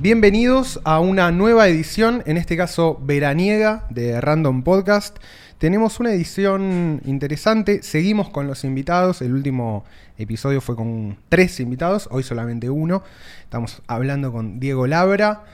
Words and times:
Bienvenidos 0.00 0.80
a 0.84 1.00
una 1.00 1.30
nueva 1.30 1.68
edición, 1.68 2.22
en 2.26 2.36
este 2.36 2.56
caso 2.56 2.98
veraniega 3.02 3.86
de 3.90 4.20
Random 4.20 4.62
Podcast. 4.62 5.16
Tenemos 5.58 5.98
una 6.00 6.12
edición 6.12 7.00
interesante, 7.04 7.82
seguimos 7.82 8.28
con 8.28 8.46
los 8.46 8.64
invitados, 8.64 9.22
el 9.22 9.32
último 9.32 9.84
episodio 10.18 10.60
fue 10.60 10.76
con 10.76 11.16
tres 11.28 11.58
invitados, 11.60 12.08
hoy 12.10 12.22
solamente 12.22 12.68
uno. 12.68 13.02
Estamos 13.44 13.82
hablando 13.86 14.30
con 14.32 14.60
Diego 14.60 14.86
Labra, 14.86 15.44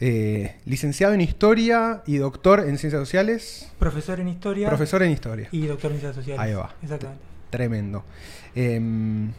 eh, 0.00 0.56
licenciado 0.64 1.12
en 1.12 1.20
Historia 1.20 2.02
y 2.06 2.16
doctor 2.16 2.60
en 2.60 2.78
Ciencias 2.78 3.02
Sociales. 3.02 3.68
Profesor 3.78 4.20
en 4.20 4.28
Historia. 4.28 4.68
Profesor 4.68 5.02
en 5.02 5.10
Historia. 5.10 5.48
Y 5.50 5.66
doctor 5.66 5.90
en 5.92 5.98
Ciencias 5.98 6.24
Sociales. 6.24 6.40
Ahí 6.40 6.54
va. 6.54 6.74
Exactamente. 6.82 7.22
Tremendo. 7.50 8.04
Em, 8.54 9.32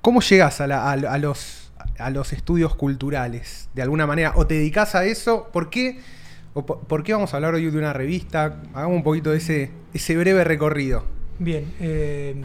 ¿Cómo 0.00 0.20
llegas 0.20 0.60
a, 0.60 0.66
la- 0.66 0.84
a- 0.90 0.92
a 0.92 1.18
los, 1.18 1.61
a 1.98 2.10
los 2.10 2.32
estudios 2.32 2.74
culturales? 2.74 3.68
De 3.74 3.82
alguna 3.82 4.06
manera, 4.06 4.32
¿o 4.36 4.46
te 4.46 4.54
dedicas 4.54 4.94
a 4.94 5.04
eso? 5.04 5.48
¿Por 5.52 5.70
qué, 5.70 6.00
o 6.54 6.64
por 6.64 7.02
qué 7.02 7.12
vamos 7.12 7.32
a 7.32 7.36
hablar 7.36 7.54
hoy 7.54 7.70
de 7.70 7.78
una 7.78 7.92
revista? 7.92 8.62
Hagamos 8.74 8.96
un 8.96 9.02
poquito 9.02 9.30
de 9.30 9.38
ese, 9.38 9.70
ese 9.94 10.16
breve 10.16 10.44
recorrido. 10.44 11.04
Bien, 11.38 11.72
eh, 11.80 12.36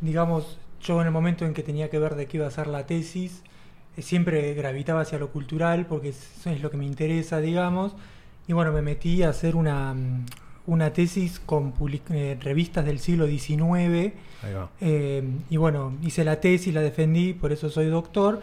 digamos, 0.00 0.58
yo 0.82 1.00
en 1.00 1.06
el 1.06 1.12
momento 1.12 1.44
en 1.44 1.54
que 1.54 1.62
tenía 1.62 1.90
que 1.90 1.98
ver 1.98 2.14
de 2.14 2.26
qué 2.26 2.38
iba 2.38 2.46
a 2.46 2.50
ser 2.50 2.66
la 2.66 2.86
tesis, 2.86 3.42
eh, 3.96 4.02
siempre 4.02 4.54
gravitaba 4.54 5.02
hacia 5.02 5.18
lo 5.18 5.30
cultural 5.30 5.86
porque 5.86 6.10
es, 6.10 6.46
es 6.46 6.62
lo 6.62 6.70
que 6.70 6.76
me 6.76 6.86
interesa, 6.86 7.40
digamos. 7.40 7.94
Y 8.48 8.52
bueno, 8.52 8.72
me 8.72 8.82
metí 8.82 9.22
a 9.22 9.28
hacer 9.28 9.54
una, 9.54 9.94
mm, 9.94 10.26
una 10.66 10.92
tesis 10.92 11.40
con 11.40 11.74
eh, 12.10 12.38
revistas 12.40 12.84
del 12.84 12.98
siglo 12.98 13.26
XIX. 13.26 14.14
Ahí 14.42 14.54
va. 14.54 14.70
Eh, 14.80 15.22
y 15.50 15.56
bueno, 15.56 15.96
hice 16.02 16.24
la 16.24 16.40
tesis, 16.40 16.72
la 16.72 16.80
defendí, 16.80 17.32
por 17.32 17.52
eso 17.52 17.68
soy 17.70 17.86
doctor. 17.86 18.42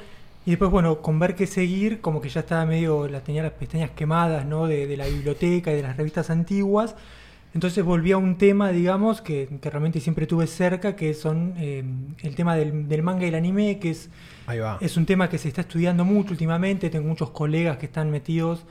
Y 0.49 0.53
después, 0.53 0.71
bueno, 0.71 1.03
con 1.03 1.19
ver 1.19 1.35
qué 1.35 1.45
seguir, 1.45 2.01
como 2.01 2.21
que 2.21 2.29
ya 2.29 2.39
estaba 2.39 2.65
medio, 2.65 3.07
la, 3.07 3.21
tenía 3.21 3.43
las 3.43 3.51
pestañas 3.51 3.91
quemadas, 3.91 4.47
¿no? 4.47 4.65
De, 4.65 4.87
de 4.87 4.97
la 4.97 5.05
biblioteca 5.05 5.71
y 5.71 5.75
de 5.75 5.83
las 5.83 5.95
revistas 5.95 6.31
antiguas. 6.31 6.95
Entonces 7.53 7.85
volví 7.85 8.13
a 8.13 8.17
un 8.17 8.35
tema, 8.35 8.71
digamos, 8.71 9.21
que, 9.21 9.47
que 9.61 9.69
realmente 9.69 9.99
siempre 9.99 10.25
tuve 10.25 10.47
cerca, 10.47 10.95
que 10.95 11.13
son 11.13 11.53
eh, 11.59 11.83
el 12.23 12.35
tema 12.35 12.55
del, 12.55 12.87
del 12.89 13.03
manga 13.03 13.25
y 13.25 13.29
el 13.29 13.35
anime, 13.35 13.77
que 13.77 13.91
es, 13.91 14.09
Ahí 14.47 14.57
va. 14.57 14.79
es 14.81 14.97
un 14.97 15.05
tema 15.05 15.29
que 15.29 15.37
se 15.37 15.49
está 15.49 15.61
estudiando 15.61 16.03
mucho 16.03 16.31
últimamente. 16.31 16.89
Tengo 16.89 17.07
muchos 17.07 17.29
colegas 17.29 17.77
que 17.77 17.85
están 17.85 18.09
metidos 18.09 18.65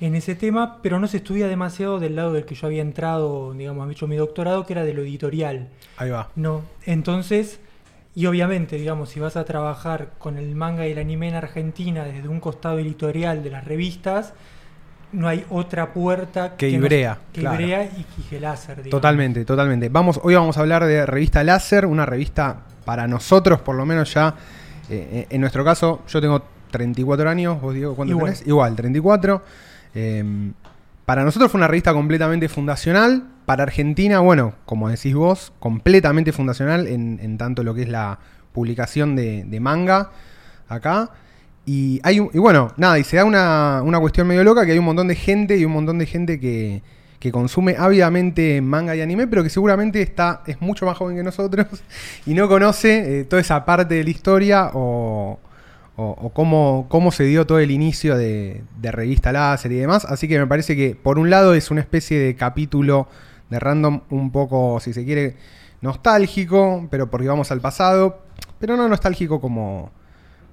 en 0.00 0.14
ese 0.14 0.34
tema, 0.34 0.80
pero 0.80 0.98
no 0.98 1.08
se 1.08 1.18
estudia 1.18 1.46
demasiado 1.46 2.00
del 2.00 2.16
lado 2.16 2.32
del 2.32 2.46
que 2.46 2.54
yo 2.54 2.66
había 2.68 2.80
entrado, 2.80 3.52
digamos, 3.52 3.82
había 3.82 3.92
hecho 3.92 4.06
mi 4.06 4.16
doctorado, 4.16 4.64
que 4.64 4.72
era 4.72 4.82
de 4.82 4.94
lo 4.94 5.02
editorial. 5.02 5.68
Ahí 5.98 6.08
va. 6.08 6.30
No, 6.36 6.62
entonces, 6.86 7.60
y 8.18 8.26
obviamente, 8.26 8.74
digamos, 8.76 9.10
si 9.10 9.20
vas 9.20 9.36
a 9.36 9.44
trabajar 9.44 10.08
con 10.18 10.38
el 10.38 10.56
manga 10.56 10.88
y 10.88 10.90
el 10.90 10.98
anime 10.98 11.28
en 11.28 11.36
Argentina 11.36 12.02
desde 12.04 12.26
un 12.26 12.40
costado 12.40 12.80
editorial 12.80 13.44
de 13.44 13.50
las 13.50 13.64
revistas, 13.64 14.32
no 15.12 15.28
hay 15.28 15.44
otra 15.50 15.92
puerta 15.92 16.56
Que 16.56 16.72
no- 16.72 16.78
Ibrea, 16.78 17.18
que 17.32 17.42
claro. 17.42 17.60
Ibrea 17.62 17.84
y, 17.84 18.04
y 18.18 18.22
que 18.28 18.40
láser, 18.40 18.78
digamos. 18.78 18.90
Totalmente, 18.90 19.44
totalmente. 19.44 19.88
Vamos, 19.88 20.18
hoy 20.24 20.34
vamos 20.34 20.58
a 20.58 20.62
hablar 20.62 20.84
de 20.84 21.06
revista 21.06 21.44
Láser, 21.44 21.86
una 21.86 22.04
revista 22.06 22.56
para 22.84 23.06
nosotros, 23.06 23.60
por 23.60 23.76
lo 23.76 23.86
menos 23.86 24.12
ya, 24.12 24.34
eh, 24.90 25.26
en 25.30 25.40
nuestro 25.40 25.64
caso, 25.64 26.02
yo 26.08 26.20
tengo 26.20 26.42
34 26.72 27.30
años, 27.30 27.60
vos 27.60 27.72
Diego, 27.72 27.94
¿cuánto 27.94 28.14
Igual. 28.14 28.32
tenés? 28.32 28.48
Igual, 28.48 28.74
34. 28.74 29.42
Eh, 29.94 30.50
para 31.06 31.22
nosotros 31.22 31.52
fue 31.52 31.58
una 31.58 31.68
revista 31.68 31.92
completamente 31.92 32.48
fundacional, 32.48 33.22
para 33.48 33.62
Argentina, 33.62 34.20
bueno, 34.20 34.52
como 34.66 34.90
decís 34.90 35.14
vos, 35.14 35.54
completamente 35.58 36.32
fundacional 36.32 36.86
en, 36.86 37.38
tanto 37.38 37.62
lo 37.62 37.72
que 37.72 37.80
es 37.80 37.88
la 37.88 38.18
publicación 38.52 39.16
de, 39.16 39.58
manga 39.58 40.10
acá. 40.68 41.12
Y, 41.64 41.98
hay 42.02 42.16
y 42.18 42.38
bueno, 42.38 42.74
nada, 42.76 42.98
y 42.98 43.04
se 43.04 43.16
da 43.16 43.24
una, 43.24 43.80
una 43.82 44.00
cuestión 44.00 44.26
medio 44.26 44.44
loca 44.44 44.66
que 44.66 44.72
hay 44.72 44.78
un 44.78 44.84
montón 44.84 45.08
de 45.08 45.14
gente 45.14 45.56
y 45.56 45.64
un 45.64 45.72
montón 45.72 45.96
de 45.96 46.04
gente 46.04 46.38
que, 46.38 46.82
que 47.18 47.32
consume 47.32 47.74
ávidamente 47.78 48.60
manga 48.60 48.94
y 48.94 49.00
anime, 49.00 49.26
pero 49.26 49.42
que 49.42 49.48
seguramente 49.48 50.02
está, 50.02 50.42
es 50.46 50.60
mucho 50.60 50.84
más 50.84 50.98
joven 50.98 51.16
que 51.16 51.22
nosotros 51.22 51.68
y 52.26 52.34
no 52.34 52.48
conoce 52.48 53.20
eh, 53.20 53.24
toda 53.24 53.40
esa 53.40 53.64
parte 53.64 53.94
de 53.94 54.04
la 54.04 54.10
historia 54.10 54.70
o 54.74 55.38
cómo, 56.34 56.84
cómo 56.90 57.12
se 57.12 57.24
dio 57.24 57.46
todo 57.46 57.60
el 57.60 57.70
inicio 57.70 58.14
de, 58.18 58.62
de 58.78 58.92
revista 58.92 59.32
láser 59.32 59.72
y 59.72 59.76
demás. 59.76 60.04
Así 60.04 60.28
que 60.28 60.38
me 60.38 60.46
parece 60.46 60.76
que 60.76 60.94
por 60.94 61.18
un 61.18 61.30
lado 61.30 61.54
es 61.54 61.70
una 61.70 61.80
especie 61.80 62.18
de 62.18 62.36
capítulo 62.36 63.08
de 63.50 63.58
random 63.60 64.00
un 64.10 64.30
poco, 64.30 64.80
si 64.80 64.92
se 64.92 65.04
quiere, 65.04 65.36
nostálgico, 65.80 66.86
pero 66.90 67.10
porque 67.10 67.28
vamos 67.28 67.50
al 67.52 67.60
pasado, 67.60 68.20
pero 68.58 68.76
no 68.76 68.88
nostálgico 68.88 69.40
como, 69.40 69.90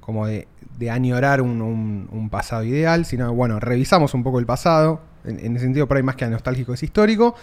como 0.01 0.27
de, 0.27 0.47
de 0.77 0.91
añorar 0.91 1.41
un, 1.41 1.61
un- 1.61 2.29
pasado 2.29 2.63
ideal, 2.63 3.05
sino, 3.05 3.33
bueno, 3.33 3.59
revisamos 3.59 4.13
un 4.13 4.23
poco 4.23 4.39
el 4.39 4.45
pasado, 4.45 5.01
en, 5.25 5.39
en 5.39 5.55
ese 5.55 5.65
sentido 5.65 5.87
por 5.87 5.97
ahí 5.97 6.03
más 6.03 6.15
que 6.15 6.27
nostálgico 6.27 6.73
es 6.73 6.83
histórico, 6.83 7.35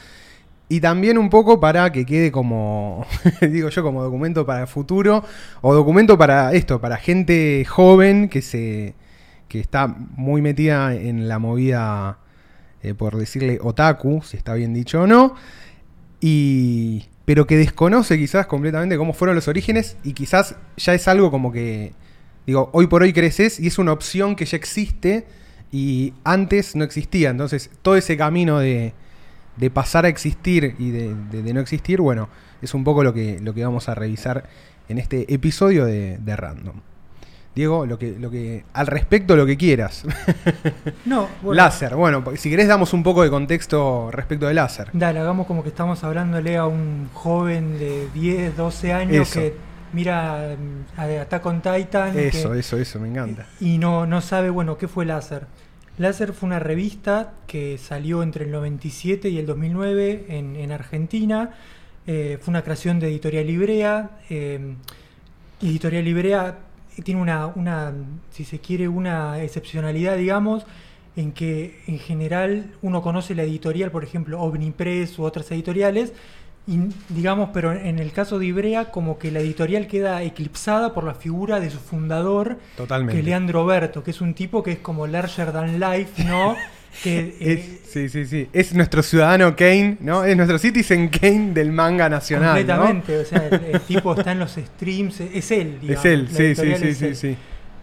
y 0.69 0.81
también 0.81 1.19
un 1.19 1.29
poco 1.29 1.61
para 1.61 1.93
que 1.93 2.07
quede 2.07 2.33
como, 2.33 3.07
digo 3.43 3.69
yo, 3.69 3.83
como 3.83 4.03
documento 4.03 4.47
para 4.47 4.63
el 4.63 4.67
futuro, 4.69 5.25
o 5.61 5.75
documento 5.75 6.17
para 6.17 6.53
esto, 6.55 6.81
para 6.81 6.97
gente 6.97 7.65
joven 7.69 8.29
que 8.29 8.43
se 8.43 8.95
que 9.49 9.61
está 9.61 9.87
muy 9.87 10.41
metida 10.43 10.95
en 10.95 11.29
la 11.29 11.39
movida, 11.39 12.19
eh, 12.83 12.95
por 12.95 13.17
decirle 13.17 13.59
otaku, 13.63 14.23
si 14.23 14.37
está 14.37 14.55
bien 14.55 14.75
dicho 14.75 15.03
o 15.03 15.07
no, 15.07 15.35
y 16.21 17.07
pero 17.25 17.47
que 17.47 17.57
desconoce 17.57 18.19
quizás 18.19 18.47
completamente 18.47 18.97
cómo 18.97 19.13
fueron 19.13 19.37
los 19.37 19.47
orígenes 19.49 19.97
y 20.03 20.13
quizás 20.13 20.57
ya 20.77 20.93
es 20.95 21.07
algo 21.09 21.31
como 21.31 21.53
que 21.53 21.93
digo 22.47 22.69
hoy 22.73 22.89
por 22.89 23.03
hoy 23.03 23.13
creces 23.13 23.61
y 23.61 23.69
es 23.69 23.79
una 23.79 23.93
opción 23.93 24.35
que 24.35 24.45
ya 24.45 24.57
existe 24.57 25.25
y 25.71 26.13
antes 26.25 26.75
no 26.77 26.85
existía. 26.85 27.31
Entonces 27.31 27.71
todo 27.83 27.97
ese 27.97 28.17
camino 28.17 28.59
de, 28.59 28.93
de 29.57 29.71
pasar 29.71 30.05
a 30.05 30.09
existir 30.09 30.75
y 30.79 30.91
de, 30.91 31.15
de- 31.31 31.43
de 31.43 31.55
no 31.55 31.61
existir 31.61 32.01
bueno 32.01 32.29
es 32.61 32.75
un 32.75 32.83
poco 32.85 33.05
lo 33.05 33.15
que 33.15 33.39
lo 33.41 33.55
que 33.55 33.65
vamos 33.65 33.89
a 33.89 33.95
revisar 33.95 34.49
en 34.89 34.99
este 34.99 35.33
episodio 35.33 35.85
de, 35.87 36.19
de 36.19 36.37
random 36.37 36.81
Diego 37.55 37.85
lo 37.87 37.99
que 37.99 38.17
lo 38.19 38.31
que 38.31 38.65
al 38.73 38.87
respecto 38.87 39.37
lo 39.37 39.45
que 39.45 39.57
quieras 39.57 40.05
No, 41.05 41.29
bueno, 41.43 41.55
láser 41.63 41.95
bueno 41.97 42.25
si 42.37 42.49
querés 42.51 42.69
damos 42.69 42.93
un 42.93 43.03
poco 43.03 43.23
de 43.23 43.31
contexto 43.31 44.11
respecto 44.11 44.47
de 44.47 44.55
láser 44.55 44.89
Dale, 44.93 45.19
hagamos 45.19 45.47
como 45.47 45.63
que 45.63 45.69
estamos 45.69 46.03
hablándole 46.05 46.57
a 46.57 46.67
un 46.67 47.09
joven 47.13 47.79
de 47.79 48.09
10, 48.15 48.57
12 48.57 48.93
años 48.93 49.29
Eso. 49.29 49.41
que 49.41 49.55
mira 49.93 50.57
mm, 50.97 51.01
Attack 51.01 51.45
on 51.47 51.61
Titan 51.61 52.13
que- 52.15 52.29
eso 52.29 52.55
eso 52.55 52.79
eso 52.79 52.99
me 53.01 53.09
encanta 53.09 53.47
y 53.61 53.77
no, 53.79 54.07
no 54.07 54.21
sabe, 54.23 54.49
bueno, 54.51 54.79
qué 54.79 54.89
fue 54.89 55.05
Láser. 55.05 55.47
Láser 55.99 56.33
fue 56.33 56.47
una 56.47 56.59
revista 56.59 57.35
que 57.47 57.77
salió 57.77 58.23
entre 58.23 58.47
el 58.47 58.51
97 58.51 59.29
y 59.29 59.37
el 59.39 59.45
2009 59.45 60.25
en, 60.31 60.57
en 60.57 60.73
Argentina. 60.73 61.51
Eh, 62.07 62.39
fue 62.41 62.51
una 62.53 62.63
creación 62.63 62.99
de 62.99 63.09
Editorial 63.09 63.47
Librea. 63.47 64.11
eh, 64.31 64.75
Editorial 65.61 66.05
Librea 66.05 66.59
tiene 67.05 67.21
una, 67.21 67.47
una, 67.47 67.93
si 68.31 68.45
se 68.45 68.61
quiere, 68.61 68.89
una 68.89 69.43
excepcionalidad, 69.43 70.17
digamos, 70.17 70.67
en 71.17 71.33
que 71.33 71.81
en 71.87 71.99
general 71.99 72.73
uno 72.83 73.03
conoce 73.03 73.35
la 73.35 73.43
editorial, 73.43 73.91
por 73.91 74.05
ejemplo, 74.05 74.41
Omnipress 74.41 75.19
u 75.19 75.25
otras 75.25 75.51
editoriales, 75.51 76.13
y 76.67 76.79
digamos, 77.09 77.51
pero 77.53 77.73
en 77.73 77.99
el 77.99 78.13
caso 78.13 78.39
de 78.39 78.47
Ibrea, 78.47 78.93
como 78.93 79.19
que 79.19 79.33
la 79.33 79.41
editorial 79.41 79.89
queda 79.89 80.23
eclipsada 80.23 80.95
por 80.95 81.05
la 81.05 81.15
figura 81.15 81.59
de 81.59 81.71
su 81.71 81.79
fundador, 81.79 82.59
Totalmente. 82.77 83.15
que 83.15 83.19
es 83.19 83.25
Leandro 83.25 83.67
Berto, 83.67 84.05
que 84.05 84.13
es 84.13 84.21
un 84.21 84.35
tipo 84.35 84.63
que 84.63 84.73
es 84.73 84.79
como 84.79 85.07
larger 85.07 85.53
than 85.53 85.81
life, 85.81 86.23
¿no? 86.25 86.55
que 87.01 87.37
eh, 87.41 87.79
Es- 87.85 87.91
sí, 87.91 88.09
sí, 88.09 88.25
sí. 88.27 88.49
Es 88.53 88.75
nuestro 88.75 89.03
ciudadano 89.03 89.55
Kane, 89.57 89.99
¿no? 90.01 90.25
Es 90.25 90.37
nuestro 90.37 90.59
Citizen 90.59 91.09
Kane 91.09 91.53
del 91.53 91.73
manga 91.73 92.09
nacional. 92.09 92.67
¿no? 92.67 92.77
completamente, 92.77 93.19
o 93.19 93.25
sea, 93.25 93.47
el, 93.47 93.65
el 93.65 93.81
tipo 93.83 94.15
está 94.15 94.33
en 94.33 94.39
los 94.39 94.53
streams, 94.53 95.21
es 95.21 95.51
él, 95.51 95.79
digamos, 95.81 96.05
Es 96.07 96.13
él, 96.13 96.29
sí, 96.29 96.55
sí, 96.55 96.75
sí, 96.77 96.95
sí, 96.95 97.05
él. 97.07 97.17
sí. 97.17 97.37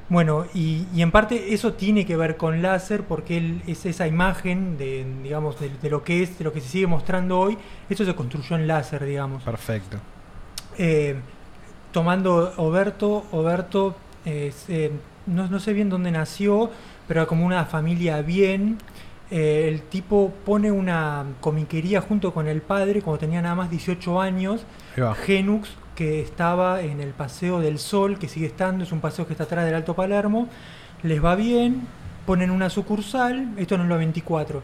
Bueno, 0.09 0.47
y, 0.55 0.87
y 0.95 1.03
en 1.03 1.11
parte 1.11 1.53
eso 1.53 1.73
tiene 1.73 2.03
que 2.03 2.17
ver 2.17 2.35
con 2.35 2.63
láser 2.63 3.03
porque 3.03 3.37
él 3.37 3.61
es 3.67 3.85
esa 3.85 4.07
imagen 4.07 4.75
de, 4.79 5.05
digamos, 5.21 5.59
de, 5.59 5.69
de 5.69 5.89
lo 5.91 6.03
que 6.03 6.23
es, 6.23 6.39
de 6.39 6.45
lo 6.45 6.51
que 6.51 6.61
se 6.61 6.67
sigue 6.69 6.87
mostrando 6.87 7.39
hoy, 7.39 7.55
eso 7.91 8.03
se 8.03 8.15
construyó 8.15 8.55
en 8.55 8.65
láser, 8.67 9.05
digamos. 9.05 9.43
Perfecto. 9.43 9.97
Eh, 10.79 11.15
tomando 11.91 12.53
Oberto, 12.57 13.25
Oberto, 13.31 13.95
eh, 14.25 14.51
no, 15.27 15.47
no 15.47 15.59
sé 15.59 15.73
bien 15.73 15.89
dónde 15.89 16.11
nació, 16.11 16.71
pero 17.07 17.27
como 17.27 17.45
una 17.45 17.65
familia 17.65 18.21
bien. 18.23 18.77
Eh, 19.31 19.67
el 19.67 19.81
tipo 19.83 20.33
pone 20.45 20.71
una 20.71 21.25
comiquería 21.39 22.01
junto 22.01 22.33
con 22.33 22.47
el 22.47 22.61
padre 22.61 23.01
cuando 23.01 23.19
tenía 23.19 23.41
nada 23.41 23.55
más 23.55 23.69
18 23.69 24.19
años. 24.19 24.65
Genux, 25.25 25.69
que 25.95 26.21
estaba 26.21 26.81
en 26.81 26.99
el 26.99 27.09
Paseo 27.09 27.59
del 27.59 27.77
Sol, 27.77 28.17
que 28.17 28.27
sigue 28.27 28.47
estando, 28.47 28.83
es 28.83 28.91
un 28.91 29.01
paseo 29.01 29.27
que 29.27 29.33
está 29.33 29.43
atrás 29.43 29.65
del 29.65 29.75
Alto 29.75 29.95
Palermo. 29.95 30.47
Les 31.03 31.23
va 31.23 31.35
bien, 31.35 31.87
ponen 32.25 32.51
una 32.51 32.69
sucursal, 32.69 33.49
esto 33.57 33.75
en 33.75 33.81
el 33.81 33.87
94. 33.87 34.61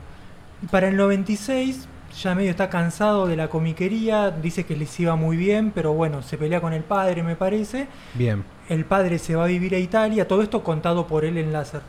Y 0.63 0.67
para 0.67 0.87
el 0.87 0.97
96 0.97 1.87
ya 2.21 2.33
medio 2.33 2.51
está 2.51 2.69
cansado 2.69 3.27
de 3.27 3.35
la 3.35 3.49
comiquería, 3.49 4.31
dice 4.31 4.65
que 4.65 4.75
les 4.75 4.97
iba 4.99 5.15
muy 5.15 5.35
bien, 5.35 5.71
pero 5.71 5.93
bueno, 5.93 6.21
se 6.21 6.37
pelea 6.37 6.61
con 6.61 6.73
el 6.73 6.83
padre, 6.83 7.23
me 7.23 7.35
parece. 7.35 7.87
Bien. 8.13 8.43
El 8.69 8.85
padre 8.85 9.19
se 9.19 9.35
va 9.35 9.43
a 9.43 9.47
vivir 9.47 9.75
a 9.75 9.79
Italia, 9.79 10.27
todo 10.27 10.41
esto 10.41 10.63
contado 10.63 11.07
por 11.07 11.25
él 11.25 11.37
en 11.37 11.51
láser. 11.51 11.81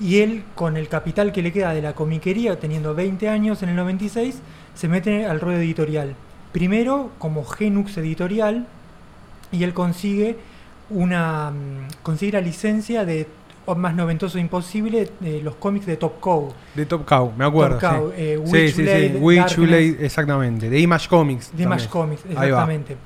Y 0.00 0.20
él, 0.20 0.44
con 0.54 0.76
el 0.76 0.88
capital 0.88 1.32
que 1.32 1.42
le 1.42 1.52
queda 1.52 1.72
de 1.72 1.82
la 1.82 1.94
comiquería, 1.94 2.58
teniendo 2.58 2.94
20 2.94 3.28
años 3.28 3.62
en 3.62 3.68
el 3.70 3.76
96, 3.76 4.40
se 4.74 4.88
mete 4.88 5.26
al 5.26 5.40
ruedo 5.40 5.60
editorial. 5.60 6.14
Primero 6.52 7.10
como 7.18 7.44
Genux 7.44 7.96
Editorial, 7.96 8.66
y 9.52 9.62
él 9.62 9.72
consigue 9.72 10.36
una 10.90 11.50
mm, 11.50 12.02
consigue 12.02 12.32
la 12.32 12.40
licencia 12.40 13.04
de 13.04 13.26
más 13.76 13.94
noventoso 13.94 14.38
imposible 14.38 15.10
de 15.20 15.40
los 15.40 15.54
cómics 15.54 15.86
de 15.86 15.96
Top 15.96 16.20
Cow. 16.20 16.52
De 16.74 16.84
Top 16.84 17.06
Cow, 17.06 17.32
me 17.36 17.46
acuerdo. 17.46 17.78
Top 17.78 17.90
Cow, 17.90 18.08
sí. 18.10 18.14
eh, 18.18 18.42
Sí, 18.44 18.68
sí, 18.72 19.96
exactamente. 20.00 20.68
De 20.68 20.78
Image 20.78 21.08
Comics. 21.08 21.56
De 21.56 21.62
Image. 21.62 21.88
Comics, 21.88 22.26
exactamente. 22.26 22.96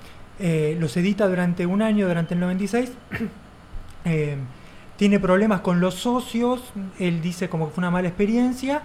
Eh, 0.41 0.77
los 0.81 0.97
edita 0.97 1.29
durante 1.29 1.65
un 1.65 1.81
año, 1.81 2.09
durante 2.09 2.35
el 2.35 2.41
96. 2.41 2.91
Tiene 4.99 5.19
problemas 5.19 5.63
con 5.63 5.81
los 5.81 5.95
socios. 5.95 6.61
Él 6.99 7.23
dice 7.23 7.49
como 7.49 7.69
que 7.69 7.75
fue 7.75 7.81
una 7.81 7.91
mala 7.91 8.09
experiencia. 8.09 8.83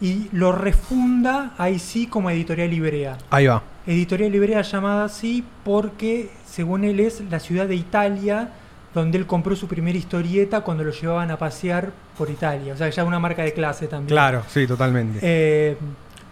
Y 0.00 0.28
lo 0.32 0.52
refunda 0.52 1.54
ahí 1.56 1.78
sí 1.78 2.08
como 2.08 2.28
Editorial 2.28 2.68
Librea. 2.68 3.18
Ahí 3.30 3.46
va. 3.46 3.62
Editorial 3.86 4.32
Librea 4.32 4.62
llamada 4.62 5.04
así 5.04 5.44
porque, 5.64 6.30
según 6.44 6.82
él, 6.82 6.98
es 6.98 7.22
la 7.30 7.38
ciudad 7.38 7.68
de 7.68 7.76
Italia 7.76 8.50
donde 8.94 9.18
él 9.18 9.26
compró 9.26 9.56
su 9.56 9.68
primera 9.68 9.96
historieta 9.96 10.60
cuando 10.62 10.84
lo 10.84 10.90
llevaban 10.90 11.30
a 11.30 11.38
pasear 11.38 11.92
por 12.18 12.28
Italia. 12.30 12.74
O 12.74 12.76
sea, 12.76 12.90
ya 12.90 13.04
una 13.04 13.18
marca 13.18 13.42
de 13.42 13.52
clase 13.52 13.86
también. 13.86 14.08
Claro, 14.08 14.42
sí, 14.48 14.66
totalmente. 14.66 15.18
Eh, 15.22 15.76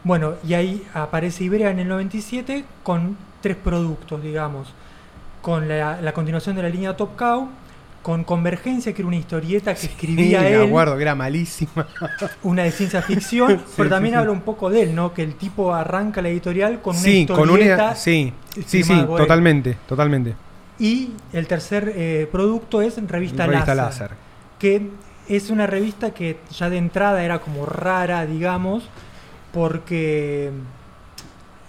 bueno, 0.04 0.34
y 0.46 0.54
ahí 0.54 0.86
aparece 0.92 1.44
Ibrea 1.44 1.70
en 1.70 1.78
el 1.78 1.88
97 1.88 2.64
con 2.82 3.16
tres 3.40 3.56
productos, 3.56 4.22
digamos. 4.22 4.72
Con 5.40 5.68
la, 5.68 6.00
la 6.02 6.12
continuación 6.12 6.56
de 6.56 6.62
la 6.62 6.68
línea 6.68 6.96
Top 6.96 7.16
Cow, 7.16 7.48
con 8.02 8.24
Convergencia, 8.24 8.92
que 8.94 9.02
era 9.02 9.08
una 9.08 9.16
historieta 9.18 9.74
que 9.74 9.80
Sí, 9.80 9.86
escribía 9.88 10.40
me 10.40 10.54
él, 10.54 10.62
acuerdo 10.68 10.96
que 10.96 11.02
era 11.02 11.14
malísima. 11.14 11.86
una 12.42 12.62
de 12.62 12.72
ciencia 12.72 13.02
ficción, 13.02 13.58
Sí, 13.66 13.72
pero 13.76 13.88
sí, 13.88 13.90
también 13.90 14.14
sí. 14.14 14.18
habla 14.18 14.32
un 14.32 14.40
poco 14.40 14.70
de 14.70 14.82
él, 14.82 14.94
¿no? 14.94 15.12
Que 15.12 15.22
el 15.22 15.34
tipo 15.34 15.74
arranca 15.74 16.22
la 16.22 16.28
editorial 16.30 16.80
con 16.80 16.96
una 16.96 17.04
sí, 17.04 17.26
con 17.26 17.40
historieta. 17.40 17.84
una. 17.84 17.94
Sí, 17.94 18.32
sí, 18.66 18.82
sí, 18.82 19.04
totalmente, 19.06 19.76
totalmente. 19.86 20.34
Y 20.78 21.10
el 21.34 21.46
tercer 21.46 21.92
eh, 21.94 22.26
producto 22.32 22.80
es 22.80 22.96
Revista, 23.06 23.46
Revista 23.46 23.74
Láser, 23.74 23.76
Láser. 23.76 24.10
que 24.58 24.90
es 25.28 25.50
una 25.50 25.66
revista 25.66 26.12
que 26.12 26.40
ya 26.50 26.70
de 26.70 26.78
entrada 26.78 27.22
era 27.22 27.38
como 27.40 27.66
rara, 27.66 28.24
digamos, 28.24 28.88
porque 29.52 30.50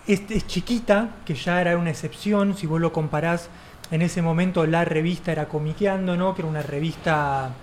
es, 0.07 0.21
es 0.29 0.47
chiquita, 0.47 1.09
que 1.25 1.33
ya 1.35 1.61
era 1.61 1.77
una 1.77 1.89
excepción, 1.89 2.55
si 2.57 2.67
vos 2.67 2.79
lo 2.81 2.91
comparás, 2.93 3.49
en 3.91 4.01
ese 4.01 4.21
momento 4.21 4.65
la 4.65 4.85
revista 4.85 5.31
era 5.31 5.47
Comiqueando, 5.47 6.15
¿no? 6.15 6.33
Que 6.33 6.41
era 6.41 6.49
una 6.49 6.61
revista 6.61 7.53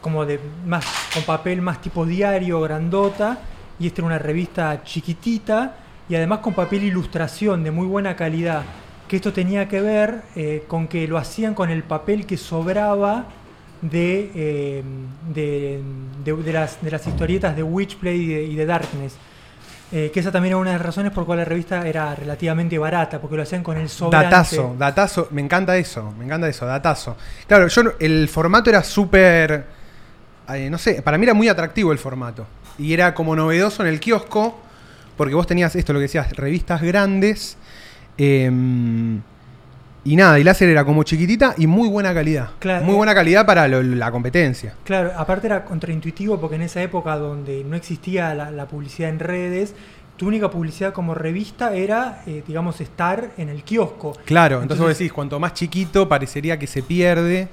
como 0.00 0.26
de 0.26 0.40
más 0.66 0.84
con 1.14 1.22
papel 1.22 1.62
más 1.62 1.80
tipo 1.80 2.04
diario, 2.04 2.60
grandota, 2.60 3.38
y 3.78 3.86
esta 3.86 4.00
era 4.00 4.06
una 4.06 4.18
revista 4.18 4.82
chiquitita 4.82 5.76
y 6.08 6.16
además 6.16 6.40
con 6.40 6.54
papel 6.54 6.82
ilustración 6.82 7.62
de 7.62 7.70
muy 7.70 7.86
buena 7.86 8.16
calidad. 8.16 8.64
Que 9.08 9.16
esto 9.16 9.32
tenía 9.32 9.68
que 9.68 9.80
ver 9.80 10.22
eh, 10.36 10.64
con 10.66 10.88
que 10.88 11.06
lo 11.06 11.18
hacían 11.18 11.54
con 11.54 11.70
el 11.70 11.82
papel 11.82 12.26
que 12.26 12.36
sobraba 12.36 13.26
de, 13.80 14.30
eh, 14.34 14.82
de, 15.32 16.52
las, 16.52 17.06
historietas 17.06 17.56
de 17.56 17.62
Witchblade 17.62 18.16
y 18.16 18.26
de, 18.26 18.44
y 18.44 18.54
de 18.54 18.66
Darkness. 18.66 19.16
Eh, 19.92 20.10
que 20.14 20.20
esa 20.20 20.30
también 20.30 20.52
era 20.52 20.58
una 20.58 20.70
de 20.70 20.76
las 20.76 20.86
razones 20.86 21.12
por 21.12 21.26
cual 21.26 21.38
la 21.38 21.44
revista 21.44 21.86
era 21.86 22.14
relativamente 22.14 22.78
barata, 22.78 23.20
porque 23.20 23.36
lo 23.36 23.42
hacían 23.42 23.62
con 23.62 23.76
el 23.76 23.88
sobrante. 23.88 24.26
Datazo, 24.26 24.76
datazo, 24.78 25.28
me 25.32 25.40
encanta 25.40 25.76
eso, 25.76 26.12
me 26.16 26.24
encanta 26.24 26.48
eso, 26.48 26.64
datazo. 26.64 27.16
Claro, 27.48 27.66
yo 27.66 27.82
el 27.98 28.28
formato 28.28 28.70
era 28.70 28.84
súper, 28.84 29.64
eh, 30.54 30.70
no 30.70 30.78
sé, 30.78 31.02
para 31.02 31.18
mí 31.18 31.24
era 31.24 31.34
muy 31.34 31.48
atractivo 31.48 31.90
el 31.90 31.98
formato. 31.98 32.46
Y 32.78 32.92
era 32.92 33.14
como 33.14 33.34
novedoso 33.34 33.82
en 33.82 33.88
el 33.88 33.98
kiosco, 33.98 34.60
porque 35.16 35.34
vos 35.34 35.46
tenías 35.46 35.74
esto, 35.74 35.92
lo 35.92 35.98
que 35.98 36.04
decías, 36.04 36.30
revistas 36.36 36.82
grandes. 36.82 37.56
eh, 38.16 38.48
y 40.04 40.16
nada, 40.16 40.38
y 40.38 40.44
láser 40.44 40.68
era 40.68 40.84
como 40.84 41.02
chiquitita 41.02 41.54
y 41.58 41.66
muy 41.66 41.88
buena 41.88 42.14
calidad. 42.14 42.50
Claro. 42.58 42.84
Muy 42.84 42.94
buena 42.94 43.14
calidad 43.14 43.44
para 43.46 43.68
lo- 43.68 43.82
la 43.82 44.10
competencia. 44.10 44.74
Claro, 44.84 45.12
aparte 45.16 45.46
era 45.46 45.64
contraintuitivo 45.64 46.40
porque 46.40 46.56
en 46.56 46.62
esa 46.62 46.82
época 46.82 47.16
donde 47.16 47.64
no 47.64 47.76
existía 47.76 48.34
la, 48.34 48.50
la 48.50 48.66
publicidad 48.66 49.10
en 49.10 49.18
redes, 49.18 49.74
tu 50.16 50.26
única 50.28 50.50
publicidad 50.50 50.92
como 50.92 51.14
revista 51.14 51.74
era, 51.74 52.22
eh, 52.26 52.42
digamos, 52.46 52.80
estar 52.80 53.30
en 53.38 53.48
el 53.48 53.62
kiosco. 53.62 54.12
Claro, 54.24 54.60
entonces, 54.62 54.84
vos 54.86 54.98
decís, 54.98 55.12
cuanto 55.12 55.38
más 55.40 55.54
chiquito 55.54 56.08
parecería 56.08 56.58
que 56.58 56.66
se 56.66 56.82
pierde. 56.82 57.48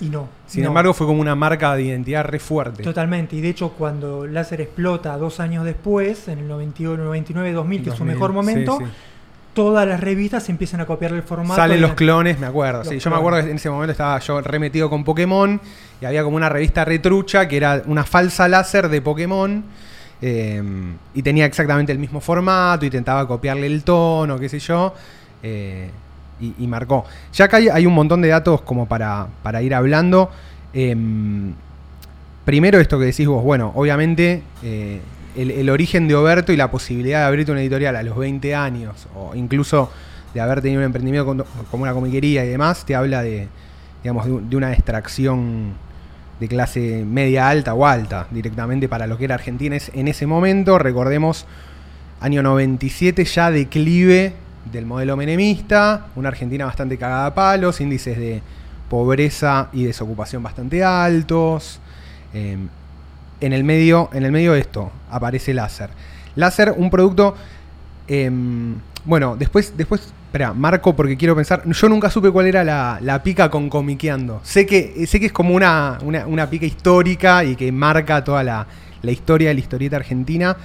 Y 0.00 0.08
no. 0.08 0.28
Sin 0.46 0.62
no. 0.62 0.68
embargo, 0.68 0.94
fue 0.94 1.06
como 1.06 1.20
una 1.20 1.34
marca 1.36 1.74
de 1.76 1.82
identidad 1.84 2.24
re 2.24 2.38
fuerte. 2.40 2.82
Totalmente, 2.82 3.36
y 3.36 3.40
de 3.40 3.48
hecho 3.50 3.70
cuando 3.70 4.26
Láser 4.26 4.60
explota 4.60 5.16
dos 5.16 5.38
años 5.40 5.64
después, 5.64 6.26
en 6.28 6.40
el 6.40 6.48
91, 6.48 7.04
99, 7.04 7.52
2000, 7.52 7.82
que 7.82 7.90
es 7.90 7.94
su 7.96 8.00
2000, 8.00 8.14
mejor 8.14 8.32
momento, 8.32 8.78
sí, 8.78 8.84
sí. 8.84 8.90
Todas 9.54 9.86
las 9.86 10.00
revistas 10.00 10.48
empiezan 10.48 10.80
a 10.80 10.86
copiar 10.86 11.12
el 11.12 11.22
formato. 11.22 11.56
Salen 11.56 11.80
los 11.80 11.94
clones, 11.94 12.38
me 12.38 12.46
acuerdo. 12.46 12.80
Los 12.80 12.88
Sí, 12.88 12.98
yo 12.98 13.10
me 13.10 13.16
acuerdo 13.16 13.42
que 13.42 13.50
en 13.50 13.56
ese 13.56 13.70
momento 13.70 13.92
estaba 13.92 14.18
yo 14.18 14.40
remetido 14.40 14.88
con 14.88 15.04
Pokémon 15.04 15.60
y 16.00 16.04
había 16.04 16.22
como 16.24 16.36
una 16.36 16.48
revista 16.48 16.84
retrucha 16.84 17.48
que 17.48 17.56
era 17.56 17.82
una 17.86 18.04
falsa 18.04 18.48
láser 18.48 18.88
de 18.88 19.02
Pokémon 19.02 19.64
eh, 20.20 20.62
y 21.14 21.22
tenía 21.22 21.46
exactamente 21.46 21.92
el 21.92 21.98
mismo 21.98 22.20
formato, 22.20 22.84
intentaba 22.84 23.26
copiarle 23.26 23.66
el 23.66 23.82
tono, 23.82 24.38
qué 24.38 24.48
sé 24.48 24.58
yo, 24.60 24.94
eh, 25.42 25.90
y, 26.40 26.54
y 26.58 26.66
marcó. 26.66 27.04
Ya 27.32 27.46
acá 27.46 27.56
hay, 27.58 27.68
hay 27.68 27.86
un 27.86 27.94
montón 27.94 28.22
de 28.22 28.28
datos 28.28 28.62
como 28.62 28.86
para, 28.86 29.26
para 29.42 29.62
ir 29.62 29.74
hablando. 29.74 30.30
Em, 30.72 31.52
primero 32.44 32.80
esto 32.80 32.98
que 32.98 33.06
decís 33.06 33.26
vos, 33.26 33.42
bueno, 33.42 33.72
obviamente 33.74 34.42
eh, 34.62 35.00
el, 35.36 35.70
origen 35.70 36.08
de 36.08 36.14
Oberto 36.14 36.52
y 36.52 36.56
la 36.56 36.70
posibilidad 36.70 37.20
de 37.20 37.24
abrirte 37.26 37.52
una 37.52 37.60
editorial 37.60 37.96
a 37.96 38.02
los 38.02 38.16
20 38.16 38.54
años, 38.54 39.06
o 39.14 39.34
incluso 39.34 39.90
de 40.34 40.40
haber 40.40 40.62
tenido 40.62 40.80
un 40.80 40.86
emprendimiento 40.86 41.46
como 41.70 41.82
una 41.82 41.92
comiquería 41.92 42.44
y 42.44 42.48
demás, 42.48 42.84
te 42.86 42.94
habla 42.94 43.22
de, 43.22 43.48
digamos, 44.02 44.26
de, 44.26 44.32
un- 44.32 44.50
de 44.50 44.56
una 44.56 44.72
extracción 44.72 45.72
de 46.40 46.48
clase 46.48 47.04
media 47.06 47.48
alta 47.48 47.74
o 47.74 47.86
alta, 47.86 48.26
directamente 48.30 48.88
para 48.88 49.06
lo 49.06 49.16
que 49.18 49.24
era 49.26 49.34
Argentina 49.36 49.76
en 49.94 50.08
ese 50.08 50.26
momento. 50.26 50.78
Recordemos, 50.78 51.46
año 52.20 52.42
97 52.42 53.24
ya 53.24 53.50
declive 53.50 54.34
del 54.72 54.86
modelo 54.86 55.16
menemista, 55.16 56.06
una 56.16 56.28
Argentina 56.28 56.64
bastante 56.64 56.96
cagada 56.98 57.26
a 57.26 57.34
palos, 57.34 57.80
índices 57.80 58.18
de 58.18 58.42
pobreza 58.88 59.68
y 59.72 59.84
desocupación 59.84 60.42
bastante 60.42 60.82
altos. 60.84 61.78
Eh, 62.34 62.56
en 63.42 63.52
el 63.52 63.64
medio, 63.64 64.08
en 64.14 64.24
el 64.24 64.32
medio 64.32 64.52
de 64.54 64.60
esto 64.60 64.90
aparece 65.10 65.52
Láser. 65.52 65.90
Láser, 66.36 66.72
un 66.76 66.88
producto. 66.90 67.34
em, 68.08 68.76
bueno, 69.04 69.36
después, 69.36 69.74
después, 69.76 70.12
espera, 70.26 70.52
marco 70.54 70.94
porque 70.96 71.16
quiero 71.16 71.34
pensar. 71.36 71.62
Yo 71.66 71.88
nunca 71.88 72.08
supe 72.10 72.30
cuál 72.30 72.46
era 72.46 72.64
la, 72.64 72.98
la 73.02 73.22
pica 73.22 73.50
con 73.50 73.68
comiqueando. 73.68 74.40
Sé 74.44 74.64
que, 74.64 75.06
sé 75.06 75.20
que 75.20 75.26
es 75.26 75.32
como 75.32 75.54
una, 75.54 75.98
una, 76.02 76.26
una 76.26 76.48
pica 76.48 76.64
histórica 76.66 77.44
y 77.44 77.56
que 77.56 77.70
marca 77.72 78.22
toda 78.24 78.42
la, 78.44 78.66
la 79.02 79.10
historia 79.10 79.48
de 79.48 79.54
la 79.54 79.60
historieta 79.60 79.96
argentina. 79.96 80.56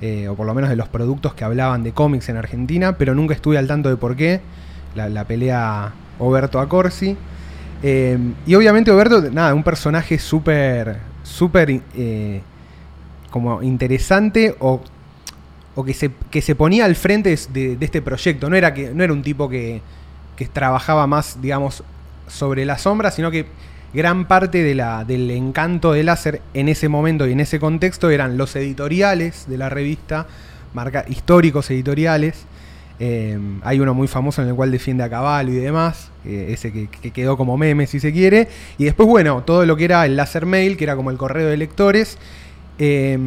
eh, 0.00 0.28
o 0.28 0.34
por 0.34 0.46
lo 0.46 0.54
menos 0.54 0.70
de 0.70 0.76
los 0.76 0.88
productos 0.88 1.34
que 1.34 1.44
hablaban 1.44 1.82
de 1.82 1.92
cómics 1.92 2.28
en 2.30 2.36
Argentina, 2.36 2.96
pero 2.96 3.14
nunca 3.14 3.34
estuve 3.34 3.58
al 3.58 3.66
tanto 3.66 3.88
de 3.90 3.96
por 3.96 4.16
qué. 4.16 4.40
La, 4.94 5.24
pelea 5.24 5.92
Oberto 6.18 6.58
a 6.60 6.68
Corsi. 6.68 7.16
Eh, 7.82 8.18
y 8.46 8.54
obviamente 8.54 8.90
Oberto, 8.90 9.22
nada, 9.30 9.54
un 9.54 9.62
personaje 9.62 10.18
súper, 10.18 10.98
súper 11.30 11.80
eh, 11.94 12.42
como 13.30 13.62
interesante 13.62 14.54
o, 14.58 14.80
o 15.74 15.84
que, 15.84 15.94
se, 15.94 16.10
que 16.30 16.42
se 16.42 16.54
ponía 16.54 16.84
al 16.84 16.96
frente 16.96 17.36
de, 17.52 17.78
este 17.80 18.02
proyecto. 18.02 18.50
No 18.50 18.56
era, 18.56 18.74
que, 18.74 18.92
no 18.92 19.04
era 19.04 19.12
un 19.12 19.22
tipo 19.22 19.48
que, 19.48 19.80
que 20.36 20.46
trabajaba 20.46 21.06
más, 21.06 21.40
digamos, 21.40 21.84
sobre 22.26 22.64
la 22.64 22.78
sombra, 22.78 23.10
sino 23.10 23.30
que 23.30 23.46
gran 23.92 24.26
parte 24.26 24.62
de 24.62 24.74
la, 24.74 25.04
del 25.04 25.30
encanto 25.30 25.92
de 25.92 26.04
láser 26.04 26.42
en 26.54 26.68
ese 26.68 26.88
momento 26.88 27.26
y 27.26 27.32
en 27.32 27.40
ese 27.40 27.58
contexto 27.58 28.10
eran 28.10 28.36
los 28.36 28.54
editoriales 28.56 29.46
de 29.48 29.58
la 29.58 29.68
revista, 29.68 30.26
marca, 30.74 31.04
históricos 31.08 31.70
editoriales. 31.70 32.46
Eh, 33.00 33.38
hay 33.62 33.80
uno 33.80 33.94
muy 33.94 34.06
famoso 34.06 34.42
en 34.42 34.48
el 34.48 34.54
cual 34.54 34.70
defiende 34.70 35.02
a 35.02 35.08
caballo 35.10 35.50
y 35.52 35.56
demás, 35.56 36.10
eh, 36.24 36.48
ese 36.50 36.70
que, 36.70 36.88
que 36.88 37.10
quedó 37.10 37.36
como 37.36 37.56
meme 37.56 37.86
si 37.86 37.98
se 37.98 38.12
quiere. 38.12 38.48
Y 38.78 38.84
después, 38.84 39.08
bueno, 39.08 39.42
todo 39.42 39.64
lo 39.66 39.76
que 39.76 39.86
era 39.86 40.04
el 40.04 40.16
láser 40.16 40.46
mail, 40.46 40.76
que 40.76 40.84
era 40.84 40.96
como 40.96 41.10
el 41.10 41.16
correo 41.16 41.48
de 41.48 41.56
lectores. 41.56 42.18
eh, 42.78 43.18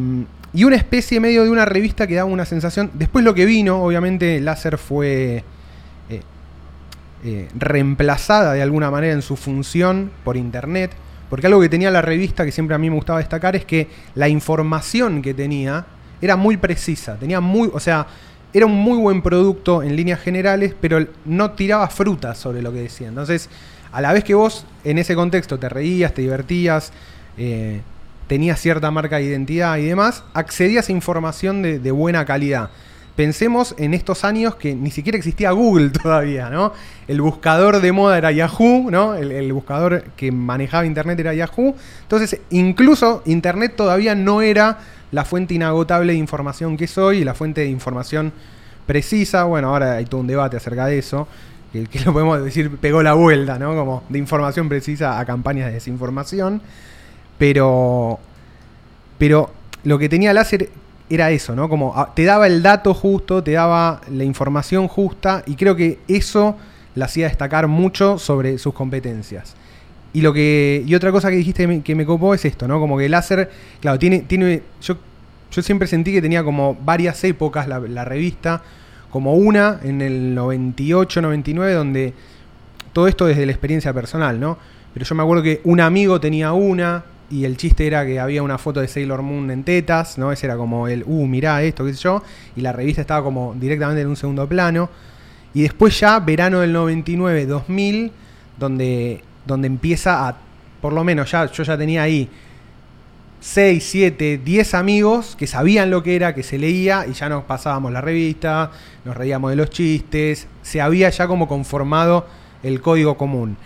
y 0.54 0.62
una 0.62 0.76
especie 0.76 1.18
medio 1.18 1.42
de 1.42 1.50
una 1.50 1.64
revista 1.64 2.06
que 2.06 2.14
daba 2.14 2.30
una 2.30 2.44
sensación. 2.44 2.92
Después 2.94 3.24
lo 3.24 3.34
que 3.34 3.44
vino, 3.44 3.82
obviamente, 3.82 4.40
láser 4.40 4.78
fue 4.78 5.42
eh, 6.08 6.20
eh, 7.24 7.48
reemplazada 7.56 8.52
de 8.52 8.62
alguna 8.62 8.88
manera 8.88 9.12
en 9.12 9.22
su 9.22 9.34
función 9.34 10.12
por 10.22 10.36
internet. 10.36 10.92
Porque 11.28 11.48
algo 11.48 11.60
que 11.60 11.68
tenía 11.68 11.90
la 11.90 12.02
revista 12.02 12.44
que 12.44 12.52
siempre 12.52 12.76
a 12.76 12.78
mí 12.78 12.88
me 12.88 12.94
gustaba 12.94 13.18
destacar 13.18 13.56
es 13.56 13.64
que 13.64 13.88
la 14.14 14.28
información 14.28 15.22
que 15.22 15.34
tenía 15.34 15.86
era 16.22 16.36
muy 16.36 16.56
precisa. 16.56 17.16
Tenía 17.16 17.40
muy. 17.40 17.68
O 17.72 17.80
sea, 17.80 18.06
era 18.54 18.66
un 18.66 18.74
muy 18.76 18.96
buen 18.96 19.20
producto 19.20 19.82
en 19.82 19.96
líneas 19.96 20.20
generales, 20.20 20.74
pero 20.80 21.04
no 21.24 21.50
tiraba 21.50 21.88
fruta 21.88 22.36
sobre 22.36 22.62
lo 22.62 22.72
que 22.72 22.82
decía. 22.82 23.08
Entonces, 23.08 23.50
a 23.90 24.00
la 24.00 24.12
vez 24.12 24.22
que 24.22 24.34
vos 24.34 24.64
en 24.84 24.98
ese 24.98 25.16
contexto 25.16 25.58
te 25.58 25.68
reías, 25.68 26.14
te 26.14 26.22
divertías, 26.22 26.92
eh, 27.36 27.80
tenía 28.28 28.54
cierta 28.54 28.92
marca 28.92 29.16
de 29.16 29.24
identidad 29.24 29.76
y 29.78 29.86
demás, 29.86 30.22
accedía 30.34 30.82
a 30.86 30.92
información 30.92 31.62
de, 31.62 31.80
de 31.80 31.90
buena 31.90 32.24
calidad. 32.24 32.70
Pensemos 33.16 33.74
en 33.76 33.92
estos 33.92 34.24
años 34.24 34.54
que 34.54 34.74
ni 34.74 34.92
siquiera 34.92 35.18
existía 35.18 35.50
Google 35.50 35.90
todavía, 36.02 36.48
¿no? 36.48 36.72
El 37.08 37.20
buscador 37.20 37.80
de 37.80 37.90
moda 37.90 38.18
era 38.18 38.30
Yahoo, 38.30 38.88
¿no? 38.88 39.14
El, 39.14 39.32
el, 39.32 39.52
buscador 39.52 40.04
que 40.16 40.30
manejaba 40.30 40.86
Internet 40.86 41.18
era 41.18 41.34
Yahoo. 41.34 41.74
Entonces, 42.02 42.40
incluso 42.50 43.22
Internet 43.26 43.74
todavía 43.76 44.14
no 44.14 44.42
era 44.42 44.78
la 45.14 45.24
fuente 45.24 45.54
inagotable 45.54 46.12
de 46.12 46.18
información 46.18 46.76
que 46.76 46.86
es 46.86 46.98
hoy, 46.98 47.22
la 47.22 47.34
fuente 47.34 47.60
de 47.60 47.68
información 47.68 48.32
precisa. 48.84 49.44
Bueno, 49.44 49.68
ahora 49.68 49.92
hay 49.92 50.06
todo 50.06 50.20
un 50.20 50.26
debate 50.26 50.56
acerca 50.56 50.86
de 50.86 50.98
eso, 50.98 51.28
que, 51.72 51.86
que 51.86 52.00
lo 52.00 52.12
podemos 52.12 52.42
decir, 52.42 52.76
pegó 52.78 53.00
la 53.00 53.14
vuelta, 53.14 53.56
¿no? 53.56 53.76
Como 53.76 54.02
de 54.08 54.18
información 54.18 54.68
precisa 54.68 55.20
a 55.20 55.24
campañas 55.24 55.68
de 55.68 55.74
desinformación. 55.74 56.60
Pero, 57.38 58.18
pero 59.16 59.52
lo 59.84 60.00
que 60.00 60.08
tenía 60.08 60.32
láser 60.32 60.70
era 61.08 61.30
eso, 61.30 61.54
¿no? 61.54 61.68
Como 61.68 61.92
ah, 61.94 62.12
te 62.12 62.24
daba 62.24 62.48
el 62.48 62.60
dato 62.60 62.92
justo, 62.92 63.44
te 63.44 63.52
daba 63.52 64.00
la 64.10 64.24
información 64.24 64.88
justa 64.88 65.44
y 65.46 65.54
creo 65.54 65.76
que 65.76 66.00
eso 66.08 66.56
la 66.96 67.04
hacía 67.04 67.28
destacar 67.28 67.68
mucho 67.68 68.18
sobre 68.18 68.58
sus 68.58 68.74
competencias. 68.74 69.54
Y 70.14 70.22
lo 70.22 70.32
que 70.32 70.82
y 70.86 70.94
otra 70.94 71.12
cosa 71.12 71.28
que 71.28 71.36
dijiste 71.36 71.82
que 71.82 71.94
me, 71.94 72.06
copó 72.06 72.34
es 72.34 72.44
esto, 72.46 72.66
¿no? 72.66 72.80
Como 72.80 72.96
que 72.96 73.04
el 73.04 73.10
láser, 73.10 73.50
claro, 73.80 73.98
tiene 73.98 74.20
tiene 74.20 74.62
yo 74.80 74.96
yo 75.50 75.62
siempre 75.62 75.86
sentí 75.86 76.12
que 76.12 76.22
tenía 76.22 76.42
como 76.42 76.74
varias 76.74 77.22
épocas 77.24 77.68
la, 77.68 77.78
la 77.80 78.04
revista, 78.04 78.62
como 79.10 79.34
una 79.34 79.80
en 79.82 80.00
el 80.00 80.34
98, 80.34 81.20
99 81.20 81.72
donde 81.72 82.14
todo 82.92 83.08
esto 83.08 83.26
desde 83.26 83.44
la 83.44 83.52
experiencia 83.52 83.92
personal, 83.92 84.40
¿no? 84.40 84.56
Pero 84.94 85.04
yo 85.04 85.14
me 85.14 85.22
acuerdo 85.22 85.42
que 85.42 85.60
un 85.64 85.80
amigo 85.80 86.20
tenía 86.20 86.52
una, 86.52 87.04
y 87.30 87.44
el 87.44 87.56
chiste 87.56 87.86
era 87.86 88.06
que 88.06 88.20
había 88.20 88.42
una 88.42 88.58
foto 88.58 88.80
de 88.80 88.88
Sailor 88.88 89.22
Moon 89.22 89.50
en 89.50 89.64
tetas, 89.64 90.18
¿no? 90.18 90.30
Ese 90.30 90.46
era 90.46 90.56
como 90.56 90.88
el, 90.88 91.02
uh, 91.04 91.26
mirá 91.26 91.62
esto, 91.62 91.84
qué 91.84 91.92
sé 91.92 92.00
yo, 92.00 92.22
y 92.54 92.60
la 92.60 92.72
revista 92.72 93.00
estaba 93.00 93.24
como 93.24 93.54
directamente 93.58 94.02
en 94.02 94.08
un 94.08 94.16
segundo 94.16 94.48
plano. 94.48 94.88
Y 95.52 95.62
después 95.62 95.98
ya, 95.98 96.20
verano 96.20 96.60
del 96.60 96.72
99, 96.72 97.46
2000, 97.46 98.12
donde, 98.58 99.22
donde 99.46 99.66
empieza 99.66 100.28
a, 100.28 100.36
por 100.80 100.92
lo 100.92 101.04
menos 101.04 101.30
ya, 101.30 101.50
yo 101.50 101.62
ya 101.62 101.76
tenía 101.76 102.02
ahí 102.02 102.28
6, 103.40 103.84
7, 103.86 104.40
10 104.42 104.74
amigos 104.74 105.36
que 105.36 105.46
sabían 105.46 105.90
lo 105.90 106.02
que 106.02 106.16
era, 106.16 106.34
que 106.34 106.42
se 106.42 106.58
leía, 106.58 107.06
y 107.06 107.12
ya 107.12 107.28
nos 107.28 107.44
pasábamos 107.44 107.92
la 107.92 108.00
revista, 108.00 108.70
nos 109.04 109.14
reíamos 109.16 109.50
de 109.50 109.56
los 109.56 109.68
chistes, 109.68 110.46
se 110.62 110.80
había 110.80 111.10
ya 111.10 111.28
como 111.28 111.46
conformado 111.46 112.26
el 112.62 112.80
código 112.80 113.18
común. 113.18 113.58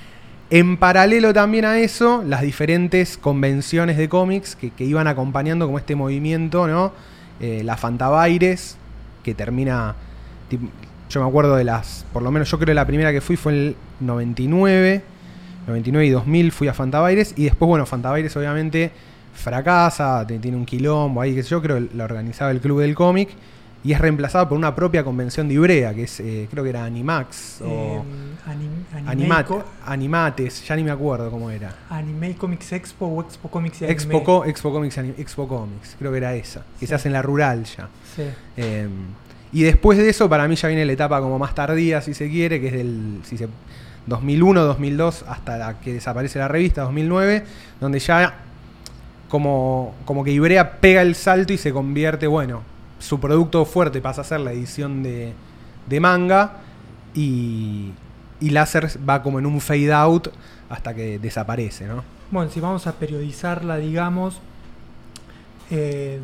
En 0.50 0.78
paralelo 0.78 1.32
también 1.32 1.64
a 1.64 1.78
eso, 1.78 2.25
las 2.26 2.42
diferentes 2.42 3.18
convenciones 3.18 3.97
de 3.99 4.08
cómics 4.08 4.56
que, 4.56 4.85
iban 4.85 5.06
acompañando 5.06 5.66
como 5.66 5.78
este 5.78 5.94
movimiento, 5.94 6.66
¿no? 6.66 6.92
Eh, 7.38 7.62
la 7.64 7.76
Fantabaires, 7.76 8.76
que 9.23 9.35
termina. 9.35 9.94
Yo 11.11 11.23
me 11.23 11.28
acuerdo 11.28 11.54
de 11.54 11.64
las. 11.64 12.04
Por 12.12 12.23
lo 12.23 12.30
menos 12.30 12.50
yo 12.50 12.58
creo 12.58 12.68
que 12.68 12.75
la 12.75 12.87
primera 12.87 13.12
que 13.12 13.20
fui 13.20 13.37
fue 13.37 13.52
en 13.52 13.58
el 13.58 13.76
99. 14.00 15.02
99 15.69 16.07
y 16.07 16.11
2000 16.11 16.53
fui 16.53 16.69
a 16.69 16.75
Fantabaires. 16.75 17.35
Y 17.37 17.45
después, 17.45 17.69
bueno, 17.69 17.87
Fantabaires 17.87 18.37
obviamente 18.37 18.91
fracasa, 19.35 20.27
tiene 20.27 20.57
un 20.57 20.67
quilombo 20.67 21.21
ahí, 21.21 21.35
que 21.35 21.43
yo 21.43 21.63
creo 21.63 21.77
que 21.77 21.95
la 21.97 22.05
organizaba 22.05 22.51
el 22.51 22.61
Club 22.61 22.81
del 22.81 22.95
Cómic 22.95 23.29
y 23.85 23.93
es 23.93 24.01
reemplazado 24.01 24.49
por 24.49 24.59
una 24.59 24.75
propia 24.75 25.05
convención 25.05 25.47
de 25.47 25.55
Ibrea, 25.55 25.95
que 25.95 26.03
es, 26.03 26.19
eh, 26.19 26.49
creo 26.51 26.65
que 26.65 26.71
era 26.71 26.85
Animax 26.85 27.61
o 27.63 27.65
Eh, 27.67 28.01
anim, 29.07 29.29
Co- 29.47 29.65
Animates, 29.87 30.67
ya 30.67 30.75
ni 30.75 30.83
me 30.83 30.91
acuerdo 30.91 31.31
cómo 31.31 31.51
era. 31.51 31.73
Anime 31.89 32.35
Comics 32.35 32.73
Expo 32.73 33.07
o 33.07 33.21
Expo 33.23 33.49
Comics 33.49 33.83
y 33.83 33.85
Expo, 33.85 34.11
Anime. 34.11 34.25
Co- 34.25 34.45
Expo 34.45 34.73
Comics, 34.73 34.99
Expo 34.99 35.47
Comics, 35.47 35.95
creo 35.99 36.11
que 36.11 36.19
era 36.19 36.35
esa, 36.35 36.61
que 36.81 36.81
Sí. 36.81 36.87
se 36.89 36.95
hace 36.97 37.09
en 37.09 37.13
la 37.13 37.23
rural 37.23 37.65
ya. 37.65 37.89
Sí. 38.17 38.23
Eh, 38.57 38.89
y 39.53 39.63
después 39.63 39.97
de 39.97 40.09
eso, 40.09 40.29
para 40.29 40.49
mí 40.49 40.57
ya 40.57 40.67
viene 40.69 40.85
la 40.85 40.93
etapa 40.93 41.21
como 41.21 41.39
más 41.39 41.55
tardía, 41.55 42.01
si 42.03 42.13
se 42.15 42.29
quiere, 42.29 42.61
que 42.61 42.67
es 42.67 42.73
del 42.73 43.21
si 43.23 43.39
se, 43.39 43.49
2001, 44.09 44.62
2002, 44.65 45.25
hasta 45.29 45.57
la 45.59 45.81
que 45.81 45.93
desaparece 45.95 46.38
la 46.38 46.49
revista, 46.49 46.83
2009, 46.83 47.45
donde 47.81 47.99
ya 47.99 48.35
como, 49.29 49.95
como 50.05 50.25
que 50.25 50.31
Ibrea 50.33 50.81
pega 50.81 51.03
el 51.03 51.15
salto 51.15 51.53
y 51.53 51.59
se 51.59 51.73
convierte, 51.73 52.27
bueno, 52.27 52.62
su 52.99 53.21
producto 53.21 53.65
fuerte 53.65 54.00
pasa 54.00 54.23
a 54.23 54.25
ser 54.25 54.41
la 54.41 54.53
edición 54.53 55.03
de, 55.03 55.33
de 55.87 56.00
manga 56.00 56.53
y, 57.15 57.91
y 58.41 58.50
Láser 58.50 58.88
va 59.09 59.23
como 59.23 59.38
en 59.38 59.47
un 59.47 59.61
fade 59.61 59.93
out 59.93 60.29
hasta 60.71 60.95
que 60.95 61.19
desaparece, 61.19 61.87
¿no? 61.87 62.03
Bueno, 62.31 62.50
si 62.50 62.61
vamos 62.61 62.87
a 62.87 62.93
periodizarla, 62.93 63.77
digamos, 63.79 64.38
eh, 65.71 66.21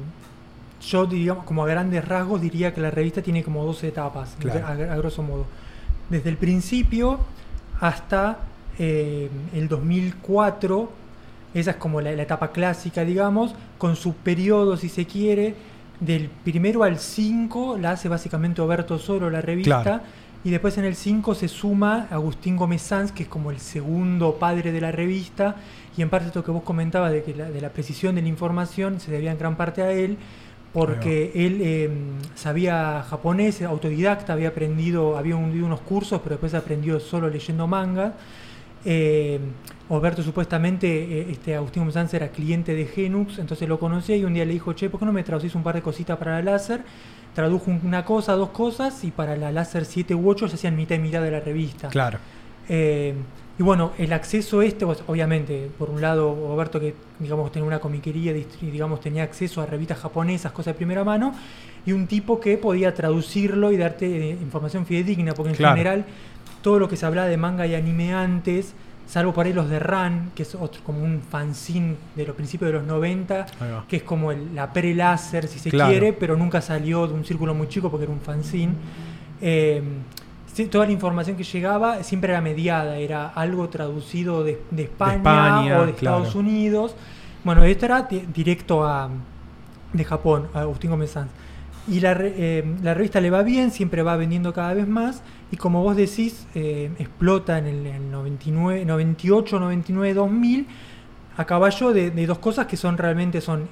yo 0.82 1.06
digamos, 1.06 1.44
como 1.44 1.64
a 1.64 1.66
grandes 1.66 2.06
rasgos 2.06 2.40
diría 2.40 2.74
que 2.74 2.80
la 2.80 2.90
revista 2.90 3.22
tiene 3.22 3.42
como 3.42 3.64
dos 3.64 3.82
etapas, 3.84 4.36
Claro. 4.38 4.66
a, 4.66 4.70
a 4.72 4.96
grosso 4.96 5.22
modo. 5.22 5.46
Desde 6.10 6.28
el 6.30 6.36
principio 6.36 7.20
hasta 7.80 8.38
eh, 8.78 9.30
el 9.54 9.68
2004, 9.68 10.90
esa 11.54 11.70
es 11.72 11.76
como 11.76 12.00
la, 12.00 12.12
la 12.12 12.22
etapa 12.22 12.48
clásica, 12.52 13.04
digamos, 13.04 13.54
con 13.78 13.96
su 13.96 14.14
periodo, 14.14 14.76
si 14.76 14.88
se 14.88 15.06
quiere, 15.06 15.54
del 16.00 16.28
primero 16.28 16.82
al 16.82 16.98
5, 16.98 17.78
la 17.78 17.92
hace 17.92 18.08
básicamente 18.08 18.60
Oberto 18.60 18.98
Soro, 18.98 19.30
la 19.30 19.40
revista. 19.40 19.82
Claro. 19.82 20.02
Y 20.44 20.50
después 20.50 20.76
en 20.76 20.84
el 20.84 20.94
5 20.94 21.34
se 21.34 21.48
suma 21.48 22.06
Agustín 22.10 22.56
Gómez 22.56 22.82
Sanz, 22.82 23.12
que 23.12 23.22
es 23.22 23.28
como 23.28 23.50
el 23.50 23.58
segundo 23.60 24.34
padre 24.34 24.72
de 24.72 24.80
la 24.80 24.92
revista. 24.92 25.56
Y 25.96 26.02
en 26.02 26.10
parte 26.10 26.26
esto 26.26 26.44
que 26.44 26.50
vos 26.50 26.62
comentabas 26.62 27.12
de, 27.12 27.22
que 27.22 27.34
la, 27.34 27.50
de 27.50 27.60
la 27.62 27.70
precisión 27.70 28.14
de 28.14 28.20
la 28.20 28.28
información 28.28 29.00
se 29.00 29.10
debía 29.10 29.32
en 29.32 29.38
gran 29.38 29.56
parte 29.56 29.80
a 29.80 29.90
él, 29.90 30.18
porque 30.74 31.30
él 31.36 31.60
eh, 31.62 31.90
sabía 32.34 33.04
japonés, 33.08 33.62
autodidacta, 33.62 34.32
había 34.32 34.48
aprendido, 34.48 35.16
había 35.16 35.36
hundido 35.36 35.66
unos 35.66 35.80
cursos, 35.80 36.20
pero 36.20 36.34
después 36.34 36.52
aprendió 36.52 36.98
solo 36.98 37.30
leyendo 37.30 37.68
manga. 37.68 38.14
Eh, 38.84 39.38
Alberto 39.88 40.24
supuestamente, 40.24 40.88
eh, 40.88 41.26
este 41.30 41.54
Agustín 41.54 41.90
Sanz 41.92 42.12
era 42.14 42.28
cliente 42.28 42.74
de 42.74 42.86
Genux, 42.86 43.38
entonces 43.38 43.68
lo 43.68 43.78
conocía 43.78 44.16
y 44.16 44.24
un 44.24 44.34
día 44.34 44.44
le 44.44 44.52
dijo, 44.52 44.72
che, 44.72 44.90
¿por 44.90 44.98
qué 44.98 45.06
no 45.06 45.12
me 45.12 45.22
traducís 45.22 45.54
un 45.54 45.62
par 45.62 45.76
de 45.76 45.82
cositas 45.82 46.18
para 46.18 46.42
la 46.42 46.52
láser? 46.52 46.80
Tradujo 47.36 47.70
una 47.70 48.04
cosa, 48.04 48.32
dos 48.32 48.50
cosas, 48.50 49.04
y 49.04 49.12
para 49.12 49.36
la 49.36 49.52
láser 49.52 49.84
7 49.84 50.12
u 50.16 50.28
8 50.28 50.48
se 50.48 50.56
hacían 50.56 50.74
mitad 50.74 50.96
y 50.96 50.98
mitad 50.98 51.22
de 51.22 51.30
la 51.30 51.40
revista. 51.40 51.88
Claro. 51.88 52.18
Y 53.58 53.62
bueno, 53.62 53.92
el 53.98 54.12
acceso 54.12 54.62
este, 54.62 54.84
pues, 54.84 55.02
obviamente, 55.06 55.70
por 55.78 55.88
un 55.88 56.00
lado, 56.00 56.34
Roberto 56.48 56.80
que 56.80 56.94
digamos 57.20 57.52
tenía 57.52 57.66
una 57.68 57.78
comiquería 57.78 58.32
y 58.36 58.46
digamos 58.62 59.00
tenía 59.00 59.22
acceso 59.22 59.60
a 59.62 59.66
revistas 59.66 59.98
japonesas, 59.98 60.50
cosas 60.50 60.74
de 60.74 60.78
primera 60.78 61.04
mano, 61.04 61.32
y 61.86 61.92
un 61.92 62.08
tipo 62.08 62.40
que 62.40 62.58
podía 62.58 62.92
traducirlo 62.94 63.70
y 63.70 63.76
darte 63.76 64.06
eh, 64.06 64.30
información 64.32 64.86
fidedigna, 64.86 65.34
porque 65.34 65.50
en 65.50 65.56
Claro. 65.56 65.76
general 65.76 66.04
todo 66.62 66.80
lo 66.80 66.88
que 66.88 66.96
se 66.96 67.06
hablaba 67.06 67.28
de 67.28 67.36
manga 67.36 67.64
y 67.66 67.76
anime 67.76 68.12
antes, 68.12 68.74
salvo 69.06 69.32
por 69.32 69.46
ahí 69.46 69.52
los 69.52 69.68
de 69.70 69.78
Ran, 69.78 70.32
que 70.34 70.42
es 70.42 70.54
otro, 70.56 70.80
como 70.82 71.04
un 71.04 71.20
fanzine 71.20 71.94
de 72.16 72.26
los 72.26 72.34
principios 72.34 72.72
de 72.72 72.78
los 72.78 72.84
90, 72.86 73.46
Ahí 73.60 73.70
va. 73.70 73.84
que 73.86 73.96
es 73.98 74.02
como 74.02 74.32
el- 74.32 74.52
la 74.54 74.72
pre-láser, 74.72 75.46
si 75.46 75.60
se 75.60 75.70
Claro. 75.70 75.90
quiere, 75.90 76.12
pero 76.12 76.36
nunca 76.36 76.60
salió 76.60 77.06
de 77.06 77.14
un 77.14 77.24
círculo 77.24 77.54
muy 77.54 77.68
chico 77.68 77.88
porque 77.88 78.04
era 78.04 78.12
un 78.12 78.20
fanzine. 78.20 78.72
Eh, 79.40 79.80
sí, 80.54 80.66
toda 80.66 80.86
la 80.86 80.92
información 80.92 81.36
que 81.36 81.44
llegaba 81.44 82.02
siempre 82.02 82.32
era 82.32 82.40
mediada, 82.40 82.96
era 82.96 83.26
algo 83.28 83.68
traducido 83.68 84.42
de, 84.42 84.62
de 84.70 84.84
España, 84.84 85.16
España, 85.16 85.80
o 85.80 85.86
de 85.86 85.92
claro. 85.92 86.16
Estados 86.18 86.34
Unidos. 86.34 86.96
Bueno, 87.44 87.62
esto 87.64 87.84
era 87.84 88.02
di- 88.02 88.24
directo 88.32 88.84
a, 88.86 89.10
de 89.92 90.04
Japón, 90.04 90.48
a 90.54 90.60
Agustín 90.60 90.90
Gómez 90.90 91.10
Sanz. 91.10 91.30
Y 91.86 92.00
la, 92.00 92.16
eh, 92.18 92.64
la 92.82 92.94
revista 92.94 93.20
le 93.20 93.28
va 93.28 93.42
bien, 93.42 93.70
siempre 93.70 94.02
va 94.02 94.16
vendiendo 94.16 94.54
cada 94.54 94.72
vez 94.72 94.88
más. 94.88 95.22
Y 95.52 95.58
como 95.58 95.82
vos 95.82 95.94
decís, 95.96 96.46
eh, 96.54 96.90
explota 96.98 97.58
en 97.58 97.66
el, 97.66 97.86
en 97.86 98.10
99, 98.10 98.86
98, 98.86 99.60
99, 99.60 100.14
2000, 100.14 100.66
a 101.36 101.44
caballo 101.44 101.92
de, 101.92 102.10
de 102.10 102.26
dos 102.26 102.38
cosas 102.38 102.66
que 102.66 102.78
son 102.78 102.96
realmente 102.96 103.42
son 103.42 103.68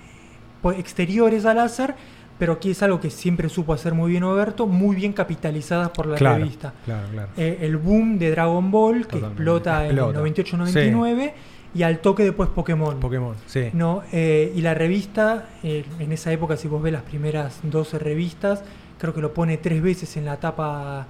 pues, 0.61 0.79
exteriores 0.79 1.47
al 1.47 1.57
láser, 1.57 1.95
pero 2.43 2.59
que 2.59 2.73
es 2.73 2.83
algo 2.83 2.99
que 2.99 3.09
siempre 3.09 3.49
supo 3.49 3.73
hacer 3.73 3.95
muy 3.95 4.11
bien 4.11 4.25
Oberto, 4.25 4.67
muy 4.67 4.97
bien 4.97 5.13
capitalizadas 5.13 5.91
por 5.91 6.09
la 6.09 6.17
claro, 6.17 6.39
revista. 6.39 6.73
Claro, 6.85 7.07
claro. 7.13 7.29
Eh, 7.37 7.59
el 7.61 7.77
boom 7.77 8.19
de 8.19 8.33
Dragon 8.33 8.69
Ball, 8.69 9.07
que 9.07 9.19
explota, 9.19 9.87
en 9.87 9.97
Explota. 9.97 10.19
el 10.29 10.35
98-99, 10.35 11.33
y 11.73 11.85
al 11.85 12.01
toque 12.01 12.25
después 12.25 12.49
Pokémon. 12.49 12.99
Pokémon, 12.99 13.37
sí. 13.47 13.71
¿no? 13.75 14.03
Eh, 14.11 14.53
y 14.57 14.61
la 14.61 14.75
revista, 14.75 15.51
eh, 15.63 15.85
en 16.01 16.11
esa 16.11 16.33
época, 16.33 16.57
si 16.57 16.67
vos 16.67 16.83
ves 16.83 16.93
las 16.93 17.03
primeras 17.03 17.61
12 17.63 18.01
revistas, 18.01 18.65
creo 18.99 19.15
que 19.15 19.21
lo 19.21 19.33
pone 19.33 19.59
tres 19.59 19.81
veces 19.81 20.17
en 20.17 20.25
la 20.25 20.39
tapa 20.39 21.07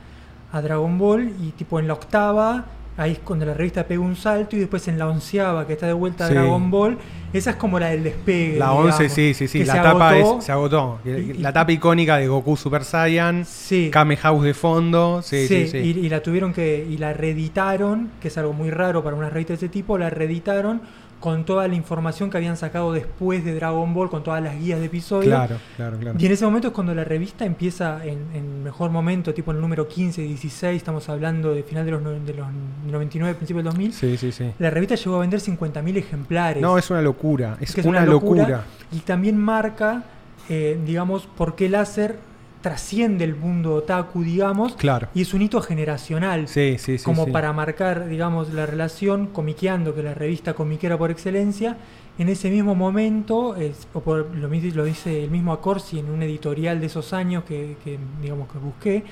a 0.52 0.60
Dragon 0.60 0.98
Ball, 0.98 1.32
y 1.40 1.52
tipo 1.52 1.80
en 1.80 1.88
la 1.88 1.94
octava, 1.94 2.66
ahí 2.96 3.12
es 3.12 3.18
cuando 3.20 3.46
la 3.46 3.54
revista 3.54 3.84
pega 3.86 4.00
un 4.00 4.16
salto, 4.16 4.54
y 4.56 4.58
después 4.60 4.86
en 4.88 4.98
la 4.98 5.08
onceava, 5.08 5.66
que 5.66 5.72
está 5.74 5.86
de 5.86 5.92
vuelta 5.94 6.24
a 6.26 6.28
Sí. 6.28 6.34
Dragon 6.34 6.70
Ball, 6.70 6.98
esa 7.32 7.50
es 7.50 7.56
como 7.56 7.78
la 7.78 7.88
del 7.88 8.02
despegue. 8.04 8.58
La 8.58 8.72
11, 8.72 8.86
digamos, 9.04 9.12
sí, 9.14 9.34
sí, 9.34 9.48
sí. 9.48 9.58
que 9.60 9.64
La 9.64 9.72
se 9.74 9.78
tapa 9.80 10.10
agotó. 10.10 10.38
es, 10.38 10.44
se 10.44 10.52
agotó. 10.52 10.98
Y- 11.04 11.10
y- 11.10 11.32
la 11.34 11.52
tapa 11.52 11.72
icónica 11.72 12.16
de 12.18 12.28
Goku 12.28 12.56
Super 12.56 12.84
Saiyan, 12.84 13.44
Sí. 13.46 13.88
Kame 13.90 14.16
House 14.18 14.44
de 14.44 14.54
fondo. 14.54 15.22
Sí, 15.22 15.46
sí, 15.48 15.66
sí. 15.68 15.78
Y, 15.78 15.90
y 16.06 16.08
la 16.08 16.22
tuvieron 16.22 16.52
que. 16.52 16.86
y 16.88 16.98
la 16.98 17.12
reeditaron, 17.12 18.10
que 18.20 18.28
es 18.28 18.36
algo 18.38 18.52
muy 18.52 18.70
raro 18.70 19.02
para 19.02 19.16
una 19.16 19.30
revista 19.30 19.52
de 19.52 19.56
ese 19.56 19.68
tipo, 19.68 19.96
la 19.98 20.10
reeditaron 20.10 20.82
con 21.22 21.44
toda 21.44 21.68
la 21.68 21.76
información 21.76 22.30
que 22.30 22.36
habían 22.36 22.56
sacado 22.56 22.92
después 22.92 23.44
de 23.44 23.54
Dragon 23.54 23.94
Ball, 23.94 24.10
con 24.10 24.24
todas 24.24 24.42
las 24.42 24.58
guías 24.58 24.80
de 24.80 24.86
episodios. 24.86 25.32
Claro, 25.32 25.56
claro, 25.76 25.96
claro. 25.96 26.18
Y 26.20 26.26
en 26.26 26.32
ese 26.32 26.44
momento 26.44 26.68
es 26.68 26.74
cuando 26.74 26.92
la 26.96 27.04
revista 27.04 27.44
empieza 27.44 28.04
en, 28.04 28.18
en 28.34 28.64
mejor 28.64 28.90
momento, 28.90 29.32
tipo 29.32 29.52
en 29.52 29.58
el 29.58 29.60
número 29.62 29.86
15, 29.86 30.20
16, 30.20 30.76
estamos 30.76 31.08
hablando 31.08 31.54
de 31.54 31.62
final 31.62 31.84
de 31.84 31.92
los, 31.92 32.02
no- 32.02 32.10
de 32.10 32.34
los 32.34 32.46
99, 32.90 33.36
principio 33.36 33.62
del 33.62 33.66
2000. 33.66 33.92
Sí, 33.92 34.16
sí, 34.16 34.32
sí. 34.32 34.50
La 34.58 34.70
revista 34.70 34.96
llegó 34.96 35.16
a 35.16 35.20
vender 35.20 35.38
50.000 35.40 35.96
ejemplares. 35.96 36.60
No, 36.60 36.76
es 36.76 36.90
una 36.90 37.00
locura. 37.00 37.56
Es, 37.60 37.72
que 37.72 37.82
es 37.82 37.86
una, 37.86 38.04
locura. 38.04 38.64
Y 38.90 38.98
también 38.98 39.38
marca, 39.38 40.02
eh, 40.48 40.76
digamos, 40.84 41.26
por 41.26 41.54
qué 41.54 41.68
láser 41.68 42.16
trasciende 42.62 43.24
el 43.24 43.34
mundo 43.36 43.74
otaku, 43.74 44.22
digamos, 44.22 44.74
Claro. 44.76 45.08
y 45.14 45.20
es 45.22 45.34
un 45.34 45.42
hito 45.42 45.60
generacional. 45.60 46.48
Sí, 46.48 46.76
sí, 46.78 46.96
sí. 46.96 47.04
como 47.04 47.26
sí. 47.26 47.30
para 47.32 47.52
marcar, 47.52 48.08
digamos, 48.08 48.52
la 48.54 48.64
relación 48.66 49.26
comiqueando, 49.26 49.92
que 49.94 50.00
es 50.00 50.04
la 50.06 50.14
revista 50.14 50.54
comiquera 50.54 50.96
por 50.96 51.10
excelencia, 51.10 51.76
en 52.18 52.28
ese 52.28 52.50
mismo 52.50 52.74
momento, 52.74 53.56
es- 53.56 53.88
o 53.94 54.00
por, 54.00 54.34
lo, 54.34 54.48
lo 54.48 54.84
dice 54.84 55.24
el 55.24 55.30
mismo 55.30 55.52
Acorsi 55.52 55.98
en 55.98 56.08
un 56.10 56.22
editorial 56.22 56.78
de 56.80 56.86
esos 56.86 57.12
años 57.12 57.42
que, 57.44 57.76
que, 57.84 57.98
digamos 58.22 58.48
que 58.50 58.58
busqué, 58.58 59.04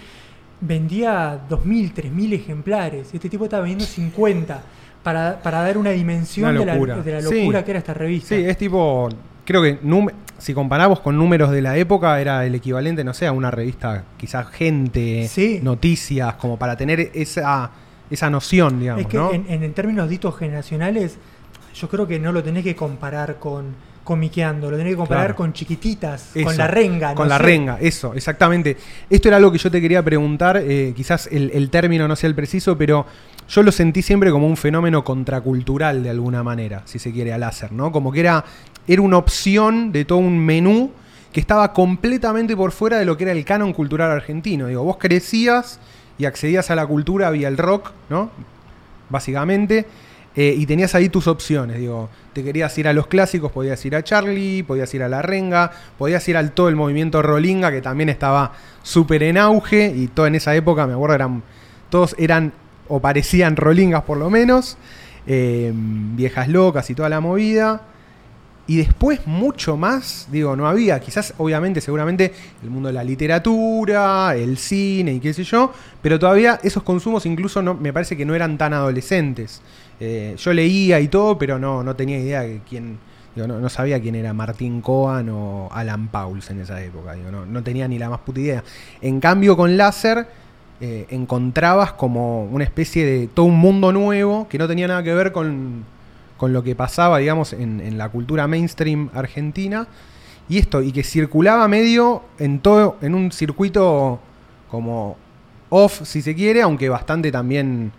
vendía 0.60 1.40
2.000, 1.48 1.92
3.000 1.92 2.32
ejemplares. 2.34 3.12
Este 3.14 3.28
tipo 3.28 3.44
estaba 3.44 3.62
vendiendo 3.62 3.84
50 3.84 4.62
para, 5.02 5.40
para 5.42 5.62
dar 5.62 5.78
una 5.78 5.90
dimensión 5.90 6.50
Una 6.50 6.60
de 6.60 6.66
la, 6.66 6.74
locura. 6.74 6.96
de 6.98 7.12
la 7.12 7.22
Sí. 7.22 7.40
locura 7.40 7.64
que 7.64 7.70
era 7.70 7.78
esta 7.78 7.94
revista. 7.94 8.34
Sí, 8.34 8.44
es 8.44 8.56
tipo. 8.58 9.08
Creo 9.44 9.62
que 9.62 9.78
si 10.38 10.54
comparamos 10.54 11.00
con 11.00 11.16
números 11.18 11.50
de 11.50 11.60
la 11.62 11.76
época, 11.76 12.20
era 12.20 12.44
el 12.46 12.54
equivalente, 12.54 13.04
no 13.04 13.12
sé, 13.14 13.26
a 13.26 13.32
una 13.32 13.50
revista, 13.50 14.04
quizás 14.16 14.48
gente, 14.48 15.28
Sí. 15.28 15.60
noticias, 15.62 16.34
como 16.34 16.56
para 16.58 16.76
tener 16.76 17.10
esa, 17.14 17.70
esa 18.10 18.30
noción, 18.30 18.80
digamos, 18.80 19.02
Es 19.02 19.06
que 19.08 19.16
¿no? 19.16 19.32
en, 19.32 19.72
términos 19.74 20.08
de 20.08 20.14
hitos 20.14 20.36
generacionales, 20.38 21.16
yo 21.74 21.88
creo 21.88 22.06
que 22.06 22.18
no 22.18 22.32
lo 22.32 22.42
tenés 22.42 22.64
que 22.64 22.74
comparar 22.74 23.38
con 23.38 23.90
comiqueando, 24.02 24.70
lo 24.70 24.76
tenés 24.76 24.94
que 24.94 24.96
comparar 24.96 25.24
Claro. 25.26 25.36
con 25.36 25.52
chiquititas, 25.52 26.34
Eso, 26.34 26.44
con 26.46 26.56
la 26.56 26.66
renga. 26.66 27.14
Con 27.14 27.26
no 27.28 27.34
la 27.34 27.36
sé. 27.36 27.42
renga, 27.44 27.78
eso, 27.80 28.12
exactamente. 28.14 28.76
Esto 29.08 29.28
era 29.28 29.36
algo 29.36 29.52
que 29.52 29.58
yo 29.58 29.70
te 29.70 29.80
quería 29.80 30.02
preguntar, 30.02 30.56
eh, 30.56 30.92
quizás 30.96 31.28
el, 31.30 31.50
el 31.54 31.70
término 31.70 32.08
no 32.08 32.16
sea 32.16 32.26
el 32.28 32.34
preciso, 32.34 32.76
pero 32.76 33.06
yo 33.48 33.62
lo 33.62 33.70
sentí 33.70 34.02
siempre 34.02 34.30
como 34.32 34.48
un 34.48 34.56
fenómeno 34.56 35.04
contracultural 35.04 36.02
de 36.02 36.10
alguna 36.10 36.42
manera, 36.42 36.82
si 36.86 36.98
se 36.98 37.12
quiere, 37.12 37.32
al 37.32 37.40
láser, 37.40 37.70
¿no? 37.72 37.92
Como 37.92 38.10
que 38.10 38.20
era, 38.20 38.44
era 38.92 39.02
una 39.02 39.18
opción 39.18 39.92
de 39.92 40.04
todo 40.04 40.18
un 40.18 40.38
menú 40.38 40.90
que 41.32 41.38
estaba 41.38 41.72
completamente 41.72 42.56
por 42.56 42.72
fuera 42.72 42.98
de 42.98 43.04
lo 43.04 43.16
que 43.16 43.22
era 43.22 43.32
el 43.32 43.44
canon 43.44 43.72
cultural 43.72 44.10
argentino. 44.10 44.66
Digo, 44.66 44.82
vos 44.82 44.96
crecías 44.98 45.78
y 46.18 46.24
accedías 46.24 46.70
a 46.72 46.74
la 46.74 46.84
cultura 46.86 47.30
vía 47.30 47.46
el 47.46 47.56
rock, 47.56 47.92
¿no? 48.08 48.30
Básicamente. 49.08 49.86
eh, 50.36 50.54
y 50.56 50.64
tenías 50.66 50.94
ahí 50.94 51.08
tus 51.08 51.26
opciones, 51.26 51.78
digo, 51.78 52.08
te 52.32 52.44
querías 52.44 52.76
ir 52.78 52.86
a 52.86 52.92
los 52.92 53.08
clásicos, 53.08 53.50
podías 53.50 53.84
ir 53.84 53.96
a 53.96 54.04
Charlie, 54.04 54.62
podías 54.62 54.92
ir 54.94 55.02
a 55.02 55.08
La 55.08 55.22
Renga, 55.22 55.72
podías 55.98 56.26
ir 56.28 56.36
al 56.36 56.52
todo 56.52 56.68
el 56.68 56.76
movimiento 56.76 57.20
Rolinga, 57.20 57.72
que 57.72 57.82
también 57.82 58.08
estaba 58.08 58.52
súper 58.82 59.24
en 59.24 59.38
auge, 59.38 59.92
y 59.94 60.06
todo 60.06 60.26
en 60.26 60.36
esa 60.36 60.54
época, 60.54 60.86
me 60.86 60.92
acuerdo, 60.92 61.16
eran, 61.16 61.42
todos 61.90 62.14
eran, 62.16 62.52
o 62.88 63.00
parecían 63.00 63.56
Rolingas 63.56 64.04
por 64.04 64.18
lo 64.18 64.30
menos, 64.30 64.78
eh, 65.26 65.72
viejas 65.74 66.48
locas 66.48 66.88
y 66.90 66.94
toda 66.94 67.08
la 67.08 67.20
movida. 67.20 67.82
Y 68.66 68.76
después 68.76 69.26
mucho 69.26 69.76
más, 69.76 70.28
digo, 70.30 70.54
no 70.54 70.68
había, 70.68 71.00
quizás 71.00 71.34
obviamente, 71.38 71.80
seguramente 71.80 72.32
el 72.62 72.70
mundo 72.70 72.88
de 72.88 72.92
la 72.92 73.02
literatura, 73.02 74.36
el 74.36 74.56
cine 74.58 75.14
y 75.14 75.20
qué 75.20 75.34
sé 75.34 75.42
yo, 75.42 75.72
pero 76.00 76.18
todavía 76.18 76.60
esos 76.62 76.82
consumos 76.84 77.26
incluso 77.26 77.62
no, 77.62 77.74
me 77.74 77.92
parece 77.92 78.16
que 78.16 78.24
no 78.24 78.34
eran 78.34 78.58
tan 78.58 78.72
adolescentes. 78.72 79.60
Eh, 79.98 80.36
yo 80.38 80.52
leía 80.52 81.00
y 81.00 81.08
todo, 81.08 81.36
pero 81.36 81.58
no, 81.58 81.82
no 81.82 81.96
tenía 81.96 82.18
idea 82.18 82.42
de 82.42 82.60
quién, 82.68 82.98
digo, 83.34 83.48
no, 83.48 83.58
no 83.58 83.68
sabía 83.68 84.00
quién 84.00 84.14
era 84.14 84.32
Martín 84.32 84.80
Cohen 84.82 85.30
o 85.30 85.68
Alan 85.72 86.08
Pauls 86.08 86.48
en 86.50 86.60
esa 86.60 86.80
época, 86.82 87.16
no, 87.16 87.44
no 87.44 87.62
tenía 87.64 87.88
ni 87.88 87.98
la 87.98 88.08
más 88.08 88.20
puta 88.20 88.40
idea. 88.40 88.64
En 89.00 89.18
cambio 89.18 89.56
con 89.56 89.76
láser 89.76 90.28
eh, 90.82 91.06
encontrabas 91.10 91.92
como 91.92 92.44
una 92.44 92.64
especie 92.64 93.04
de 93.04 93.26
todo 93.26 93.44
un 93.44 93.58
mundo 93.58 93.92
nuevo 93.92 94.48
que 94.48 94.56
no 94.56 94.66
tenía 94.66 94.88
nada 94.88 95.02
que 95.02 95.12
ver 95.12 95.30
con, 95.30 95.84
con 96.40 96.54
lo 96.54 96.62
que 96.62 96.74
pasaba, 96.74 97.18
digamos, 97.18 97.52
en, 97.52 97.82
en 97.82 97.98
la 97.98 98.08
cultura 98.08 98.48
mainstream 98.48 99.10
argentina. 99.12 99.86
Y 100.48 100.56
esto, 100.56 100.80
y 100.80 100.90
que 100.90 101.04
circulaba 101.04 101.68
medio 101.68 102.22
en 102.38 102.60
todo, 102.60 102.96
en 103.02 103.14
un 103.14 103.30
circuito 103.30 104.18
como 104.70 105.18
off, 105.68 106.00
si 106.04 106.22
se 106.22 106.34
quiere, 106.34 106.62
aunque 106.62 106.88
bastante 106.88 107.30
también, 107.30 107.92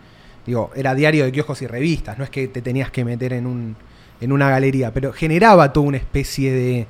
digo, 0.44 0.72
era 0.76 0.96
diario 0.96 1.24
de 1.24 1.32
kioscos 1.32 1.62
y 1.62 1.68
revistas, 1.68 2.18
no 2.18 2.24
es 2.24 2.32
que 2.32 2.48
te 2.48 2.64
tenías 2.64 2.90
que 2.90 3.06
meter 3.06 3.34
en 3.34 3.46
un 3.46 3.76
en 4.20 4.32
una 4.32 4.50
galería, 4.50 4.92
pero 4.92 5.14
generaba 5.14 5.72
toda 5.72 5.86
una 5.86 5.98
especie 5.98 6.52
de, 6.52 6.88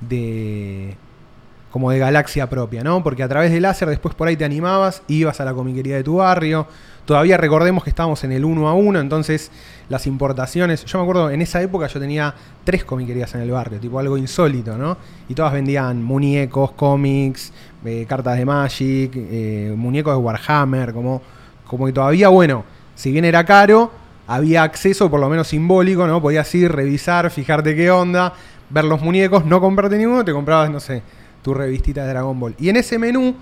de 0.00 0.96
como 1.70 1.92
de 1.92 2.00
galaxia 2.00 2.48
propia, 2.50 2.82
¿no? 2.82 3.04
Porque 3.04 3.22
a 3.22 3.28
través 3.28 3.52
del 3.52 3.62
láser 3.62 3.88
después 3.88 4.16
por 4.16 4.26
ahí 4.26 4.36
te 4.36 4.44
animabas, 4.44 5.02
ibas 5.06 5.40
a 5.40 5.44
la 5.44 5.54
comiquería 5.54 5.94
de 5.94 6.02
tu 6.02 6.16
barrio. 6.16 6.66
Todavía 7.08 7.38
recordemos 7.38 7.84
que 7.84 7.88
estábamos 7.88 8.22
en 8.24 8.32
el 8.32 8.44
uno 8.44 8.68
a 8.68 8.74
uno, 8.74 9.00
entonces 9.00 9.50
las 9.88 10.06
importaciones. 10.06 10.84
Yo 10.84 10.98
me 10.98 11.04
acuerdo, 11.04 11.30
en 11.30 11.40
esa 11.40 11.62
época 11.62 11.86
yo 11.86 11.98
tenía 11.98 12.34
tres 12.64 12.84
comiquerías 12.84 13.34
en 13.34 13.40
el 13.40 13.50
barrio, 13.50 13.80
tipo 13.80 13.98
algo 13.98 14.18
insólito, 14.18 14.76
¿no? 14.76 14.98
Y 15.26 15.34
todas 15.34 15.54
vendían 15.54 16.02
muñecos, 16.02 16.72
cómics, 16.72 17.50
eh, 17.86 18.04
cartas 18.06 18.36
de 18.36 18.44
Magic, 18.44 19.12
eh, 19.14 19.72
muñecos 19.74 20.12
de 20.12 20.18
Warhammer, 20.18 20.92
como, 20.92 21.22
como 21.66 21.86
que 21.86 21.92
todavía, 21.94 22.28
bueno, 22.28 22.66
si 22.94 23.10
bien 23.10 23.24
era 23.24 23.42
caro, 23.42 23.90
había 24.26 24.62
acceso 24.62 25.08
por 25.08 25.18
lo 25.18 25.30
menos 25.30 25.48
simbólico, 25.48 26.06
¿no? 26.06 26.20
Podías 26.20 26.54
ir, 26.54 26.70
revisar, 26.70 27.30
fijarte 27.30 27.74
qué 27.74 27.90
onda, 27.90 28.34
ver 28.68 28.84
los 28.84 29.00
muñecos, 29.00 29.46
no 29.46 29.62
comprarte 29.62 29.96
ninguno, 29.96 30.26
te 30.26 30.34
comprabas, 30.34 30.68
no 30.70 30.78
sé, 30.78 31.00
tu 31.40 31.54
revistita 31.54 32.02
de 32.02 32.10
Dragon 32.10 32.38
Ball. 32.38 32.54
Y 32.58 32.68
en 32.68 32.76
ese 32.76 32.98
menú, 32.98 33.34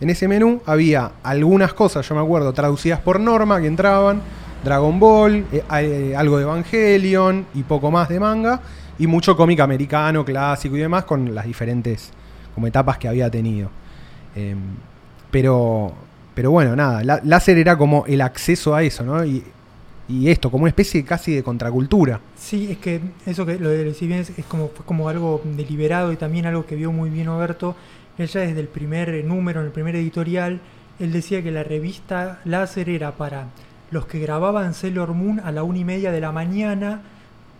en 0.00 0.10
ese 0.10 0.28
menú 0.28 0.62
había 0.66 1.12
algunas 1.22 1.74
cosas, 1.74 2.08
yo 2.08 2.14
me 2.14 2.22
acuerdo, 2.22 2.52
traducidas 2.52 3.00
por 3.00 3.20
norma 3.20 3.60
que 3.60 3.66
entraban, 3.66 4.22
Dragon 4.64 4.98
Ball, 4.98 5.46
eh, 5.52 5.62
eh, 5.78 6.14
algo 6.16 6.38
de 6.38 6.44
Evangelion 6.44 7.46
y 7.54 7.62
poco 7.62 7.90
más 7.90 8.08
de 8.08 8.18
manga, 8.18 8.60
y 8.98 9.06
mucho 9.06 9.36
cómic 9.36 9.60
americano, 9.60 10.24
clásico 10.24 10.76
y 10.76 10.80
demás, 10.80 11.04
con 11.04 11.34
las 11.34 11.46
diferentes 11.46 12.12
como 12.54 12.66
etapas 12.66 12.98
que 12.98 13.08
había 13.08 13.30
tenido. 13.30 13.70
Eh, 14.36 14.54
pero, 15.30 15.92
pero 16.34 16.50
bueno, 16.50 16.74
nada, 16.76 17.20
láser 17.24 17.58
era 17.58 17.76
como 17.76 18.04
el 18.06 18.20
acceso 18.20 18.74
a 18.74 18.82
eso, 18.82 19.04
¿no? 19.04 19.24
Y, 19.24 19.44
esto, 20.24 20.50
como 20.50 20.64
una 20.64 20.70
especie 20.70 21.04
casi 21.04 21.36
de 21.36 21.44
contracultura. 21.44 22.18
Sí, 22.36 22.68
es 22.72 22.78
que 22.78 23.00
eso 23.26 23.46
que 23.46 23.60
lo 23.60 23.68
de 23.68 23.84
bien 23.84 24.18
es, 24.18 24.36
es 24.36 24.44
como, 24.44 24.66
fue 24.66 24.84
como 24.84 25.08
algo 25.08 25.40
deliberado 25.44 26.12
y 26.12 26.16
también 26.16 26.46
algo 26.46 26.66
que 26.66 26.74
vio 26.74 26.90
muy 26.90 27.10
bien 27.10 27.28
Oberto. 27.28 27.76
Él 28.18 28.26
ya 28.28 28.40
desde 28.40 28.60
el 28.60 28.68
primer 28.68 29.24
número, 29.24 29.60
en 29.60 29.66
el 29.66 29.72
primer 29.72 29.96
editorial, 29.96 30.60
él 30.98 31.12
decía 31.12 31.42
que 31.42 31.50
la 31.50 31.62
revista 31.62 32.40
Láser 32.44 32.88
era 32.90 33.12
para 33.12 33.46
los 33.90 34.06
que 34.06 34.18
grababan 34.18 34.74
Sailor 34.74 35.14
Moon 35.14 35.40
a 35.40 35.50
la 35.52 35.62
una 35.62 35.78
y 35.78 35.84
media 35.84 36.12
de 36.12 36.20
la 36.20 36.30
mañana, 36.32 37.00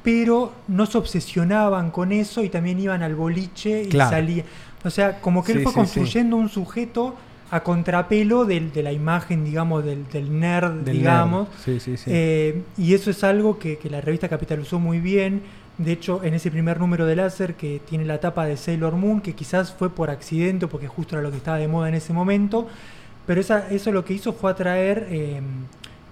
pero 0.03 0.53
no 0.69 0.87
se 0.87 0.99
obsesionaban 0.99 1.91
con 1.91 2.13
eso 2.13 2.43
y 2.45 2.49
también 2.49 2.79
iban 2.81 3.03
al 3.03 3.15
boliche 3.15 3.83
y 3.83 3.89
Claro. 3.89 4.11
salían. 4.11 4.47
O 4.85 4.91
sea, 4.91 5.21
como 5.21 5.43
que 5.45 5.53
él 5.53 5.59
Sí, 5.59 5.65
fue 5.65 5.73
sí, 5.73 5.75
sí. 5.75 5.81
construyendo 5.81 6.37
un 6.37 6.49
sujeto 6.49 7.17
a 7.51 7.61
contrapelo 7.65 8.45
del- 8.45 8.73
de 8.73 8.83
la 8.83 8.93
imagen, 8.93 9.45
digamos, 9.45 9.85
del, 9.85 10.07
del 10.09 10.39
nerd, 10.39 10.83
Del 10.85 10.99
digamos. 10.99 11.49
nerd. 11.49 11.59
Sí, 11.65 11.81
sí, 11.81 11.97
sí. 11.97 12.11
Eh, 12.13 12.63
y 12.79 12.95
eso 12.95 13.11
es 13.11 13.25
algo 13.25 13.59
que, 13.59 13.77
que 13.79 13.91
la 13.91 14.01
revista 14.01 14.29
capitalizó 14.29 14.79
muy 14.79 15.01
bien. 15.01 15.43
De 15.81 15.93
hecho, 15.93 16.23
en 16.23 16.35
ese 16.35 16.51
primer 16.51 16.79
número 16.79 17.07
de 17.07 17.17
láser 17.17 17.55
que 17.55 17.81
tiene 17.89 18.05
la 18.05 18.21
tapa 18.21 18.45
de 18.45 18.57
Sailor 18.57 18.97
Moon, 18.97 19.21
que 19.21 19.35
quizás 19.35 19.73
fue 19.73 19.89
por 19.89 20.11
accidente, 20.11 20.67
porque 20.67 20.89
justo 20.89 21.15
era 21.17 21.23
lo 21.23 21.31
que 21.31 21.39
estaba 21.39 21.57
de 21.59 21.69
moda 21.69 21.89
en 21.89 21.95
ese 21.95 22.13
momento, 22.13 22.67
pero 23.27 23.41
esa, 23.41 23.69
eso 23.71 23.91
lo 23.91 24.05
que 24.05 24.13
hizo 24.13 24.33
fue 24.35 24.51
atraer 24.51 25.07
eh, 25.11 25.41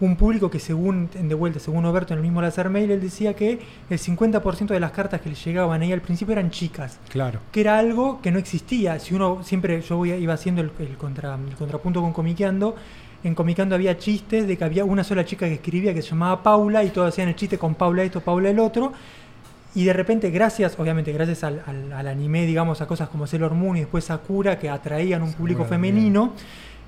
un 0.00 0.16
público 0.16 0.48
que 0.48 0.58
según, 0.58 1.10
de 1.12 1.34
vuelta, 1.34 1.58
según 1.58 1.84
Oberto 1.84 2.14
en 2.14 2.18
el 2.18 2.22
mismo 2.22 2.40
láser 2.40 2.70
mail, 2.70 2.90
él 2.92 3.00
decía 3.00 3.34
que 3.34 3.58
el 3.90 3.98
50% 3.98 4.68
de 4.68 4.80
las 4.80 4.92
cartas 4.92 5.20
que 5.20 5.28
le 5.28 5.34
llegaban 5.34 5.82
ahí 5.82 5.92
al 5.92 6.00
principio 6.00 6.32
eran 6.32 6.50
chicas 6.50 6.98
claro. 7.10 7.40
que 7.52 7.60
era 7.60 7.78
algo 7.78 8.20
que 8.22 8.30
no 8.30 8.38
existía. 8.38 8.98
Si 9.00 9.14
uno 9.14 9.42
siempre, 9.42 9.82
yo 9.82 9.96
voy- 9.96 10.12
iba 10.12 10.32
haciendo 10.34 10.62
el, 10.62 10.70
el 10.78 10.96
contra, 10.96 11.34
el 11.34 11.56
contrapunto 11.56 12.00
con 12.00 12.12
Comiqueando, 12.12 12.76
en 13.24 13.34
Comiqueando 13.34 13.74
había 13.74 13.98
chistes 13.98 14.46
de 14.46 14.56
que 14.56 14.64
había 14.64 14.84
una 14.84 15.02
sola 15.02 15.24
chica 15.24 15.46
que 15.46 15.54
escribía 15.54 15.92
que 15.92 16.00
se 16.02 16.10
llamaba 16.10 16.42
Paula 16.42 16.84
y 16.84 16.90
todos 16.90 17.08
hacían 17.08 17.28
el 17.28 17.34
chiste 17.36 17.58
con 17.58 17.74
Paula 17.74 18.04
esto, 18.04 18.20
Paula 18.20 18.48
el 18.50 18.60
otro. 18.60 18.92
Y 19.74 19.84
de 19.84 19.92
repente, 19.92 20.30
gracias, 20.30 20.78
obviamente, 20.78 21.12
gracias 21.12 21.44
al, 21.44 21.62
al- 21.66 21.92
al 21.92 22.08
anime, 22.08 22.46
digamos, 22.46 22.80
a 22.80 22.86
cosas 22.86 23.08
como 23.08 23.26
Sailor 23.26 23.54
Moon 23.54 23.76
y 23.76 23.80
después 23.80 24.04
Sakura, 24.04 24.58
que 24.58 24.68
atraían 24.70 25.22
un 25.22 25.32
público 25.34 25.60
Sakura, 25.62 25.76
femenino, 25.76 26.32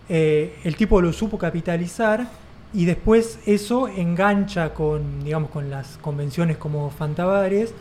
eh, 0.08 0.56
el 0.64 0.76
tipo 0.76 1.00
lo 1.00 1.12
supo 1.12 1.38
capitalizar 1.38 2.26
y 2.72 2.84
después 2.84 3.38
eso 3.46 3.86
engancha 3.88 4.74
con, 4.74 5.22
digamos, 5.24 5.50
con 5.50 5.70
las 5.70 5.98
convenciones 5.98 6.56
como 6.56 6.90
Fantabares 6.90 7.74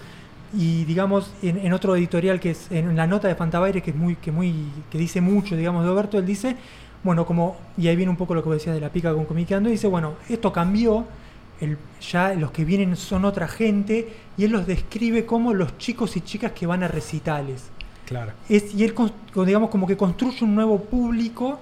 y 0.51 0.83
digamos 0.85 1.31
en, 1.43 1.59
en 1.59 1.73
otro 1.73 1.95
editorial 1.95 2.39
que 2.39 2.51
es 2.51 2.71
en 2.71 2.95
la 2.95 3.05
nota 3.05 3.27
de 3.27 3.35
Fantabaires 3.35 3.83
que 3.83 3.91
es 3.91 3.95
muy 3.95 4.15
que 4.15 4.31
muy 4.31 4.53
que 4.89 4.97
dice 4.97 5.21
mucho 5.21 5.55
digamos 5.55 5.83
de 5.85 5.91
Oberto 5.91 6.17
él 6.17 6.25
dice 6.25 6.55
bueno 7.03 7.23
como 7.23 7.55
y 7.77 7.87
ahí 7.87 7.95
viene 7.95 8.09
un 8.09 8.17
poco 8.17 8.33
lo 8.33 8.43
que 8.43 8.49
decías 8.49 8.73
de 8.73 8.81
la 8.81 8.89
pica 8.89 9.13
con 9.13 9.25
Comiqueando 9.25 9.69
dice 9.69 9.85
bueno 9.85 10.13
esto 10.27 10.51
cambió 10.51 11.05
el, 11.61 11.77
ya 12.01 12.33
los 12.33 12.51
que 12.51 12.63
vienen 12.65 12.95
son 12.95 13.25
otra 13.25 13.47
gente 13.47 14.07
y 14.37 14.45
él 14.45 14.51
los 14.51 14.65
describe 14.67 15.25
como 15.25 15.53
los 15.53 15.77
chicos 15.77 16.15
y 16.17 16.21
chicas 16.21 16.51
que 16.53 16.65
van 16.65 16.83
a 16.83 16.87
recitales. 16.87 17.63
Claro. 18.05 18.31
Es, 18.47 18.73
y 18.73 18.83
él, 18.83 18.93
digamos, 19.45 19.69
como 19.69 19.85
que 19.85 19.95
construye 19.97 20.43
un 20.43 20.55
nuevo 20.55 20.79
público 20.79 21.59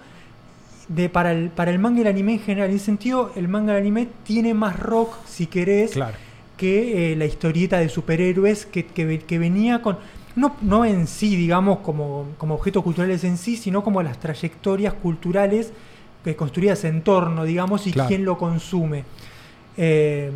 de, 0.87 1.09
para, 1.09 1.31
el, 1.33 1.49
para 1.49 1.71
el 1.71 1.79
manga 1.79 1.97
y 1.99 2.01
el 2.01 2.07
anime 2.07 2.33
en 2.33 2.39
general. 2.39 2.69
En 2.69 2.75
ese 2.77 2.85
sentido, 2.85 3.31
el 3.35 3.47
manga 3.47 3.73
y 3.73 3.75
el 3.77 3.81
anime 3.81 4.07
tiene 4.23 4.53
más 4.53 4.79
rock, 4.79 5.15
si 5.25 5.47
querés, 5.47 5.91
Claro. 5.91 6.15
que 6.55 7.11
eh, 7.11 7.15
la 7.15 7.25
historieta 7.25 7.79
de 7.79 7.89
superhéroes 7.89 8.65
que, 8.65 8.85
que 8.85 9.19
que 9.19 9.39
venía 9.39 9.81
con. 9.81 9.97
No, 10.35 10.55
no 10.61 10.85
en 10.85 11.07
sí, 11.07 11.35
digamos, 11.35 11.79
como, 11.79 12.27
como 12.37 12.53
objetos 12.55 12.83
culturales 12.83 13.23
en 13.23 13.37
sí, 13.37 13.57
sino 13.57 13.83
como 13.83 14.03
las 14.03 14.19
trayectorias 14.19 14.93
culturales 14.93 15.73
que 16.23 16.35
construidas 16.35 16.83
en 16.83 17.01
torno, 17.01 17.43
digamos, 17.43 17.87
y 17.87 17.91
Claro. 17.91 18.07
quién 18.07 18.23
lo 18.23 18.37
consume. 18.37 19.03
Eh, 19.77 20.31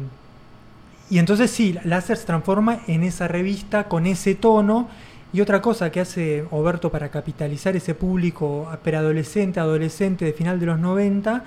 y 1.09 1.19
entonces 1.19 1.51
sí, 1.51 1.77
Láser 1.83 2.17
se 2.17 2.25
transforma 2.25 2.79
en 2.87 3.03
esa 3.03 3.27
revista 3.27 3.85
con 3.85 4.05
ese 4.05 4.35
tono. 4.35 4.87
Y 5.33 5.39
otra 5.41 5.61
cosa 5.61 5.91
que 5.91 6.01
hace 6.01 6.45
Oberto 6.51 6.89
para 6.91 7.09
capitalizar 7.09 7.75
ese 7.75 7.95
público 7.95 8.69
preadolescente, 8.83 9.59
adolescente 9.59 10.25
de 10.25 10.33
final 10.33 10.59
de 10.59 10.65
los 10.65 10.79
90, 10.79 11.43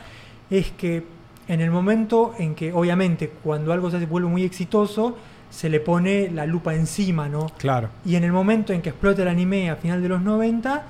es 0.51 0.71
que 0.73 1.05
en 1.49 1.61
el 1.61 1.71
momento 1.71 2.35
en 2.39 2.55
que, 2.55 2.73
obviamente, 2.73 3.31
cuando 3.43 3.73
algo 3.75 3.91
se 3.91 4.05
vuelve 4.07 4.29
muy 4.29 4.43
exitoso, 4.45 5.17
se 5.51 5.69
le 5.69 5.81
pone 5.81 6.31
la 6.31 6.47
lupa 6.47 6.75
encima, 6.75 7.29
¿no? 7.29 7.47
Claro. 7.59 7.91
Y 8.07 8.17
en 8.17 8.25
el 8.25 8.33
momento 8.33 8.73
en 8.73 8.81
que 8.83 8.89
explota 8.89 9.21
el 9.23 9.29
anime 9.29 9.71
a 9.71 9.77
final 9.77 10.03
de 10.03 10.09
los 10.09 10.23
90, 10.23 10.83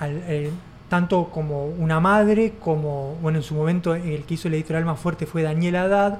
al- 0.00 0.22
eh, 0.26 0.50
tanto 0.88 1.24
como 1.26 1.66
una 1.66 2.00
madre, 2.00 2.54
como, 2.58 3.16
bueno, 3.20 3.38
en 3.38 3.44
su 3.44 3.54
momento 3.54 3.94
el 3.94 4.24
que 4.24 4.34
hizo 4.34 4.48
el 4.48 4.54
editorial 4.54 4.86
más 4.86 4.98
fuerte 4.98 5.26
fue 5.26 5.42
Daniel 5.42 5.76
Haddad, 5.76 6.18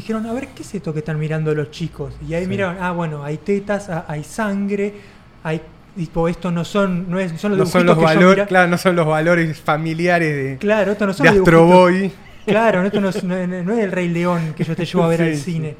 dijeron, 0.00 0.26
a 0.26 0.32
ver, 0.32 0.48
¿qué 0.48 0.62
es 0.62 0.74
esto 0.74 0.92
que 0.92 1.00
están 1.00 1.18
mirando 1.18 1.54
los 1.54 1.70
chicos? 1.70 2.14
Y 2.28 2.34
ahí 2.34 2.44
Sí. 2.44 2.48
miraron, 2.48 2.76
ah, 2.80 2.92
bueno, 2.92 3.24
hay 3.24 3.36
tetas, 3.38 3.88
ah, 3.88 4.04
hay 4.08 4.24
sangre, 4.24 4.94
hay, 5.42 5.60
tipo, 5.96 6.28
esto 6.28 6.50
no 6.50 6.64
son, 6.64 7.10
no 7.10 7.18
es, 7.18 7.32
son 7.40 7.56
los 7.56 7.58
No 7.74 7.80
son 7.94 8.00
valores, 8.02 8.46
claro, 8.46 8.68
no 8.68 8.78
son 8.78 8.96
los 8.96 9.06
valores 9.06 9.60
familiares 9.60 10.34
de, 10.34 10.58
Claro, 10.58 10.92
esto 10.92 11.06
no 11.06 11.12
son 11.12 11.24
de 11.24 11.30
los 11.32 11.40
Astro 11.40 11.60
dibujitos- 11.66 11.74
Boy. 11.80 12.12
Claro, 12.46 12.82
esto 12.84 13.00
no 13.00 13.08
es, 13.08 13.24
no- 13.24 13.46
no 13.64 13.72
es 13.72 13.78
el 13.80 13.90
Rey 13.92 14.08
León 14.08 14.54
que 14.56 14.62
yo 14.64 14.76
te 14.76 14.84
llevo 14.84 15.02
a 15.04 15.08
ver 15.08 15.22
al 15.22 15.34
sí. 15.36 15.52
cine. 15.52 15.76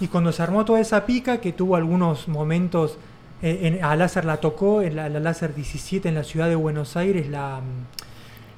Y 0.00 0.08
cuando 0.08 0.32
se 0.32 0.42
armó 0.42 0.64
toda 0.64 0.80
esa 0.80 1.06
pica, 1.06 1.40
que 1.40 1.52
tuvo 1.52 1.76
algunos 1.76 2.26
momentos, 2.28 2.98
eh, 3.40 3.60
en- 3.78 3.84
a 3.84 3.94
Láser 3.96 4.24
la 4.24 4.38
tocó, 4.38 4.82
en 4.82 4.96
la, 4.96 5.08
la 5.08 5.20
Láser 5.20 5.54
17 5.54 6.08
en 6.08 6.14
la 6.16 6.24
ciudad 6.24 6.48
de 6.48 6.54
Buenos 6.56 6.96
Aires, 6.96 7.28
la, 7.28 7.60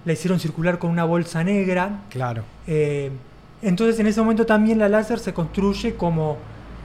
la 0.05 0.13
hicieron 0.13 0.41
circular 0.41 0.79
con 0.79 0.91
una 0.91 1.05
bolsa 1.05 1.45
negra. 1.45 2.01
Claro. 2.11 2.43
Eh, 2.67 3.11
entonces 3.65 3.99
en 4.01 4.07
ese 4.07 4.21
momento 4.21 4.47
también 4.47 4.79
la 4.79 4.89
Láser 4.89 5.19
se 5.19 5.33
construye 5.35 5.95
como, 5.95 6.37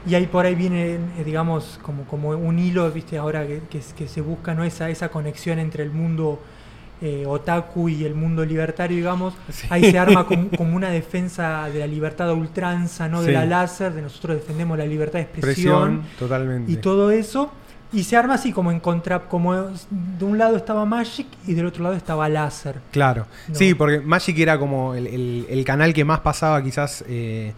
y 0.07 0.15
ahí 0.15 0.25
por 0.27 0.45
ahí 0.45 0.55
viene, 0.55 0.95
eh, 0.95 0.99
digamos, 1.25 1.79
como, 1.81 2.03
como 2.05 2.29
un 2.29 2.57
hilo, 2.59 2.89
viste, 2.91 3.17
ahora 3.17 3.45
que, 3.45 3.61
que- 3.69 3.81
que 3.97 4.07
se 4.07 4.21
busca 4.21 4.53
¿no? 4.55 4.63
esa, 4.63 4.89
esa 4.89 5.09
conexión 5.09 5.59
entre 5.59 5.83
el 5.83 5.91
mundo 5.91 6.39
eh, 7.01 7.23
otaku 7.25 7.87
y 7.87 8.03
el 8.03 8.13
mundo 8.13 8.43
libertario, 8.43 8.97
digamos, 8.97 9.33
Sí. 9.49 9.67
ahí 9.69 9.89
se 9.89 9.97
arma 9.97 10.25
como, 10.25 10.49
como 10.49 10.75
una 10.75 10.89
defensa 10.89 11.69
de 11.71 11.79
la 11.79 11.87
libertad 11.87 12.29
a 12.29 12.33
ultranza, 12.33 13.07
¿no? 13.07 13.21
De 13.21 13.31
la 13.31 13.45
láser, 13.45 13.93
de 13.93 14.01
nosotros 14.01 14.35
defendemos 14.35 14.77
la 14.77 14.85
libertad 14.85 15.19
de 15.19 15.25
Presión, 15.25 15.45
expresión 16.01 16.03
totalmente. 16.19 16.69
y 16.71 16.75
todo 16.75 17.09
eso. 17.11 17.51
Y 17.91 18.03
se 18.03 18.15
arma 18.15 18.35
así 18.35 18.51
como 18.51 18.71
en 18.71 18.79
contra, 18.79 19.19
como 19.27 19.53
de 19.89 20.23
un 20.25 20.37
lado 20.37 20.55
estaba 20.57 20.85
Magic 20.85 21.25
y 21.47 21.55
del 21.55 21.65
otro 21.65 21.81
lado 21.83 21.95
estaba 21.95 22.29
Láser. 22.29 22.75
Claro. 22.91 23.25
No. 23.47 23.55
Sí, 23.55 23.73
porque 23.73 23.99
Magic 23.99 24.37
era 24.37 24.59
como 24.59 24.93
el, 24.93 25.07
el- 25.07 25.47
el 25.49 25.65
canal 25.65 25.93
que 25.93 26.05
más 26.05 26.19
pasaba 26.19 26.61
quizás 26.63 27.03
eh, 27.07 27.53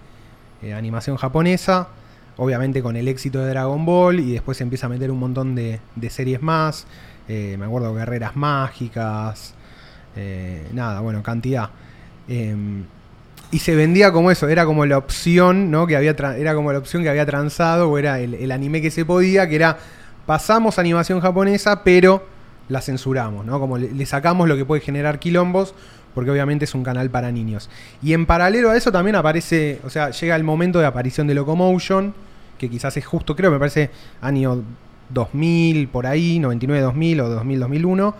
eh, 0.61 0.73
animación 0.73 1.17
japonesa. 1.17 1.89
Obviamente 2.37 2.81
con 2.81 2.95
el 2.95 3.09
éxito 3.09 3.39
de 3.39 3.49
Dragon 3.49 3.85
Ball 3.85 4.19
y 4.21 4.31
después 4.31 4.57
se 4.57 4.63
empieza 4.63 4.85
a 4.85 4.89
meter 4.89 5.11
un 5.11 5.19
montón 5.19 5.53
de, 5.53 5.81
de 5.97 6.09
series 6.09 6.41
más. 6.41 6.87
Eh, 7.27 7.57
me 7.59 7.65
acuerdo 7.65 7.93
Guerreras 7.93 8.35
Mágicas. 8.37 9.53
nada, 10.73 11.01
bueno, 11.01 11.21
cantidad. 11.23 11.69
Eh, 12.29 12.55
y 13.51 13.59
se 13.59 13.75
vendía 13.75 14.13
como 14.13 14.31
eso, 14.31 14.47
era 14.47 14.65
como 14.65 14.85
la 14.85 14.97
opción, 14.97 15.69
¿no? 15.71 15.85
Que 15.85 15.97
había 15.97 16.11
era 16.37 16.55
como 16.55 16.71
la 16.71 16.79
opción 16.79 17.03
que 17.03 17.09
había 17.09 17.25
transado, 17.25 17.89
o 17.89 17.97
era 17.97 18.19
el, 18.21 18.33
el 18.33 18.51
anime 18.51 18.81
que 18.81 18.91
se 18.91 19.03
podía, 19.03 19.47
que 19.49 19.55
era 19.55 19.77
pasamos 20.31 20.79
animación 20.79 21.19
japonesa, 21.19 21.83
pero 21.83 22.23
la 22.69 22.79
censuramos, 22.79 23.45
¿no? 23.45 23.59
Como 23.59 23.77
le, 23.77 24.05
sacamos 24.05 24.47
lo 24.47 24.55
que 24.55 24.63
puede 24.63 24.79
generar 24.79 25.19
quilombos, 25.19 25.75
porque 26.15 26.31
obviamente 26.31 26.63
es 26.63 26.73
un 26.73 26.83
canal 26.83 27.09
para 27.09 27.33
niños. 27.33 27.69
Y 28.01 28.13
en 28.13 28.25
paralelo 28.25 28.69
a 28.69 28.77
eso 28.77 28.93
también 28.93 29.17
aparece, 29.17 29.81
o 29.83 29.89
sea, 29.89 30.11
llega 30.11 30.37
el 30.37 30.45
momento 30.45 30.79
de 30.79 30.85
aparición 30.85 31.27
de 31.27 31.33
Locomotion, 31.33 32.13
que 32.57 32.69
quizás 32.69 32.95
es 32.95 33.05
justo, 33.05 33.35
creo, 33.35 33.51
me 33.51 33.59
parece 33.59 33.89
año 34.21 34.63
2000, 35.09 35.89
por 35.89 36.07
ahí, 36.07 36.39
99-2000 36.39 37.23
o 37.23 37.43
2000-2001, 37.43 38.13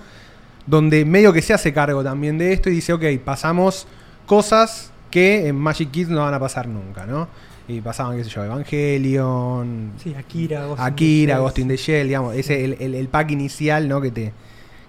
donde 0.68 1.06
medio 1.06 1.32
que 1.32 1.42
se 1.42 1.54
hace 1.54 1.72
cargo 1.72 2.04
también 2.04 2.38
de 2.38 2.52
esto 2.52 2.70
y 2.70 2.74
dice, 2.74 2.92
ok, 2.92 3.06
pasamos 3.24 3.88
cosas 4.26 4.92
que 5.10 5.48
en 5.48 5.56
Magic 5.56 5.92
Kids 5.92 6.10
no 6.10 6.20
van 6.20 6.34
a 6.34 6.40
pasar 6.42 6.68
nunca, 6.68 7.06
¿no? 7.06 7.30
Y 7.72 7.82
pasaban, 7.82 8.18
qué 8.18 8.24
sé 8.24 8.30
yo, 8.30 8.44
Evangelion, 8.44 9.92
Sí, 9.98 10.14
Akira, 10.14 10.66
Ghost 10.66 10.82
Akira, 10.82 11.38
Ghost 11.40 11.60
in 11.60 11.68
the 11.68 11.78
Shell, 11.78 12.08
digamos, 12.08 12.36
ese 12.36 12.64
el, 12.66 12.78
el- 12.80 12.96
el 12.96 13.08
pack 13.08 13.32
inicial, 13.32 13.88
¿no? 13.88 14.02
Que 14.02 14.12
te, 14.12 14.34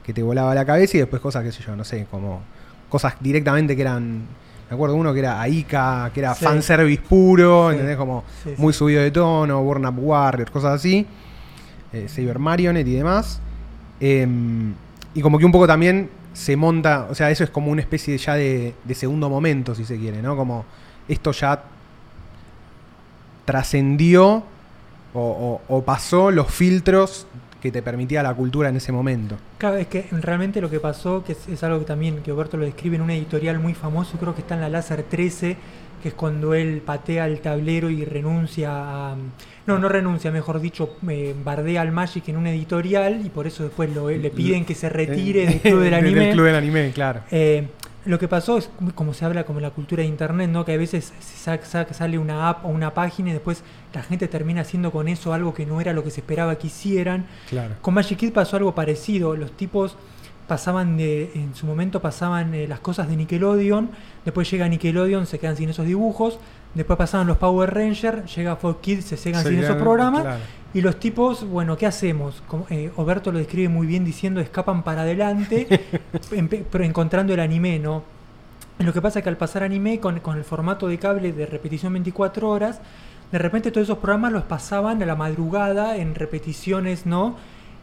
que 0.03 0.13
te 0.13 0.23
volaba 0.23 0.55
la 0.55 0.65
cabeza 0.65 0.97
y 0.97 1.01
después 1.01 1.23
cosas, 1.23 1.45
qué 1.45 1.53
sé 1.53 1.63
yo, 1.63 1.77
no 1.77 1.85
sé, 1.85 2.07
como 2.11 2.43
cosas 2.89 3.15
directamente 3.21 3.77
que 3.77 3.83
eran. 3.83 4.23
Me 4.69 4.75
acuerdo 4.75 4.97
uno 4.97 5.13
que 5.13 5.19
era 5.21 5.41
Aika, 5.41 6.11
que 6.15 6.21
era 6.21 6.35
Sí. 6.35 6.45
fanservice 6.45 7.03
puro, 7.07 7.69
Sí. 7.69 7.73
¿entendés? 7.75 7.97
Como 7.99 8.25
Sí, 8.43 8.55
muy 8.57 8.73
subido 8.73 9.03
de 9.03 9.11
tono, 9.11 9.63
Burn 9.63 9.85
Up 9.87 9.99
Warriors, 9.99 10.51
cosas 10.51 10.73
así. 10.75 11.07
Eh, 11.93 12.09
Saber 12.09 12.39
Marionette 12.39 12.89
y 12.89 12.95
demás. 12.95 13.39
Em, 14.01 14.73
y 15.15 15.21
como 15.21 15.39
que 15.39 15.45
un 15.45 15.53
poco 15.53 15.67
también 15.67 16.09
se 16.33 16.57
monta, 16.57 17.07
o 17.11 17.15
sea, 17.15 17.31
eso 17.31 17.45
es 17.45 17.51
como 17.51 17.71
una 17.71 17.83
especie 17.83 18.17
ya 18.17 18.35
de, 18.35 18.75
de 18.83 18.95
segundo 18.95 19.29
momento, 19.29 19.75
si 19.75 19.85
se 19.85 19.99
quiere, 19.99 20.23
¿no? 20.23 20.35
Como 20.37 20.65
esto 21.07 21.33
ya 21.33 21.63
trascendió 23.45 24.43
o, 25.15 25.21
o- 25.21 25.61
o 25.69 25.83
pasó 25.83 26.31
los 26.31 26.51
filtros 26.51 27.27
que 27.61 27.71
te 27.71 27.81
permitía 27.83 28.23
la 28.23 28.35
cultura 28.35 28.69
en 28.71 28.77
ese 28.77 28.91
momento. 28.91 29.37
Claro, 29.59 29.77
es 29.77 29.87
que 29.87 30.07
realmente 30.11 30.61
lo 30.61 30.69
que 30.69 30.81
pasó, 30.81 31.23
que 31.25 31.33
es, 31.33 31.49
es 31.49 31.63
algo 31.63 31.79
que 31.79 31.85
también 31.85 32.23
que 32.23 32.33
Oberto 32.33 32.57
lo 32.57 32.65
describe 32.65 32.97
en 32.97 33.03
un 33.03 33.11
editorial 33.11 33.61
muy 33.61 33.75
famoso, 33.75 34.19
creo 34.19 34.35
que 34.35 34.41
está 34.41 34.55
en 34.57 34.63
la 34.63 34.69
Láser 34.69 35.05
13, 35.05 35.57
que 36.03 36.09
es 36.09 36.15
cuando 36.15 36.55
él 36.55 36.83
patea 36.85 37.27
el 37.29 37.39
tablero 37.41 37.89
y 37.89 38.05
renuncia 38.05 38.71
a... 38.73 39.15
No, 39.69 39.79
no 39.79 39.89
renuncia, 39.89 40.33
mejor 40.33 40.61
dicho, 40.61 40.97
eh, 41.09 41.37
bardea 41.45 41.83
al 41.83 41.93
Magic 41.93 42.29
en 42.29 42.37
un 42.37 42.49
editorial 42.49 43.25
y 43.25 43.29
por 43.29 43.47
eso 43.47 43.63
después 43.63 43.95
lo- 43.95 44.11
le 44.11 44.31
piden 44.31 44.65
que 44.65 44.75
se 44.75 44.89
retire 44.89 45.47
del 45.47 45.61
club 45.61 45.81
del 45.83 45.95
anime. 45.95 46.21
Del 46.27 46.33
club 46.33 46.47
del 46.47 46.57
anime, 46.57 46.91
claro. 46.93 47.21
Eh, 47.31 47.69
lo 48.05 48.19
que 48.19 48.29
pasó 48.29 48.59
es 48.59 48.69
como 48.95 49.15
se 49.15 49.25
habla 49.25 49.45
como 49.45 49.61
la 49.61 49.71
cultura 49.71 50.03
de 50.03 50.09
internet, 50.09 50.51
¿no? 50.51 50.65
Que 50.65 50.75
a 50.75 50.77
veces 50.77 51.13
sale 51.93 52.19
una 52.19 52.49
app 52.49 52.65
o 52.65 52.69
una 52.69 52.95
página 52.95 53.31
y 53.31 53.33
después 53.33 53.63
la 53.95 54.03
gente 54.03 54.29
termina 54.29 54.63
haciendo 54.63 54.91
con 54.91 55.09
eso 55.09 55.33
algo 55.33 55.55
que 55.55 55.67
no 55.67 55.81
era 55.81 55.93
lo 55.93 56.03
que 56.03 56.11
se 56.11 56.21
esperaba 56.21 56.57
que 56.57 56.67
hicieran. 56.67 57.27
Claro. 57.49 57.77
Con 57.81 57.95
Magic 57.95 58.19
Kid 58.19 58.33
pasó 58.33 58.57
algo 58.57 58.75
parecido. 58.75 59.37
Los 59.37 59.53
tipos 59.53 59.97
pasaban 60.49 60.97
de, 60.97 61.31
en 61.35 61.55
su 61.55 61.67
momento 61.67 62.03
pasaban 62.03 62.55
eh, 62.55 62.67
las 62.67 62.81
cosas 62.81 63.09
de 63.09 63.17
Nickelodeon, 63.17 63.91
después 64.25 64.51
llega 64.51 64.69
Nickelodeon, 64.69 65.27
se 65.27 65.39
quedan 65.39 65.57
sin 65.57 65.71
esos 65.71 65.87
dibujos, 65.87 66.39
después 66.75 66.99
pasaban 66.99 67.27
los 67.27 67.39
Power 67.39 67.73
Rangers, 67.73 68.35
llega 68.35 68.57
Fox 68.57 68.81
Kids, 68.83 69.05
se 69.05 69.17
quedan 69.17 69.45
sin 69.45 69.59
esos 69.61 69.77
programas. 69.77 70.23
claro. 70.23 70.41
Y 70.75 70.81
los 70.81 70.99
tipos, 70.99 71.45
bueno, 71.47 71.77
¿qué 71.77 71.87
hacemos? 71.87 72.43
Como, 72.49 72.67
eh, 72.71 72.91
Oberto 72.97 73.31
lo 73.31 73.39
describe 73.39 73.69
muy 73.69 73.87
bien 73.87 74.05
diciendo 74.05 74.41
escapan 74.41 74.83
para 74.83 75.03
adelante, 75.03 75.67
pero 76.71 76.85
encontrando 76.85 77.35
el 77.35 77.41
anime, 77.41 77.79
¿no? 77.79 78.03
Lo 78.79 78.93
que 78.93 79.03
pasa 79.03 79.19
es 79.19 79.23
que 79.23 79.29
al 79.29 79.37
pasar 79.37 79.63
anime 79.63 80.01
con, 80.01 80.21
con 80.21 80.37
el 80.39 80.45
formato 80.45 80.89
de 80.89 80.99
cable 80.99 81.33
de 81.33 81.47
repetición 81.47 81.93
24 81.93 82.49
horas, 82.49 82.81
de 83.31 83.39
repente 83.39 83.71
todos 83.71 83.87
esos 83.87 83.99
programas 83.99 84.33
los 84.33 84.45
pasaban 84.45 85.03
a 85.03 85.07
la 85.07 85.15
madrugada 85.15 85.97
en 85.97 86.15
repeticiones, 86.15 87.05
¿no? 87.07 87.37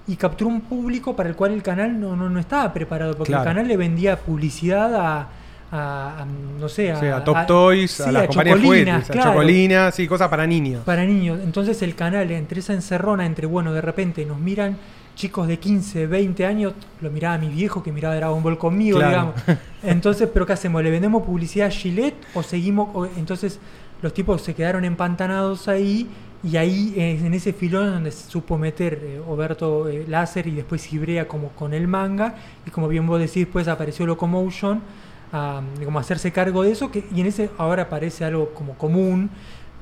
Y 0.08 0.16
capturó 0.16 0.50
un 0.50 0.62
público 0.62 1.16
para 1.16 1.30
el 1.30 1.36
cual 1.36 1.52
el 1.52 1.62
canal 1.62 2.00
no, 2.00 2.16
no, 2.16 2.30
no 2.30 2.40
estaba 2.40 2.74
preparado, 2.74 3.16
porque 3.16 3.32
Claro. 3.32 3.44
el 3.44 3.50
canal 3.56 3.68
le 3.68 3.78
vendía 3.78 4.18
publicidad 4.18 4.96
a, 4.96 5.28
a- 5.72 6.22
a, 6.22 6.26
no 6.26 6.68
sé, 6.70 6.92
a 6.92 7.24
Top 7.24 7.46
Toys, 7.46 8.02
a 8.02 8.12
las 8.12 8.28
compañías 8.28 8.60
juguetes, 8.60 9.10
a 9.10 9.14
claro. 9.14 9.32
Chocolinas, 9.32 9.96
sí, 9.96 10.08
cosas 10.08 10.28
para 10.30 10.48
niños. 10.48 10.84
Para 10.86 11.06
niños. 11.06 11.40
Entonces 11.44 11.82
el 11.82 11.96
canal, 11.96 12.30
entre 12.32 12.60
esa 12.60 12.74
encerrona, 12.74 13.26
entre, 13.26 13.46
bueno, 13.46 13.72
de 13.74 13.82
repente 13.82 14.26
nos 14.26 14.40
miran 14.40 14.78
chicos 15.16 15.48
de 15.48 15.60
15, 15.60 16.08
20 16.08 16.46
años, 16.46 16.74
lo 17.02 17.12
miraba 17.12 17.38
mi 17.38 17.50
viejo 17.50 17.84
que 17.84 17.92
miraba 17.92 18.16
Dragon 18.16 18.42
Ball 18.42 18.58
conmigo, 18.58 18.98
Claro. 19.00 19.34
digamos. 19.36 19.36
Entonces, 19.84 20.30
¿pero 20.34 20.46
qué 20.46 20.54
hacemos? 20.54 20.82
¿Le 20.82 20.90
vendemos 20.92 21.24
publicidad 21.24 21.68
a 21.68 21.72
Gillette 21.72 22.16
o 22.34 22.42
seguimos? 22.42 22.90
o- 22.94 23.06
entonces 23.06 23.60
los 24.02 24.14
tipos 24.14 24.42
se 24.42 24.54
quedaron 24.56 24.86
empantanados 24.86 25.68
ahí 25.68 26.08
y 26.42 26.56
ahí 26.56 26.94
en 26.96 27.34
ese 27.34 27.52
filón 27.52 27.92
donde 27.92 28.12
se 28.12 28.30
supo 28.30 28.58
meter 28.58 28.98
eh, 29.04 29.22
Oberto 29.28 29.90
eh, 29.90 30.06
Láser 30.08 30.48
y 30.48 30.52
después 30.52 30.92
Ibrea 30.94 31.28
como 31.28 31.50
con 31.50 31.74
el 31.74 31.86
manga 31.86 32.36
y 32.66 32.72
como 32.72 32.88
bien 32.88 33.06
vos 33.06 33.20
decís, 33.20 33.44
después 33.44 33.68
apareció 33.68 34.06
Locomotion 34.06 34.82
a 35.32 35.62
como 35.86 36.00
hacerse 36.00 36.32
cargo 36.32 36.64
de 36.64 36.72
eso 36.72 36.92
que, 36.92 37.06
y 37.14 37.22
en 37.22 37.28
ese 37.28 37.50
ahora 37.58 37.90
parece 37.90 38.26
algo 38.26 38.50
como 38.54 38.74
común 38.76 39.30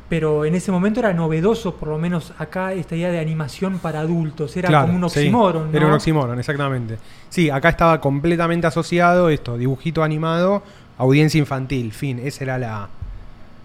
pero 0.09 0.45
en 0.45 0.55
ese 0.55 0.71
momento 0.71 1.01
era 1.01 1.11
novedoso, 1.13 1.75
por 1.75 1.89
lo 1.89 1.97
menos 1.97 2.31
acá, 2.37 2.71
esta 2.71 2.95
idea 2.95 3.11
de 3.11 3.19
animación 3.19 3.77
para 3.79 3.99
adultos. 3.99 4.55
Era 4.55 4.69
Claro, 4.69 4.85
como 4.87 4.95
un 4.97 5.09
sí, 5.09 5.19
oxímoron, 5.19 5.69
¿no? 5.69 5.77
Era 5.77 5.85
un 5.87 5.91
oxímoron, 5.91 6.39
exactamente. 6.39 6.97
Sí, 7.27 7.49
acá 7.49 7.67
estaba 7.67 7.99
completamente 7.99 8.65
asociado 8.67 9.27
esto, 9.27 9.57
dibujito 9.57 10.03
animado, 10.03 10.63
audiencia 10.97 11.39
infantil, 11.39 11.91
fin, 11.91 12.19
ese 12.23 12.45
era 12.45 12.57
la. 12.57 12.87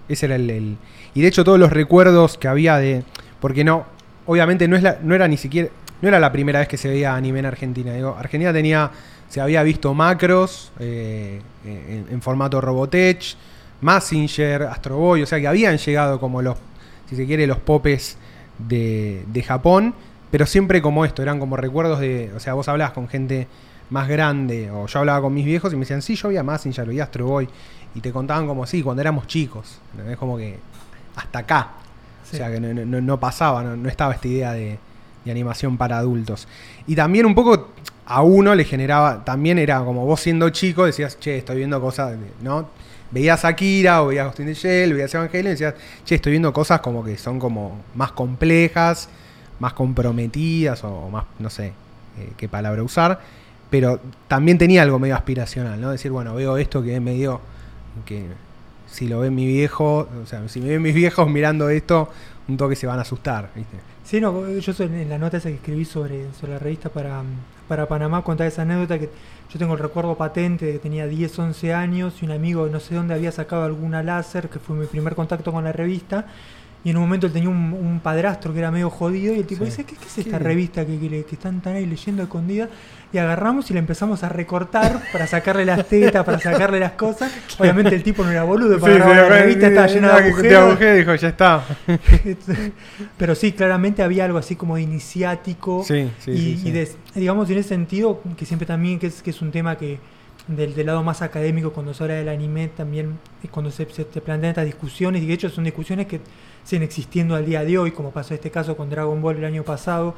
Ese 0.08 0.26
era 0.26 0.34
el, 0.34 0.50
el- 0.50 0.76
Y 1.14 1.22
de 1.22 1.28
hecho, 1.28 1.44
todos 1.44 1.60
los 1.60 1.70
recuerdos 1.72 2.36
que 2.38 2.48
había 2.48 2.76
de. 2.78 3.04
Porque 3.40 3.62
no. 3.62 3.84
Obviamente 4.26 4.66
no 4.66 4.74
es 4.76 4.82
la, 4.82 4.98
no 5.00 5.14
era 5.14 5.28
ni 5.28 5.36
siquiera. 5.36 5.68
No 6.00 6.08
era 6.08 6.18
la 6.18 6.32
primera 6.32 6.58
vez 6.58 6.66
que 6.66 6.76
se 6.76 6.88
veía 6.88 7.14
anime 7.14 7.38
en 7.38 7.46
Argentina. 7.46 7.92
Digo, 7.92 8.16
Argentina 8.18 8.52
tenía. 8.52 8.90
Se 9.32 9.40
había 9.40 9.62
visto 9.62 9.94
macros 9.94 10.72
eh, 10.78 11.40
en, 11.64 12.04
en 12.10 12.20
formato 12.20 12.60
Robotech, 12.60 13.34
Massinger, 13.80 14.64
Astro 14.64 14.98
Boy, 14.98 15.22
o 15.22 15.26
sea 15.26 15.40
que 15.40 15.48
habían 15.48 15.78
llegado 15.78 16.20
como 16.20 16.42
los, 16.42 16.58
si 17.08 17.16
se 17.16 17.24
quiere, 17.24 17.46
los 17.46 17.56
popes 17.58 18.18
de, 18.58 19.24
de 19.26 19.42
Japón, 19.42 19.94
pero 20.30 20.44
siempre 20.44 20.82
como 20.82 21.06
esto, 21.06 21.22
eran 21.22 21.38
como 21.40 21.56
recuerdos 21.56 21.98
de, 22.00 22.30
o 22.36 22.40
sea, 22.40 22.52
vos 22.52 22.68
hablabas 22.68 22.92
con 22.92 23.08
gente 23.08 23.48
más 23.88 24.06
grande, 24.06 24.70
o 24.70 24.86
yo 24.86 24.98
hablaba 24.98 25.22
con 25.22 25.32
mis 25.32 25.46
viejos 25.46 25.72
y 25.72 25.76
me 25.76 25.80
decían, 25.80 26.02
sí, 26.02 26.14
yo 26.14 26.28
veía 26.28 26.42
Massinger, 26.42 26.86
veía 26.86 27.04
Astro 27.04 27.24
Boy, 27.26 27.48
y 27.94 28.00
te 28.02 28.12
contaban 28.12 28.46
como, 28.46 28.66
sí, 28.66 28.82
cuando 28.82 29.00
éramos 29.00 29.26
chicos, 29.26 29.78
es 30.10 30.16
como 30.18 30.36
que 30.36 30.58
hasta 31.16 31.38
acá, 31.38 31.70
Sí. 32.24 32.36
o 32.36 32.38
sea, 32.38 32.50
que 32.52 32.60
no, 32.60 32.72
no- 32.84 33.00
no 33.00 33.18
pasaba, 33.18 33.62
no, 33.62 33.76
no 33.76 33.88
estaba 33.88 34.12
esta 34.12 34.28
idea 34.28 34.52
de, 34.52 34.78
de 35.24 35.30
animación 35.30 35.76
para 35.78 35.96
adultos. 35.98 36.46
Y 36.86 36.94
también 36.94 37.26
un 37.26 37.34
poco 37.34 37.70
a 38.06 38.22
uno 38.22 38.54
le 38.54 38.64
generaba, 38.64 39.24
también 39.24 39.58
era 39.58 39.80
como 39.84 40.04
vos 40.04 40.20
siendo 40.20 40.50
chico, 40.50 40.84
decías, 40.84 41.18
che, 41.18 41.38
estoy 41.38 41.56
viendo 41.58 41.80
cosas, 41.80 42.12
de- 42.12 42.32
¿no? 42.42 42.68
Veías 43.10 43.44
Akira 43.44 44.02
o 44.02 44.06
veías 44.08 44.26
Ghost 44.26 44.40
in 44.40 44.46
the 44.46 44.54
Shell, 44.54 44.94
veías 44.94 45.14
Evangelion 45.14 45.48
y 45.48 45.50
decías, 45.50 45.74
che, 46.04 46.14
estoy 46.16 46.32
viendo 46.32 46.52
cosas 46.52 46.80
como 46.80 47.04
que 47.04 47.16
son 47.18 47.38
como 47.38 47.80
más 47.94 48.12
complejas, 48.12 49.08
más 49.60 49.74
comprometidas 49.74 50.82
o 50.84 51.08
más, 51.10 51.24
no 51.38 51.50
sé 51.50 51.66
eh, 52.18 52.32
qué 52.36 52.48
palabra 52.48 52.82
usar, 52.82 53.20
pero 53.70 54.00
también 54.28 54.58
tenía 54.58 54.82
algo 54.82 54.98
medio 54.98 55.14
aspiracional, 55.14 55.80
¿no? 55.80 55.90
Decir, 55.90 56.10
bueno, 56.10 56.34
veo 56.34 56.56
esto 56.56 56.82
que 56.82 56.94
es 56.96 57.00
medio, 57.02 57.40
que 58.04 58.24
si 58.92 59.08
lo 59.08 59.20
ve 59.20 59.30
mi 59.30 59.46
viejo, 59.46 60.06
o 60.22 60.26
sea, 60.26 60.46
si 60.48 60.60
me 60.60 60.68
ven 60.68 60.82
mis 60.82 60.94
viejos 60.94 61.28
mirando 61.28 61.70
esto, 61.70 62.10
un 62.46 62.56
toque 62.56 62.76
se 62.76 62.86
van 62.86 62.98
a 62.98 63.02
asustar, 63.02 63.50
¿viste? 63.54 63.78
Sí, 64.04 64.20
no, 64.20 64.48
yo 64.48 64.84
en 64.84 65.08
la 65.08 65.16
nota 65.16 65.38
esa 65.38 65.48
que 65.48 65.54
escribí 65.54 65.84
sobre, 65.84 66.32
sobre 66.34 66.52
la 66.52 66.58
revista 66.58 66.90
para, 66.90 67.22
para 67.68 67.88
Panamá 67.88 68.22
contaba 68.22 68.46
esa 68.48 68.62
anécdota 68.62 68.98
que 68.98 69.08
yo 69.50 69.58
tengo 69.58 69.72
el 69.72 69.78
recuerdo 69.78 70.14
patente 70.16 70.66
de 70.66 70.72
que 70.72 70.78
tenía 70.78 71.06
10, 71.06 71.38
11 71.38 71.72
años 71.72 72.22
y 72.22 72.26
un 72.26 72.32
amigo 72.32 72.66
no 72.68 72.80
sé 72.80 72.94
dónde 72.94 73.14
había 73.14 73.32
sacado 73.32 73.64
alguna 73.64 74.02
láser, 74.02 74.50
que 74.50 74.58
fue 74.58 74.76
mi 74.76 74.86
primer 74.86 75.14
contacto 75.14 75.52
con 75.52 75.64
la 75.64 75.72
revista, 75.72 76.26
y 76.84 76.90
en 76.90 76.96
un 76.96 77.02
momento 77.02 77.26
él 77.28 77.32
tenía 77.32 77.48
un, 77.48 77.72
un 77.72 78.00
padrastro 78.00 78.52
que 78.52 78.58
era 78.58 78.70
medio 78.70 78.90
jodido 78.90 79.34
y 79.34 79.38
el 79.38 79.46
tipo 79.46 79.64
Sí. 79.64 79.70
dice, 79.70 79.84
¿qué, 79.84 79.94
qué 79.96 80.06
es 80.06 80.18
esta 80.18 80.38
¿Qué? 80.38 80.44
revista 80.44 80.84
que, 80.84 80.98
que 80.98 81.34
están 81.34 81.60
tan 81.60 81.76
ahí 81.76 81.86
leyendo 81.86 82.22
escondida? 82.24 82.68
Y 83.12 83.18
agarramos 83.18 83.70
y 83.70 83.74
le 83.74 83.78
empezamos 83.78 84.24
a 84.24 84.30
recortar 84.30 85.00
para 85.12 85.26
sacarle 85.26 85.64
las 85.66 85.86
tetas, 85.86 86.24
para 86.24 86.40
sacarle 86.40 86.80
las 86.80 86.92
cosas. 86.92 87.30
Obviamente 87.58 87.94
el 87.94 88.02
tipo 88.02 88.24
no 88.24 88.30
era 88.32 88.42
boludo, 88.44 88.80
para 88.80 88.98
la 88.98 89.28
revista 89.28 89.66
estaba 89.68 89.86
llena 89.86 90.08
de 90.18 90.28
agujeros. 90.28 90.80
dijo, 90.96 91.14
ya 91.14 91.28
está. 91.28 91.62
Pero 93.18 93.34
sí, 93.34 93.52
claramente 93.52 94.02
había 94.02 94.24
algo 94.24 94.38
así 94.38 94.56
como 94.56 94.76
de 94.76 94.82
iniciático. 94.82 95.84
Sí, 95.86 96.10
sí, 96.18 96.30
y, 96.64 96.68
y 96.68 96.70
de- 96.72 96.90
digamos, 97.14 97.48
en 97.50 97.58
ese 97.58 97.68
sentido, 97.70 98.20
que 98.36 98.46
siempre 98.46 98.66
también, 98.66 98.98
que 98.98 99.08
es, 99.08 99.22
que 99.22 99.30
es 99.30 99.42
un 99.42 99.50
tema 99.50 99.76
que 99.76 99.98
del, 100.48 100.74
del 100.74 100.86
lado 100.86 101.02
más 101.02 101.22
académico, 101.22 101.72
cuando 101.72 101.94
se 101.94 102.02
habla 102.02 102.14
del 102.16 102.28
anime, 102.28 102.68
también 102.68 103.18
eh, 103.44 103.48
cuando 103.50 103.70
se, 103.70 103.86
se 103.90 104.04
te 104.04 104.20
plantean 104.20 104.50
estas 104.50 104.64
discusiones, 104.66 105.22
y 105.22 105.26
de 105.26 105.34
hecho 105.34 105.48
son 105.50 105.64
discusiones 105.64 106.06
que 106.06 106.20
siguen 106.64 106.82
existiendo 106.84 107.34
al 107.34 107.44
día 107.46 107.64
de 107.64 107.78
hoy, 107.78 107.90
como 107.92 108.10
pasó 108.10 108.34
este 108.34 108.50
caso 108.50 108.76
con 108.76 108.88
Dragon 108.90 109.20
Ball 109.20 109.36
el 109.36 109.44
año 109.44 109.62
pasado, 109.62 110.14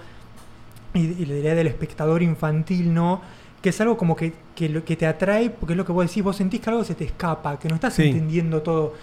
y, 0.94 1.00
y 1.00 1.26
la 1.26 1.34
idea 1.34 1.54
del 1.54 1.66
espectador 1.66 2.22
infantil, 2.22 2.92
¿no? 2.94 3.20
Que 3.62 3.70
es 3.70 3.80
algo 3.80 3.96
como 3.96 4.14
que, 4.14 4.32
que, 4.54 4.68
lo, 4.68 4.84
que 4.84 4.94
te 4.96 5.06
atrae, 5.06 5.50
porque 5.50 5.72
es 5.72 5.76
lo 5.76 5.84
que 5.84 5.92
vos 5.92 6.06
decís, 6.06 6.22
vos 6.22 6.36
sentís 6.36 6.60
que 6.60 6.70
algo 6.70 6.84
se 6.84 6.94
te 6.94 7.04
escapa, 7.04 7.58
que 7.58 7.68
no 7.68 7.74
estás 7.76 7.94
Sí. 7.94 8.04
entendiendo 8.08 8.62
todo. 8.62 8.94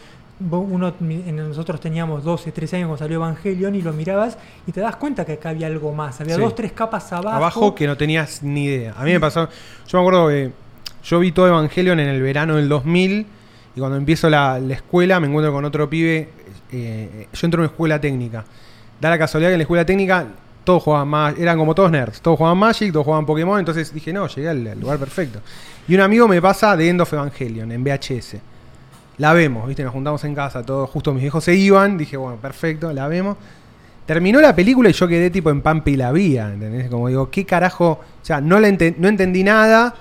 Uno, 0.50 0.94
en- 1.02 1.36
nosotros 1.36 1.80
teníamos 1.80 2.24
12, 2.24 2.52
13 2.52 2.78
años 2.78 2.88
cuando 2.88 2.98
salió 3.04 3.18
Evangelion 3.18 3.76
y 3.76 3.82
lo 3.84 3.94
mirabas 3.94 4.38
y 4.66 4.72
te 4.72 4.80
das 4.80 4.96
cuenta 4.96 5.24
que 5.24 5.34
acá 5.34 5.50
había 5.50 5.68
algo 5.68 5.94
más. 5.94 6.20
Había 6.22 6.36
Sí. 6.36 6.42
dos, 6.42 6.56
tres 6.56 6.72
capas 6.72 7.12
abajo. 7.14 7.36
Abajo 7.38 7.76
que 7.76 7.86
no 7.86 7.96
tenías 7.96 8.42
ni 8.42 8.66
idea. 8.66 8.96
A 8.98 9.04
mí 9.04 9.12
me 9.12 9.20
pasó, 9.20 9.50
yo 9.88 9.98
me 9.98 10.00
acuerdo 10.00 10.30
que 10.30 10.52
yo 11.04 11.20
vi 11.20 11.32
todo 11.32 11.48
Evangelion 11.48 12.00
en 12.00 12.08
el 12.08 12.22
verano 12.24 12.56
del 12.56 12.70
2000 12.70 13.28
y 13.76 13.80
cuando 13.80 13.98
empiezo 13.98 14.30
la, 14.30 14.60
la 14.60 14.74
escuela 14.74 15.20
me 15.20 15.28
encuentro 15.28 15.52
con 15.54 15.64
otro 15.66 15.90
pibe, 15.90 16.30
eh, 16.72 17.28
yo 17.32 17.48
entro 17.48 17.60
en 17.60 17.66
una 17.66 17.72
escuela 17.72 18.00
técnica. 18.00 18.44
Da 19.00 19.10
la 19.10 19.18
casualidad 19.18 19.50
que 19.50 19.54
en 19.54 19.60
la 19.60 19.64
escuela 19.64 19.86
técnica 19.86 20.28
todos 20.64 20.84
jugaban 20.84 21.08
más, 21.08 21.38
eran 21.40 21.58
como 21.58 21.74
todos 21.74 21.92
nerds, 21.92 22.22
todos 22.22 22.38
jugaban 22.38 22.58
Magic, 22.58 22.92
todos 22.92 23.06
jugaban 23.06 23.26
Pokémon, 23.26 23.60
entonces 23.60 23.94
dije, 23.94 24.14
no, 24.14 24.28
llegué 24.28 24.50
al, 24.50 24.80
lugar 24.80 25.00
perfecto. 25.00 25.40
Y 25.88 25.96
un 25.96 26.02
amigo 26.02 26.28
me 26.28 26.42
pasa 26.42 26.76
de 26.78 26.90
End 26.90 27.02
of 27.02 27.12
Evangelion 27.12 27.72
en 27.72 27.84
VHS. 27.84 28.36
La 29.18 29.34
vemos, 29.34 29.68
¿viste? 29.68 29.84
Nos 29.84 29.94
juntamos 29.94 30.24
en 30.24 30.36
casa, 30.36 30.64
todos, 30.64 30.90
justo 30.90 31.14
mis 31.14 31.22
viejos 31.22 31.44
se 31.44 31.56
iban, 31.56 31.98
dije, 31.98 32.18
bueno, 32.18 32.38
perfecto, 32.38 32.94
la 32.94 33.08
vemos. 33.08 33.38
Terminó 34.06 34.42
la 34.42 34.56
película 34.56 34.90
y 34.90 34.94
yo 34.94 35.08
quedé 35.08 35.30
tipo 35.30 35.50
en 35.50 35.62
Pampa 35.62 35.90
y 35.90 35.96
la 35.96 36.12
vía, 36.12 36.52
¿entendés? 36.52 36.90
Como 36.90 37.08
digo, 37.08 37.30
¿qué 37.30 37.46
carajo? 37.46 37.92
O 37.92 38.26
sea, 38.26 38.42
no, 38.42 38.60
la 38.60 38.70
no 38.70 39.08
entendí 39.08 39.44
nada, 39.44 39.96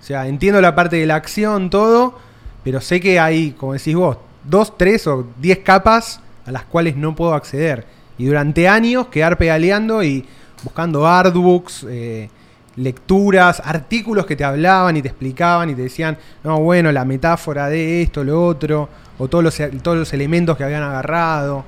o 0.00 0.02
sea, 0.02 0.26
entiendo 0.26 0.60
la 0.60 0.74
parte 0.74 0.96
de 0.96 1.06
la 1.06 1.16
acción, 1.16 1.70
todo, 1.70 2.18
pero 2.64 2.80
sé 2.80 3.00
que 3.00 3.18
hay, 3.18 3.52
como 3.52 3.72
decís 3.72 3.94
vos, 3.94 4.18
dos, 4.44 4.76
tres 4.76 5.06
o 5.06 5.26
diez 5.40 5.58
capas 5.58 6.20
a 6.46 6.50
las 6.50 6.64
cuales 6.64 6.96
no 6.96 7.14
puedo 7.14 7.34
acceder. 7.34 7.86
Y 8.18 8.26
durante 8.26 8.68
años 8.68 9.06
quedar 9.06 9.38
pedaleando 9.38 10.02
y 10.02 10.26
buscando 10.62 11.06
artbooks, 11.06 11.86
eh, 11.88 12.28
lecturas, 12.76 13.62
artículos 13.64 14.26
que 14.26 14.36
te 14.36 14.44
hablaban 14.44 14.96
y 14.96 15.02
te 15.02 15.08
explicaban 15.08 15.70
y 15.70 15.74
te 15.74 15.82
decían, 15.82 16.18
no, 16.44 16.60
bueno, 16.60 16.92
la 16.92 17.04
metáfora 17.04 17.68
de 17.68 18.02
esto, 18.02 18.24
lo 18.24 18.44
otro, 18.44 18.88
o 19.18 19.28
todos 19.28 19.44
los, 19.44 19.82
todos 19.82 19.96
los 19.96 20.12
elementos 20.12 20.56
que 20.56 20.64
habían 20.64 20.82
agarrado. 20.82 21.64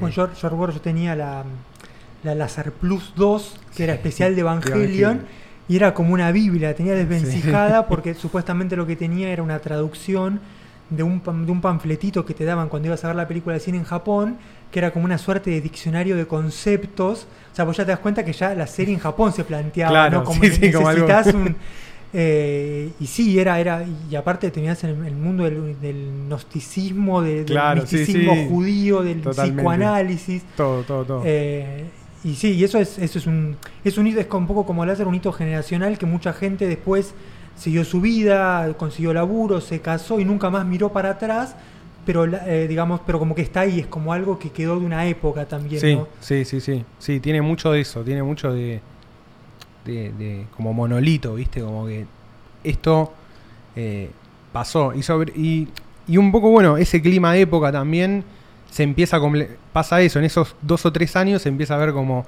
Bueno, 0.00 0.14
yo, 0.14 0.32
yo 0.32 0.48
recuerdo, 0.48 0.74
yo 0.74 0.80
tenía 0.80 1.14
la, 1.16 1.44
la 2.22 2.34
Laser 2.34 2.72
Plus 2.72 3.12
2, 3.16 3.56
que 3.76 3.84
era 3.84 3.94
especial 3.94 4.34
de 4.34 4.40
Evangelion. 4.40 4.80
Evangelion, 4.82 5.26
y 5.68 5.76
era 5.76 5.92
como 5.94 6.14
una 6.14 6.32
Biblia, 6.32 6.74
tenía 6.74 6.94
desvencijada 6.94 7.86
porque 7.86 8.14
supuestamente 8.14 8.74
lo 8.76 8.86
que 8.86 8.96
tenía 8.96 9.28
era 9.30 9.42
una 9.42 9.58
traducción 9.58 10.40
de 10.90 11.02
un, 11.02 11.22
de 11.22 11.52
un 11.52 11.60
panfletito 11.60 12.24
que 12.24 12.32
te 12.32 12.44
daban 12.44 12.68
cuando 12.70 12.88
ibas 12.88 13.04
a 13.04 13.08
ver 13.08 13.16
la 13.16 13.28
película 13.28 13.54
de 13.54 13.60
cine 13.60 13.76
en 13.78 13.84
Japón, 13.84 14.38
que 14.72 14.78
era 14.78 14.90
como 14.90 15.04
una 15.04 15.18
suerte 15.18 15.50
de 15.50 15.60
diccionario 15.60 16.16
de 16.16 16.26
conceptos. 16.26 17.26
O 17.52 17.54
sea, 17.54 17.64
vos 17.66 17.76
ya 17.76 17.84
te 17.84 17.90
das 17.90 18.00
cuenta 18.00 18.24
que 18.24 18.32
ya 18.32 18.54
la 18.54 18.66
serie 18.66 18.94
en 18.94 19.00
Japón 19.00 19.32
se 19.32 19.44
planteaba, 19.44 19.90
Claro, 19.90 20.18
¿no? 20.20 20.24
Como 20.24 20.42
sí, 20.42 20.72
como 20.72 20.88
necesitas 20.90 21.34
un... 21.34 21.56
eh, 22.14 22.90
y 22.98 23.06
sí, 23.06 23.38
era, 23.38 23.60
era, 23.60 23.84
y 24.10 24.16
aparte 24.16 24.50
tenías 24.50 24.82
el, 24.84 25.04
el 25.04 25.14
mundo 25.14 25.44
del, 25.44 25.78
del 25.80 26.26
gnosticismo, 26.28 27.20
de- 27.20 27.44
del 27.44 27.58
sí, 27.58 27.80
misticismo 27.80 28.34
sí. 28.34 28.46
judío, 28.48 29.02
del 29.02 29.20
Totalmente. 29.20 29.60
psicoanálisis. 29.60 30.42
Todo, 30.56 30.82
todo, 30.84 31.04
todo. 31.04 31.22
Eh, 31.26 31.84
y 32.24 32.34
sí, 32.34 32.52
y 32.54 32.64
eso 32.64 32.78
es, 32.78 32.98
eso 32.98 33.18
es 33.18 33.26
un, 33.26 33.56
es 33.84 33.96
un 33.98 34.06
hito, 34.06 34.20
es 34.20 34.26
un 34.30 34.46
poco 34.46 34.66
como 34.66 34.84
láser, 34.84 35.06
un 35.06 35.14
hito 35.14 35.32
generacional 35.32 35.98
que 35.98 36.06
mucha 36.06 36.32
gente 36.32 36.66
después 36.66 37.14
siguió 37.56 37.84
su 37.84 38.00
vida, 38.00 38.72
consiguió 38.76 39.12
laburo, 39.12 39.60
se 39.60 39.80
casó 39.80 40.20
y 40.20 40.24
nunca 40.24 40.50
más 40.50 40.64
miró 40.66 40.92
para 40.92 41.10
atrás, 41.10 41.54
pero 42.06 42.24
eh, 42.24 42.66
digamos, 42.68 43.00
pero 43.06 43.18
como 43.18 43.34
que 43.34 43.42
está 43.42 43.60
ahí, 43.60 43.80
es 43.80 43.86
como 43.86 44.12
algo 44.12 44.38
que 44.38 44.50
quedó 44.50 44.78
de 44.78 44.86
una 44.86 45.06
época 45.06 45.44
también, 45.46 45.80
Sí, 45.80 45.94
¿no? 45.96 46.08
sí, 46.20 46.44
sí, 46.44 46.60
sí. 46.60 46.84
Sí, 46.98 47.20
tiene 47.20 47.42
mucho 47.42 47.72
de 47.72 47.80
eso, 47.80 48.02
tiene 48.02 48.22
mucho 48.22 48.52
de, 48.52 48.80
de, 49.84 50.12
de 50.12 50.44
como 50.56 50.72
monolito, 50.72 51.34
¿viste? 51.34 51.60
Como 51.60 51.86
que 51.86 52.06
esto 52.64 53.12
eh, 53.76 54.10
pasó. 54.52 54.94
Y, 54.94 55.02
sobre, 55.02 55.32
y, 55.36 55.68
y 56.06 56.16
un 56.16 56.32
poco, 56.32 56.50
bueno, 56.50 56.76
ese 56.76 57.02
clima 57.02 57.32
de 57.32 57.42
época 57.42 57.70
también 57.72 58.24
se 58.70 58.82
empieza 58.82 59.16
a 59.16 59.20
pasa 59.72 60.00
eso, 60.00 60.18
en 60.18 60.24
esos 60.24 60.54
dos 60.62 60.84
o 60.86 60.92
tres 60.92 61.16
años 61.16 61.42
se 61.42 61.48
empieza 61.48 61.74
a 61.74 61.78
ver 61.78 61.92
como, 61.92 62.26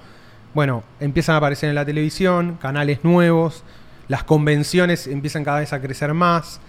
bueno, 0.54 0.82
empiezan 1.00 1.34
a 1.34 1.38
aparecer 1.38 1.68
en 1.68 1.74
la 1.74 1.84
televisión, 1.84 2.58
canales 2.60 3.00
nuevos, 3.04 3.62
las 4.08 4.24
convenciones 4.24 5.06
empiezan 5.06 5.44
cada 5.44 5.60
vez 5.60 5.72
a 5.72 5.80
crecer 5.80 6.14
más. 6.14 6.60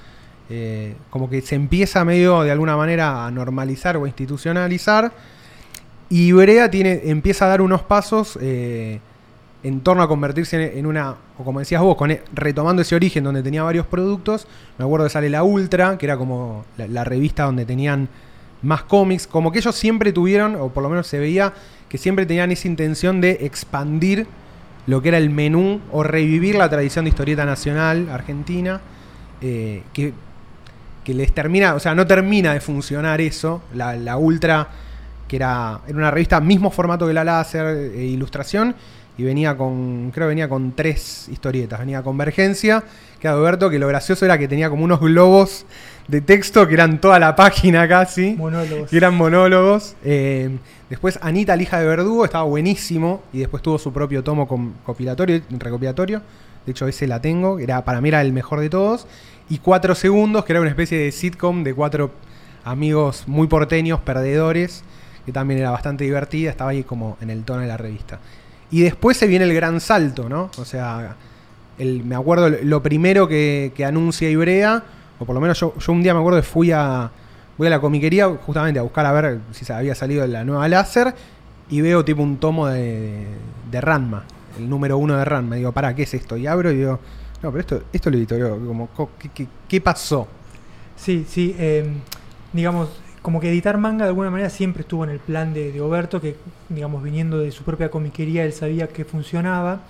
eh, 0.49 0.95
como 1.09 1.29
que 1.29 1.41
se 1.41 1.55
empieza 1.55 2.03
medio 2.03 2.41
de 2.43 2.51
alguna 2.51 2.75
manera 2.75 3.25
a 3.25 3.31
normalizar 3.31 3.95
o 3.95 4.03
a 4.03 4.07
institucionalizar 4.07 5.13
y 6.09 6.33
Brea 6.33 6.69
tiene, 6.69 7.01
empieza 7.05 7.45
a 7.45 7.47
dar 7.47 7.61
unos 7.61 7.83
pasos 7.83 8.37
eh, 8.41 8.99
en 9.63 9.79
torno 9.79 10.03
a 10.03 10.07
convertirse 10.09 10.77
en, 10.77 10.85
una, 10.85 11.15
o 11.37 11.43
como 11.45 11.59
decías 11.59 11.81
vos, 11.81 11.95
con, 11.95 12.11
e- 12.11 12.21
retomando 12.33 12.81
ese 12.81 12.95
origen 12.95 13.23
donde 13.23 13.43
tenía 13.43 13.63
varios 13.63 13.85
productos. 13.85 14.45
Me 14.77 14.83
acuerdo 14.83 15.05
que 15.05 15.11
sale 15.11 15.29
la 15.29 15.43
Ultra, 15.43 15.97
que 15.97 16.05
era 16.05 16.17
como 16.17 16.65
la 16.77 17.03
revista 17.05 17.43
donde 17.43 17.63
tenían 17.65 18.09
más 18.61 18.83
cómics. 18.83 19.27
Como 19.27 19.51
que 19.51 19.59
ellos 19.59 19.75
siempre 19.75 20.11
tuvieron, 20.13 20.55
o 20.55 20.69
por 20.69 20.83
lo 20.83 20.89
menos 20.89 21.07
se 21.07 21.19
veía, 21.19 21.53
que 21.89 21.97
siempre 21.97 22.25
tenían 22.25 22.51
esa 22.51 22.67
intención 22.67 23.21
de 23.21 23.39
expandir 23.41 24.27
lo 24.87 25.01
que 25.01 25.09
era 25.09 25.17
el 25.17 25.29
menú 25.29 25.79
o 25.91 26.03
revivir 26.03 26.55
la 26.55 26.69
tradición 26.69 27.05
de 27.05 27.09
historieta 27.09 27.45
nacional 27.45 28.09
argentina. 28.09 28.81
eh, 29.41 29.83
que, 29.93 30.13
que 31.03 31.13
les 31.13 31.33
termina, 31.33 31.73
o 31.73 31.79
sea, 31.79 31.95
no 31.95 32.05
termina 32.05 32.53
de 32.53 32.61
funcionar 32.61 33.21
eso. 33.21 33.61
La, 33.73 34.17
Ultra 34.17 34.67
que 35.27 35.37
era, 35.37 35.81
era 35.87 35.97
una 35.97 36.11
revista 36.11 36.39
mismo 36.41 36.71
formato 36.71 37.07
que 37.07 37.13
la 37.13 37.23
láser, 37.23 37.91
e 37.95 38.03
ilustración, 38.03 38.75
y 39.17 39.23
venía 39.23 39.55
con, 39.57 40.11
creo 40.11 40.25
que 40.25 40.29
venía 40.29 40.49
con 40.49 40.73
tres 40.73 41.27
historietas. 41.29 41.79
Venía 41.79 42.03
Convergencia, 42.03 42.83
que 43.19 43.27
era 43.27 43.35
Alberto, 43.35 43.69
que 43.69 43.79
lo 43.79 43.87
gracioso 43.87 44.25
era 44.25 44.37
que 44.37 44.47
tenía 44.47 44.69
como 44.69 44.83
unos 44.83 44.99
globos 44.99 45.65
de 46.11 46.19
texto 46.19 46.67
que 46.67 46.73
eran 46.73 46.99
toda 46.99 47.17
la 47.19 47.37
página 47.37 47.87
casi. 47.87 48.33
Monólogos. 48.33 48.89
Que 48.89 48.97
eran 48.97 49.15
monólogos. 49.15 49.95
Eh, 50.03 50.57
después 50.89 51.17
Anita, 51.21 51.55
la 51.55 51.63
hija 51.63 51.79
de 51.79 51.87
Verdugo, 51.87 52.25
estaba 52.25 52.43
buenísimo. 52.43 53.23
Y 53.31 53.39
después 53.39 53.63
tuvo 53.63 53.79
su 53.79 53.93
propio 53.93 54.21
tomo 54.21 54.45
compilatorio, 54.83 55.41
recopilatorio. 55.51 56.21
De 56.65 56.73
hecho, 56.73 56.85
ese 56.85 57.07
la 57.07 57.21
tengo. 57.21 57.59
Era, 57.59 57.85
para 57.85 58.01
mí 58.01 58.09
era 58.09 58.21
el 58.21 58.33
mejor 58.33 58.59
de 58.59 58.69
todos. 58.69 59.07
Y 59.49 59.59
Cuatro 59.59 59.95
Segundos, 59.95 60.43
que 60.43 60.51
era 60.51 60.59
una 60.59 60.69
especie 60.69 60.97
de 60.97 61.13
sitcom 61.13 61.63
de 61.63 61.73
cuatro 61.73 62.11
amigos 62.65 63.23
muy 63.27 63.47
porteños, 63.47 64.01
perdedores. 64.01 64.83
Que 65.25 65.31
también 65.31 65.61
era 65.61 65.71
bastante 65.71 66.03
divertida. 66.03 66.51
Estaba 66.51 66.71
ahí 66.71 66.83
como 66.83 67.17
en 67.21 67.29
el 67.29 67.45
tono 67.45 67.61
de 67.61 67.67
la 67.67 67.77
revista. 67.77 68.19
Y 68.69 68.81
después 68.81 69.15
se 69.15 69.27
viene 69.27 69.45
el 69.45 69.53
gran 69.53 69.79
salto, 69.79 70.27
¿no? 70.27 70.51
O 70.57 70.65
sea, 70.65 71.15
el, 71.79 72.03
me 72.03 72.15
acuerdo 72.15 72.49
lo 72.49 72.83
primero 72.83 73.29
que, 73.29 73.71
que 73.75 73.85
anuncia 73.85 74.29
Ibrea 74.29 74.83
o 75.21 75.25
por 75.25 75.35
lo 75.35 75.41
menos 75.41 75.59
yo, 75.59 75.73
un 75.89 76.01
día 76.01 76.15
me 76.15 76.19
acuerdo 76.19 76.39
que 76.39 76.47
fui 76.47 76.71
a, 76.71 77.11
voy 77.55 77.67
a 77.67 77.69
la 77.69 77.79
comiquería 77.79 78.27
justamente 78.27 78.79
a 78.79 78.81
buscar 78.81 79.05
a 79.05 79.11
ver 79.11 79.39
si 79.51 79.71
había 79.71 79.93
salido 79.93 80.25
la 80.25 80.43
nueva 80.43 80.67
láser 80.67 81.13
y 81.69 81.79
veo 81.81 82.03
tipo 82.03 82.23
un 82.23 82.37
tomo 82.37 82.65
de, 82.67 83.27
de 83.69 83.81
Ranma, 83.81 84.23
el 84.57 84.67
número 84.67 84.97
uno 84.97 85.15
de 85.15 85.23
Ranma. 85.23 85.57
digo, 85.57 85.71
¿para 85.73 85.93
qué 85.93 86.03
es 86.03 86.13
esto? 86.15 86.37
Y 86.37 86.47
abro 86.47 86.71
y 86.71 86.77
digo, 86.77 86.99
no, 87.43 87.51
pero 87.51 87.59
esto, 87.59 87.83
esto 87.93 88.09
lo 88.09 88.17
editorió, 88.17 88.57
como, 88.65 88.89
¿qué, 89.35 89.47
qué, 89.67 89.79
pasó? 89.79 90.27
Sí, 90.97 91.23
sí, 91.29 91.55
eh, 91.59 91.85
digamos, 92.51 92.89
como 93.21 93.39
que 93.39 93.49
editar 93.49 93.77
manga 93.77 94.05
de 94.05 94.09
alguna 94.09 94.31
manera 94.31 94.49
siempre 94.49 94.81
estuvo 94.81 95.03
en 95.03 95.11
el 95.11 95.19
plan 95.19 95.53
de, 95.53 95.71
de 95.71 95.81
Oberto, 95.81 96.19
que 96.19 96.35
digamos, 96.67 97.03
viniendo 97.03 97.37
de 97.37 97.51
su 97.51 97.63
propia 97.63 97.91
comiquería, 97.91 98.43
él 98.43 98.53
sabía 98.53 98.87
que 98.87 99.05
funcionaba. 99.05 99.81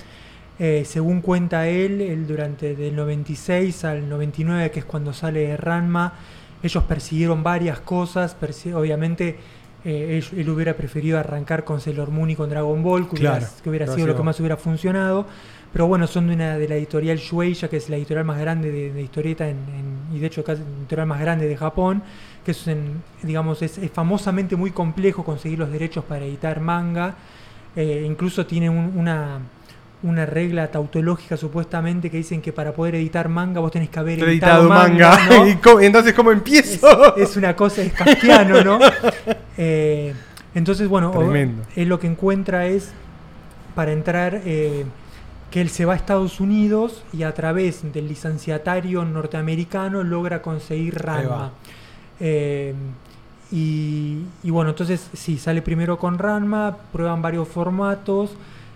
Eh, 0.63 0.84
según 0.86 1.21
cuenta 1.21 1.67
él, 1.67 2.02
él 2.02 2.28
durante 2.28 2.76
del 2.76 2.95
96 2.95 3.84
al 3.84 4.08
99, 4.08 4.69
que 4.69 4.80
es 4.82 4.86
cuando 4.86 5.12
sale 5.12 5.58
Ranma, 5.58 6.13
ellos 6.62 6.84
persiguieron 6.84 7.41
varias 7.41 7.80
cosas. 7.80 8.36
persi- 8.39 8.71
obviamente, 8.71 9.38
eh, 9.84 10.21
él, 10.32 10.39
él 10.39 10.50
hubiera 10.52 10.76
preferido 10.76 11.17
arrancar 11.17 11.63
con 11.63 11.82
Sailor 11.82 12.12
Moon 12.12 12.30
y 12.30 12.36
con 12.36 12.47
Dragon 12.47 12.84
Ball, 12.84 13.10
que 13.10 13.15
Claro, 13.17 13.38
hubiera, 13.38 13.52
que 13.63 13.69
hubiera 13.71 13.86
pero 13.88 13.95
sido 13.95 14.08
lo 14.08 14.15
que 14.15 14.21
más 14.24 14.39
hubiera 14.39 14.56
funcionado. 14.56 15.26
Pero 15.74 15.88
bueno, 15.88 16.06
son 16.06 16.28
de, 16.28 16.36
una, 16.36 16.58
de 16.60 16.67
la 16.67 16.76
editorial 16.76 17.17
Shueisha, 17.17 17.67
que 17.67 17.78
es 17.78 17.89
la 17.89 17.95
editorial 17.97 18.26
más 18.26 18.38
grande 18.39 18.71
de, 18.71 18.91
de 18.93 19.02
historieta 19.02 19.50
en, 19.50 19.56
en- 19.56 20.15
y 20.15 20.19
de 20.19 20.28
hecho 20.28 20.43
casi 20.43 20.62
la 20.62 20.67
editorial 20.82 21.08
más 21.08 21.19
grande 21.21 21.47
de 21.47 21.58
Japón, 21.58 22.04
que 22.45 22.52
es, 22.52 22.67
en- 22.67 23.02
digamos, 23.24 23.63
es, 23.63 23.80
es 23.80 23.89
famosamente 23.89 24.56
muy 24.56 24.69
complejo 24.69 25.24
conseguir 25.24 25.58
los 25.58 25.71
derechos 25.71 26.04
para 26.06 26.24
editar 26.26 26.60
manga. 26.60 27.15
Eh, 27.76 28.04
incluso 28.06 28.45
tiene 28.45 28.69
un- 28.69 28.93
una, 28.97 29.39
una 30.04 30.26
regla 30.26 30.72
tautológica 30.72 31.38
supuestamente 31.38 32.10
que 32.10 32.18
dicen 32.18 32.42
que 32.42 32.52
para 32.52 32.74
poder 32.74 32.96
editar 32.96 33.30
manga 33.30 33.60
vos 33.60 33.72
tenés 33.72 33.90
que 33.90 34.00
haber 34.00 34.20
editado, 34.24 34.64
editado 34.64 34.70
manga. 34.70 35.28
¿no? 35.30 35.48
¿Y 35.50 35.56
cómo- 35.58 35.80
entonces, 35.80 36.14
¿cómo 36.14 36.32
empiezo? 36.32 37.16
es 37.18 37.38
una 37.38 37.56
cosa, 37.56 37.82
es 37.84 37.94
kafkiano, 37.94 38.64
¿no? 38.64 38.80
Eh, 39.58 40.14
entonces, 40.56 40.88
bueno, 40.88 41.12
Tremendo. 41.12 41.64
él 41.76 41.88
lo 41.88 42.00
que 42.00 42.08
encuentra 42.08 42.66
es, 42.66 42.92
para 43.76 43.92
entrar, 43.92 44.42
eh, 44.46 44.86
que 45.52 45.62
él 45.62 45.70
se 45.70 45.86
va 45.86 45.94
a 45.94 45.96
Estados 45.98 46.40
Unidos 46.40 47.04
y 47.14 47.24
a 47.24 47.34
través 47.34 47.94
del 47.94 48.08
licenciatario 48.08 49.06
norteamericano 49.06 50.04
logra 50.04 50.42
conseguir. 50.42 50.96
Ranma. 50.98 51.52
Eh, 52.20 52.74
y, 53.52 54.24
y 54.44 54.50
bueno, 54.50 54.70
entonces 54.72 55.10
sí, 55.14 55.38
sale 55.38 55.62
primero 55.62 56.00
con 56.00 56.18
Ranma, 56.18 56.78
prueban 56.92 57.22
varios 57.22 57.48
formatos. 57.48 58.32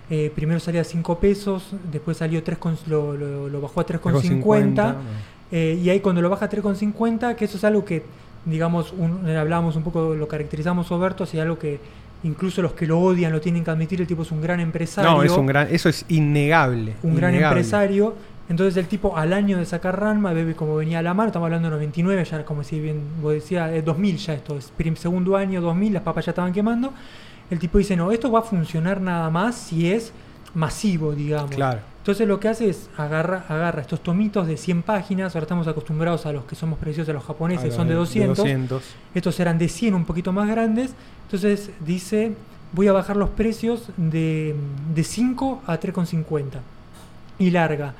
Eh, 0.09 0.31
primero 0.35 0.59
salía 0.59 0.81
a 0.81 0.83
5 0.83 1.19
pesos, 1.19 1.71
después 1.91 2.17
salió 2.17 2.43
3 2.43 2.57
con, 2.57 2.77
lo, 2.87 3.15
lo- 3.17 3.49
lo 3.49 3.61
bajó 3.61 3.81
a 3.81 3.85
3,50. 3.85 4.95
Eh, 5.51 5.79
y 5.83 5.89
ahí 5.89 5.99
cuando 5.99 6.21
lo 6.21 6.29
baja 6.29 6.45
a 6.45 6.49
3,50, 6.49 7.35
que 7.35 7.45
eso 7.45 7.57
es 7.57 7.63
algo 7.63 7.85
que, 7.85 8.03
digamos, 8.45 8.93
un, 8.97 9.27
eh, 9.29 9.37
hablábamos 9.37 9.75
un 9.75 9.83
poco, 9.83 10.15
lo 10.15 10.27
caracterizamos 10.27 10.91
Oberto, 10.91 11.23
así 11.23 11.39
algo 11.39 11.57
que 11.59 11.79
incluso 12.23 12.61
los 12.61 12.73
que 12.73 12.87
lo 12.87 12.99
odian 12.99 13.31
lo 13.31 13.39
tienen 13.41 13.63
que 13.63 13.69
admitir, 13.71 14.01
el 14.01 14.07
tipo 14.07 14.23
es 14.23 14.31
un 14.31 14.41
gran 14.41 14.59
empresario. 14.59 15.11
No, 15.11 15.23
es 15.23 15.31
un 15.31 15.45
gran, 15.45 15.67
eso 15.71 15.89
es 15.89 16.05
innegable. 16.09 16.95
un 17.03 17.15
gran 17.15 17.31
innegable. 17.33 17.59
empresario. 17.59 18.15
Entonces 18.47 18.77
el 18.77 18.87
tipo 18.87 19.17
al 19.17 19.33
año 19.33 19.57
de 19.57 19.65
sacar 19.65 19.99
Ranma, 19.99 20.31
bebe 20.33 20.53
como 20.53 20.75
venía 20.75 20.99
a 20.99 21.01
la 21.01 21.15
mano, 21.15 21.27
estamos 21.29 21.47
hablando 21.47 21.67
de 21.69 21.75
99, 21.75 22.25
ya 22.25 22.45
como 22.45 22.63
si 22.63 22.79
bien 22.79 23.01
vos 23.21 23.33
decías, 23.33 23.71
es 23.71 23.83
2000 23.83 24.17
ya 24.17 24.33
esto, 24.35 24.57
es 24.57 24.71
segundo 24.97 25.35
año 25.35 25.61
2000, 25.61 25.93
las 25.93 26.03
papas 26.03 26.25
ya 26.25 26.31
estaban 26.31 26.53
quemando. 26.53 26.93
El 27.49 27.59
tipo 27.59 27.77
dice, 27.77 27.95
no, 27.95 28.11
esto 28.11 28.31
va 28.31 28.39
a 28.39 28.43
funcionar 28.43 29.01
nada 29.01 29.29
más 29.29 29.55
si 29.55 29.91
es 29.91 30.11
masivo, 30.53 31.13
digamos. 31.13 31.51
Claro. 31.51 31.79
Entonces 31.99 32.27
lo 32.27 32.39
que 32.39 32.47
hace 32.47 32.69
es 32.69 32.87
agarra, 32.97 33.45
agarra 33.49 33.81
estos 33.81 34.01
tomitos 34.01 34.45
de 34.47 34.57
100 34.57 34.83
páginas, 34.83 35.35
ahora 35.35 35.43
estamos 35.45 35.67
acostumbrados 35.67 36.25
a 36.27 36.31
los 36.31 36.45
que 36.45 36.55
somos 36.55 36.77
preciosos, 36.77 37.09
a 37.09 37.13
los 37.13 37.23
japoneses, 37.23 37.73
son 37.73 37.87
de 37.87 37.95
200. 37.95 38.37
200. 38.37 38.83
Estos 39.15 39.39
eran 39.39 39.57
de 39.57 39.67
100, 39.67 39.93
un 39.95 40.05
poquito 40.05 40.31
más 40.31 40.47
grandes. 40.47 40.91
Entonces 41.25 41.71
dice, 41.85 42.33
voy 42.73 42.87
a 42.87 42.93
bajar 42.93 43.17
los 43.17 43.29
precios 43.31 43.89
de, 43.97 44.55
de 44.93 45.03
5 45.03 45.63
a 45.65 45.79
3,50. 45.79 46.43
Y 47.39 47.49
larga. 47.49 47.93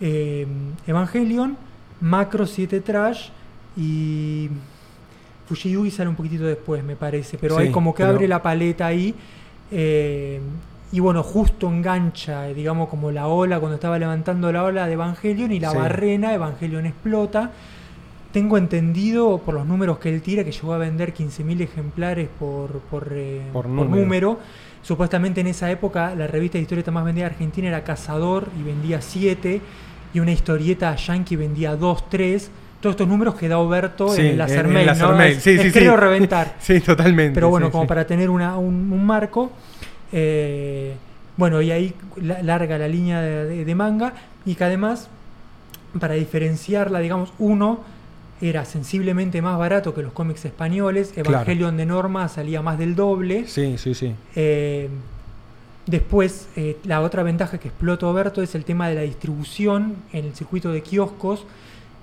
eh, 0.00 0.46
Evangelion, 0.86 1.56
Macro 2.00 2.46
7 2.46 2.80
Trash 2.80 3.28
y 3.76 4.48
Fujiyugi 5.50 5.90
sale 5.90 6.08
un 6.08 6.14
poquitito 6.14 6.44
después, 6.44 6.84
me 6.84 6.94
parece. 6.94 7.36
Pero 7.36 7.56
Sí, 7.56 7.62
hay 7.62 7.70
como 7.72 7.92
que 7.92 8.04
pero- 8.04 8.14
abre 8.14 8.28
la 8.28 8.40
paleta 8.40 8.86
ahí. 8.86 9.12
eh, 9.72 10.40
y 10.92 10.98
bueno, 11.00 11.22
justo 11.24 11.68
engancha, 11.68 12.48
eh, 12.48 12.54
digamos, 12.54 12.88
como 12.88 13.10
la 13.10 13.26
ola, 13.28 13.58
cuando 13.60 13.74
estaba 13.76 13.98
levantando 13.98 14.50
la 14.52 14.62
ola 14.64 14.86
de 14.86 14.92
Evangelion 14.94 15.50
y 15.52 15.58
la 15.60 15.70
Sí. 15.70 15.76
barrena, 15.76 16.34
Evangelion 16.34 16.86
explota. 16.86 17.50
Tengo 18.32 18.58
entendido 18.58 19.38
por 19.38 19.54
los 19.54 19.66
números 19.66 19.98
que 19.98 20.08
él 20.14 20.22
tira 20.22 20.44
que 20.44 20.52
llegó 20.52 20.72
a 20.72 20.78
vender 20.78 21.12
15.000 21.12 21.60
ejemplares 21.62 22.28
por, 22.38 22.78
por, 22.90 23.08
eh, 23.12 23.42
Por 23.52 23.64
por 23.66 23.70
número. 23.72 24.02
número. 24.02 24.38
Supuestamente 24.82 25.40
en 25.40 25.48
esa 25.48 25.68
época 25.70 26.14
la 26.14 26.26
revista 26.28 26.58
de 26.58 26.62
historieta 26.62 26.90
más 26.92 27.04
vendida 27.04 27.24
de 27.26 27.32
Argentina 27.32 27.68
era 27.68 27.82
Cazador 27.84 28.48
y 28.58 28.62
vendía 28.62 29.00
7 29.00 29.60
y 30.14 30.20
una 30.20 30.30
historieta 30.32 30.94
yankee 30.96 31.34
vendía 31.36 31.74
2, 31.76 32.08
3. 32.08 32.50
Todos 32.80 32.94
estos 32.94 33.08
números 33.08 33.34
que 33.34 33.46
da 33.48 33.58
Oberto 33.58 34.08
Sí, 34.08 34.22
en 34.22 34.26
el 34.28 34.38
Laser 34.38 34.60
en 34.60 34.66
el 34.66 34.72
Mail, 34.72 34.86
Laser 34.86 35.08
¿no? 35.08 35.20
Es- 35.22 35.42
Sí, 35.42 35.50
es 35.50 35.62
sí, 35.62 35.70
creo 35.70 35.96
reventar. 35.96 36.54
Sí, 36.60 36.80
totalmente. 36.80 37.34
Pero 37.34 37.50
bueno, 37.50 37.70
como 37.70 37.86
para 37.86 38.06
tener 38.06 38.30
una- 38.30 38.56
un, 38.58 38.90
un 38.92 39.04
marco. 39.06 39.50
eh, 40.12 40.94
bueno, 41.36 41.62
y 41.62 41.70
ahí 41.70 41.94
la- 42.16 42.42
larga 42.42 42.76
la 42.78 42.88
línea 42.88 43.20
de, 43.20 43.44
de- 43.46 43.64
de 43.64 43.74
manga. 43.74 44.12
Y 44.46 44.54
que 44.54 44.64
además, 44.64 45.08
para 45.98 46.14
diferenciarla, 46.14 46.98
digamos, 47.00 47.32
uno 47.38 47.80
era 48.42 48.64
sensiblemente 48.64 49.42
más 49.42 49.58
barato 49.58 49.92
que 49.94 50.02
los 50.02 50.12
cómics 50.12 50.44
españoles. 50.46 51.10
Claro. 51.12 51.30
Evangelion 51.30 51.76
de 51.76 51.84
Norma 51.86 52.28
salía 52.28 52.62
más 52.62 52.78
del 52.78 52.94
doble. 52.96 53.46
Sí, 53.46 53.76
sí, 53.76 53.94
sí. 53.94 54.14
Eh, 54.34 54.88
después, 55.86 56.48
eh, 56.56 56.78
la 56.84 57.00
otra 57.02 57.22
ventaja 57.22 57.58
que 57.58 57.68
explota 57.68 58.06
Oberto 58.06 58.42
es 58.42 58.54
el 58.54 58.64
tema 58.64 58.88
de 58.88 58.94
la 58.94 59.02
distribución 59.02 59.96
en 60.12 60.24
el 60.26 60.34
circuito 60.34 60.72
de 60.72 60.82
kioscos. 60.82 61.44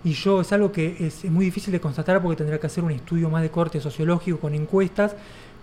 Y 0.08 0.14
yo 0.14 0.40
es 0.42 0.54
algo 0.54 0.72
que 0.72 0.96
es, 1.00 1.26
es 1.26 1.32
muy 1.32 1.44
difícil 1.46 1.72
de 1.74 1.82
constatar 1.82 2.22
porque 2.22 2.38
tendrá 2.38 2.58
que 2.60 2.68
hacer 2.68 2.84
un 2.84 2.92
estudio 2.92 3.30
más 3.30 3.42
de 3.42 3.50
corte 3.50 3.82
sociológico 3.82 4.40
con 4.40 4.54
encuestas. 4.56 5.16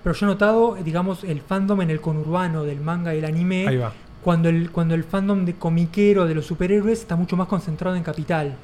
Pero 0.02 0.14
yo 0.14 0.26
he 0.26 0.28
notado, 0.28 0.76
digamos, 0.85 1.24
el 1.24 1.40
fandom 1.40 1.80
en 1.80 1.90
el 1.90 2.00
conurbano 2.00 2.62
del 2.62 2.80
manga 2.80 3.14
y 3.14 3.18
el 3.18 3.24
anime. 3.24 3.66
Ahí 3.68 3.76
va. 3.78 3.92
Cuando 4.22 4.50
el, 4.50 4.70
cuando 4.70 4.94
el 4.94 5.04
fandom 5.04 5.44
de 5.46 5.54
comiquero 5.54 6.26
de 6.26 6.35
los 6.35 6.44
superhéroes 6.44 7.00
está 7.00 7.16
mucho 7.16 7.37
más 7.37 7.48
concentrado 7.48 7.96
en 7.96 8.02
Capital. 8.02 8.54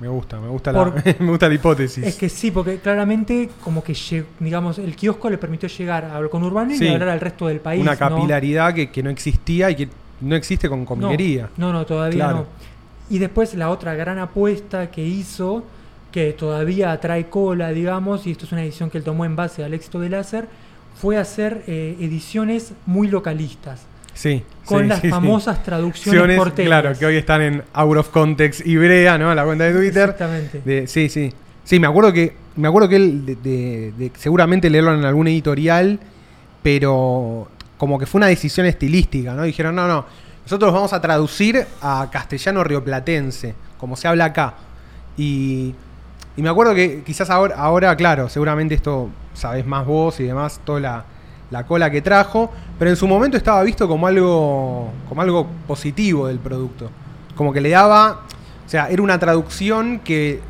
Me 0.00 0.08
gusta, 0.08 0.40
me 0.40 0.48
gusta, 0.48 0.72
Por- 0.72 0.94
la, 0.96 1.14
me 1.20 1.30
gusta 1.30 1.46
la 1.48 1.54
hipótesis. 1.54 2.04
Es 2.04 2.16
que 2.16 2.28
sí, 2.28 2.50
porque 2.50 2.78
claramente 2.78 3.50
como 3.62 3.84
que 3.84 3.94
digamos 4.40 4.78
el 4.78 4.96
kiosco 4.96 5.28
le 5.30 5.38
permitió 5.38 5.68
llegar 5.68 6.06
al 6.06 6.28
conurbano 6.30 6.74
Sí. 6.74 6.86
y 6.86 6.88
hablar 6.88 7.10
al 7.10 7.20
resto 7.20 7.46
del 7.46 7.60
país. 7.60 7.80
Una 7.82 7.92
¿no? 7.92 7.98
capilaridad 7.98 8.74
que, 8.74 8.90
que 8.90 9.02
no 9.02 9.10
existía 9.10 9.70
y 9.70 9.76
que 9.76 9.88
no 10.22 10.34
existe 10.34 10.68
con 10.68 10.84
comiquería. 10.84 11.50
No, 11.56 11.72
no, 11.72 11.84
todavía 11.86 12.16
Claro. 12.16 12.36
no. 12.38 12.46
Y 13.10 13.18
después 13.18 13.54
la 13.54 13.70
otra 13.70 13.94
gran 13.94 14.18
apuesta 14.18 14.90
que 14.90 15.04
hizo, 15.04 15.64
que 16.12 16.32
todavía 16.32 16.98
trae 17.00 17.26
cola, 17.26 17.70
digamos, 17.70 18.26
y 18.26 18.30
esto 18.30 18.46
es 18.46 18.52
una 18.52 18.62
edición 18.62 18.88
que 18.88 18.98
él 18.98 19.04
tomó 19.04 19.24
en 19.24 19.36
base 19.36 19.62
al 19.64 19.74
éxito 19.74 20.00
de 20.00 20.08
Láser, 20.08 20.46
fue 21.00 21.16
hacer 21.18 21.62
eh, 21.66 21.96
ediciones 22.00 22.72
muy 22.86 23.08
localistas, 23.08 23.82
Sí. 24.14 24.42
con 24.64 24.82
sí, 24.82 24.88
las 24.88 25.00
sí, 25.00 25.06
sí. 25.06 25.10
famosas 25.10 25.62
traducciones 25.62 26.36
porteñas. 26.36 26.68
Claro, 26.68 26.98
que 26.98 27.06
hoy 27.06 27.16
están 27.16 27.42
en 27.42 27.62
Out 27.72 27.96
of 27.96 28.08
Context 28.10 28.66
Ibrea, 28.66 29.16
¿no? 29.18 29.34
La 29.34 29.44
cuenta 29.44 29.64
de 29.64 29.72
Twitter. 29.72 30.02
Exactamente. 30.10 30.60
De- 30.64 30.86
sí, 30.86 31.08
sí. 31.08 31.32
Sí, 31.64 31.78
me 31.80 31.86
acuerdo 31.86 32.12
que. 32.12 32.34
Me 32.56 32.68
acuerdo 32.68 32.88
que 32.88 32.96
él 32.96 33.24
de, 33.24 33.36
de- 33.36 33.92
de- 33.96 34.12
seguramente 34.18 34.68
leerlo 34.68 34.92
en 34.94 35.04
algún 35.04 35.28
editorial, 35.28 35.98
pero 36.62 37.48
como 37.78 37.98
que 37.98 38.06
fue 38.06 38.18
una 38.18 38.26
decisión 38.26 38.66
estilística, 38.66 39.34
¿no? 39.34 39.42
Dijeron, 39.44 39.74
no, 39.74 39.86
no, 39.88 40.04
nosotros 40.50 40.74
vamos 40.74 40.92
a 40.92 41.00
traducir 41.00 41.64
a 41.80 42.08
castellano 42.10 42.64
rioplatense, 42.64 43.54
como 43.78 43.94
se 43.94 44.08
habla 44.08 44.24
acá. 44.24 44.54
Y, 45.16 45.76
me 46.36 46.48
acuerdo 46.48 46.74
que 46.74 47.04
quizás 47.04 47.30
ahora, 47.30 47.54
ahora, 47.54 47.94
claro, 47.94 48.28
seguramente 48.28 48.74
esto 48.74 49.10
sabés 49.32 49.64
más 49.64 49.86
vos 49.86 50.18
y 50.18 50.24
demás, 50.24 50.60
toda 50.64 50.80
la, 50.80 51.04
la 51.52 51.66
cola 51.66 51.88
que 51.88 52.02
trajo, 52.02 52.50
pero 52.80 52.90
en 52.90 52.96
su 52.96 53.06
momento 53.06 53.36
estaba 53.36 53.62
visto 53.62 53.86
como 53.86 54.08
algo, 54.08 54.90
como 55.08 55.22
algo 55.22 55.46
positivo 55.68 56.26
del 56.26 56.40
producto. 56.40 56.90
Como 57.36 57.52
que 57.52 57.60
le 57.60 57.70
daba, 57.70 58.22
o 58.66 58.68
sea, 58.68 58.88
era 58.88 59.02
una 59.02 59.20
traducción 59.20 60.00
que 60.00 60.40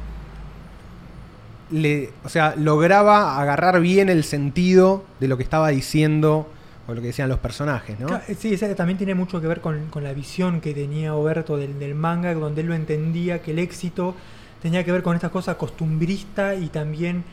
le, 1.70 2.10
o 2.24 2.30
sea, 2.30 2.54
lograba 2.56 3.38
agarrar 3.38 3.82
bien 3.82 4.08
el 4.08 4.24
sentido 4.24 5.04
de 5.20 5.28
lo 5.28 5.36
que 5.36 5.42
estaba 5.42 5.68
diciendo 5.68 6.48
o 6.90 6.94
lo 6.94 7.00
que 7.00 7.08
decían 7.08 7.28
los 7.28 7.38
personajes, 7.38 7.98
¿no? 7.98 8.08
Sí, 8.38 8.56
también 8.76 8.98
tiene 8.98 9.14
mucho 9.14 9.40
que 9.40 9.46
ver 9.46 9.60
con, 9.60 9.90
la 10.02 10.12
visión 10.12 10.60
que 10.60 10.74
tenía 10.74 11.14
Oberto 11.14 11.56
del, 11.56 11.78
del, 11.78 11.94
manga, 11.94 12.34
donde 12.34 12.62
él 12.62 12.66
lo 12.66 12.74
entendía 12.74 13.40
que 13.40 13.52
el 13.52 13.58
éxito 13.58 14.14
tenía 14.60 14.84
que 14.84 14.92
ver 14.92 15.02
con 15.02 15.14
esta 15.16 15.30
cosa 15.30 15.56
costumbrista 15.56 16.54
y 16.54 16.68
también 16.68 17.24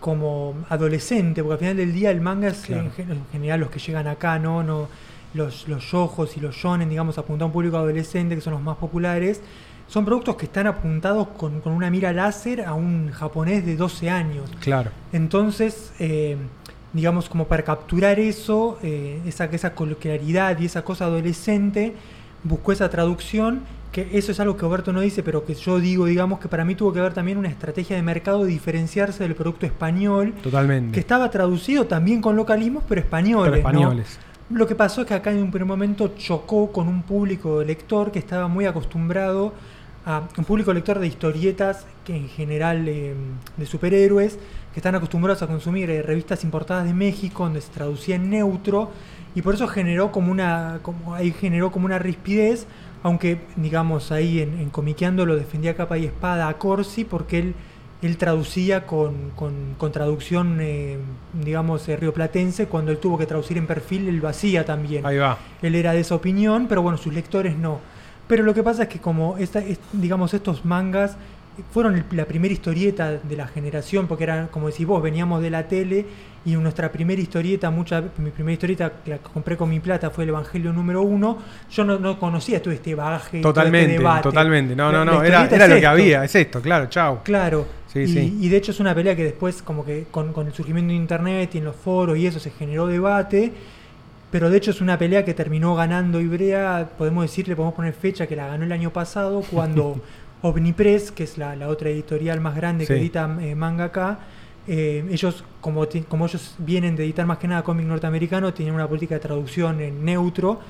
como 0.00 0.54
adolescente, 0.68 1.42
porque 1.42 1.54
al 1.54 1.58
final 1.58 1.76
del 1.76 1.92
día 1.92 2.10
el 2.10 2.20
manga 2.20 2.48
es 2.48 2.68
en, 2.70 2.90
general 3.32 3.60
los 3.60 3.70
que 3.70 3.78
llegan 3.78 4.06
acá, 4.06 4.38
¿no? 4.38 4.62
no 4.62 4.88
los, 5.34 5.68
los 5.68 5.90
yojos 5.90 6.36
y 6.36 6.40
los 6.40 6.54
shonen, 6.54 6.88
digamos, 6.88 7.18
apuntados 7.18 7.42
a 7.42 7.46
un 7.46 7.52
público 7.52 7.76
adolescente, 7.76 8.34
que 8.34 8.40
son 8.40 8.54
los 8.54 8.62
más 8.62 8.76
populares, 8.76 9.40
son 9.88 10.04
productos 10.04 10.36
que 10.36 10.46
están 10.46 10.66
apuntados 10.66 11.28
con, 11.28 11.62
una 11.64 11.90
mira 11.90 12.12
láser 12.12 12.64
a 12.64 12.74
un 12.74 13.10
japonés 13.10 13.64
de 13.64 13.76
12 13.76 14.10
años. 14.10 14.50
Claro. 14.60 14.90
Entonces, 15.12 15.92
eh, 15.98 16.36
digamos, 16.92 17.28
como 17.28 17.46
para 17.46 17.62
capturar 17.62 18.18
eso, 18.18 18.78
eh, 18.82 19.20
esa, 19.26 19.46
esa 19.46 19.74
coloquialidad 19.74 20.58
y 20.60 20.66
esa 20.66 20.82
cosa 20.82 21.06
adolescente, 21.06 21.94
buscó 22.44 22.72
esa 22.72 22.88
traducción, 22.88 23.60
que 23.92 24.08
eso 24.12 24.32
es 24.32 24.40
algo 24.40 24.56
que 24.56 24.64
Oberto 24.64 24.92
no 24.92 25.00
dice, 25.00 25.22
pero 25.22 25.44
que 25.44 25.54
yo 25.54 25.78
digo, 25.80 26.06
digamos, 26.06 26.38
que 26.38 26.48
para 26.48 26.64
mí 26.64 26.74
tuvo 26.74 26.92
que 26.92 27.00
ver 27.00 27.14
también 27.14 27.38
una 27.38 27.48
estrategia 27.48 27.96
de 27.96 28.02
mercado 28.02 28.44
de 28.44 28.50
diferenciarse 28.50 29.22
del 29.24 29.34
producto 29.34 29.66
español. 29.66 30.34
Totalmente. 30.42 30.92
Que 30.92 31.00
estaba 31.00 31.30
traducido 31.30 31.86
también 31.86 32.20
con 32.20 32.36
localismos, 32.36 32.84
pero 32.88 33.00
españoles. 33.00 33.52
Pero 33.52 33.56
españoles. 33.56 34.18
Lo 34.50 34.66
que 34.66 34.74
pasó 34.74 35.00
es 35.00 35.06
que 35.08 35.14
acá 35.14 35.32
en 35.32 35.38
un 35.38 35.50
primer 35.50 35.66
momento 35.66 36.12
chocó 36.16 36.70
con 36.70 36.88
un 36.88 37.02
público 37.02 37.64
lector 37.64 38.12
que 38.12 38.18
estaba 38.18 38.46
muy 38.46 38.64
acostumbrado 38.64 39.52
a 40.04 40.22
un 40.36 40.44
público 40.44 40.72
lector 40.72 41.00
de 41.00 41.08
historietas, 41.08 41.84
que 42.04 42.14
en 42.14 42.28
general 42.28 42.86
eh, 42.86 43.14
de 43.56 43.66
superhéroes, 43.66 44.38
que 44.76 44.80
están 44.80 44.94
acostumbrados 44.94 45.40
a 45.40 45.46
consumir 45.46 45.88
eh, 45.88 46.02
revistas 46.02 46.44
importadas 46.44 46.84
de 46.84 46.92
México, 46.92 47.44
donde 47.44 47.62
se 47.62 47.72
traducía 47.72 48.16
en 48.16 48.28
neutro, 48.28 48.90
y 49.34 49.40
por 49.40 49.54
eso 49.54 49.66
generó 49.68 50.12
como 50.12 50.30
una, 50.30 50.80
como, 50.82 51.14
ahí 51.14 51.32
generó 51.32 51.72
como 51.72 51.86
una 51.86 51.98
rispidez, 51.98 52.66
aunque 53.02 53.40
digamos 53.56 54.12
ahí 54.12 54.40
en, 54.40 54.60
en 54.60 54.68
Comiqueando 54.68 55.24
lo 55.24 55.34
defendía 55.34 55.74
capa 55.76 55.96
y 55.96 56.04
espada 56.04 56.46
a 56.48 56.58
Corsi, 56.58 57.04
porque 57.04 57.38
él, 57.38 57.54
él 58.02 58.18
traducía 58.18 58.84
con, 58.84 59.30
con, 59.34 59.92
traducción, 59.92 60.58
eh, 60.60 60.98
digamos, 61.42 61.88
rioplatense, 61.88 62.66
cuando 62.66 62.90
él 62.90 62.98
tuvo 62.98 63.16
que 63.16 63.24
traducir 63.24 63.56
en 63.56 63.66
perfil, 63.66 64.08
él 64.08 64.18
lo 64.18 64.28
hacía 64.28 64.66
también. 64.66 65.06
Ahí 65.06 65.16
va. 65.16 65.38
Él 65.62 65.74
era 65.74 65.94
de 65.94 66.00
esa 66.00 66.14
opinión, 66.14 66.66
pero 66.68 66.82
bueno, 66.82 66.98
sus 66.98 67.14
lectores 67.14 67.56
no. 67.56 67.80
Pero 68.28 68.42
lo 68.42 68.52
que 68.52 68.62
pasa 68.62 68.82
es 68.82 68.88
que 68.90 68.98
como 68.98 69.38
esta, 69.38 69.62
digamos 69.94 70.34
estos 70.34 70.66
mangas 70.66 71.16
fueron 71.70 72.04
la 72.12 72.24
primera 72.24 72.52
historieta 72.52 73.12
de 73.12 73.36
la 73.36 73.46
generación, 73.46 74.06
porque 74.06 74.24
era, 74.24 74.48
como 74.48 74.68
decís 74.68 74.86
vos, 74.86 75.02
veníamos 75.02 75.42
de 75.42 75.50
la 75.50 75.66
tele 75.66 76.06
y 76.44 76.54
nuestra 76.54 76.92
primera 76.92 77.20
historieta, 77.20 77.70
mucha, 77.70 78.02
mi 78.18 78.30
primera 78.30 78.52
historieta 78.52 78.92
la 79.06 79.18
que 79.18 79.30
compré 79.32 79.56
con 79.56 79.68
mi 79.68 79.80
plata 79.80 80.10
fue 80.10 80.24
el 80.24 80.30
Evangelio 80.30 80.72
número 80.72 81.02
uno. 81.02 81.38
Yo 81.70 81.84
no, 81.84 82.18
conocía 82.18 82.62
todo 82.62 82.72
este 82.72 82.94
bagaje. 82.94 83.40
Totalmente, 83.40 83.92
este 83.92 83.98
debate. 83.98 84.22
totalmente. 84.22 84.76
No, 84.76 84.92
no, 84.92 85.04
no, 85.04 85.22
era, 85.22 85.46
era 85.46 85.66
lo 85.66 85.76
que 85.80 85.86
había, 85.86 86.24
es 86.24 86.34
esto, 86.34 86.60
claro, 86.60 86.86
chao. 86.88 87.22
Claro. 87.24 87.66
y, 87.94 88.00
y, 88.00 88.48
de 88.48 88.56
hecho 88.56 88.72
es 88.72 88.80
una 88.80 88.94
pelea 88.94 89.16
que 89.16 89.24
después, 89.24 89.62
como 89.62 89.84
que 89.84 90.06
con, 90.10 90.32
con 90.32 90.46
el 90.46 90.52
surgimiento 90.52 90.90
de 90.90 90.96
internet 90.96 91.54
y 91.54 91.58
en 91.58 91.64
los 91.64 91.76
foros 91.76 92.16
y 92.16 92.26
eso, 92.26 92.38
se 92.38 92.50
generó 92.50 92.86
debate 92.86 93.52
pero 94.30 94.50
de 94.50 94.58
hecho 94.58 94.70
es 94.70 94.80
una 94.80 94.98
pelea 94.98 95.24
que 95.24 95.34
terminó 95.34 95.74
ganando 95.74 96.20
Ibrea, 96.20 96.90
podemos 96.98 97.24
decirle, 97.24 97.54
podemos 97.54 97.74
poner 97.74 97.94
fecha 97.94 98.26
que 98.26 98.36
la 98.36 98.48
ganó 98.48 98.64
el 98.64 98.72
año 98.72 98.92
pasado, 98.92 99.42
cuando 99.50 100.00
Omnipress, 100.42 101.10
que 101.12 101.24
es 101.24 101.38
la, 101.38 101.56
otra 101.68 101.90
editorial 101.90 102.40
más 102.40 102.54
grande 102.54 102.86
que 102.86 102.94
edita 102.94 103.36
eh, 103.40 103.54
manga 103.54 103.84
acá, 103.84 104.18
eh, 104.68 105.04
ellos, 105.10 105.44
como, 105.60 105.86
como 106.08 106.26
ellos 106.26 106.54
vienen 106.58 106.96
de 106.96 107.04
editar 107.04 107.26
más 107.26 107.38
que 107.38 107.48
nada 107.48 107.62
cómic 107.62 107.86
norteamericano, 107.86 108.52
tienen 108.52 108.74
una 108.74 108.88
política 108.88 109.14
de 109.14 109.20
traducción 109.20 109.80
en 109.80 110.04
neutro, 110.04 110.60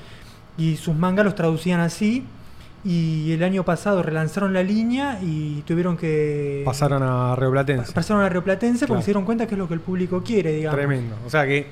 y 0.57 0.77
sus 0.77 0.95
mangas 0.95 1.25
los 1.25 1.35
traducían 1.35 1.79
así, 1.79 2.25
y 2.83 3.31
el 3.31 3.43
año 3.43 3.63
pasado 3.63 4.01
relanzaron 4.03 4.53
la 4.53 4.63
línea 4.63 5.19
y 5.21 5.61
tuvieron 5.65 5.97
que... 5.97 6.61
Pasaron 6.63 7.03
a 7.03 7.35
Reoplatense. 7.35 7.91
Pasaron 7.91 8.23
a 8.23 8.29
Reoplatense 8.29 8.87
porque 8.87 9.01
se 9.01 9.07
dieron 9.07 9.25
cuenta 9.25 9.45
que 9.45 9.55
es 9.55 9.59
lo 9.59 9.67
que 9.67 9.73
el 9.73 9.81
público 9.81 10.23
quiere, 10.23 10.53
digamos. 10.53 10.77
Tremendo. 10.77 11.15
O 11.25 11.29
sea 11.29 11.45
que 11.45 11.67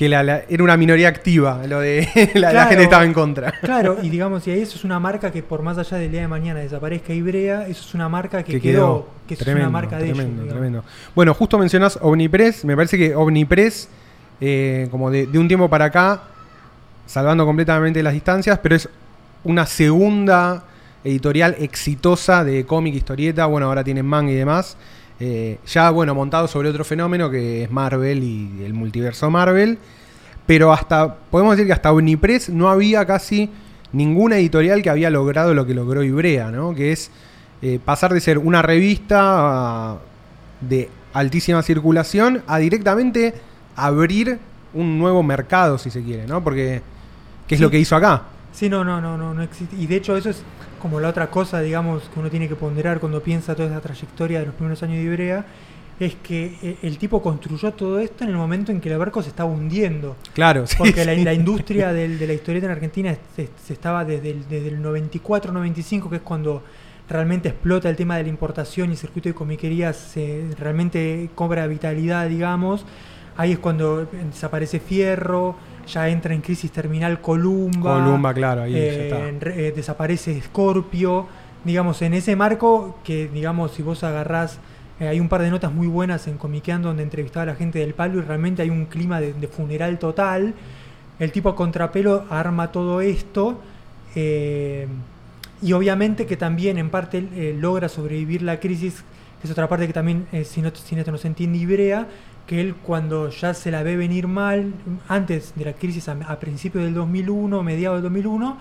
que 0.00 0.06
era 0.06 0.64
una 0.64 0.78
minoría 0.78 1.08
activa, 1.08 1.60
lo 1.66 1.80
de 1.80 2.08
la, 2.34 2.64
gente 2.64 2.84
estaba 2.84 3.04
en 3.04 3.12
contra. 3.12 3.52
Claro, 3.60 3.98
y 4.02 4.08
digamos, 4.08 4.48
y 4.48 4.50
ahí 4.50 4.62
eso 4.62 4.78
es 4.78 4.84
una 4.84 4.98
marca 4.98 5.30
que 5.30 5.42
por 5.42 5.60
más 5.60 5.76
allá 5.76 5.98
del 5.98 6.10
día 6.10 6.22
de 6.22 6.28
mañana 6.28 6.60
desaparezca 6.60 7.12
Ibrea, 7.12 7.68
eso 7.68 7.86
es 7.86 7.94
una 7.94 8.08
marca 8.08 8.42
que, 8.42 8.62
quedó, 8.62 9.08
que 9.28 9.34
es 9.34 9.42
una 9.42 9.68
marca 9.68 9.98
de 9.98 10.06
tremendo, 10.06 10.46
Tremendo. 10.46 10.84
Bueno, 11.14 11.34
justo 11.34 11.58
mencionas 11.58 11.98
Omnipress, 12.00 12.64
me 12.64 12.74
parece 12.76 12.96
que 12.96 13.14
Omnipress, 13.14 13.90
eh, 14.40 14.88
como 14.90 15.10
de, 15.10 15.26
un 15.38 15.48
tiempo 15.48 15.68
para 15.68 15.84
acá, 15.84 16.22
salvando 17.04 17.44
completamente 17.44 18.02
las 18.02 18.14
distancias, 18.14 18.58
pero 18.62 18.76
es 18.76 18.88
una 19.44 19.66
segunda 19.66 20.64
editorial 21.04 21.56
exitosa 21.58 22.42
de 22.42 22.64
cómic, 22.64 22.94
historieta, 22.94 23.44
bueno, 23.44 23.66
ahora 23.66 23.84
tienen 23.84 24.06
manga 24.06 24.32
y 24.32 24.36
demás. 24.36 24.78
Eh, 25.20 25.58
ya, 25.66 25.90
bueno, 25.90 26.14
montado 26.14 26.48
sobre 26.48 26.70
otro 26.70 26.82
fenómeno 26.82 27.30
que 27.30 27.64
es 27.64 27.70
Marvel 27.70 28.22
y 28.24 28.64
el 28.64 28.72
multiverso 28.72 29.30
Marvel. 29.30 29.78
Pero 30.46 30.72
hasta, 30.72 31.14
podemos 31.14 31.56
decir 31.56 31.66
que 31.66 31.74
hasta 31.74 31.92
Omnipress 31.92 32.48
no 32.48 32.70
había 32.70 33.06
casi 33.06 33.50
ninguna 33.92 34.38
editorial 34.38 34.82
que 34.82 34.90
había 34.90 35.10
logrado 35.10 35.54
lo 35.54 35.66
que 35.66 35.74
logró 35.74 36.02
Ibrea, 36.02 36.50
¿no? 36.50 36.74
Que 36.74 36.92
es 36.92 37.10
eh, 37.62 37.78
pasar 37.84 38.14
de 38.14 38.20
ser 38.20 38.38
una 38.38 38.62
revista 38.62 39.98
de 40.60 40.88
altísima 41.12 41.62
circulación 41.62 42.42
a 42.46 42.58
directamente 42.58 43.34
abrir 43.76 44.38
un 44.72 44.98
nuevo 44.98 45.22
mercado, 45.22 45.78
si 45.78 45.90
se 45.90 46.02
quiere, 46.02 46.26
¿no? 46.26 46.42
Porque, 46.42 46.82
¿qué 47.46 47.56
es 47.56 47.60
lo 47.60 47.70
que 47.70 47.78
hizo 47.78 47.94
acá? 47.94 48.22
Sí, 48.52 48.68
no, 48.68 48.84
no, 48.84 49.00
no, 49.00 49.16
no, 49.16 49.34
no 49.34 49.42
existe. 49.42 49.76
Y 49.76 49.86
de 49.86 49.96
hecho 49.96 50.16
eso 50.16 50.30
es 50.30 50.42
como 50.80 50.98
la 50.98 51.08
otra 51.08 51.30
cosa, 51.30 51.60
digamos, 51.60 52.02
que 52.12 52.18
uno 52.18 52.30
tiene 52.30 52.48
que 52.48 52.56
ponderar 52.56 52.98
cuando 53.00 53.22
piensa 53.22 53.54
toda 53.54 53.68
esa 53.68 53.80
trayectoria 53.80 54.40
de 54.40 54.46
los 54.46 54.54
primeros 54.54 54.82
años 54.82 54.96
de 54.96 55.02
Ibrea, 55.02 55.44
es 56.00 56.14
que 56.16 56.56
eh, 56.62 56.78
el 56.82 56.96
tipo 56.96 57.22
construyó 57.22 57.72
todo 57.72 58.00
esto 58.00 58.24
en 58.24 58.30
el 58.30 58.36
momento 58.36 58.72
en 58.72 58.80
que 58.80 58.90
el 58.90 58.98
barco 58.98 59.22
se 59.22 59.28
estaba 59.28 59.50
hundiendo. 59.50 60.16
Claro, 60.32 60.66
sí. 60.66 60.76
Porque 60.78 61.04
La, 61.04 61.34
industria 61.34 61.92
de 61.92 62.26
la 62.26 62.32
historieta 62.32 62.66
en 62.66 62.72
Argentina 62.72 63.16
se, 63.36 63.50
estaba 63.72 64.04
desde 64.04 64.30
el, 64.30 64.48
desde 64.48 64.68
el 64.68 64.82
94-95, 64.82 66.08
que 66.08 66.16
es 66.16 66.22
cuando 66.22 66.62
realmente 67.08 67.50
explota 67.50 67.90
el 67.90 67.96
tema 67.96 68.16
de 68.16 68.22
la 68.22 68.28
importación 68.30 68.88
y 68.88 68.92
el 68.92 68.98
circuito 68.98 69.28
de 69.28 69.34
comiquerías 69.34 69.96
se 69.96 70.46
realmente 70.58 71.28
cobra 71.34 71.66
vitalidad, 71.66 72.28
digamos. 72.28 72.86
Ahí 73.36 73.52
es 73.52 73.58
cuando 73.58 74.06
desaparece 74.06 74.80
Fierro, 74.80 75.56
ya 75.92 76.08
entra 76.08 76.34
en 76.34 76.40
crisis 76.40 76.70
terminal 76.70 77.20
Columba. 77.20 77.94
Columba, 77.94 78.32
claro, 78.34 78.62
ahí 78.62 78.74
eh, 78.74 79.38
eh, 79.42 79.72
desaparece 79.74 80.40
Scorpio. 80.40 81.26
Digamos, 81.64 82.00
en 82.02 82.14
ese 82.14 82.36
marco, 82.36 82.98
que 83.04 83.28
digamos, 83.28 83.72
si 83.72 83.82
vos 83.82 84.02
agarrás, 84.02 84.58
eh, 84.98 85.08
hay 85.08 85.20
un 85.20 85.28
par 85.28 85.42
de 85.42 85.50
notas 85.50 85.72
muy 85.72 85.86
buenas 85.86 86.26
en 86.26 86.38
Comiqueando 86.38 86.88
donde 86.88 87.02
entrevistaba 87.02 87.42
a 87.42 87.46
la 87.46 87.54
gente 87.54 87.78
del 87.78 87.94
palo 87.94 88.18
y 88.18 88.22
realmente 88.22 88.62
hay 88.62 88.70
un 88.70 88.86
clima 88.86 89.20
de, 89.20 89.48
funeral 89.48 89.98
total. 89.98 90.54
El 91.18 91.32
tipo 91.32 91.50
a 91.50 91.56
contrapelo 91.56 92.24
arma 92.30 92.72
todo 92.72 93.00
esto. 93.00 93.60
y 94.14 95.72
obviamente 95.72 96.24
que 96.24 96.36
también 96.36 96.78
en 96.78 96.88
parte 96.88 97.54
logra 97.58 97.90
sobrevivir 97.90 98.40
la 98.40 98.58
crisis, 98.58 99.04
que 99.40 99.46
es 99.46 99.50
otra 99.50 99.68
parte 99.68 99.86
que 99.86 99.92
también, 99.92 100.26
si, 100.44 100.62
no, 100.62 100.70
si 100.74 100.96
esto 100.96 101.12
no 101.12 101.18
se 101.18 101.28
entiende, 101.28 101.58
Ibrea, 101.58 102.06
que 102.46 102.60
él 102.60 102.74
cuando 102.74 103.30
ya 103.30 103.54
se 103.54 103.70
la 103.70 103.82
ve 103.82 103.96
venir 103.96 104.26
mal, 104.26 104.72
antes 105.08 105.52
de 105.54 105.64
la 105.64 105.72
crisis 105.72 106.08
a, 106.08 106.40
principios 106.40 106.84
del 106.84 106.94
2001, 106.94 107.62
mediados 107.62 107.98
del 107.98 108.04
2001, 108.04 108.58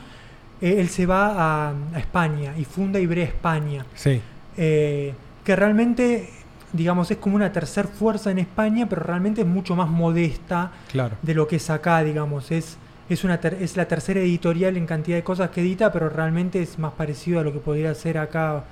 eh, 0.62 0.76
él 0.80 0.90
se 0.90 1.06
va 1.06 1.70
a, 1.70 1.74
España 1.98 2.54
y 2.58 2.66
funda 2.66 3.00
Ibrea 3.00 3.26
España. 3.26 3.86
Sí. 3.96 4.22
Eh, 4.58 5.14
que 5.44 5.56
realmente, 5.56 6.30
digamos, 6.74 7.10
es 7.12 7.18
como 7.18 7.36
una 7.36 7.52
tercer 7.52 7.88
fuerza 7.88 8.30
en 8.30 8.40
España, 8.40 8.88
pero 8.88 9.02
realmente 9.02 9.42
es 9.42 9.48
mucho 9.48 9.76
más 9.76 9.90
modesta 9.90 10.72
claro. 10.92 11.16
de 11.22 11.34
lo 11.34 11.48
que 11.48 11.56
es 11.56 11.70
acá, 11.70 12.04
digamos. 12.04 12.52
Es, 12.52 12.78
es, 13.10 13.24
una 13.24 13.36
es 13.36 13.76
la 13.76 13.88
tercera 13.88 14.20
editorial 14.20 14.78
en 14.78 14.86
cantidad 14.86 15.18
de 15.18 15.24
cosas 15.24 15.50
que 15.50 15.62
edita, 15.62 15.92
pero 15.92 16.10
realmente 16.10 16.62
es 16.62 16.78
más 16.78 16.94
parecido 16.94 17.40
a 17.40 17.44
lo 17.44 17.52
que 17.54 17.60
podría 17.60 17.96
ser 17.96 18.18
acá 18.18 18.66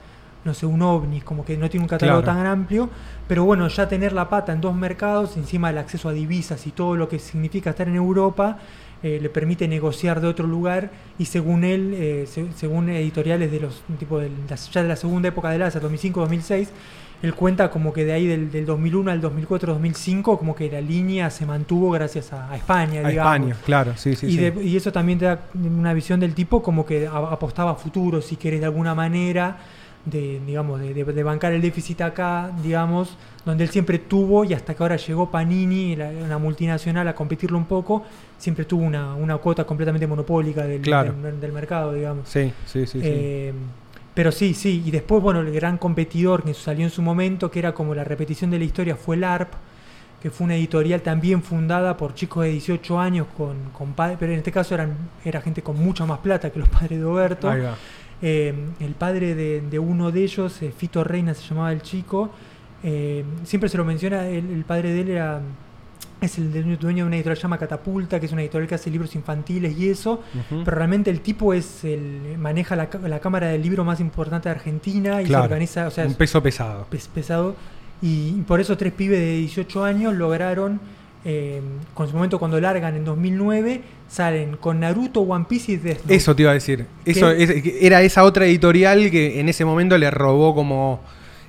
no 0.47 0.53
sé, 0.55 0.65
un 0.65 0.81
ovni, 0.81 1.21
como 1.21 1.45
que 1.45 1.55
no 1.57 1.69
tiene 1.69 1.83
un 1.83 1.87
catálogo 1.89 2.23
tan 2.23 2.45
amplio, 2.47 2.89
pero 3.27 3.43
bueno, 3.43 3.67
ya 3.67 3.87
tener 3.87 4.13
la 4.13 4.27
pata 4.29 4.51
en 4.53 4.61
dos 4.61 4.73
mercados, 4.75 5.37
encima 5.37 5.67
del 5.67 5.77
acceso 5.77 6.09
a 6.09 6.13
divisas 6.13 6.65
y 6.65 6.71
todo 6.71 6.95
lo 6.95 7.07
que 7.07 7.19
significa 7.19 7.69
estar 7.69 7.87
en 7.87 7.95
Europa, 7.95 8.57
eh, 9.03 9.19
le 9.21 9.29
permite 9.29 9.67
negociar 9.67 10.21
de 10.21 10.27
otro 10.27 10.47
lugar 10.47 10.89
y 11.19 11.25
según 11.25 11.63
él, 11.63 11.93
eh, 11.95 12.25
según 12.55 12.89
editoriales 12.89 13.51
de 13.51 13.59
los 13.59 13.83
tipo 13.99 14.17
de 14.19 14.31
ya 14.71 14.81
de 14.81 14.87
la 14.89 14.95
segunda 14.95 15.27
época 15.29 15.51
del 15.51 15.61
ASA, 15.61 15.79
2005-2006, 15.81 16.69
él 17.23 17.33
cuenta 17.33 17.69
como 17.71 17.93
que 17.93 18.05
de 18.05 18.13
ahí 18.13 18.27
del, 18.27 18.51
del 18.51 18.65
2001 18.65 19.09
al 19.11 19.21
2004, 19.21 19.73
2005, 19.73 20.37
como 20.37 20.55
que 20.55 20.69
la 20.71 20.81
línea 20.81 21.29
se 21.31 21.45
mantuvo 21.47 21.89
gracias 21.91 22.31
a, 22.33 22.51
a 22.51 22.55
España, 22.55 23.01
A 23.03 23.09
digamos. 23.09 23.33
España, 23.35 23.55
claro, 23.65 23.93
sí, 23.97 24.15
sí. 24.15 24.27
y, 24.27 24.31
sí. 24.33 24.37
de- 24.37 24.63
y 24.63 24.75
eso 24.77 24.91
también 24.91 25.17
te 25.19 25.25
da 25.25 25.41
una 25.55 25.93
visión 25.93 26.19
del 26.19 26.33
tipo 26.35 26.61
como 26.61 26.85
que 26.85 27.07
a- 27.07 27.17
apostaba 27.17 27.71
a 27.71 27.75
futuro, 27.75 28.21
si 28.21 28.35
querés, 28.35 28.59
de 28.59 28.67
alguna 28.67 28.93
manera, 28.93 29.57
de, 30.09 30.39
digamos, 30.45 30.79
de, 30.79 30.93
de- 30.93 31.03
de 31.03 31.23
bancar 31.23 31.51
el 31.53 31.61
déficit 31.61 32.01
acá, 32.01 32.51
digamos, 32.63 33.17
donde 33.45 33.63
él 33.65 33.69
siempre 33.69 33.99
tuvo, 33.99 34.45
y 34.45 34.53
hasta 34.53 34.73
que 34.73 34.81
ahora 34.83 34.95
llegó 34.95 35.29
Panini, 35.29 35.95
la- 35.95 36.09
una 36.09 36.37
multinacional, 36.37 37.07
a 37.07 37.13
competirlo 37.15 37.57
un 37.57 37.65
poco, 37.65 38.03
siempre 38.37 38.65
tuvo 38.65 38.83
una, 38.83 39.15
una 39.15 39.37
cuota 39.37 39.65
completamente 39.65 40.07
monopólica 40.07 40.63
del, 40.65 40.81
Claro. 40.81 41.13
del- 41.21 41.39
del 41.41 41.51
mercado, 41.51 41.93
digamos. 41.93 42.27
Sí, 42.29 42.53
sí, 42.65 42.85
sí. 42.85 42.99
sí. 42.99 43.01
Eh, 43.03 43.53
pero 44.13 44.31
sí, 44.31 44.53
sí, 44.53 44.81
y 44.85 44.91
después, 44.91 45.21
bueno, 45.21 45.41
el 45.41 45.51
gran 45.51 45.77
competidor 45.77 46.43
que 46.43 46.53
salió 46.53 46.83
en 46.85 46.89
su 46.91 47.01
momento, 47.01 47.51
que 47.51 47.59
era 47.59 47.73
como 47.73 47.93
la 47.93 48.03
repetición 48.03 48.49
de 48.49 48.59
la 48.59 48.65
historia, 48.65 48.95
fue 48.95 49.15
el 49.17 49.23
ARP, 49.23 49.51
que 50.21 50.31
fue 50.31 50.45
una 50.45 50.55
editorial 50.55 51.01
también 51.01 51.43
fundada 51.43 51.95
por 51.97 52.15
chicos 52.15 52.43
de 52.45 52.49
18 52.51 52.99
años, 52.99 53.27
con, 53.37 53.55
con 53.77 53.93
padres, 53.93 54.17
pero 54.19 54.31
en 54.31 54.39
este 54.39 54.51
caso 54.51 54.73
eran, 54.73 54.95
era 55.23 55.41
gente 55.41 55.61
con 55.61 55.77
mucha 55.77 56.05
más 56.07 56.17
plata 56.19 56.49
que 56.49 56.57
los 56.57 56.67
padres 56.69 56.97
de 56.97 57.05
Oberto. 57.05 57.47
Eh, 58.21 58.53
el 58.79 58.93
padre 58.95 59.35
de, 59.35 59.61
de 59.61 59.79
uno 59.79 60.11
de 60.11 60.23
ellos, 60.23 60.61
eh, 60.61 60.73
Fito 60.75 61.03
Reina 61.03 61.33
se 61.33 61.47
llamaba 61.47 61.71
el 61.71 61.81
chico, 61.81 62.31
eh, 62.83 63.23
siempre 63.43 63.69
se 63.69 63.77
lo 63.77 63.85
menciona, 63.85 64.27
el, 64.27 64.49
el 64.51 64.63
padre 64.63 64.91
de 64.93 65.01
él 65.01 65.09
era, 65.09 65.39
es 66.19 66.37
el 66.39 66.51
dueño 66.79 67.03
de 67.03 67.07
una 67.07 67.15
editorial 67.15 67.35
que 67.35 67.41
se 67.41 67.43
llama 67.43 67.57
Catapulta, 67.59 68.19
que 68.19 68.25
es 68.25 68.31
una 68.31 68.41
editorial 68.41 68.67
que 68.67 68.75
hace 68.75 68.89
libros 68.89 69.13
infantiles 69.15 69.77
y 69.77 69.89
eso, 69.89 70.23
pero 70.65 70.77
realmente 70.77 71.11
el 71.11 71.21
tipo 71.21 71.53
es 71.53 71.83
el 71.83 72.37
maneja 72.39 72.75
la, 72.75 72.89
la 73.07 73.19
cámara 73.19 73.47
del 73.49 73.61
libro 73.61 73.83
más 73.85 73.99
importante 73.99 74.49
de 74.49 74.55
Argentina 74.55 75.21
y 75.21 75.25
Claro, 75.25 75.43
se 75.43 75.47
organiza, 75.49 75.87
o 75.87 75.91
sea, 75.91 76.05
un 76.05 76.11
es 76.11 76.17
peso 76.17 76.41
pesado. 76.41 76.87
pes- 76.89 77.07
pesado. 77.07 77.55
Y 78.01 78.31
por 78.47 78.59
eso 78.59 78.77
tres 78.77 78.93
pibes 78.93 79.19
de 79.19 79.37
18 79.37 79.83
años 79.83 80.15
lograron, 80.15 80.79
eh, 81.29 81.61
con 81.93 82.07
su 82.07 82.15
momento 82.15 82.39
cuando 82.39 82.59
largan 82.61 82.95
en 82.95 83.03
2009, 83.03 83.81
salen 84.07 84.55
con 84.55 84.79
Naruto, 84.79 85.19
One 85.21 85.45
Piece 85.47 85.73
y 85.73 85.75
Death 85.75 85.99
Note. 86.03 86.15
Eso 86.15 86.33
te 86.35 86.43
iba 86.43 86.51
a 86.51 86.53
decir. 86.53 86.85
Eso 87.05 87.29
era 87.29 88.01
esa 88.01 88.23
otra 88.23 88.45
editorial 88.45 89.11
que 89.11 89.39
en 89.41 89.49
ese 89.49 89.65
momento 89.65 89.97
le 89.97 90.09
robó 90.09 90.55
como 90.55 91.01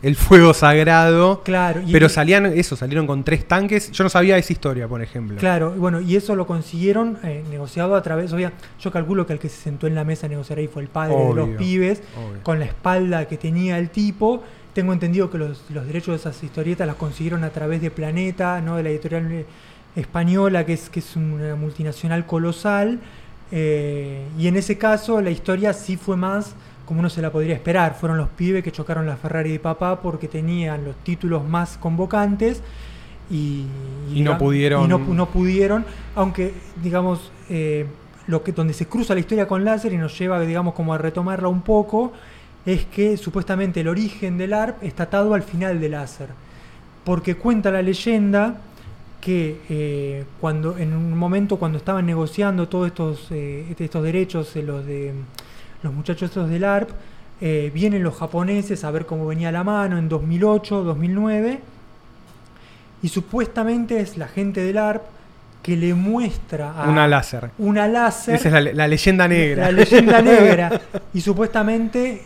el 0.03 0.17
fuego 0.17 0.53
sagrado. 0.53 1.43
Claro, 1.45 1.81
y- 1.87 1.93
Pero 1.93 2.09
salían, 2.09 2.47
eso, 2.47 2.75
salieron 2.77 3.07
con 3.07 3.23
tres 3.23 3.47
tanques. 3.47 3.93
Yo 3.93 4.03
no 4.03 4.11
sabía 4.11 4.37
esa 4.37 4.53
historia, 4.53 4.89
por 4.89 5.01
ejemplo. 5.01 5.37
Claro, 5.39 5.71
bueno, 5.77 6.01
y 6.01 6.17
eso 6.17 6.35
lo 6.35 6.45
consiguieron 6.47 7.19
eh, 7.23 7.45
negociado 7.51 7.95
a 7.95 8.03
través, 8.03 8.33
obvia, 8.33 8.53
yo 8.81 8.91
calculo 8.91 9.27
que 9.27 9.33
el 9.35 9.39
que 9.39 9.49
se 9.49 9.61
sentó 9.63 9.87
en 9.87 9.95
la 9.95 10.03
mesa 10.05 10.27
a 10.27 10.29
negociar 10.29 10.59
ahí 10.59 10.67
fue 10.69 10.83
el 10.83 10.89
padre 10.89 11.15
de 11.17 11.35
los 11.35 11.49
pibes, 11.51 12.03
obvio. 12.17 12.43
con 12.43 12.59
la 12.59 12.65
espalda 12.65 13.27
que 13.29 13.37
tenía 13.37 13.79
el 13.79 13.91
tipo. 13.91 14.43
Tengo 14.73 14.93
entendido 14.93 15.29
que 15.29 15.39
los, 15.39 15.65
los 15.71 15.87
derechos 15.87 16.09
de 16.13 16.17
esas 16.31 16.41
historietas 16.45 16.87
las 16.87 16.95
consiguieron 16.95 17.43
a 17.43 17.51
través 17.51 17.81
de 17.83 17.91
Planeta, 17.91 18.61
¿no? 18.61 18.77
de 18.77 18.85
la 18.85 18.91
editorial 18.91 19.27
eh, 19.33 19.47
española, 19.99 20.65
que 20.65 20.75
es, 20.75 20.89
que 20.91 21.01
es 21.01 21.17
una 21.17 21.55
multinacional 21.57 22.25
colosal. 22.27 23.01
eh, 23.51 24.25
y 24.39 24.47
en 24.47 24.57
ese 24.57 24.77
caso 24.79 25.21
la 25.23 25.31
historia 25.31 25.73
sí 25.73 25.97
fue 25.97 26.17
más 26.17 26.55
como 26.87 27.01
uno 27.01 27.11
se 27.11 27.21
la 27.23 27.31
podría 27.31 27.55
esperar. 27.55 27.95
Fueron 28.01 28.17
los 28.19 28.29
pibes 28.31 28.63
que 28.65 28.73
chocaron 28.73 29.07
la 29.07 29.17
Ferrari 29.17 29.51
de 29.53 29.59
papá 29.59 30.01
porque 30.01 30.27
tenían 30.29 30.85
los 30.85 30.97
títulos 31.05 31.47
más 31.47 31.77
convocantes 31.79 32.63
y, 33.31 33.65
Y 34.15 34.21
no 34.23 34.39
pudieron- 34.39 34.85
y 34.85 34.89
no, 34.89 34.99
pu- 34.99 35.09
no 35.15 35.27
pudieron, 35.27 35.85
aunque 36.17 36.55
digamos 36.83 37.31
eh, 37.51 37.87
lo 38.27 38.43
que 38.43 38.53
donde 38.53 38.73
se 38.75 38.87
cruza 38.87 39.13
la 39.15 39.21
historia 39.21 39.47
con 39.47 39.65
láser 39.65 39.93
y 39.93 39.99
nos 39.99 40.19
lleva 40.19 40.41
digamos 40.41 40.73
como 40.75 40.95
a 40.95 40.99
retomarla 40.99 41.49
un 41.49 41.61
poco 41.63 42.13
es 42.67 42.85
que 42.87 43.17
supuestamente 43.19 43.81
el 43.81 43.89
origen 43.89 44.37
del 44.39 44.53
ARP 44.55 44.83
está 44.83 45.05
atado 45.05 45.35
al 45.35 45.43
final 45.43 45.81
del 45.81 45.93
láser 45.93 46.29
porque 47.05 47.37
cuenta 47.37 47.71
la 47.71 47.83
leyenda 47.83 48.57
que 49.29 49.61
eh, 49.69 50.25
cuando 50.41 50.79
en 50.79 50.95
un 50.97 51.13
momento 51.19 51.57
cuando 51.59 51.77
estaban 51.77 52.07
negociando 52.07 52.67
todos 52.67 52.87
estos 52.87 53.27
eh, 53.31 53.75
estos 53.79 54.03
derechos 54.03 54.57
eh, 54.57 54.63
los 54.63 54.87
de 54.87 55.13
los 55.83 55.93
muchachos 55.93 56.31
estos 56.31 56.49
del 56.49 56.65
ARP 56.65 56.89
eh, 57.43 57.71
vienen 57.75 58.03
los 58.03 58.15
japoneses 58.17 58.85
a 58.85 58.91
ver 58.91 59.05
cómo 59.05 59.27
venía 59.27 59.53
la 59.53 59.63
mano 59.65 59.99
en 59.99 60.09
2008 60.09 60.83
2009 60.83 61.61
y 63.03 63.09
supuestamente 63.09 64.01
es 64.01 64.17
la 64.17 64.29
gente 64.29 64.63
del 64.63 64.79
ARP 64.79 65.03
que 65.63 65.77
le 65.77 65.93
muestra 65.93 66.73
a 66.73 66.89
Una 66.89 67.07
láser. 67.07 67.51
una 67.59 67.87
láser 67.87 68.37
Esa 68.37 68.49
es 68.49 68.55
la, 68.55 68.73
la 68.73 68.89
leyenda 68.89 69.29
negra. 69.29 69.65
la 69.67 69.73
leyenda 69.73 70.23
negra. 70.33 70.81
Y 71.13 71.21
supuestamente, 71.21 72.23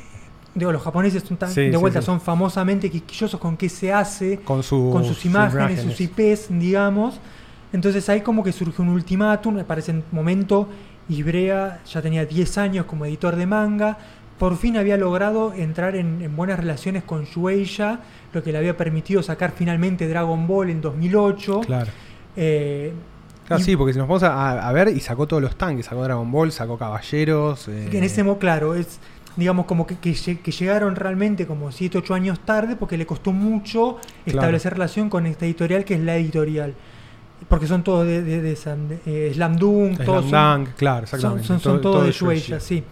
digo, 0.54 0.70
los 0.72 0.82
japoneses 0.82 1.22
son 1.22 1.36
tan- 1.36 1.50
Sí, 1.50 1.68
de 1.70 1.76
vuelta 1.76 2.00
sí. 2.00 2.06
son 2.06 2.20
famosamente 2.20 2.90
quisquillosos 2.90 3.40
con 3.40 3.56
qué 3.56 3.68
se 3.68 3.92
hace, 3.92 4.38
Con, 4.40 4.62
su- 4.62 4.90
con 4.92 5.04
sus 5.04 5.24
imágenes, 5.24 5.80
sus 5.82 6.00
IPs, 6.00 6.48
digamos. 6.50 7.18
Entonces 7.72 8.08
ahí 8.08 8.20
como 8.20 8.44
que 8.44 8.52
surge 8.52 8.82
un 8.82 8.88
ultimátum, 8.90 9.54
me 9.54 9.64
parece 9.64 9.92
en 9.92 10.04
momento 10.12 10.68
Ibrea 11.08 11.80
ya 11.90 12.02
tenía 12.02 12.24
10 12.26 12.58
años 12.58 12.86
como 12.86 13.04
editor 13.06 13.36
de 13.36 13.46
manga, 13.46 13.98
por 14.38 14.56
fin 14.56 14.76
había 14.76 14.96
logrado 14.96 15.52
entrar 15.54 15.94
en, 15.96 16.20
en 16.22 16.34
buenas 16.36 16.58
relaciones 16.58 17.02
con 17.04 17.24
Shueisha, 17.24 18.00
lo 18.32 18.42
que 18.42 18.52
le 18.52 18.58
había 18.58 18.76
permitido 18.76 19.22
sacar 19.22 19.52
finalmente 19.56 20.08
Dragon 20.08 20.46
Ball 20.46 20.70
en 20.70 20.80
2008. 20.80 21.60
Claro. 21.66 21.90
Eh, 22.36 22.92
Claro, 23.46 23.60
y- 23.60 23.64
sí, 23.64 23.76
porque 23.76 23.92
si 23.92 23.98
nos 23.98 24.06
vamos 24.08 24.22
a, 24.22 24.66
a 24.68 24.72
ver, 24.72 24.88
y 24.88 25.00
sacó 25.00 25.26
todos 25.26 25.42
los 25.42 25.56
tanques, 25.56 25.86
sacó 25.86 26.02
Dragon 26.04 26.30
Ball, 26.30 26.52
sacó 26.52 26.78
Caballeros. 26.78 27.66
eh, 27.68 27.88
en 27.92 28.04
ese 28.04 28.22
mo 28.22 28.38
claro, 28.38 28.74
es 28.74 29.00
digamos 29.36 29.66
como 29.66 29.86
que, 29.86 29.96
que 29.96 30.12
lle- 30.12 30.38
que 30.40 30.50
llegaron 30.52 30.94
realmente 30.96 31.46
como 31.46 31.72
7, 31.72 31.98
8 31.98 32.14
años 32.14 32.40
tarde 32.40 32.76
porque 32.76 32.96
le 32.98 33.06
costó 33.06 33.32
mucho 33.32 33.98
establecer 34.26 34.72
relación 34.74 35.08
con 35.08 35.26
esta 35.26 35.44
editorial 35.46 35.84
que 35.84 35.94
es 35.94 36.00
la 36.00 36.16
editorial. 36.16 36.74
Porque 37.48 37.66
son 37.66 37.82
todos 37.82 38.06
de, 38.06 38.22
de, 38.22 38.40
de 38.40 38.52
eh, 39.06 39.30
Slam 39.34 39.56
Dunk, 39.56 39.94
Slam 39.96 40.06
todos 40.06 40.30
son, 40.30 40.64
Dunk, 40.64 40.74
claro, 40.76 41.04
exactamente. 41.04 41.46
son, 41.46 41.60
son 41.60 41.72
Todo- 41.80 41.80
todos 41.80 41.94
todo 41.96 42.04
de 42.04 42.12
Shueisha. 42.12 42.60
Sí. 42.60 42.84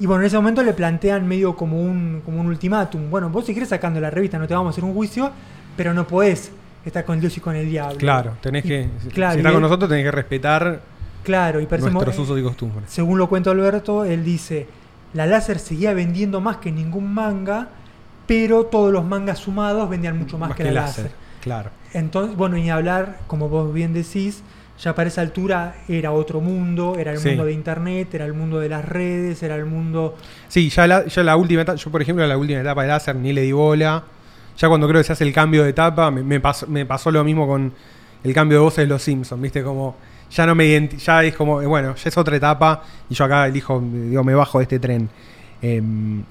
Y 0.00 0.06
bueno, 0.06 0.20
en 0.22 0.26
ese 0.26 0.36
momento 0.36 0.62
le 0.62 0.74
plantean 0.74 1.26
medio 1.26 1.56
como 1.56 1.80
un, 1.80 2.20
como 2.24 2.40
un 2.40 2.46
ultimátum. 2.46 3.10
Bueno, 3.10 3.30
vos 3.30 3.46
si 3.46 3.54
querés 3.54 3.70
sacando 3.70 4.00
la 4.00 4.10
revista 4.10 4.38
no 4.38 4.46
te 4.46 4.54
vamos 4.54 4.68
a 4.68 4.70
hacer 4.70 4.84
un 4.84 4.94
juicio, 4.94 5.30
pero 5.76 5.94
no 5.94 6.06
podés 6.06 6.52
estar 6.84 7.04
con 7.04 7.18
Dios 7.18 7.36
y 7.36 7.40
con 7.40 7.56
el 7.56 7.68
diablo. 7.68 7.96
Claro, 7.98 8.36
tenés 8.40 8.64
Y- 8.64 8.68
que. 8.68 8.88
si- 9.02 9.08
claro, 9.08 9.32
si 9.32 9.38
estás 9.38 9.52
con 9.52 9.62
nosotros, 9.62 9.88
tenés 9.88 10.04
que 10.04 10.10
respetar 10.12 10.80
Claro, 11.24 11.60
y 11.60 11.66
parece 11.66 11.90
nuestros 11.90 12.18
usos 12.18 12.38
y 12.38 12.42
costumbres. 12.42 12.84
según 12.90 13.18
lo 13.18 13.28
cuenta 13.28 13.50
Alberto, 13.50 14.04
él 14.04 14.22
dice, 14.24 14.66
la 15.14 15.26
láser 15.26 15.58
seguía 15.58 15.94
vendiendo 15.94 16.40
más 16.40 16.58
que 16.58 16.70
ningún 16.72 17.12
manga, 17.12 17.68
pero 18.26 18.64
todos 18.66 18.92
los 18.92 19.04
mangas 19.04 19.38
sumados 19.38 19.88
vendían 19.88 20.18
mucho 20.18 20.38
más, 20.38 20.54
que, 20.54 20.64
la 20.64 20.72
láser. 20.82 21.10
Claro. 21.42 21.70
Entonces, 21.94 22.36
bueno, 22.36 22.56
y 22.58 22.68
hablar, 22.68 23.18
como 23.26 23.48
vos 23.48 23.72
bien 23.72 23.94
decís, 23.94 24.42
ya 24.78 24.94
para 24.94 25.08
esa 25.08 25.22
altura 25.22 25.76
era 25.88 26.12
otro 26.12 26.40
mundo, 26.40 26.96
era 26.98 27.12
el 27.12 27.18
Sí. 27.18 27.28
mundo 27.28 27.46
de 27.46 27.52
internet, 27.52 28.12
era 28.14 28.26
el 28.26 28.34
mundo 28.34 28.60
de 28.60 28.68
las 28.68 28.84
redes, 28.84 29.42
era 29.42 29.56
el 29.56 29.64
mundo... 29.64 30.16
Sí, 30.48 30.68
ya 30.68 30.86
la, 30.86 31.06
ya 31.06 31.22
la 31.22 31.36
última 31.36 31.62
etapa, 31.62 31.76
yo 31.78 31.90
por 31.90 32.02
ejemplo 32.02 32.26
la 32.26 32.36
última 32.36 32.60
etapa 32.60 32.82
de 32.82 32.88
láser 32.88 33.16
ni 33.16 33.32
le 33.32 33.42
di 33.42 33.52
bola. 33.52 34.04
Ya 34.58 34.68
cuando 34.68 34.88
creo 34.88 35.00
que 35.00 35.04
se 35.04 35.12
hace 35.12 35.24
el 35.24 35.32
cambio 35.32 35.62
de 35.64 35.70
etapa, 35.70 36.10
me, 36.10 36.22
me 36.22 36.38
pasó, 36.40 36.66
me 36.66 36.84
pasó 36.84 37.10
lo 37.10 37.24
mismo 37.24 37.46
con 37.46 37.72
el 38.24 38.34
cambio 38.34 38.58
de 38.58 38.64
voces 38.64 38.78
de 38.78 38.86
los 38.88 39.02
Simpsons, 39.02 39.40
¿viste? 39.40 39.62
Como 39.62 39.96
ya 40.30 40.46
no 40.46 40.54
me 40.54 40.88
ya 40.98 41.24
es 41.24 41.34
como, 41.34 41.62
eh, 41.62 41.66
bueno, 41.66 41.94
ya 41.94 42.08
es 42.08 42.16
otra 42.16 42.36
etapa 42.36 42.82
y 43.08 43.14
yo 43.14 43.24
acá 43.24 43.46
elijo, 43.46 43.80
digo, 43.80 44.22
me 44.24 44.34
bajo 44.34 44.58
de 44.58 44.62
este 44.64 44.78
tren. 44.78 45.08
Eh, 45.62 45.82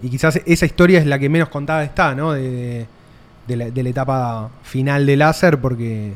y 0.02 0.10
quizás 0.10 0.40
esa 0.46 0.66
historia 0.66 1.00
es 1.00 1.06
la 1.06 1.20
que 1.20 1.28
menos 1.30 1.50
contada 1.50 1.84
está, 1.84 2.16
¿no? 2.16 2.32
De, 2.34 2.42
de- 2.50 2.86
de 3.48 3.56
la, 3.56 3.72
de 3.72 3.82
la 3.84 3.90
etapa 3.90 4.50
final 4.64 5.06
de 5.06 5.16
láser, 5.16 5.58
porque, 5.62 6.14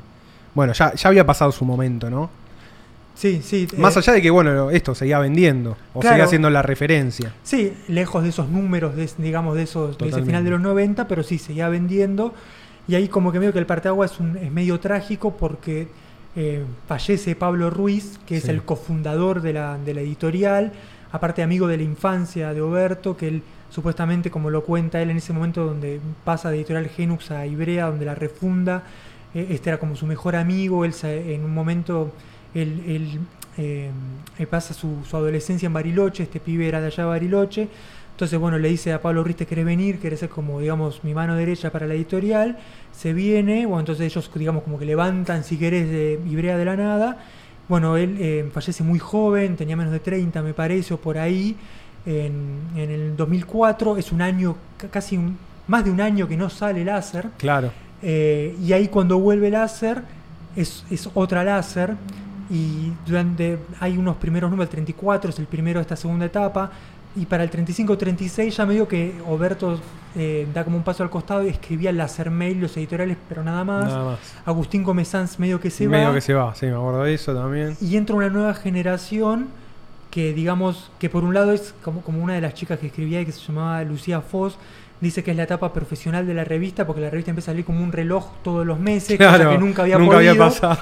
bueno, 0.54 0.74
ya, 0.74 0.94
ya 0.94 1.08
había 1.10 1.26
pasado 1.26 1.50
su 1.54 1.64
momento, 1.64 2.10
¿no? 2.10 2.30
Sí, 3.16 3.42
sí. 3.44 3.68
Más 3.78 3.96
eh, 3.96 4.00
allá 4.00 4.14
de 4.14 4.22
que, 4.22 4.30
bueno, 4.30 4.70
esto 4.72 4.96
seguía 4.96 5.20
vendiendo, 5.20 5.78
o 5.94 6.00
Claro. 6.00 6.16
seguía 6.16 6.28
siendo 6.28 6.50
la 6.50 6.62
referencia. 6.62 7.34
Sí, 7.44 7.74
lejos 7.88 8.24
de 8.24 8.30
esos 8.30 8.50
números, 8.50 8.96
de, 8.96 9.10
digamos, 9.18 9.56
de 9.56 9.64
esos 9.64 9.98
de 9.98 10.10
ese 10.10 10.24
final 10.24 10.44
de 10.44 10.50
los 10.50 10.60
90, 10.62 11.08
pero 11.08 11.24
sí, 11.24 11.38
seguía 11.38 11.70
vendiendo. 11.70 12.34
Y 12.88 12.96
ahí 12.96 13.08
como 13.08 13.32
que 13.32 13.40
medio 13.40 13.54
que 13.54 13.60
el 13.60 13.66
parteagua 13.66 14.06
es, 14.08 14.20
un, 14.20 14.36
es 14.38 14.52
medio 14.52 14.80
trágico 14.80 15.38
porque 15.38 15.88
eh, 16.36 16.64
fallece 16.88 17.36
Pablo 17.36 17.70
Ruiz, 17.70 18.20
que 18.26 18.38
es 18.38 18.48
el 18.48 18.64
cofundador 18.64 19.42
de 19.42 19.54
la, 19.54 19.78
de 19.78 19.94
la 19.94 20.02
editorial, 20.02 20.72
aparte 21.12 21.44
amigo 21.44 21.68
de 21.68 21.78
la 21.78 21.84
infancia 21.84 22.54
de 22.54 22.62
Oberto, 22.62 23.18
que 23.18 23.28
él 23.28 23.44
supuestamente, 23.70 24.30
como 24.32 24.50
lo 24.50 24.64
cuenta 24.64 25.02
él 25.02 25.10
en 25.10 25.18
ese 25.18 25.34
momento 25.34 25.66
donde 25.66 26.00
pasa 26.26 26.50
de 26.50 26.58
editorial 26.58 26.88
Genux 26.90 27.32
a 27.32 27.46
Ibrea, 27.46 27.88
donde 27.88 28.06
la 28.06 28.16
refunda, 28.16 28.84
eh, 29.34 29.48
este 29.52 29.70
era 29.70 29.80
como 29.80 29.96
su 29.96 30.06
mejor 30.06 30.36
amigo, 30.36 30.84
él 30.86 30.94
se- 30.94 31.34
en 31.36 31.44
un 31.46 31.54
momento 31.54 32.12
él, 32.54 32.82
él, 32.86 33.20
eh, 33.58 33.90
pasa 34.50 34.74
su, 34.74 34.98
su 35.10 35.16
adolescencia 35.16 35.68
en 35.68 35.74
Bariloche, 35.74 36.24
este 36.24 36.40
pibe 36.40 36.68
era 36.68 36.82
de 36.82 36.88
allá 36.88 37.04
de 37.04 37.10
Bariloche, 37.10 37.68
entonces 38.12 38.38
bueno, 38.40 38.58
le 38.58 38.70
dice 38.70 38.92
a 38.94 39.02
Pablo 39.02 39.24
Ruiz, 39.24 39.36
¿te 39.38 39.46
querés 39.46 39.66
venir? 39.66 40.00
¿Querés 40.00 40.20
ser 40.20 40.30
como, 40.30 40.60
digamos, 40.60 41.04
mi 41.04 41.14
mano 41.14 41.36
derecha 41.36 41.72
para 41.72 41.88
la 41.88 41.94
editorial? 41.94 42.58
Se 43.02 43.14
viene, 43.14 43.66
bueno, 43.66 43.80
entonces 43.80 44.06
ellos, 44.06 44.30
digamos, 44.36 44.62
como 44.64 44.78
que 44.78 44.86
levantan, 44.86 45.44
si 45.44 45.58
querés, 45.58 45.90
de 45.90 46.20
Ibrea 46.30 46.56
de 46.58 46.66
la 46.66 46.76
nada. 46.76 47.18
Bueno, 47.68 47.98
él 47.98 48.16
eh, 48.20 48.50
fallece 48.54 48.84
muy 48.84 49.00
joven, 49.00 49.56
tenía 49.56 49.76
menos 49.76 49.92
de 49.92 50.00
30, 50.00 50.42
me 50.44 50.54
parece, 50.54 50.94
o 50.94 50.98
por 50.98 51.18
ahí, 51.18 51.56
en, 52.06 52.60
en 52.76 52.90
el 52.92 53.16
2004, 53.16 53.98
es 53.98 54.12
un 54.12 54.22
año, 54.22 54.56
ca- 54.78 54.88
casi 54.90 55.18
un, 55.18 55.38
más 55.68 55.84
de 55.84 55.90
un 55.90 56.00
año 56.00 56.28
que 56.28 56.38
no 56.38 56.50
sale 56.50 56.86
láser. 56.86 57.30
Claro. 57.38 57.72
Eh, 58.04 58.56
y 58.62 58.72
ahí 58.74 58.88
cuando 58.88 59.18
vuelve 59.20 59.50
láser, 59.50 60.04
es, 60.56 60.86
es 60.92 61.10
otra 61.16 61.44
láser. 61.44 61.96
Y 62.52 62.92
durante 63.08 63.58
hay 63.80 63.98
unos 63.98 64.18
primeros 64.18 64.52
números, 64.52 64.68
el 64.70 64.74
34 64.76 65.30
es 65.32 65.40
el 65.40 65.48
primero 65.48 65.80
de 65.80 65.84
esta 65.84 65.96
segunda 65.96 66.26
etapa. 66.28 66.70
Y 67.16 67.26
para 67.26 67.44
el 67.44 67.52
35-36 67.52 68.50
ya 68.52 68.66
medio 68.66 68.88
que 68.88 69.14
Oberto 69.28 69.80
eh, 70.16 70.48
da 70.54 70.64
como 70.64 70.78
un 70.78 70.84
paso 70.84 71.04
al 71.04 71.10
costado 71.10 71.46
y 71.46 71.50
escribía 71.50 71.92
láser 71.92 72.32
mail, 72.32 72.62
los 72.62 72.76
editoriales, 72.78 73.18
pero 73.28 73.44
nada 73.44 73.64
más. 73.66 73.86
Nada 73.86 74.04
más. 74.06 74.20
Agustín 74.46 74.84
Gómez 74.84 75.10
Sanz 75.10 75.38
medio 75.40 75.60
que 75.60 75.70
se 75.70 75.88
Medio 75.88 76.10
va. 76.10 76.14
que 76.14 76.22
se 76.22 76.34
va, 76.34 76.56
sí, 76.56 76.68
me 76.68 76.74
acuerdo 76.76 77.04
de 77.04 77.14
eso 77.14 77.34
también. 77.34 77.76
Y 77.82 77.98
entra 77.98 78.16
una 78.16 78.30
nueva 78.30 78.54
generación 78.54 79.50
que 80.10 80.34
digamos 80.34 80.92
que 81.00 81.10
por 81.10 81.24
un 81.24 81.34
lado 81.34 81.52
es 81.54 81.74
como, 81.82 82.02
como 82.02 82.22
una 82.24 82.34
de 82.34 82.42
las 82.42 82.54
chicas 82.54 82.80
que 82.80 82.88
escribía 82.88 83.22
y 83.22 83.26
que 83.26 83.32
se 83.32 83.40
llamaba 83.42 83.84
Lucía 83.84 84.22
Foss, 84.22 84.58
dice 85.00 85.24
que 85.24 85.32
es 85.32 85.38
la 85.38 85.44
etapa 85.44 85.74
profesional 85.74 86.28
de 86.28 86.34
la 86.34 86.44
revista 86.44 86.86
porque 86.86 87.02
la 87.02 87.10
revista 87.10 87.32
empieza 87.32 87.52
a 87.52 87.54
salir 87.54 87.66
como 87.66 87.84
un 87.84 87.92
reloj 87.92 88.26
todos 88.44 88.66
los 88.66 88.80
meses, 88.80 89.18
cosa 89.18 89.36
Claro, 89.38 89.52
que 89.52 89.58
nunca 89.58 89.82
había 89.84 89.98
nunca 89.98 90.18
había 90.18 90.38
pasado. 90.38 90.78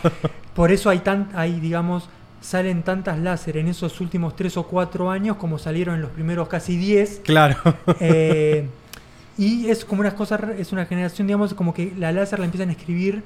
Por 0.54 0.72
eso 0.72 0.90
hay 0.90 1.00
tan, 1.00 1.30
hay, 1.36 1.60
digamos, 1.60 2.10
salen 2.42 2.84
tantas 2.84 3.20
láser 3.20 3.58
en 3.58 3.68
esos 3.68 4.00
últimos 4.02 4.36
tres 4.36 4.56
o 4.58 4.64
cuatro 4.64 5.10
años 5.12 5.38
como 5.38 5.60
salieron 5.60 5.96
en 5.96 6.02
los 6.02 6.12
primeros 6.12 6.48
casi 6.48 6.78
10. 6.78 7.22
Claro. 7.24 7.58
Eh, 8.00 8.68
y 9.38 9.70
es 9.70 9.86
como 9.86 10.02
unas 10.02 10.14
cosas, 10.14 10.42
es 10.58 10.72
una 10.72 10.86
generación, 10.86 11.28
digamos, 11.28 11.54
como 11.54 11.74
que 11.74 11.94
la 11.98 12.12
láser 12.12 12.40
la 12.40 12.46
empiezan 12.46 12.70
a 12.70 12.74
escribir 12.74 13.24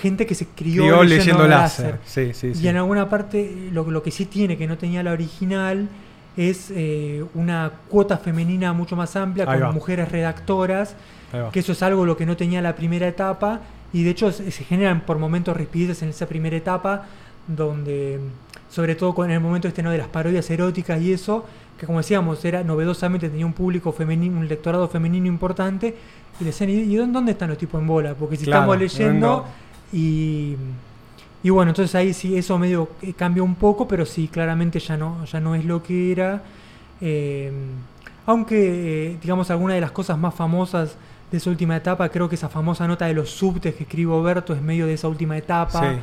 gente 0.00 0.26
que 0.26 0.34
se 0.34 0.46
crió, 0.46 0.82
Crió 0.82 1.02
leyendo, 1.02 1.16
leyendo 1.42 1.48
láser. 1.48 1.94
láser. 2.00 2.00
Sí, 2.04 2.34
sí, 2.34 2.54
sí. 2.54 2.64
Y 2.64 2.68
en 2.68 2.76
alguna 2.76 3.08
parte, 3.08 3.68
lo, 3.72 3.90
lo 3.90 4.02
que 4.02 4.10
sí 4.10 4.26
tiene, 4.26 4.56
que 4.56 4.66
no 4.66 4.78
tenía 4.78 5.02
la 5.02 5.12
original, 5.12 5.88
es 6.36 6.70
eh, 6.70 7.24
una 7.34 7.72
cuota 7.88 8.16
femenina 8.16 8.72
mucho 8.72 8.94
más 8.96 9.16
amplia, 9.16 9.44
Ahí 9.48 9.58
con 9.58 9.68
va. 9.68 9.72
mujeres 9.72 10.10
redactoras, 10.10 10.94
que 11.52 11.60
eso 11.60 11.72
es 11.72 11.82
algo 11.82 12.06
lo 12.06 12.16
que 12.16 12.24
no 12.26 12.36
tenía 12.36 12.62
la 12.62 12.74
primera 12.76 13.06
etapa, 13.08 13.60
y 13.92 14.04
de 14.04 14.10
hecho 14.10 14.32
se, 14.32 14.50
se 14.50 14.64
generan 14.64 15.02
por 15.02 15.18
momentos 15.18 15.56
rispideces 15.56 16.02
en 16.02 16.08
esa 16.10 16.26
primera 16.26 16.56
etapa, 16.56 17.06
donde, 17.46 18.20
sobre 18.70 18.94
todo 18.94 19.14
con 19.14 19.30
el 19.30 19.40
momento 19.40 19.68
este 19.68 19.82
¿no? 19.82 19.90
de 19.90 19.98
las 19.98 20.08
parodias 20.08 20.48
eróticas 20.48 21.00
y 21.02 21.12
eso, 21.12 21.44
que 21.78 21.86
como 21.86 21.98
decíamos, 21.98 22.42
era 22.44 22.62
novedosamente, 22.64 23.28
tenía 23.28 23.44
un 23.44 23.52
público 23.52 23.92
femenino, 23.92 24.38
un 24.38 24.48
lectorado 24.48 24.88
femenino 24.88 25.26
importante, 25.26 25.96
y 26.38 26.44
le 26.44 26.50
decían, 26.50 26.70
¿y, 26.70 26.94
dónde 26.94 27.32
están 27.32 27.50
los 27.50 27.58
tipos 27.58 27.80
en 27.80 27.86
bola? 27.86 28.14
Porque 28.14 28.36
si 28.36 28.44
Claro, 28.44 28.62
estamos 28.62 28.78
leyendo... 28.78 29.26
no. 29.28 29.70
Y, 29.92 30.56
y 31.42 31.50
bueno, 31.50 31.70
entonces 31.70 31.94
ahí 31.94 32.12
sí, 32.12 32.36
eso 32.36 32.58
medio 32.58 32.90
que 33.00 33.12
cambia 33.14 33.42
un 33.42 33.54
poco, 33.54 33.88
pero 33.88 34.04
sí, 34.06 34.28
claramente 34.28 34.78
ya 34.78 34.96
no, 34.96 35.24
ya 35.24 35.40
no 35.40 35.54
es 35.54 35.64
lo 35.64 35.82
que 35.82 36.12
era. 36.12 36.42
Eh, 37.00 37.50
aunque, 38.26 39.12
eh, 39.12 39.18
digamos, 39.20 39.50
alguna 39.50 39.74
de 39.74 39.80
las 39.80 39.90
cosas 39.90 40.18
más 40.18 40.34
famosas 40.34 40.96
de 41.30 41.38
esa 41.38 41.48
última 41.48 41.76
etapa, 41.76 42.08
creo 42.10 42.28
que 42.28 42.34
esa 42.34 42.48
famosa 42.48 42.86
nota 42.86 43.06
de 43.06 43.14
los 43.14 43.30
subtes 43.30 43.74
que 43.74 43.84
escribe 43.84 44.12
Oberto 44.12 44.52
es 44.52 44.60
medio 44.60 44.86
de 44.86 44.94
esa 44.94 45.08
última 45.08 45.36
etapa. 45.36 45.80
Sí. 45.80 46.00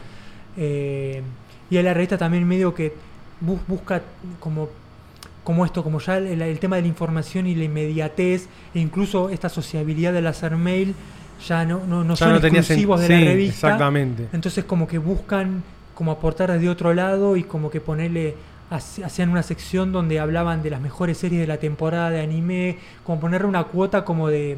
Eh, 0.57 1.21
y 1.69 1.77
a 1.77 1.83
la 1.83 1.93
revista 1.93 2.17
también 2.17 2.47
medio 2.47 2.73
que 2.73 2.93
bus- 3.41 3.59
busca 3.67 4.01
como, 4.39 4.69
como 5.43 5.65
esto, 5.65 5.83
como 5.83 5.99
ya 5.99 6.17
el, 6.17 6.41
el 6.41 6.59
tema 6.59 6.75
de 6.77 6.83
la 6.83 6.87
información 6.87 7.47
y 7.47 7.55
la 7.55 7.63
inmediatez, 7.65 8.47
e 8.73 8.79
incluso 8.79 9.29
esta 9.29 9.49
sociabilidad 9.49 10.13
del 10.13 10.27
hacer 10.27 10.55
mail, 10.55 10.95
ya 11.47 11.65
no, 11.65 11.85
no, 11.85 12.03
no 12.03 12.15
Ya 12.15 12.25
son 12.25 12.29
no 12.41 12.47
exclusivos 12.47 12.99
de 13.01 13.07
sí, 13.07 13.13
la 13.13 13.19
revista. 13.19 13.67
Exactamente. 13.67 14.27
Entonces 14.33 14.63
como 14.65 14.87
que 14.87 14.97
buscan 14.97 15.63
como 15.93 16.11
aportar 16.11 16.51
desde 16.51 16.69
otro 16.69 16.93
lado 16.93 17.37
y 17.37 17.43
como 17.43 17.69
que 17.71 17.81
ponerle 17.81 18.35
hac- 18.71 19.03
hacían 19.03 19.29
una 19.29 19.43
sección 19.43 19.91
donde 19.91 20.19
hablaban 20.19 20.61
de 20.63 20.69
las 20.69 20.81
mejores 20.81 21.17
series 21.17 21.41
de 21.41 21.47
la 21.47 21.57
temporada 21.57 22.09
de 22.11 22.21
anime, 22.21 22.77
como 23.03 23.19
ponerle 23.19 23.47
una 23.47 23.63
cuota 23.65 24.03
como 24.05 24.29
de 24.29 24.57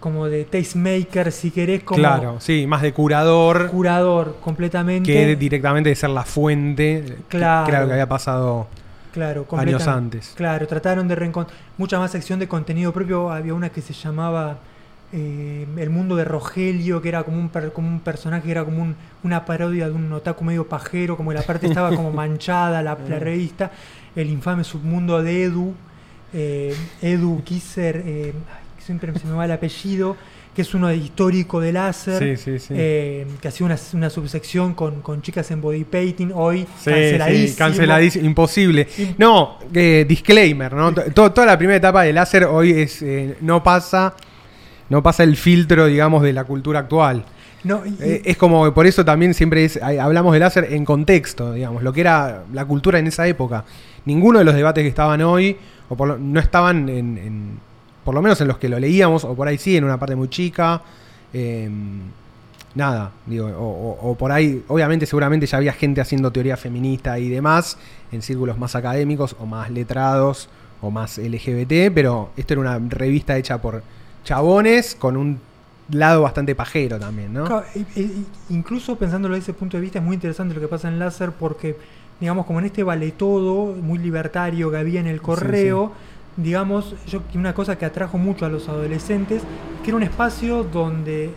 como 0.00 0.26
de 0.26 0.44
tastemaker 0.44 1.30
si 1.30 1.50
querés 1.50 1.82
como 1.84 1.98
Claro, 1.98 2.40
sí, 2.40 2.66
más 2.66 2.82
de 2.82 2.92
curador 2.92 3.70
curador 3.70 4.36
completamente 4.42 5.12
que 5.12 5.36
directamente 5.36 5.90
de 5.90 5.94
ser 5.96 6.10
la 6.10 6.24
fuente. 6.24 7.04
que- 7.06 7.38
Claro. 7.38 7.66
Que 7.66 7.70
era 7.72 7.80
lo 7.82 7.86
que 7.86 7.92
había 7.92 8.08
pasado 8.08 8.66
claro 9.12 9.46
años 9.56 9.86
antes. 9.86 10.32
Claro, 10.36 10.66
trataron 10.66 11.06
de 11.08 11.14
reencontrar 11.16 11.56
mucha 11.78 11.98
más 11.98 12.10
sección 12.10 12.38
de 12.38 12.48
contenido 12.48 12.92
propio. 12.92 13.30
Había 13.30 13.54
una 13.54 13.68
que 13.70 13.80
se 13.82 13.92
llamaba 13.92 14.58
eh, 15.12 15.66
El 15.76 15.90
mundo 15.90 16.14
de 16.14 16.24
Rogelio, 16.24 17.02
que 17.02 17.08
era 17.08 17.24
como 17.24 17.36
un, 17.38 17.48
per- 17.48 17.72
como 17.72 17.88
un 17.88 17.98
personaje, 17.98 18.44
que 18.44 18.50
era 18.52 18.64
como 18.64 18.80
un- 18.80 18.94
una 19.24 19.44
parodia 19.44 19.86
de 19.88 19.92
un 19.92 20.12
otaku 20.12 20.44
medio 20.44 20.68
pajero, 20.68 21.16
como 21.16 21.32
la 21.32 21.42
parte 21.42 21.66
estaba 21.66 21.94
como 21.96 22.10
manchada 22.12 22.80
la, 22.80 22.96
la 23.08 23.18
revista. 23.18 23.72
El 24.14 24.30
infame 24.30 24.62
submundo 24.62 25.20
de 25.20 25.42
Edu, 25.44 25.74
eh, 26.32 26.76
Edu 27.02 27.42
Kisser, 27.42 28.02
eh, 28.06 28.32
ay, 28.80 28.84
siempre 28.86 29.12
se 29.18 29.26
me 29.26 29.34
va 29.34 29.44
el 29.44 29.52
apellido, 29.52 30.16
que 30.54 30.62
es 30.62 30.74
uno 30.74 30.88
de 30.88 30.96
histórico 30.96 31.60
de 31.60 31.72
láser. 31.72 32.36
Sí, 32.36 32.42
sí, 32.42 32.58
sí. 32.58 32.74
eh, 32.76 33.26
que 33.40 33.48
hacía 33.48 33.66
una, 33.66 33.76
una 33.94 34.10
subsección 34.10 34.74
con, 34.74 35.00
con 35.02 35.22
chicas 35.22 35.50
en 35.50 35.60
body 35.60 35.84
painting, 35.84 36.32
hoy 36.34 36.66
canceladísimo. 36.84 37.48
sí, 37.48 37.54
canceladísimo, 37.56 38.26
imposible. 38.26 38.88
Im- 38.98 39.14
No, 39.18 39.58
eh, 39.72 40.04
disclaimer, 40.08 40.72
¿no? 40.72 40.92
To- 40.92 41.30
toda 41.32 41.46
la 41.46 41.56
primera 41.58 41.76
etapa 41.76 42.02
de 42.02 42.12
láser 42.12 42.44
hoy 42.44 42.72
es 42.72 43.02
eh, 43.02 43.36
no 43.42 43.62
pasa 43.62 44.14
no 44.88 45.04
pasa 45.04 45.22
el 45.22 45.36
filtro, 45.36 45.86
digamos, 45.86 46.20
de 46.24 46.32
la 46.32 46.42
cultura 46.42 46.80
actual. 46.80 47.24
No, 47.62 47.86
y- 47.86 47.94
Eh, 48.00 48.22
es 48.24 48.36
como 48.36 48.64
que 48.64 48.72
por 48.72 48.86
eso 48.88 49.04
también 49.04 49.34
siempre 49.34 49.64
es, 49.64 49.80
hablamos 49.80 50.32
de 50.32 50.40
láser 50.40 50.72
en 50.72 50.84
contexto, 50.84 51.52
digamos, 51.52 51.84
lo 51.84 51.92
que 51.92 52.00
era 52.00 52.42
la 52.52 52.64
cultura 52.64 52.98
en 52.98 53.06
esa 53.06 53.28
época. 53.28 53.64
Ninguno 54.04 54.40
de 54.40 54.44
los 54.44 54.54
debates 54.56 54.82
que 54.82 54.88
estaban 54.88 55.22
hoy, 55.22 55.56
o 55.88 55.96
por 55.96 56.08
lo- 56.08 56.18
no 56.18 56.40
estaban 56.40 56.88
en, 56.88 57.18
en- 57.18 57.60
por 58.04 58.14
lo 58.14 58.22
menos 58.22 58.40
en 58.40 58.48
los 58.48 58.58
que 58.58 58.68
lo 58.68 58.78
leíamos, 58.78 59.24
o 59.24 59.34
por 59.34 59.48
ahí 59.48 59.58
sí, 59.58 59.76
en 59.76 59.84
una 59.84 59.98
parte 59.98 60.16
muy 60.16 60.28
chica. 60.28 60.82
eh, 61.32 61.70
nada, 62.74 63.10
digo, 63.26 63.46
o, 63.46 63.50
o- 64.00 64.10
o 64.10 64.14
por 64.14 64.30
ahí, 64.32 64.62
obviamente, 64.68 65.04
seguramente 65.06 65.46
ya 65.46 65.58
había 65.58 65.72
gente 65.72 66.00
haciendo 66.00 66.30
teoría 66.30 66.56
feminista 66.56 67.18
y 67.18 67.28
demás, 67.28 67.76
en 68.12 68.22
círculos 68.22 68.58
más 68.58 68.74
académicos, 68.76 69.34
o 69.40 69.46
más 69.46 69.70
letrados, 69.70 70.48
o 70.80 70.90
más 70.90 71.18
LGBT, 71.18 71.90
pero 71.92 72.30
esto 72.36 72.54
era 72.54 72.60
una 72.60 72.78
revista 72.88 73.36
hecha 73.36 73.58
por 73.60 73.82
chabones 74.24 74.94
con 74.94 75.16
un 75.16 75.40
lado 75.90 76.22
bastante 76.22 76.54
pajero 76.54 76.98
también, 76.98 77.32
¿no? 77.32 77.44
Claro, 77.44 77.64
incluso 78.48 78.96
pensándolo 78.96 79.34
desde 79.34 79.50
ese 79.50 79.58
punto 79.58 79.76
de 79.76 79.80
vista 79.82 79.98
es 79.98 80.04
muy 80.04 80.14
interesante 80.14 80.54
lo 80.54 80.60
que 80.60 80.68
pasa 80.68 80.88
en 80.88 80.98
láser 80.98 81.32
porque, 81.32 81.76
digamos, 82.20 82.46
como 82.46 82.60
en 82.60 82.66
este 82.66 82.82
vale 82.82 83.10
todo 83.12 83.74
muy 83.74 83.98
libertario 83.98 84.70
que 84.70 84.76
había 84.76 85.00
en 85.00 85.06
el 85.06 85.20
correo, 85.20 85.92
digamos, 86.42 86.94
yo 87.06 87.22
una 87.34 87.54
cosa 87.54 87.76
que 87.78 87.84
atrajo 87.84 88.18
mucho 88.18 88.44
a 88.44 88.48
los 88.48 88.68
adolescentes, 88.68 89.42
que 89.82 89.90
era 89.90 89.96
un 89.96 90.02
espacio 90.02 90.64
donde 90.64 91.30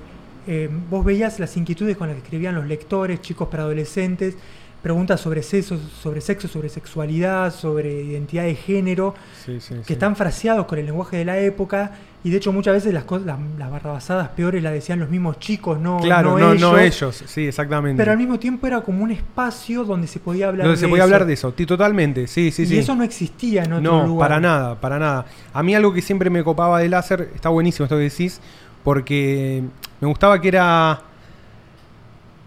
eh, 0.48 0.70
vos 0.90 1.04
veías 1.06 1.40
las 1.40 1.56
inquietudes 1.58 1.96
con 1.98 2.08
las 2.08 2.16
que 2.18 2.24
escribían 2.24 2.56
los 2.56 2.66
lectores, 2.66 3.22
chicos 3.22 3.48
para 3.50 3.64
adolescentes, 3.64 4.36
preguntas 4.82 5.22
sobre 5.22 5.44
sexo, 5.44 5.78
sobre 5.78 6.20
sexo, 6.20 6.48
sobre 6.50 6.68
sexualidad, 6.70 7.54
sobre 7.54 8.02
identidad 8.04 8.44
de 8.44 8.56
género, 8.56 9.16
Sí, 9.46 9.60
sí, 9.62 9.76
que 9.76 9.84
sí. 9.84 9.94
están 9.94 10.16
fraseados 10.16 10.66
con 10.66 10.78
el 10.80 10.86
lenguaje 10.86 11.18
de 11.18 11.26
la 11.26 11.40
época 11.40 11.92
y 12.26 12.30
de 12.30 12.38
hecho 12.38 12.54
muchas 12.54 12.74
veces 12.76 12.94
las 12.94 13.04
cosas 13.04 13.26
las, 13.26 13.38
las 13.58 13.70
barrabasadas 13.70 14.30
peores 14.30 14.64
las 14.64 14.72
decían 14.72 15.00
los 15.00 15.10
mismos 15.10 15.40
chicos 15.40 15.78
no 15.80 16.00
Claro, 16.02 16.32
no, 16.32 16.40
no, 16.40 16.54
ellos, 16.54 16.62
no 16.72 16.80
ellos, 16.80 17.24
sí, 17.26 17.48
exactamente. 17.48 18.02
pero 18.02 18.14
al 18.14 18.18
mismo 18.18 18.40
tiempo 18.40 18.66
era 18.66 18.80
como 18.82 19.04
un 19.04 19.12
espacio 19.12 19.84
donde 19.84 20.08
se 20.08 20.20
podía 20.20 20.48
hablar 20.48 20.66
Donde 20.68 20.78
de 20.78 20.82
se 20.82 20.88
podía 20.88 21.04
eso. 21.04 21.14
hablar 21.14 21.28
de 21.28 21.34
eso, 21.34 21.52
ti- 21.52 21.66
totalmente, 21.66 22.28
sí, 22.28 22.52
sí, 22.52 22.64
y 22.64 22.66
sí. 22.68 22.78
eso 22.78 22.96
no 22.96 23.04
existía 23.04 23.64
en 23.64 23.74
otro 23.74 23.82
no, 23.92 24.08
lugar 24.08 24.30
para 24.30 24.40
nada, 24.40 24.80
para 24.80 25.00
nada. 25.00 25.26
A 25.54 25.62
mí 25.64 25.76
algo 25.76 25.94
que 25.94 26.02
siempre 26.02 26.30
me 26.30 26.44
copaba 26.44 26.80
de 26.80 26.88
láser, 26.90 27.30
está 27.36 27.50
buenísimo 27.50 27.86
esto 27.86 27.98
que 27.98 28.04
decís, 28.04 28.40
porque 28.84 29.62
me 30.00 30.08
gustaba 30.08 30.40
que 30.40 30.48
era... 30.48 31.02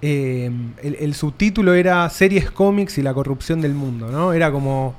eh, 0.03 0.51
el, 0.83 0.95
el 1.01 1.15
subtítulo 1.15 1.75
era 1.75 2.09
Series 2.11 2.51
cómics 2.51 2.99
y 2.99 3.03
la 3.03 3.15
corrupción 3.15 3.61
del 3.61 3.75
mundo, 3.75 4.09
¿no? 4.11 4.33
Era 4.33 4.51
como... 4.53 4.95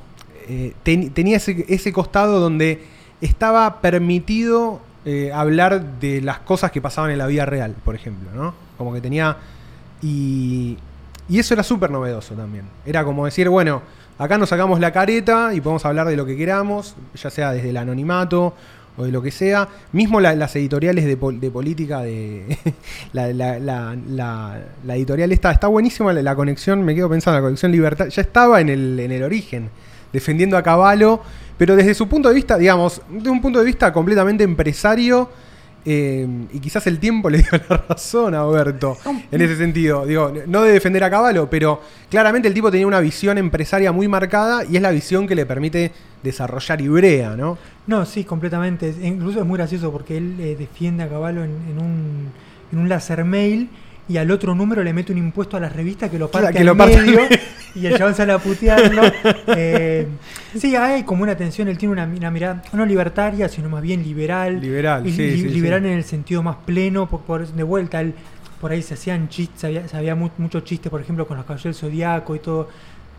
eh, 0.47 0.73
ten- 0.83 1.11
tenía 1.11 1.37
ese, 1.37 1.65
ese 1.67 1.91
costado 1.93 2.39
donde 2.39 2.81
estaba 3.21 3.81
permitido 3.81 4.79
eh, 5.05 5.31
hablar 5.33 5.99
de 5.99 6.21
las 6.21 6.39
cosas 6.39 6.71
que 6.71 6.81
pasaban 6.81 7.11
en 7.11 7.17
la 7.17 7.27
vida 7.27 7.45
real, 7.45 7.75
por 7.83 7.95
ejemplo, 7.95 8.29
¿no? 8.35 8.53
Como 8.77 8.93
que 8.93 9.01
tenía... 9.01 9.37
Y, 10.01 10.77
y 11.29 11.39
eso 11.39 11.53
era 11.53 11.63
súper 11.63 11.89
novedoso 11.91 12.35
también. 12.35 12.65
Era 12.85 13.03
como 13.03 13.25
decir, 13.25 13.49
bueno, 13.49 13.81
acá 14.19 14.37
nos 14.37 14.49
sacamos 14.49 14.79
la 14.79 14.91
careta 14.91 15.53
y 15.53 15.61
podemos 15.61 15.85
hablar 15.85 16.07
de 16.07 16.15
lo 16.15 16.25
que 16.25 16.37
queramos, 16.37 16.95
ya 17.15 17.29
sea 17.29 17.51
desde 17.51 17.69
el 17.71 17.77
anonimato 17.77 18.53
o 18.97 19.03
de 19.05 19.11
lo 19.11 19.21
que 19.21 19.31
sea. 19.31 19.67
Mismo 19.91 20.19
la- 20.19 20.35
las 20.35 20.55
editoriales 20.55 21.05
de, 21.05 21.17
pol- 21.17 21.39
de 21.39 21.49
política, 21.51 22.01
de 22.01 22.57
la, 23.13 23.33
la- 23.33 23.95
la- 24.85 24.95
editorial 24.95 25.31
esta, 25.31 25.51
está 25.51 25.67
buenísima 25.67 26.13
la 26.13 26.35
conexión, 26.35 26.83
me 26.83 26.93
quedo 26.95 27.09
pensando, 27.09 27.37
la 27.39 27.43
conexión 27.43 27.71
Libertad, 27.71 28.07
ya 28.07 28.21
estaba 28.21 28.61
en 28.61 28.69
el, 28.69 28.99
en 28.99 29.11
el 29.11 29.23
origen, 29.23 29.69
defendiendo 30.13 30.57
a 30.57 30.63
Caballo, 30.63 31.21
pero 31.57 31.75
desde 31.75 31.93
su 31.93 32.07
punto 32.07 32.29
de 32.29 32.35
vista, 32.35 32.57
digamos, 32.57 33.01
de 33.09 33.29
un 33.29 33.41
punto 33.41 33.59
de 33.59 33.65
vista 33.65 33.91
completamente 33.91 34.43
empresario, 34.43 35.29
Eh, 35.89 36.27
y 36.51 36.59
quizás 36.59 36.85
el 36.87 36.99
tiempo 36.99 37.29
le 37.33 37.37
dio 37.37 37.49
la 37.69 37.77
razón 37.87 38.35
a 38.35 38.43
Oberto 38.43 38.97
en 39.31 39.41
ese 39.41 39.55
sentido. 39.55 40.05
Digo, 40.05 40.33
no 40.45 40.63
de 40.63 40.73
defender 40.73 41.01
a 41.05 41.09
Caballo, 41.09 41.47
pero 41.49 41.79
claramente 42.09 42.49
el 42.49 42.53
tipo 42.53 42.69
tenía 42.69 42.85
una 42.85 42.99
visión 42.99 43.37
empresaria 43.37 43.93
muy 43.93 44.09
marcada 44.09 44.65
y 44.65 44.75
es 44.75 44.81
la 44.81 44.91
visión 44.91 45.27
que 45.27 45.35
le 45.35 45.45
permite 45.45 45.93
desarrollar 46.23 46.81
Ibrea, 46.81 47.37
¿no? 47.37 47.57
No, 47.85 48.05
sí, 48.05 48.25
completamente. 48.25 48.93
Incluso 49.01 49.39
es 49.39 49.45
muy 49.45 49.57
gracioso 49.57 49.89
porque 49.89 50.17
él 50.17 50.35
eh, 50.41 50.55
defiende 50.59 51.03
a 51.03 51.07
Caballo 51.07 51.45
en, 51.45 51.51
en, 51.69 51.77
un, 51.81 52.33
en 52.73 52.79
un 52.79 52.89
láser 52.89 53.23
mail 53.23 53.69
y 54.09 54.17
al 54.17 54.31
otro 54.31 54.55
número 54.55 54.83
le 54.83 54.93
mete 54.93 55.11
un 55.11 55.17
impuesto 55.17 55.57
a 55.57 55.59
la 55.59 55.69
revista 55.69 56.09
que 56.09 56.17
lo 56.17 56.29
parte 56.31 56.53
que 56.53 56.59
al 56.59 56.65
lo 56.65 56.77
parte 56.77 56.97
medio 57.01 57.21
y 57.75 57.85
el 57.85 57.97
chabón 57.97 58.15
sale 58.15 58.33
a 58.33 58.39
putearlo. 58.39 59.01
Eh, 59.59 60.05
sí, 60.57 60.75
hay 60.75 61.03
como 61.03 61.23
una 61.23 61.35
tensión, 61.37 61.67
él 61.69 61.77
tiene 61.77 61.93
una, 61.93 62.03
una 62.05 62.29
mirada 62.31 62.61
no 62.73 62.85
libertaria, 62.85 63.47
sino 63.47 63.69
más 63.69 63.81
bien 63.81 64.03
liberal. 64.03 64.59
Liberal, 64.59 65.07
y, 65.07 65.11
sí, 65.11 65.17
li- 65.21 65.41
sí, 65.41 65.47
liberal 65.49 65.81
sí. 65.81 65.87
en 65.87 65.93
el 65.93 66.03
sentido 66.03 66.43
más 66.43 66.57
pleno, 66.65 67.07
por, 67.09 67.21
por- 67.21 67.47
de 67.47 67.63
vuelta, 67.63 68.01
él, 68.01 68.13
por 68.59 68.71
ahí 68.71 68.81
se 68.81 68.95
hacían 68.95 69.29
chistes, 69.29 69.63
había, 69.63 69.87
se 69.87 69.95
había 69.95 70.15
mu- 70.15 70.29
mucho 70.37 70.59
chiste, 70.61 70.89
por 70.89 70.99
ejemplo, 71.01 71.25
con 71.27 71.37
los 71.37 71.45
caballeros 71.45 71.79
del 71.79 71.89
zodiaco 71.89 72.35
y 72.35 72.39
todo, 72.39 72.67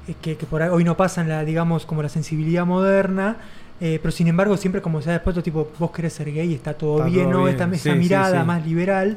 eh, 0.06 0.14
que, 0.20 0.36
que 0.36 0.44
por 0.46 0.62
ahí 0.62 0.68
hoy 0.70 0.84
no 0.84 0.96
pasan 0.96 1.28
la, 1.28 1.44
digamos, 1.44 1.86
como 1.86 2.02
la 2.02 2.08
sensibilidad 2.10 2.66
moderna. 2.66 3.36
eh, 3.80 3.98
pero 4.02 4.12
sin 4.12 4.28
embargo, 4.28 4.56
siempre 4.58 4.82
como 4.82 5.00
se 5.00 5.08
ha 5.10 5.14
después, 5.14 5.42
tipo, 5.42 5.70
vos 5.78 5.90
querés 5.90 6.12
ser 6.12 6.30
gay, 6.32 6.52
está 6.54 6.74
todo 6.74 6.98
Está 6.98 7.08
bien, 7.10 7.24
todo 7.24 7.32
¿no? 7.32 7.44
bien, 7.44 7.50
Esta, 7.60 7.74
esa 7.74 7.94
mirada 7.94 8.44
más 8.44 8.66
liberal. 8.66 9.16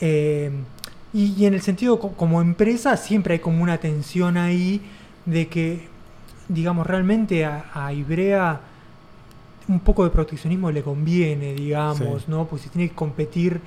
eh, 0.00 0.50
y, 1.12 1.34
y 1.38 1.46
en 1.46 1.54
el 1.54 1.62
sentido 1.62 1.98
co- 1.98 2.12
como 2.12 2.40
empresa 2.40 2.96
siempre 2.96 3.34
hay 3.34 3.40
como 3.40 3.62
una 3.62 3.78
tensión 3.78 4.36
ahí 4.36 4.80
de 5.26 5.48
que, 5.48 5.88
digamos, 6.48 6.86
realmente 6.86 7.44
a, 7.44 7.64
a 7.74 7.92
Ibrea 7.92 8.60
un 9.68 9.80
poco 9.80 10.04
de 10.04 10.10
proteccionismo 10.10 10.70
le 10.72 10.82
conviene, 10.82 11.54
digamos, 11.54 12.22
Sí. 12.22 12.28
¿no? 12.28 12.46
Pues 12.46 12.62
si 12.62 12.68
tiene 12.70 12.88
que 12.88 12.94
competir. 12.94 13.60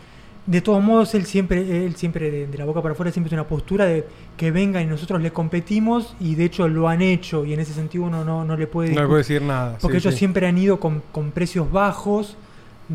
De 0.46 0.60
todos 0.60 0.84
modos, 0.84 1.16
él 1.16 1.26
siempre, 1.26 1.86
él 1.86 1.96
siempre 1.96 2.30
de, 2.30 2.48
de 2.48 2.58
la 2.58 2.66
boca 2.66 2.82
para 2.82 2.92
afuera 2.92 3.14
siempre 3.14 3.30
tiene 3.30 3.42
una 3.44 3.48
postura 3.48 3.86
de 3.86 4.06
que 4.36 4.52
venga 4.52 4.82
y 4.82 4.86
nosotros 4.86 5.22
le 5.22 5.32
competimos 5.32 6.18
y 6.20 6.36
de 6.36 6.44
hecho 6.44 6.68
lo 6.68 6.90
han 6.90 7.02
hecho 7.02 7.46
y 7.46 7.54
en 7.54 7.62
ese 7.62 7.74
sentido 7.74 8.04
uno 8.04 8.26
no, 8.26 8.44
no 8.44 8.58
le 8.58 8.68
puede 8.68 8.94
No 8.94 9.08
le 9.08 9.16
decir 9.16 9.42
nada. 9.42 9.78
Porque 9.80 10.02
sí, 10.02 10.04
ellos 10.08 10.16
sí. 10.16 10.20
siempre 10.20 10.46
han 10.46 10.58
ido 10.58 10.82
con, 10.82 11.02
con 11.14 11.32
precios 11.32 11.72
bajos, 11.72 12.36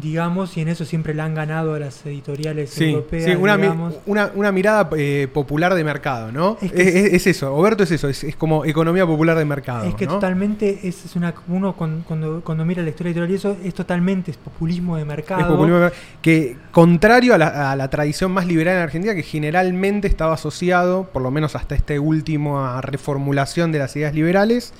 digamos, 0.00 0.56
y 0.56 0.60
en 0.60 0.68
eso 0.68 0.84
siempre 0.84 1.14
le 1.14 1.22
han 1.22 1.34
ganado 1.34 1.74
a 1.74 1.78
las 1.78 2.04
editoriales 2.06 2.70
Sí, 2.70 2.90
europeas, 2.90 3.24
sí, 3.24 3.34
una, 3.36 3.56
digamos. 3.56 3.94
una, 4.06 4.30
una 4.34 4.52
mirada 4.52 4.88
eh, 4.96 5.28
popular 5.32 5.74
de 5.74 5.84
mercado, 5.84 6.32
¿no? 6.32 6.56
Es 6.60 6.70
Es, 6.70 6.72
que 6.72 6.82
es- 7.06 7.12
es 7.14 7.26
eso, 7.26 7.54
Oberto 7.54 7.82
es 7.84 7.90
eso, 7.90 8.08
es, 8.08 8.24
como 8.36 8.64
economía 8.64 9.06
popular 9.06 9.36
de 9.38 9.44
mercado. 9.44 9.84
Es 9.84 9.94
que 9.94 10.06
¿no? 10.06 10.14
totalmente, 10.14 10.80
es, 10.82 11.04
es 11.04 11.16
una 11.16 11.34
uno 11.48 11.74
cuando, 11.74 12.04
cuando, 12.04 12.40
cuando 12.44 12.64
mira 12.64 12.82
la 12.82 12.90
historia 12.90 13.10
editorial 13.10 13.30
y 13.32 13.34
eso, 13.36 13.56
es 13.64 13.74
totalmente 13.74 14.30
es 14.30 14.36
populismo 14.36 14.96
de 14.96 15.04
mercado. 15.04 15.40
Es 15.40 15.46
populismo 15.46 15.76
de 15.78 15.82
mercado, 15.84 16.02
que 16.22 16.56
contrario 16.70 17.34
a 17.34 17.38
la, 17.38 17.72
a 17.72 17.76
la 17.76 17.88
tradición 17.90 18.32
más 18.32 18.46
liberal 18.46 18.76
en 18.76 18.82
Argentina, 18.82 19.14
que 19.14 19.22
generalmente 19.22 20.08
estaba 20.08 20.34
asociado, 20.34 21.04
por 21.12 21.22
lo 21.22 21.30
menos 21.30 21.54
hasta 21.56 21.74
esta 21.74 21.98
última 22.00 22.80
reformulación 22.80 23.72
de 23.72 23.78
las 23.80 23.94
ideas 23.96 24.14
liberales, 24.14 24.72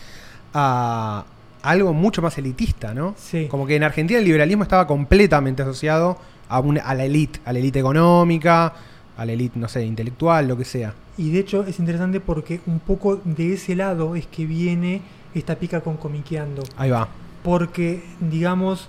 a 0.55 1.25
algo 1.63 1.93
mucho 1.93 2.23
más 2.23 2.37
elitista, 2.39 2.95
¿no? 2.95 3.15
Sí. 3.19 3.47
Como 3.49 3.67
que 3.67 3.77
en 3.77 3.83
Argentina 3.85 4.19
el 4.19 4.25
liberalismo 4.25 4.63
estaba 4.63 4.87
completamente 4.87 5.63
asociado 5.63 6.19
a, 6.49 6.61
una- 6.61 6.83
a 6.83 6.95
la 6.95 7.05
élite, 7.05 7.41
a 7.45 7.53
la 7.53 7.59
élite 7.59 7.79
económica, 7.81 8.73
a 9.17 9.25
la 9.25 9.33
élite, 9.33 9.59
no 9.59 9.69
sé, 9.69 9.85
intelectual, 9.85 10.49
lo 10.49 10.57
que 10.57 10.65
sea. 10.65 10.95
Y 11.17 11.31
de 11.31 11.41
hecho 11.41 11.65
es 11.65 11.79
interesante 11.81 12.21
porque 12.21 12.61
un 12.67 12.79
poco 12.79 13.21
de 13.25 13.55
ese 13.55 13.75
lado 13.75 14.15
es 14.17 14.27
que 14.27 14.47
viene 14.47 15.03
esta 15.35 15.57
pica 15.57 15.81
con 15.81 15.97
comiqueando. 15.97 16.63
Ahí 16.77 16.91
va. 16.91 17.09
Porque, 17.43 18.03
digamos, 18.21 18.89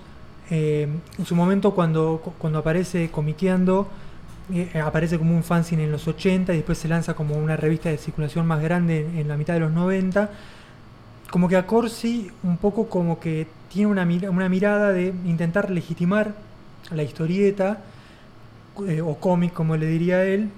eh, 0.50 0.88
en 1.18 1.26
su 1.26 1.34
momento 1.34 1.72
cuando, 1.74 2.20
cuando 2.38 2.58
aparece 2.60 3.10
comiqueando, 3.10 3.88
eh, 4.52 4.80
aparece 4.84 5.18
como 5.18 5.34
un 5.36 5.42
fanzine 5.44 5.84
en 5.84 5.92
los 5.92 6.06
80 6.08 6.52
y 6.52 6.56
después 6.56 6.78
se 6.78 6.88
lanza 6.88 7.14
como 7.14 7.34
una 7.36 7.56
revista 7.56 7.88
de 7.88 7.98
circulación 7.98 8.46
más 8.46 8.60
grande 8.62 9.00
en, 9.06 9.18
en 9.18 9.28
la 9.28 9.36
mitad 9.36 9.54
de 9.54 9.60
los 9.60 9.72
90. 9.72 10.30
Como 11.30 11.48
que 11.48 11.56
a 11.56 11.66
Corsi 11.66 12.30
un 12.42 12.56
poco 12.56 12.88
como 12.88 13.20
que 13.20 13.46
tiene 13.70 13.86
una, 13.86 14.02
una 14.30 14.48
mirada 14.48 14.92
de 14.92 15.14
intentar 15.24 15.70
legitimar 15.70 16.34
la 16.90 17.02
historieta 17.02 17.78
eh, 18.88 19.00
o 19.00 19.14
cómic, 19.16 19.52
como 19.52 19.76
le 19.76 19.86
diría 19.86 20.24
él, 20.24 20.50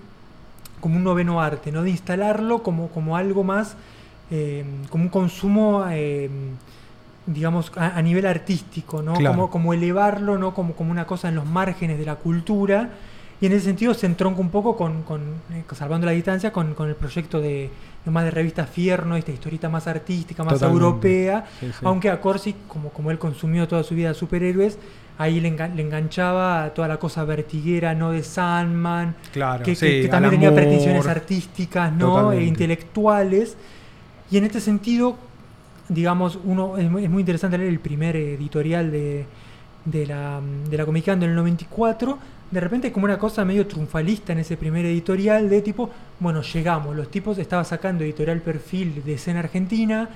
como 0.81 0.97
un 0.97 1.05
noveno 1.05 1.41
arte, 1.41 1.73
¿no? 1.73 1.83
De 1.83 1.91
instalarlo 1.91 2.63
como, 2.63 2.89
como 2.89 3.17
algo 3.17 3.45
más, 3.45 3.77
eh, 4.31 4.65
como 4.91 5.05
un 5.05 5.11
consumo, 5.11 5.85
eh, 5.91 6.31
digamos, 7.27 7.71
a, 7.77 7.97
a 7.97 8.03
nivel 8.03 8.27
artístico, 8.27 9.03
¿no? 9.03 9.15
Claro. 9.15 9.37
Como, 9.37 9.51
como 9.51 9.75
elevarlo, 9.75 10.39
¿no? 10.39 10.55
Como, 10.55 10.75
como 10.75 10.91
una 10.91 11.07
cosa 11.07 11.29
en 11.29 11.35
los 11.35 11.47
márgenes 11.47 11.99
de 11.99 12.07
la 12.07 12.17
cultura. 12.17 12.91
Y 13.41 13.47
en 13.47 13.53
ese 13.53 13.65
sentido 13.67 13.93
se 13.93 14.07
entronca 14.07 14.41
un 14.41 14.51
poco 14.51 14.77
con, 14.77 15.03
con, 15.03 15.21
salvando 15.75 16.07
la 16.07 16.13
distancia, 16.13 16.53
con, 16.53 16.75
con 16.75 16.89
el 16.89 16.95
proyecto 16.95 17.41
de 17.41 17.71
más 18.11 18.25
de 18.25 18.31
revista 18.33 18.67
Fierno, 18.67 19.17
esta 19.17 19.31
historieta 19.33 19.69
más 19.69 19.87
artística, 19.87 20.43
más 20.43 20.55
Totalmente. 20.55 20.85
europea. 20.85 21.45
Sí, 21.61 21.67
sí. 21.69 21.79
Aunque 21.85 22.11
a 22.11 22.21
Corsi, 22.21 22.55
como, 22.67 22.89
como 22.91 23.11
él 23.11 23.19
consumió 23.19 23.69
toda 23.69 23.83
su 23.85 23.95
vida 23.95 24.13
superhéroes, 24.15 24.79
ahí 25.19 25.41
le, 25.41 25.57
engan- 25.57 25.75
le 25.75 25.83
enganchaba 25.83 26.71
toda 26.75 26.89
la 26.89 26.99
cosa 26.99 27.25
vertiguera, 27.25 27.95
¿no? 27.95 28.11
De 28.11 28.23
Sandman, 28.25 29.15
Claro, 29.33 29.63
que, 29.65 29.77
sí, 29.77 29.87
que- 29.87 30.03
que 30.03 30.09
también 30.09 30.33
tenía 30.33 30.53
pretensiones 30.55 31.07
artísticas, 31.07 31.93
¿no? 31.93 32.33
E 32.33 32.43
intelectuales. 32.45 33.57
Y 34.31 34.39
en 34.39 34.45
este 34.45 34.61
sentido, 34.61 35.17
digamos, 35.89 36.39
uno 36.43 36.79
es 36.79 36.91
muy, 36.91 37.05
es 37.05 37.11
muy 37.11 37.21
interesante 37.21 37.59
leer 37.59 37.71
el 37.71 37.79
primer 37.81 38.17
editorial 38.17 38.91
de, 38.91 39.27
de 39.85 40.07
la, 40.07 40.41
de 40.71 40.77
la 40.77 40.85
Comicando 40.87 41.25
en 41.25 41.31
el 41.33 41.37
94. 41.37 42.19
De 42.53 42.61
repente 42.61 42.89
es 42.89 42.93
como 42.93 43.07
una 43.07 43.19
cosa 43.19 43.45
medio 43.45 43.67
triunfalista 43.67 44.33
en 44.33 44.39
ese 44.41 44.57
primer 44.57 44.85
editorial 44.87 45.49
de 45.49 45.61
tipo, 45.63 45.91
bueno, 46.21 46.43
llegamos, 46.43 46.95
los 46.95 47.11
tipos 47.11 47.39
estaba 47.39 47.65
sacando 47.65 48.05
editorial 48.05 48.41
perfil 48.43 49.03
de 49.05 49.15
escena 49.15 49.41
argentina, 49.41 50.09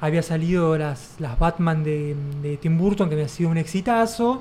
había 0.00 0.22
salido 0.22 0.78
las, 0.78 1.16
las 1.18 1.38
Batman 1.38 1.82
de, 1.84 2.16
de 2.42 2.56
Tim 2.56 2.78
Burton, 2.78 3.08
que 3.08 3.16
había 3.16 3.28
sido 3.28 3.50
un 3.50 3.58
exitazo, 3.58 4.40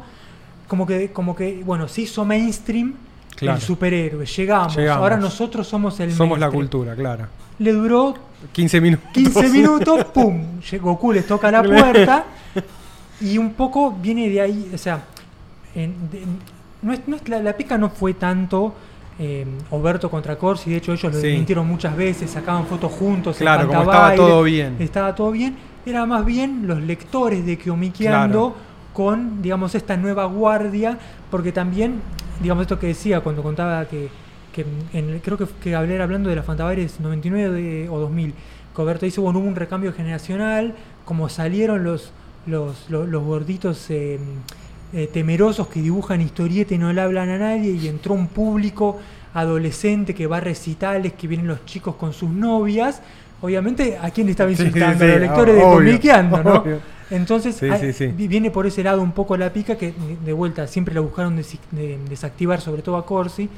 como 0.67 0.85
que, 0.85 1.11
como 1.11 1.35
que 1.35 1.61
bueno, 1.65 1.87
se 1.87 2.01
hizo 2.01 2.23
mainstream 2.23 2.93
Claro. 3.35 3.57
el 3.57 3.61
superhéroe, 3.63 4.25
llegamos, 4.25 4.75
Llegamos. 4.75 5.01
ahora 5.01 5.15
nosotros 5.17 5.65
somos 5.65 5.97
el 6.01 6.11
Somos 6.11 6.37
la 6.39 6.51
cultura, 6.51 6.93
claro. 6.93 7.27
Le 7.57 7.71
duró 7.71 8.13
15 8.51 8.81
minutos. 8.81 9.07
15 9.13 9.49
minutos, 9.49 10.05
¡pum! 10.13 10.59
Goku 10.81 11.13
les 11.13 11.25
toca 11.25 11.49
la 11.49 11.63
puerta. 11.63 12.25
Y 13.21 13.37
un 13.37 13.53
poco 13.53 13.91
viene 13.93 14.27
de 14.29 14.41
ahí, 14.41 14.71
o 14.73 14.77
sea, 14.77 15.03
en- 15.73 16.09
de- 16.11 16.23
no 16.81 16.93
es, 16.93 17.07
no 17.07 17.15
es- 17.15 17.27
la, 17.29 17.41
la 17.41 17.55
pica 17.57 17.77
no 17.77 17.89
fue 17.89 18.13
tanto 18.13 18.73
eh, 19.21 19.45
Oberto 19.71 20.09
contra 20.09 20.37
Corsi, 20.37 20.69
de 20.69 20.77
hecho 20.77 20.93
ellos 20.93 21.11
lo 21.13 21.19
Sí. 21.19 21.27
desmintieron 21.27 21.67
muchas 21.67 21.95
veces, 21.95 22.29
sacaban 22.31 22.65
fotos 22.67 22.91
juntos, 22.93 23.37
Claro, 23.37 23.67
como 23.67 23.81
estaba 23.81 24.15
todo 24.15 24.43
bien. 24.43 24.77
Estaba 24.79 25.13
todo 25.15 25.31
bien, 25.31 25.57
era 25.85 26.05
más 26.05 26.25
bien 26.25 26.65
los 26.67 26.81
lectores 26.81 27.45
de 27.45 27.57
Kiomiqueando 27.57 28.55
con, 28.93 29.41
digamos, 29.41 29.75
esta 29.75 29.97
nueva 29.97 30.25
guardia, 30.25 30.97
porque 31.29 31.51
también, 31.51 31.95
digamos, 32.41 32.61
esto 32.61 32.79
que 32.79 32.87
decía 32.87 33.19
cuando 33.21 33.43
contaba 33.43 33.85
que, 33.85 34.07
que 34.53 34.65
en 34.93 35.19
creo 35.19 35.37
que, 35.37 35.45
que 35.61 35.75
hablé 35.75 36.01
hablando 36.01 36.29
de 36.29 36.35
la 36.37 36.43
Fantabaires 36.43 36.99
99 37.01 37.49
de- 37.61 37.89
o 37.89 37.99
2000, 37.99 38.33
que 38.73 38.81
Oberto 38.81 39.05
dice, 39.05 39.19
bueno, 39.19 39.39
hubo 39.39 39.47
un 39.49 39.55
recambio 39.57 39.91
generacional, 39.91 40.75
como 41.03 41.27
salieron 41.27 41.83
los, 41.83 42.11
los, 42.45 42.89
los, 42.89 43.07
los 43.09 43.23
gorditos 43.23 43.85
eh, 43.89 44.17
eh, 44.93 45.09
temerosos 45.11 45.67
que 45.67 45.81
dibujan 45.81 46.21
historieta 46.21 46.73
y 46.73 46.77
no 46.77 46.91
le 46.93 47.01
hablan 47.01 47.29
a 47.29 47.37
nadie, 47.37 47.71
y 47.71 47.87
entró 47.87 48.13
un 48.13 48.27
público 48.27 48.99
adolescente 49.33 50.13
que 50.15 50.27
va 50.27 50.37
a 50.37 50.41
recitales, 50.41 51.13
que 51.13 51.27
vienen 51.27 51.47
los 51.47 51.65
chicos 51.65 51.95
con 51.95 52.13
sus 52.13 52.29
novias. 52.29 53.01
Obviamente, 53.41 53.97
¿a 54.01 54.09
quién 54.11 54.27
le 54.27 54.31
estaba 54.31 54.49
Sí, 54.49 54.57
sí, 54.57 54.63
insultando? 54.63 54.99
sí, 55.05 55.05
a 55.05 55.13
los 55.13 55.21
lectores 55.21 55.55
de 55.55 55.61
Comiqueando, 55.61 56.43
¿no? 56.43 56.53
obvio. 56.55 56.79
Entonces, 57.11 57.61
hay- 57.63 58.11
viene 58.27 58.51
por 58.51 58.67
ese 58.67 58.83
lado 58.83 59.01
un 59.01 59.13
poco 59.13 59.35
la 59.37 59.51
pica 59.51 59.75
que, 59.77 59.93
de 60.25 60.33
vuelta, 60.33 60.67
siempre 60.67 60.93
la 60.93 61.01
buscaron 61.01 61.35
de- 61.35 61.97
desactivar, 62.09 62.61
sobre 62.61 62.81
todo 62.81 62.97
a 62.97 63.05
Corsi. 63.05 63.49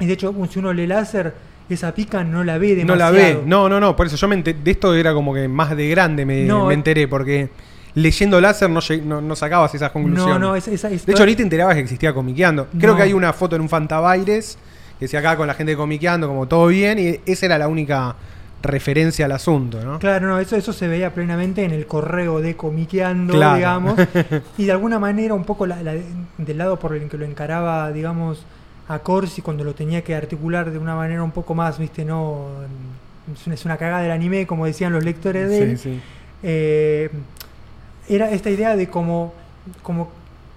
Y 0.00 0.06
de 0.06 0.12
hecho, 0.12 0.34
si 0.50 0.58
uno 0.58 0.72
lee 0.72 0.86
láser, 0.86 1.34
esa 1.68 1.92
pica 1.92 2.22
no 2.22 2.44
la 2.44 2.58
ve 2.58 2.68
No 2.70 2.94
demasiado. 2.94 3.12
la 3.12 3.18
ve, 3.18 3.42
no, 3.44 3.68
no, 3.68 3.80
no, 3.80 3.96
por 3.96 4.06
eso 4.06 4.16
yo 4.16 4.28
me 4.28 4.40
de 4.42 4.70
esto 4.70 4.94
era 4.94 5.12
como 5.12 5.34
que 5.34 5.48
más 5.48 5.76
de 5.76 5.88
grande 5.88 6.24
me, 6.24 6.44
No, 6.44 6.66
me 6.66 6.74
enteré, 6.74 7.08
porque 7.08 7.48
leyendo 7.96 8.40
láser 8.40 8.70
no, 8.70 8.80
no, 9.04 9.20
no 9.20 9.34
sacabas 9.36 9.74
esas 9.74 9.90
conclusiones. 9.90 10.34
No, 10.34 10.38
no, 10.38 10.54
es, 10.56 10.68
esa- 10.68 10.88
es- 10.90 11.04
de 11.04 11.12
hecho, 11.12 11.26
ni 11.26 11.34
te 11.34 11.42
enterabas 11.42 11.74
que 11.74 11.80
existía 11.80 12.14
comiqueando. 12.14 12.68
Creo 12.78 12.92
No. 12.92 12.96
que 12.98 13.02
hay 13.02 13.12
una 13.12 13.32
foto 13.32 13.56
en 13.56 13.62
un 13.62 13.68
Fantabaires 13.68 14.58
que 14.98 15.06
decía 15.06 15.18
acá 15.20 15.36
con 15.36 15.46
la 15.46 15.54
gente 15.54 15.72
de 15.72 15.76
comiqueando, 15.76 16.28
como 16.28 16.46
todo 16.46 16.68
bien, 16.68 16.98
y 16.98 17.20
esa 17.30 17.46
era 17.46 17.58
la 17.58 17.68
única 17.68 18.14
referencia 18.62 19.24
al 19.26 19.32
asunto, 19.32 19.82
¿no? 19.84 19.98
Claro, 19.98 20.26
no, 20.28 20.38
eso, 20.40 20.56
eso 20.56 20.72
se 20.72 20.88
veía 20.88 21.12
plenamente 21.14 21.62
en 21.64 21.70
el 21.72 21.86
correo 21.86 22.40
de 22.40 22.56
Comiqueando, 22.56 23.34
Claro. 23.34 23.56
digamos. 23.56 23.94
y 24.58 24.64
de 24.64 24.72
alguna 24.72 24.98
manera, 24.98 25.34
un 25.34 25.44
poco 25.44 25.66
la- 25.66 25.82
la- 25.82 25.94
del 26.38 26.58
lado 26.58 26.78
por 26.78 26.94
el 26.96 27.08
que 27.08 27.16
lo 27.18 27.24
encaraba, 27.24 27.92
digamos, 27.92 28.44
a 28.88 28.98
Corsi 29.00 29.42
cuando 29.42 29.64
lo 29.64 29.74
tenía 29.74 30.02
que 30.02 30.14
articular 30.14 30.70
de 30.70 30.78
una 30.78 30.94
manera 30.94 31.22
un 31.22 31.32
poco 31.32 31.54
más, 31.54 31.78
viste, 31.78 32.04
no. 32.04 32.46
Es 33.34 33.46
una, 33.46 33.54
es 33.54 33.64
una 33.64 33.76
cagada 33.76 34.02
del 34.02 34.12
anime, 34.12 34.46
como 34.46 34.66
decían 34.66 34.92
los 34.92 35.04
lectores 35.04 35.48
de 35.50 35.62
él. 35.62 35.78
Sí, 35.78 35.94
sí. 35.94 36.00
eh, 36.42 37.10
era 38.08 38.30
esta 38.30 38.50
idea 38.50 38.76
de 38.76 38.88
como, 38.88 39.32
como 39.82 40.08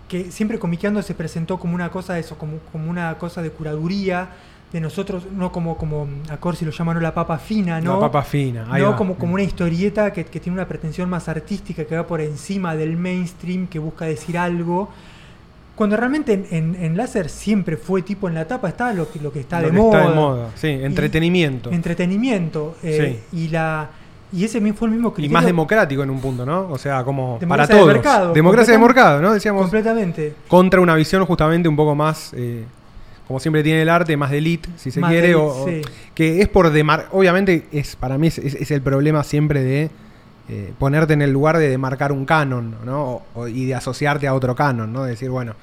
que 0.08 0.32
siempre 0.32 0.58
comiqueando 0.60 1.02
se 1.02 1.14
presentó 1.14 1.60
como 1.60 1.76
una 1.76 1.90
cosa 1.92 2.14
de 2.16 2.22
eso, 2.22 2.38
como, 2.38 2.58
como 2.72 2.90
una 2.90 3.18
cosa 3.18 3.42
de 3.42 3.52
curaduría 3.52 4.30
de 4.72 4.80
nosotros, 4.82 5.24
no 5.36 5.52
como, 5.52 5.78
como 5.78 6.08
a 6.30 6.38
Corsi 6.38 6.64
lo 6.64 6.72
llamaron 6.72 7.02
la 7.02 7.14
papa 7.14 7.40
fina, 7.40 7.82
¿no? 7.82 7.96
La 7.96 8.00
papa 8.02 8.22
fina, 8.24 8.68
ahí 8.70 8.84
no 8.84 8.92
va. 8.92 8.96
como, 8.96 9.16
como 9.16 9.34
una 9.34 9.42
historieta 9.44 10.14
que, 10.14 10.26
que 10.26 10.40
tiene 10.40 10.56
una 10.58 10.68
pretensión 10.68 11.10
más 11.10 11.28
artística, 11.28 11.86
que 11.86 11.96
va 11.96 12.06
por 12.06 12.22
encima 12.22 12.76
del 12.76 12.96
mainstream, 12.96 13.66
que 13.68 13.80
busca 13.80 14.06
decir 14.06 14.38
algo. 14.38 14.90
Cuando 15.76 15.96
realmente 15.96 16.34
en, 16.34 16.46
en, 16.52 16.76
en 16.84 16.98
láser 16.98 17.30
siempre 17.30 17.78
fue 17.78 18.02
tipo 18.04 18.28
en 18.28 18.36
la 18.36 18.46
tapa 18.46 18.68
está 18.70 18.94
lo 18.94 19.10
que, 19.12 19.20
lo 19.20 19.32
que 19.32 19.40
está, 19.40 19.60
Lo 19.62 19.68
de, 19.68 19.72
que 19.72 19.78
moda. 19.78 19.98
está 20.00 20.10
de 20.10 20.16
moda. 20.16 20.50
Sí, 20.56 20.68
entretenimiento. 20.68 21.72
Entretenimiento. 21.72 22.76
eh, 22.84 23.22
y 23.32 23.48
la 23.48 23.90
y 24.32 24.44
ese 24.46 24.62
mismo 24.62 24.78
fue 24.80 24.88
el 24.88 24.94
mismo 24.94 25.10
y 25.10 25.12
criterio. 25.14 25.34
más 25.34 25.46
democrático 25.46 26.04
en 26.04 26.10
un 26.10 26.20
punto, 26.22 26.46
¿no? 26.46 26.68
O 26.70 26.78
sea, 26.78 27.04
como 27.04 27.40
para 27.40 27.66
Democracia 27.68 27.76
de 27.76 27.82
todos. 27.82 27.94
mercado, 27.94 28.34
Democracia 28.34 28.74
de 28.74 28.80
mercado, 28.80 29.22
¿no? 29.22 29.34
Decíamos 29.34 29.62
Completamente. 29.64 30.34
contra 30.48 30.82
una 30.82 30.96
visión 30.96 31.26
justamente 31.26 31.68
un 31.68 31.76
poco 31.76 31.96
más, 31.96 32.32
eh, 32.34 32.64
como 33.28 33.40
siempre 33.40 33.62
tiene 33.64 33.82
el 33.82 33.90
arte, 33.90 34.16
más 34.18 34.32
de 34.32 34.40
elite, 34.40 34.70
si 34.78 34.92
se 34.92 35.00
Más 35.00 35.12
quiere, 35.12 35.30
de 35.30 35.36
o, 35.36 35.66
sí. 35.68 35.82
que 36.16 36.42
es 36.42 36.48
por 36.48 36.70
demar, 36.72 37.08
obviamente 37.12 37.68
es 37.72 37.96
para 37.96 38.18
mí 38.18 38.28
es, 38.28 38.38
es- 38.40 38.56
es 38.56 38.72
el 38.72 38.82
problema 38.82 39.24
siempre 39.24 39.64
de 39.64 39.90
eh, 40.52 40.74
ponerte 40.80 41.14
en 41.14 41.22
el 41.22 41.32
lugar 41.32 41.60
de 41.60 41.70
demarcar 41.70 42.12
un 42.12 42.26
canon, 42.26 42.76
¿no? 42.84 43.04
O- 43.04 43.24
o- 43.36 43.48
y 43.48 43.66
de 43.66 43.76
asociarte 43.76 44.28
a 44.28 44.34
otro 44.34 44.56
canon, 44.56 44.92
¿no? 44.92 45.04
De 45.04 45.12
decir, 45.12 45.30
bueno, 45.30 45.54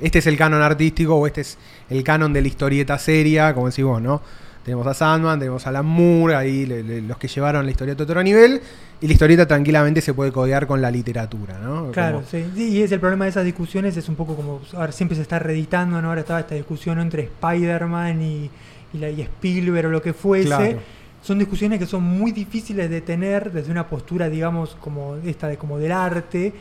este 0.00 0.18
es 0.18 0.26
el 0.26 0.36
canon 0.36 0.60
artístico 0.60 1.14
o 1.14 1.26
este 1.28 1.42
es 1.42 1.56
el 1.88 2.02
canon 2.02 2.32
de 2.32 2.42
la 2.42 2.48
historieta 2.48 2.98
seria, 2.98 3.54
como 3.54 3.68
decís 3.68 3.84
vos, 3.84 4.02
¿no? 4.02 4.20
Tenemos 4.64 4.86
a 4.86 4.94
Sandman, 4.94 5.38
tenemos 5.38 5.66
a 5.66 5.68
Alan 5.68 5.84
Moore, 5.84 6.34
ahí 6.36 6.64
le- 6.66 6.82
le- 6.82 7.02
los 7.02 7.18
que 7.18 7.28
llevaron 7.28 7.64
la 7.66 7.70
historieta 7.70 8.02
a 8.02 8.04
otro 8.04 8.22
nivel, 8.22 8.60
y 9.00 9.06
la 9.06 9.12
historieta 9.12 9.46
tranquilamente 9.46 10.00
se 10.00 10.14
puede 10.14 10.32
codear 10.32 10.66
con 10.66 10.80
la 10.80 10.90
literatura, 10.90 11.58
¿no? 11.58 11.90
Claro, 11.92 12.22
Como- 12.22 12.26
sí. 12.28 12.44
Y 12.56 12.80
es 12.82 12.90
el 12.92 12.98
problema 13.00 13.24
de 13.26 13.30
esas 13.30 13.44
discusiones, 13.44 13.96
es 13.96 14.08
un 14.08 14.14
poco 14.16 14.34
como. 14.36 14.62
Ahora 14.74 14.92
siempre 14.92 15.16
se 15.16 15.22
está 15.22 15.38
reeditando, 15.38 16.00
¿no? 16.00 16.08
Ahora 16.08 16.22
estaba 16.22 16.40
esta 16.40 16.54
discusión 16.54 16.98
entre 16.98 17.24
Spider-Man 17.24 18.22
y, 18.22 18.50
y, 18.94 18.98
la- 18.98 19.10
y 19.10 19.20
Spielberg 19.22 19.88
o 19.88 19.90
lo 19.90 20.00
que 20.02 20.12
fuese. 20.14 20.46
Claro. 20.46 20.78
Son 21.22 21.38
discusiones 21.38 21.78
que 21.78 21.86
son 21.86 22.02
muy 22.02 22.32
difíciles 22.32 22.88
de 22.90 23.00
tener 23.00 23.50
desde 23.50 23.70
una 23.70 23.86
postura, 23.88 24.28
digamos, 24.28 24.76
como 24.80 25.16
esta 25.24 25.48
de 25.48 25.56
como 25.56 25.78
del 25.78 25.92
arte, 25.92 26.52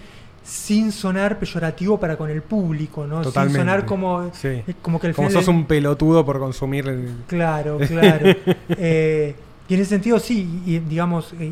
sin 0.44 0.92
sonar 0.92 1.40
peyorativo 1.40 1.98
para 2.00 2.18
con 2.18 2.30
el 2.30 2.42
público, 2.42 3.08
¿no? 3.08 3.22
Totalmente. 3.22 3.60
Sin 3.60 3.62
sonar 3.68 3.86
como, 3.86 4.30
Sí. 4.34 4.62
como 4.82 5.00
que 5.00 5.08
al 5.08 5.14
Como 5.16 5.30
final 5.30 5.42
sos 5.44 5.50
el- 5.50 5.56
un 5.60 5.66
pelotudo 5.66 6.26
por 6.26 6.40
consumir 6.40 6.88
el- 6.90 7.10
Claro, 7.28 7.78
claro. 7.88 8.28
Eh, 8.70 9.36
y 9.70 9.74
en 9.74 9.80
ese 9.80 9.90
sentido 9.92 10.20
sí, 10.20 10.62
y, 10.66 10.80
digamos, 10.80 11.34
eh, 11.40 11.46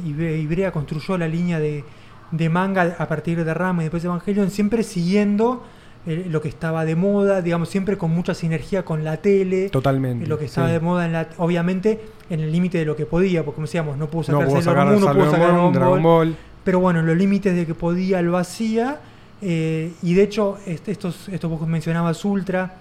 Ibrea 0.44 0.72
construyó 0.72 1.18
la 1.18 1.28
línea 1.28 1.60
de, 1.60 1.84
de 2.32 2.50
manga 2.50 2.96
a 3.00 3.08
partir 3.08 3.44
de 3.44 3.54
Rama 3.54 3.82
y 3.82 3.86
después 3.86 4.04
de 4.04 4.08
Evangelion, 4.08 4.50
siempre 4.52 4.84
siguiendo 4.84 5.64
eh, 6.08 6.26
lo 6.30 6.42
que 6.42 6.50
estaba 6.50 6.84
de 6.84 6.96
moda, 6.96 7.42
digamos, 7.42 7.70
siempre 7.70 7.96
con 7.98 8.10
mucha 8.12 8.34
sinergia 8.34 8.84
con 8.84 9.04
la 9.04 9.18
tele. 9.18 9.70
Totalmente. 9.70 10.26
eh, 10.26 10.28
Lo 10.28 10.38
que 10.40 10.46
estaba 10.46 10.68
sí. 10.68 10.74
de 10.74 10.80
moda, 10.80 11.06
en 11.06 11.14
la, 11.14 11.28
obviamente, 11.38 12.02
en 12.30 12.40
el 12.40 12.52
límite 12.52 12.80
de 12.80 12.86
lo 12.86 12.96
que 12.96 13.06
podía, 13.06 13.44
porque 13.46 13.56
como 13.56 13.68
decíamos, 13.68 13.98
no 13.98 14.08
pudo 14.10 14.24
sacar 14.24 14.42
no 14.42 14.48
pudo 14.50 14.62
sacar 14.62 14.88
Dragon 14.88 15.72
Dragon 15.74 15.74
Ball, 15.74 16.02
Ball. 16.02 16.36
Pero 16.64 16.80
bueno, 16.80 17.00
en 17.00 17.06
los 17.08 17.18
límites 17.18 17.56
de 17.56 17.66
que 17.66 17.74
podía 17.76 18.22
lo 18.22 18.38
hacía. 18.38 19.00
eh, 19.44 19.92
y 20.04 20.14
de 20.14 20.22
hecho, 20.22 20.60
este- 20.68 20.92
estos, 20.92 21.28
esto 21.30 21.50
vos 21.50 21.68
mencionabas 21.68 22.24
Ultra. 22.26 22.76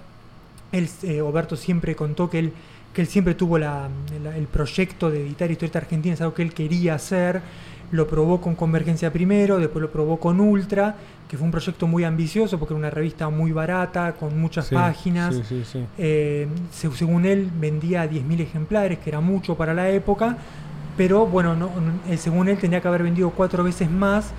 Él, 0.72 0.88
eh, 1.04 1.22
Oberto 1.22 1.56
siempre 1.56 1.96
contó 1.96 2.28
que 2.28 2.38
él, 2.38 2.52
que 2.92 3.00
él 3.00 3.06
siempre 3.08 3.34
tuvo 3.34 3.56
la- 3.58 3.88
la- 4.22 4.36
el 4.36 4.44
proyecto 4.46 5.10
de 5.10 5.22
editar 5.22 5.50
historieta 5.50 5.78
argentina, 5.78 6.12
es 6.14 6.20
algo 6.20 6.34
que 6.34 6.42
él 6.42 6.52
quería 6.52 6.96
hacer. 6.96 7.40
Lo 7.92 8.06
probó 8.06 8.42
con 8.42 8.54
Convergencia 8.56 9.10
primero, 9.10 9.58
después 9.58 9.80
lo 9.80 9.90
probó 9.90 10.20
con 10.20 10.38
Ultra, 10.38 10.96
que 11.28 11.36
fue 11.38 11.46
un 11.46 11.50
proyecto 11.50 11.86
muy 11.86 12.04
ambicioso 12.04 12.58
porque 12.58 12.74
era 12.74 12.78
una 12.78 12.90
revista 12.90 13.30
muy 13.30 13.52
barata, 13.52 14.12
con 14.12 14.38
muchas 14.38 14.66
Sí, 14.66 14.74
páginas. 14.74 15.34
Sí, 15.36 15.42
sí, 15.48 15.62
sí. 15.64 15.84
Eh, 15.96 16.46
se- 16.72 16.90
según 16.92 17.24
él, 17.24 17.48
vendía 17.58 18.06
10.000 18.06 18.40
ejemplares, 18.42 18.98
que 18.98 19.08
era 19.08 19.20
mucho 19.20 19.56
para 19.56 19.72
la 19.72 19.88
época, 19.88 20.36
pero 21.00 21.24
bueno, 21.26 21.56
no, 21.56 21.68
no- 21.80 22.12
eh, 22.12 22.18
según 22.18 22.50
él 22.50 22.58
tenía 22.58 22.82
que 22.82 22.88
haber 22.88 23.02
vendido 23.02 23.30
cuatro 23.30 23.64
veces 23.64 23.90
más 23.90 24.32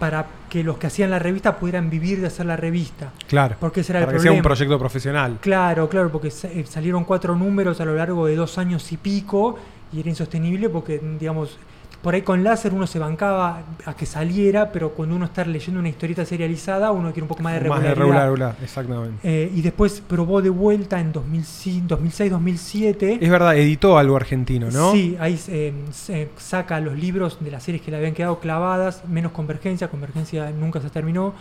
para 0.00 0.26
que 0.50 0.64
los 0.64 0.76
que 0.76 0.88
hacían 0.88 1.10
la 1.10 1.20
revista 1.20 1.56
pudieran 1.60 1.90
vivir 1.90 2.20
de 2.20 2.26
hacer 2.26 2.44
la 2.44 2.56
revista. 2.56 3.12
Claro. 3.28 3.54
Porque 3.60 3.82
ese 3.82 3.92
era 3.96 4.02
el 4.10 4.18
sea 4.18 4.32
un 4.32 4.42
proyecto 4.42 4.76
profesional. 4.80 5.38
Claro, 5.40 5.88
claro, 5.88 6.10
porque 6.10 6.26
eh, 6.26 6.64
salieron 6.68 7.04
cuatro 7.04 7.36
números 7.36 7.80
a 7.80 7.84
lo 7.84 7.94
largo 7.94 8.26
de 8.26 8.34
dos 8.34 8.58
años 8.58 8.90
y 8.90 8.96
pico 8.96 9.60
y 9.92 10.00
era 10.00 10.08
insostenible 10.08 10.68
porque, 10.68 11.00
digamos, 11.20 11.56
por 12.02 12.14
ahí 12.14 12.22
con 12.22 12.44
láser 12.44 12.72
uno 12.72 12.86
se 12.86 12.98
bancaba 12.98 13.62
a 13.84 13.94
que 13.94 14.06
saliera, 14.06 14.70
pero 14.70 14.90
cuando 14.90 15.16
uno 15.16 15.24
está 15.24 15.44
leyendo 15.44 15.80
una 15.80 15.88
historieta 15.88 16.24
serializada, 16.24 16.92
uno 16.92 17.08
quiere 17.12 17.22
un 17.22 17.28
poco 17.28 17.42
más 17.42 17.54
de 17.54 17.60
Más 17.68 17.80
regularidad. 17.80 17.90
de 17.90 17.94
regular, 18.00 18.24
regular, 18.24 18.56
exactamente. 18.62 19.16
Eh, 19.24 19.50
y 19.54 19.62
después 19.62 20.00
probó 20.06 20.40
de 20.40 20.50
vuelta 20.50 21.00
en 21.00 21.12
2006-2007. 21.12 23.18
Es 23.20 23.30
verdad, 23.30 23.56
editó 23.56 23.98
algo 23.98 24.16
argentino, 24.16 24.70
¿no? 24.70 24.92
Sí, 24.92 25.16
ahí 25.20 25.38
eh, 25.48 25.72
se 25.92 26.28
saca 26.36 26.80
los 26.80 26.96
libros 26.96 27.38
de 27.40 27.50
las 27.50 27.62
series 27.62 27.82
que 27.82 27.90
le 27.90 27.96
habían 27.96 28.14
quedado 28.14 28.38
clavadas, 28.40 29.02
menos 29.08 29.32
Convergencia, 29.32 29.88
Convergencia 29.88 30.50
nunca 30.50 30.80
se 30.80 30.90
terminó. 30.90 31.34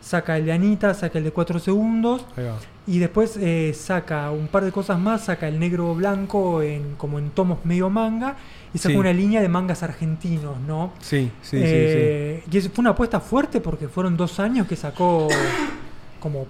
Saca 0.00 0.36
el 0.38 0.46
de 0.46 0.52
Anita, 0.52 0.94
saca 0.94 1.18
el 1.18 1.24
de 1.24 1.30
4 1.30 1.58
segundos 1.58 2.24
y 2.86 2.98
después 2.98 3.36
eh, 3.38 3.72
saca 3.74 4.30
un 4.30 4.48
par 4.48 4.64
de 4.64 4.72
cosas 4.72 4.98
más, 4.98 5.26
saca 5.26 5.46
el 5.46 5.58
negro 5.60 5.94
blanco 5.94 6.62
en, 6.62 6.94
como 6.96 7.18
en 7.18 7.30
tomos 7.30 7.58
medio 7.64 7.90
manga 7.90 8.36
y 8.72 8.78
saca 8.78 8.94
Sí. 8.94 8.98
una 8.98 9.12
línea 9.12 9.42
de 9.42 9.48
mangas 9.50 9.82
argentinos, 9.82 10.58
¿no? 10.66 10.92
Sí, 11.00 11.30
sí, 11.42 11.58
sí, 11.58 11.62
Eh, 11.62 12.42
Y 12.50 12.56
eso 12.56 12.70
fue 12.70 12.80
una 12.82 12.90
apuesta 12.90 13.20
fuerte 13.20 13.60
porque 13.60 13.88
fueron 13.88 14.16
dos 14.16 14.40
años 14.40 14.66
que 14.66 14.74
sacó 14.74 15.28
como 16.18 16.46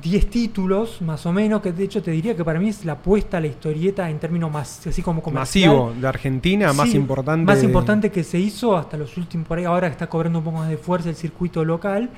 10 0.00 0.30
títulos, 0.30 1.00
más 1.02 1.24
o 1.26 1.32
menos, 1.32 1.62
que 1.62 1.72
de 1.72 1.84
hecho 1.84 2.02
te 2.02 2.10
diría 2.10 2.36
que 2.36 2.44
para 2.44 2.58
mí 2.60 2.68
es 2.68 2.84
la 2.84 2.92
apuesta 2.92 3.38
a 3.38 3.40
la 3.40 3.46
historieta 3.48 4.08
en 4.10 4.18
términos 4.18 4.50
más, 4.50 4.86
así 4.86 5.02
como 5.02 5.20
sí. 5.20 5.24
comercial. 5.24 5.70
Masivo, 5.76 5.92
de 6.00 6.06
Argentina, 6.08 6.72
más 6.72 6.90
Sí, 6.90 6.96
importante. 6.96 7.44
Más 7.46 7.62
importante 7.62 8.10
que 8.10 8.22
se 8.24 8.38
hizo 8.38 8.76
hasta 8.76 8.96
los 8.96 9.16
últimos, 9.16 9.46
por 9.48 9.58
ahí 9.58 9.64
ahora 9.64 9.88
está 9.88 10.08
cobrando 10.08 10.38
un 10.40 10.44
poco 10.44 10.58
más 10.58 10.68
de 10.68 10.76
fuerza 10.76 11.08
el 11.08 11.16
circuito 11.16 11.64
local 11.64 12.10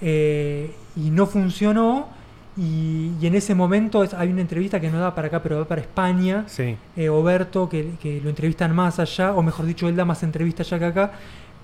eh, 0.00 0.70
y 0.96 1.10
no 1.10 1.26
funcionó. 1.26 2.08
Y, 2.56 3.12
y 3.20 3.26
en 3.28 3.36
ese 3.36 3.54
momento 3.54 4.02
es- 4.02 4.14
hay 4.14 4.30
una 4.32 4.40
entrevista 4.40 4.80
que 4.80 4.90
no 4.90 4.98
da 4.98 5.14
para 5.14 5.28
acá, 5.28 5.40
pero 5.42 5.58
da 5.58 5.64
para 5.64 5.80
España. 5.80 6.44
Sí. 6.48 6.76
eh, 6.96 7.08
Oberto, 7.08 7.68
que, 7.68 7.90
que 8.02 8.20
lo 8.20 8.28
entrevistan 8.30 8.74
más 8.74 8.98
allá, 8.98 9.32
o 9.34 9.42
mejor 9.42 9.64
dicho, 9.66 9.88
él 9.88 9.94
da 9.94 10.04
más 10.04 10.22
entrevistas 10.24 10.66
allá 10.72 10.78
que 10.80 10.84
acá. 10.86 11.12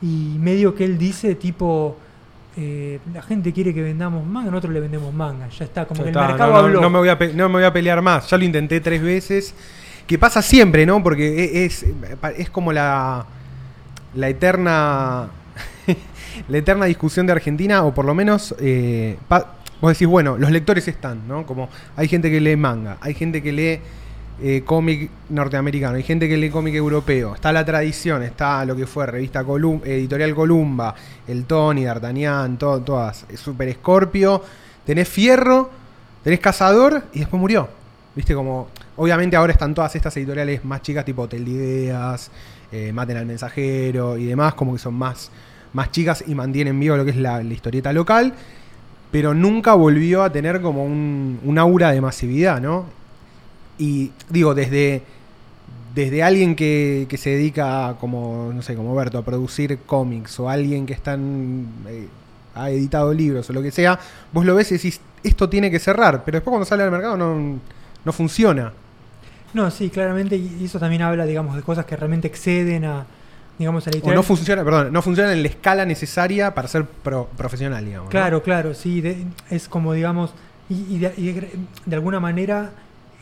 Y 0.01 0.37
medio 0.39 0.75
que 0.75 0.85
él 0.85 0.97
dice, 0.97 1.35
tipo, 1.35 1.97
eh, 2.57 3.01
la 3.13 3.23
gente 3.23 3.53
quiere 3.53 3.75
que 3.75 3.83
vendamos 3.83 4.25
manga, 4.25 4.51
nosotros 4.53 4.73
le 4.75 4.81
vendemos 4.81 5.13
manga. 5.13 5.49
Ya 5.49 5.65
está, 5.65 5.85
como 5.87 5.99
Ya 5.99 6.05
que 6.05 6.11
está, 6.11 6.21
el 6.23 6.29
mercado 6.29 6.53
no, 6.53 6.59
no- 6.61 6.65
habló. 6.67 6.81
no 6.83 6.91
me 6.91 6.99
voy 7.01 7.09
a 7.09 7.19
no 7.35 7.49
me 7.49 7.55
voy 7.57 7.65
a 7.65 7.73
pelear 7.73 8.01
más. 8.01 8.31
Ya 8.31 8.37
lo 8.39 8.45
intenté 8.45 8.81
tres 8.81 9.03
veces. 9.03 9.53
Que 10.07 10.17
pasa 10.19 10.43
siempre, 10.43 10.87
¿no? 10.87 11.03
Porque 11.03 11.27
e- 11.45 11.65
es, 11.65 11.85
es 12.37 12.51
como 12.51 12.73
la, 12.73 13.27
la 14.15 14.29
eterna. 14.29 15.29
La 16.49 16.59
eterna 16.59 16.87
discusión 16.87 17.27
de 17.27 17.33
Argentina, 17.33 17.85
o 17.85 17.95
por 17.95 18.05
lo 18.05 18.15
menos. 18.15 18.55
eh, 18.59 19.17
vos 19.81 19.93
decís, 19.93 20.09
bueno, 20.09 20.39
los 20.39 20.51
lectores 20.51 20.89
están, 20.89 21.29
¿no? 21.29 21.45
Como 21.45 21.69
hay 21.97 22.09
gente 22.09 22.31
que 22.31 22.41
lee 22.41 22.57
manga, 22.57 22.97
hay 23.01 23.15
gente 23.15 23.43
que 23.43 23.53
lee 23.53 23.81
eh, 24.43 24.63
cómic 24.65 25.11
norteamericano, 25.29 25.97
hay 25.97 26.03
gente 26.03 26.29
que 26.29 26.37
lee 26.37 26.51
cómic 26.51 26.75
europeo, 26.75 27.35
está 27.35 27.53
la 27.53 27.65
tradición, 27.65 28.23
está 28.23 28.65
lo 28.65 28.75
que 28.75 28.87
fue 28.87 29.07
revista 29.07 29.45
Editorial 29.85 30.35
Columba, 30.35 30.95
el 31.29 31.45
Tony, 31.45 31.85
D'Artagnan, 31.85 32.57
todo, 32.59 32.81
todas, 32.81 33.27
Super 33.37 33.73
Scorpio, 33.75 34.43
tenés 34.85 35.09
Fierro, 35.09 35.71
tenés 36.23 36.41
Cazador 36.41 37.05
y 37.13 37.21
después 37.21 37.41
murió. 37.41 37.69
Viste 38.17 38.35
como, 38.35 38.69
obviamente 38.97 39.37
ahora 39.37 39.53
están 39.53 39.75
todas 39.75 39.95
estas 39.95 40.17
editoriales 40.17 40.65
más 40.65 40.83
chicas 40.83 41.05
tipo 41.05 41.23
Hotel 41.23 41.45
de 41.45 41.51
Ideas, 41.51 42.31
eh, 42.73 42.93
Maten 42.93 43.19
al 43.19 43.27
Mensajero 43.27 44.17
y 44.17 44.25
demás, 44.25 44.55
como 44.55 44.73
que 44.73 44.79
son 44.79 44.95
más, 44.95 45.31
más 45.75 45.91
chicas 45.91 46.25
y 46.27 46.35
mantienen 46.35 46.81
vivo 46.81 46.97
lo 46.97 47.05
que 47.05 47.11
es 47.11 47.17
la, 47.17 47.43
historieta 47.43 47.93
local, 47.93 48.33
pero 49.11 49.35
nunca 49.35 49.75
volvió 49.75 50.23
a 50.23 50.33
tener 50.33 50.61
como 50.61 50.85
un, 50.85 51.41
un 51.45 51.59
aura 51.59 51.93
de 51.93 52.01
masividad, 52.01 52.61
¿no? 52.61 52.87
Y 53.79 54.13
digo, 54.31 54.55
desde, 54.55 55.03
desde 55.95 56.23
alguien 56.23 56.57
que, 56.57 57.07
que 57.09 57.19
se 57.19 57.31
dedica 57.31 57.89
a, 57.89 57.97
como, 57.99 58.53
no 58.55 58.63
sé, 58.63 58.75
como 58.75 58.95
Berto, 58.95 59.19
a 59.19 59.25
producir 59.25 59.79
cómics, 59.85 60.41
o 60.41 60.49
alguien 60.49 60.87
que 60.87 60.93
está 60.93 61.15
en, 61.15 61.69
eh, 61.89 62.09
ha 62.55 62.71
editado 62.71 63.13
libros 63.13 63.51
o 63.51 63.53
lo 63.53 63.63
que 63.63 63.71
sea, 63.71 63.99
vos 64.33 64.45
lo 64.45 64.55
ves 64.55 64.71
y 64.71 64.77
decís, 64.77 65.01
esto 65.23 65.49
tiene 65.49 65.71
que 65.71 65.79
cerrar, 65.79 66.25
pero 66.25 66.37
después 66.37 66.53
cuando 66.53 66.65
sale 66.65 66.85
al 66.85 66.91
mercado 66.91 67.17
no, 67.17 67.59
no 68.05 68.13
funciona. 68.13 68.73
No, 69.53 69.71
sí, 69.71 69.91
claramente, 69.91 70.37
y 70.37 70.65
eso 70.65 70.79
también 70.79 71.03
habla, 71.03 71.27
digamos, 71.27 71.57
de 71.57 71.63
cosas 71.63 71.85
que 71.85 71.97
realmente 71.97 72.29
exceden 72.29 72.85
a, 72.85 73.07
digamos, 73.59 73.87
a 73.87 73.91
la 73.91 73.99
O 74.03 74.13
no 74.15 74.23
funciona, 74.23 74.65
perdón, 74.65 74.93
no 74.93 75.03
funciona 75.03 75.33
en 75.33 75.43
la 75.43 75.49
escala 75.49 75.85
necesaria 75.85 76.55
para 76.55 76.69
ser 76.69 76.85
pro- 76.85 77.29
profesional, 77.37 77.85
digamos. 77.85 78.07
¿no? 78.07 78.11
Claro, 78.11 78.43
claro, 78.43 78.75
sí, 78.75 79.01
de- 79.01 79.25
es 79.51 79.69
como, 79.69 79.93
digamos, 79.93 80.35
y, 80.69 80.97
y 80.97 80.99
de, 80.99 81.15
y 81.17 81.33
de- 81.33 81.51
de 81.87 81.97
alguna 81.97 82.21
manera 82.21 82.73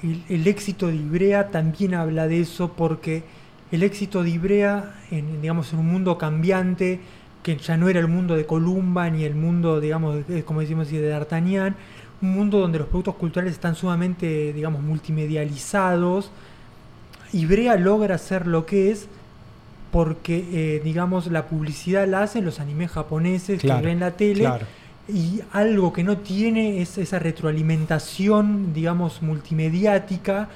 el, 0.02 0.22
el 0.28 0.46
éxito 0.46 0.86
de 0.88 0.96
Ibrea 0.96 1.48
también 1.48 1.94
habla 1.94 2.26
de 2.28 2.40
eso, 2.40 2.72
porque 2.72 3.22
el 3.70 3.82
éxito 3.82 4.22
de 4.22 4.30
Ibrea, 4.30 4.94
en, 5.10 5.40
digamos, 5.42 5.72
en 5.72 5.78
un 5.78 5.86
mundo 5.86 6.18
cambiante, 6.18 7.00
que 7.42 7.56
ya 7.56 7.76
no 7.76 7.88
era 7.88 8.00
el 8.00 8.08
mundo 8.08 8.36
de 8.36 8.46
Columba 8.46 9.10
ni 9.10 9.24
el 9.24 9.34
mundo, 9.34 9.80
digamos, 9.80 10.18
como 10.44 10.60
decimos 10.60 10.86
así, 10.86 10.96
de 10.96 11.08
D'Artagnan, 11.08 11.74
un 12.20 12.32
mundo 12.32 12.58
donde 12.60 12.78
los 12.78 12.86
productos 12.88 13.16
culturales 13.16 13.52
están 13.54 13.74
sumamente, 13.74 14.52
digamos, 14.52 14.80
multimedializados. 14.82 16.30
Ibrea 17.32 17.76
logra 17.76 18.18
ser 18.18 18.46
lo 18.46 18.66
que 18.66 18.90
es 18.90 19.08
porque, 19.92 20.44
eh, 20.52 20.80
digamos, 20.82 21.26
la 21.26 21.46
publicidad 21.46 22.08
la 22.08 22.22
hacen 22.22 22.44
los 22.44 22.58
animes 22.58 22.90
japoneses 22.90 23.60
Claro, 23.60 23.80
que 23.82 23.86
ven 23.86 24.00
la 24.00 24.12
tele. 24.12 24.40
Claro. 24.40 24.66
Y 25.06 25.42
algo 25.52 25.92
que 25.92 26.02
no 26.02 26.16
tiene 26.16 26.80
es 26.80 26.96
esa 26.96 27.18
retroalimentación, 27.18 28.72
digamos, 28.72 29.20
multimediática, 29.20 30.48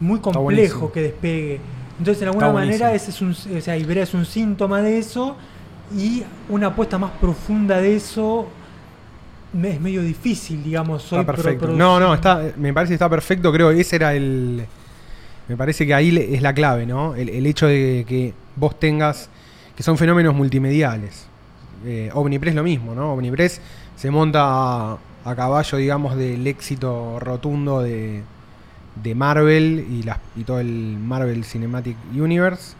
muy 0.00 0.20
complejo 0.20 0.90
que 0.90 1.02
despegue. 1.02 1.60
Entonces, 1.98 2.20
de 2.20 2.26
alguna 2.26 2.50
manera, 2.50 2.94
ese 2.94 3.10
es 3.10 3.20
un, 3.20 3.32
o 3.32 3.60
sea, 3.60 3.76
Ibrea 3.76 4.04
es 4.04 4.14
un 4.14 4.24
síntoma 4.24 4.80
de 4.80 4.98
eso 4.98 5.36
y 5.94 6.22
una 6.48 6.68
apuesta 6.68 6.96
más 6.96 7.10
profunda 7.20 7.80
de 7.80 7.96
eso 7.96 8.48
es 9.62 9.80
medio 9.80 10.00
difícil, 10.02 10.64
digamos. 10.64 11.02
Soy 11.02 11.20
Está 11.20 11.32
perfecto. 11.32 11.68
No, 11.68 12.00
no, 12.00 12.14
está, 12.14 12.52
me 12.56 12.72
parece 12.72 12.92
que 12.92 12.94
está 12.94 13.10
perfecto. 13.10 13.52
Creo 13.52 13.70
que 13.70 13.80
ese 13.80 13.96
era 13.96 14.14
el. 14.14 14.64
Me 15.46 15.56
parece 15.56 15.86
que 15.86 15.92
ahí 15.92 16.16
es 16.16 16.40
la 16.40 16.54
clave, 16.54 16.86
¿no? 16.86 17.14
El, 17.14 17.28
el 17.28 17.44
hecho 17.46 17.66
de 17.66 18.04
que 18.08 18.32
vos 18.58 18.78
tengas. 18.78 19.28
que 19.76 19.82
son 19.82 19.96
fenómenos 19.96 20.34
multimediales. 20.34 21.26
Eh, 21.84 22.10
Omnipress 22.12 22.54
lo 22.54 22.64
mismo, 22.64 22.94
¿no? 22.94 23.12
Omnipress 23.12 23.60
se 23.96 24.10
monta 24.10 24.40
a, 24.44 24.98
a 25.24 25.36
caballo, 25.36 25.78
digamos, 25.78 26.16
del 26.16 26.44
éxito 26.48 27.18
rotundo 27.20 27.80
de, 27.82 28.22
de 29.02 29.14
Marvel 29.14 29.86
y, 29.88 30.02
las, 30.02 30.18
y 30.36 30.42
todo 30.42 30.58
el 30.58 30.96
Marvel 30.98 31.44
Cinematic 31.44 31.96
Universe. 32.12 32.74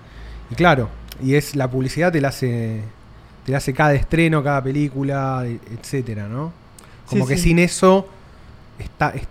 Y 0.50 0.54
claro, 0.56 0.88
y 1.22 1.34
es 1.36 1.54
la 1.54 1.70
publicidad 1.70 2.10
te 2.10 2.20
la 2.20 2.28
hace. 2.28 2.82
te 3.46 3.52
la 3.52 3.58
hace 3.58 3.72
cada 3.72 3.94
estreno, 3.94 4.42
cada 4.42 4.62
película, 4.62 5.44
e- 5.46 5.60
etcétera, 5.72 6.26
¿no? 6.26 6.52
Como 7.08 7.24
Sí, 7.24 7.28
que 7.30 7.36
sí. 7.36 7.42
sin 7.44 7.58
eso 7.60 8.08
está, 8.78 9.10
es, 9.10 9.22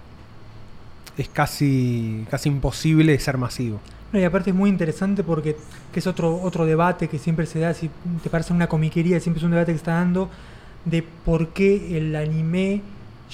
es 1.17 1.27
casi, 1.29 2.25
casi 2.31 2.47
imposible 2.49 3.19
ser 3.19 3.37
masivo. 3.37 3.79
No, 4.13 4.19
y 4.19 4.23
aparte 4.23 4.51
es 4.51 4.55
muy 4.55 4.69
interesante 4.69 5.23
porque 5.23 5.57
que 5.91 5.99
es 5.99 6.07
otro, 6.07 6.41
otro 6.41 6.65
debate 6.65 7.07
que 7.09 7.19
siempre 7.19 7.45
se 7.45 7.59
da, 7.59 7.73
si 7.73 7.89
te 8.23 8.29
parece 8.29 8.53
una 8.53 8.67
comiquería, 8.67 9.19
siempre 9.19 9.39
es 9.39 9.43
un 9.43 9.51
debate 9.51 9.71
que 9.73 9.77
está 9.77 9.95
dando 9.95 10.29
de 10.85 11.03
por 11.03 11.49
qué 11.49 11.97
el 11.97 12.15
anime 12.15 12.81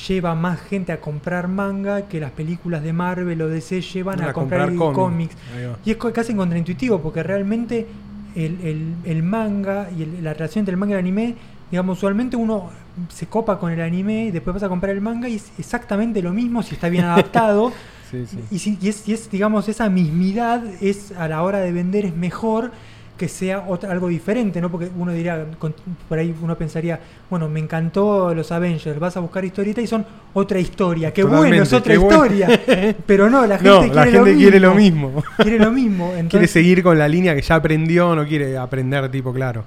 lleva 0.08 0.34
más 0.34 0.60
gente 0.62 0.92
a 0.92 1.00
comprar 1.00 1.48
manga 1.48 2.08
que 2.08 2.20
las 2.20 2.32
películas 2.32 2.82
de 2.82 2.94
Marvel 2.94 3.40
o 3.44 3.48
DC 3.50 3.82
llevan 3.82 4.20
a, 4.30 4.34
comprar, 4.34 4.70
cómics. 4.96 5.36
Ahí 5.56 5.66
va. 5.68 5.78
Y 5.86 5.92
es 5.92 5.98
casi 5.98 6.34
contraintuitivo 6.34 7.00
porque 7.00 7.22
realmente 7.22 7.86
el, 8.36 8.60
el- 8.62 8.96
el 9.04 9.22
manga 9.22 9.90
y 9.96 10.02
el- 10.02 10.24
la 10.24 10.34
relación 10.34 10.62
entre 10.62 10.72
el 10.74 10.78
manga 10.80 10.92
y 10.92 10.94
el 10.96 11.00
anime, 11.00 11.36
digamos, 11.70 11.98
usualmente 12.00 12.36
uno 12.36 12.72
se 13.10 13.28
copa 13.28 13.60
con 13.60 13.72
el 13.72 13.82
anime 13.82 14.26
y 14.26 14.32
después 14.32 14.56
vas 14.56 14.64
a 14.64 14.70
comprar 14.70 14.92
el 14.94 15.02
manga 15.02 15.30
y 15.30 15.36
es 15.36 15.52
exactamente 15.60 16.24
lo 16.24 16.34
mismo 16.34 16.64
si 16.64 16.74
está 16.74 16.90
bien 16.90 17.06
adaptado. 17.06 17.72
Sí, 18.14 18.26
sí. 18.28 18.40
Y, 18.52 18.60
si- 18.60 18.78
y 18.82 18.90
es, 18.90 19.08
y 19.08 19.14
es, 19.14 19.30
digamos, 19.30 19.68
esa 19.68 19.90
mismidad 19.90 20.64
es 20.82 21.12
a 21.18 21.28
la 21.28 21.42
hora 21.44 21.60
de 21.60 21.72
vender 21.72 22.06
es 22.06 22.16
mejor 22.16 22.72
que 23.18 23.28
sea 23.28 23.66
otra, 23.68 23.92
algo 23.92 24.08
diferente, 24.08 24.60
¿no? 24.60 24.72
Porque 24.72 24.90
uno 24.98 25.12
diría, 25.12 25.46
con- 25.60 25.74
por 26.10 26.18
ahí 26.18 26.34
uno 26.42 26.58
pensaría, 26.58 27.00
bueno, 27.30 27.48
me 27.48 27.60
encantó 27.60 28.34
los 28.34 28.52
Avengers, 28.52 29.00
vas 29.00 29.16
a 29.16 29.20
buscar 29.20 29.46
historieta 29.46 29.82
y 29.82 29.88
son 29.88 30.06
otra 30.34 30.60
historia. 30.60 31.14
Qué 31.14 31.24
bueno, 31.24 31.62
es 31.62 31.70
Totalmente, 31.70 31.98
otra 31.98 32.18
bueno. 32.20 32.36
historia. 32.36 32.96
Pero 33.06 33.30
no, 33.30 33.46
la 33.46 33.58
gente, 33.60 33.70
No, 33.70 33.80
quiere, 33.82 33.96
la 33.96 34.04
gente 34.06 34.18
lo 34.32 34.38
quiere 34.38 34.60
lo 34.60 34.74
mismo. 34.74 35.24
Quiere 35.38 35.60
lo 35.60 35.72
mismo. 35.72 36.12
quiere 36.30 36.48
seguir 36.48 36.82
con 36.82 36.98
la 36.98 37.08
línea 37.08 37.36
que 37.36 37.42
ya 37.44 37.56
aprendió, 37.56 38.16
no 38.16 38.26
quiere 38.28 38.58
aprender, 38.58 39.10
tipo, 39.12 39.32
claro. 39.32 39.64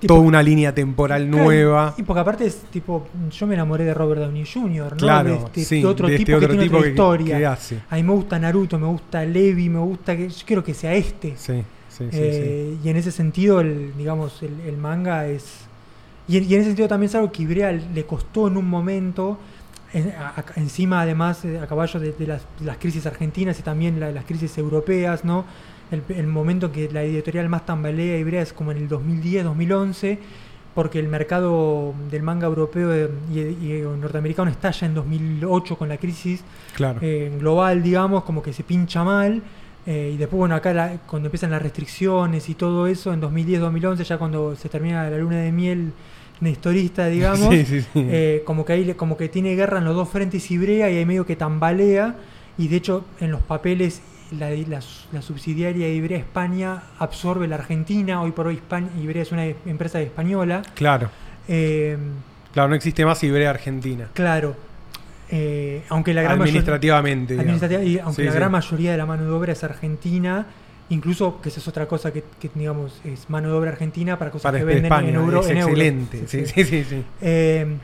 Tipo, 0.00 0.14
Toda 0.14 0.26
una 0.26 0.42
línea 0.42 0.74
temporal 0.74 1.26
claro, 1.28 1.44
nueva. 1.44 1.94
Y 1.96 2.02
porque 2.02 2.20
aparte 2.20 2.46
es 2.46 2.56
tipo, 2.70 3.06
yo 3.30 3.46
me 3.46 3.54
enamoré 3.54 3.84
de 3.84 3.94
Robert 3.94 4.20
Downey 4.22 4.44
Jr., 4.46 4.92
¿no? 4.92 4.96
Claro, 4.96 5.30
de, 5.30 5.36
este- 5.36 5.64
sí, 5.64 5.84
otro 5.84 6.08
de 6.08 6.16
tipo 6.18 6.32
este 6.32 6.34
otro 6.36 6.48
que 6.48 6.58
tiene 6.58 6.76
otra 6.76 6.88
historia. 6.90 7.38
que 7.38 7.46
hace. 7.46 7.78
A 7.90 7.96
mí 7.96 8.02
me 8.02 8.12
gusta 8.12 8.38
Naruto, 8.38 8.78
me 8.78 8.86
gusta 8.86 9.24
Levi, 9.24 9.68
me 9.68 9.80
gusta 9.80 10.16
que 10.16 10.28
yo 10.28 10.46
quiero 10.46 10.62
que 10.64 10.74
sea 10.74 10.94
este. 10.94 11.34
Sí, 11.36 11.62
sí, 11.88 12.04
sí. 12.04 12.08
Eh, 12.12 12.76
Y 12.84 12.88
en 12.88 12.96
ese 12.96 13.10
sentido, 13.10 13.60
el, 13.60 13.96
digamos, 13.96 14.42
el, 14.42 14.60
el 14.66 14.76
manga 14.76 15.26
es. 15.26 15.44
Y 16.28 16.36
en, 16.36 16.44
y 16.44 16.54
en 16.54 16.60
ese 16.60 16.70
sentido 16.70 16.88
también 16.88 17.08
es 17.08 17.14
algo 17.14 17.32
que 17.32 17.42
Ibrea 17.42 17.72
le 17.72 18.04
costó 18.04 18.48
en 18.48 18.56
un 18.58 18.68
momento, 18.68 19.38
en- 19.94 20.10
a- 20.10 20.34
a- 20.36 20.44
encima 20.60 21.00
además 21.00 21.44
eh, 21.44 21.58
a 21.58 21.66
caballo 21.66 21.98
de, 21.98 22.12
de 22.12 22.26
las, 22.26 22.42
de 22.60 22.66
las 22.66 22.76
crisis 22.76 23.06
argentinas 23.06 23.58
y 23.58 23.62
también 23.62 23.98
la- 23.98 24.12
las 24.12 24.24
crisis 24.26 24.56
europeas, 24.58 25.24
¿no? 25.24 25.44
El, 25.90 26.02
el 26.16 26.26
momento 26.26 26.70
que 26.70 26.90
la 26.90 27.02
editorial 27.02 27.48
más 27.48 27.64
tambalea 27.66 28.18
Ibrea 28.18 28.42
es 28.42 28.52
como 28.52 28.72
en 28.72 28.78
el 28.78 28.88
2010, 28.88 29.44
2011, 29.44 30.18
porque 30.74 30.98
el 30.98 31.08
mercado 31.08 31.94
del 32.10 32.22
manga 32.22 32.46
europeo 32.46 32.92
eh, 32.94 33.10
y, 33.32 33.38
y 33.40 33.82
norteamericano 34.00 34.50
estalla 34.50 34.86
en 34.86 34.94
2008 34.94 35.76
con 35.76 35.88
la 35.88 35.96
crisis. 35.96 36.42
Claro. 36.76 36.98
eh, 37.02 37.32
global, 37.40 37.82
digamos, 37.82 38.22
como 38.24 38.42
que 38.42 38.52
se 38.52 38.62
pincha 38.64 39.02
mal. 39.02 39.42
eh, 39.86 40.12
y 40.14 40.16
después, 40.18 40.38
bueno, 40.38 40.54
acá 40.54 40.72
la- 40.74 40.98
cuando 41.08 41.28
empiezan 41.28 41.50
las 41.50 41.62
restricciones 41.62 42.48
y 42.50 42.54
todo 42.54 42.86
eso, 42.86 43.12
en 43.14 43.20
2010-2011, 43.22 44.04
ya 44.04 44.18
cuando 44.18 44.54
se 44.54 44.68
termina 44.68 45.08
la 45.08 45.16
luna 45.18 45.38
de 45.38 45.50
miel 45.50 45.92
nestorista, 46.40 47.06
digamos, 47.08 47.48
Sí, 47.54 47.64
sí, 47.64 47.80
sí. 47.80 47.88
eh, 47.94 48.42
como 48.44 48.64
que 48.64 48.74
ahí 48.74 48.94
como 48.94 49.16
que 49.16 49.28
tiene 49.28 49.54
guerra 49.56 49.78
en 49.78 49.84
los 49.86 49.94
dos 49.96 50.08
frentes 50.08 50.50
Ibrea 50.50 50.90
y 50.90 50.98
ahí 50.98 51.06
medio 51.06 51.24
que 51.26 51.34
tambalea. 51.36 52.14
Y 52.58 52.68
de 52.68 52.76
hecho, 52.76 53.04
en 53.20 53.30
los 53.30 53.40
papeles, 53.40 54.02
la, 54.32 54.50
la- 54.50 54.80
la 55.12 55.22
subsidiaria 55.22 55.86
de 55.86 55.94
Ibrea 55.94 56.18
España 56.18 56.82
absorbe 56.98 57.46
la 57.48 57.56
Argentina. 57.56 58.20
Hoy 58.22 58.32
por 58.32 58.46
hoy, 58.46 58.56
España, 58.56 58.88
Ibrea 59.02 59.22
es 59.22 59.32
una 59.32 59.44
empresa 59.46 60.00
española. 60.00 60.62
Claro. 60.74 61.10
Eh, 61.48 61.96
Claro, 62.52 62.70
no 62.70 62.74
existe 62.74 63.04
más 63.04 63.22
Ibrea 63.22 63.50
Argentina. 63.50 64.08
claro. 64.14 64.56
Eh, 65.30 65.82
aunque 65.90 66.14
la 66.14 66.22
gran 66.22 66.40
Administrativamente. 66.40 67.34
Administrativa, 67.38 67.82
y 67.84 67.98
aunque 67.98 68.22
Sí, 68.22 68.26
la 68.26 68.32
sí. 68.32 68.38
gran 68.38 68.50
mayoría 68.50 68.92
de 68.92 68.96
la 68.96 69.04
mano 69.04 69.24
de 69.24 69.30
obra 69.30 69.52
es 69.52 69.62
argentina, 69.62 70.46
incluso 70.88 71.40
que 71.42 71.50
esa 71.50 71.60
es 71.60 71.68
otra 71.68 71.86
cosa 71.86 72.10
que, 72.14 72.24
que, 72.40 72.50
digamos 72.54 72.98
es 73.04 73.28
mano 73.28 73.48
de 73.48 73.54
obra 73.54 73.70
argentina 73.72 74.18
para 74.18 74.30
cosas 74.30 74.44
Para 74.44 74.58
que 74.60 74.64
venden 74.64 74.86
España, 74.86 75.10
en 75.10 75.14
euro. 75.16 75.40
es 75.42 75.50
en 75.50 75.58
euro. 75.58 75.68
excelente. 75.72 76.26
Sí, 76.26 76.46
sí, 76.46 76.64
sí. 76.64 76.84
sí. 76.88 77.02
Eh, 77.20 77.76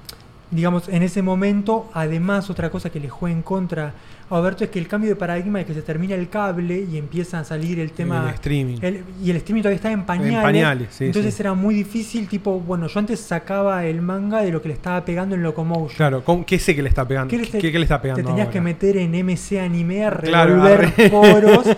digamos, 0.55 0.89
en 0.89 1.03
ese 1.03 1.21
momento, 1.23 1.91
además, 1.93 2.49
otra 2.51 2.71
cosa 2.71 2.91
que 2.91 3.01
le 3.01 3.09
juega 3.09 3.35
en 3.37 3.43
contra 3.43 3.93
a 4.31 4.39
Alberto 4.39 4.65
es 4.65 4.71
que 4.71 4.79
el 4.79 4.89
cambio 4.89 5.11
de 5.11 5.17
paradigma 5.17 5.61
es 5.61 5.67
que 5.67 5.75
se 5.75 5.83
termina 5.83 6.15
el 6.15 6.29
cable 6.31 6.87
y 6.91 6.97
empieza 6.97 7.41
a 7.41 7.45
salir 7.45 7.79
el 7.79 7.91
tema. 7.93 8.25
El 8.29 8.35
streaming. 8.35 8.79
el- 8.81 9.05
y 9.23 9.31
el 9.31 9.37
streaming 9.37 9.63
todavía 9.63 9.77
está 9.77 9.93
en 9.93 10.05
pañales. 10.05 10.35
En 10.37 10.43
pañales, 10.43 10.89
sí, 10.93 11.05
entonces 11.07 11.35
sí. 11.35 11.43
era 11.43 11.53
muy 11.55 11.75
difícil, 11.75 12.27
tipo, 12.27 12.59
bueno, 12.61 12.87
yo 12.87 12.99
antes 12.99 13.21
sacaba 13.21 13.85
el 13.85 14.01
manga 14.01 14.41
de 14.41 14.51
lo 14.51 14.63
que 14.63 14.69
le 14.69 14.75
estaba 14.75 15.05
pegando 15.05 15.35
en 15.35 15.43
Locomotion. 15.43 15.97
Claro, 15.97 16.25
¿con- 16.25 16.45
¿qué 16.45 16.59
sé 16.59 16.75
que 16.75 16.83
le 16.83 16.89
está 16.89 17.07
pegando? 17.07 17.31
¿Qué 17.31 17.37
¿Qué, 17.43 17.61
le 17.61 17.73
qué 17.73 17.79
le 17.79 17.85
está 17.85 18.01
pegando? 18.01 18.23
Te 18.23 18.27
tenías 18.29 18.47
ahora? 18.47 18.53
que 18.53 18.61
meter 18.63 18.97
en 18.97 19.15
MC 19.15 19.61
Anime 19.61 20.05
a 20.05 20.11
revolver 20.11 21.11
foros. 21.11 21.67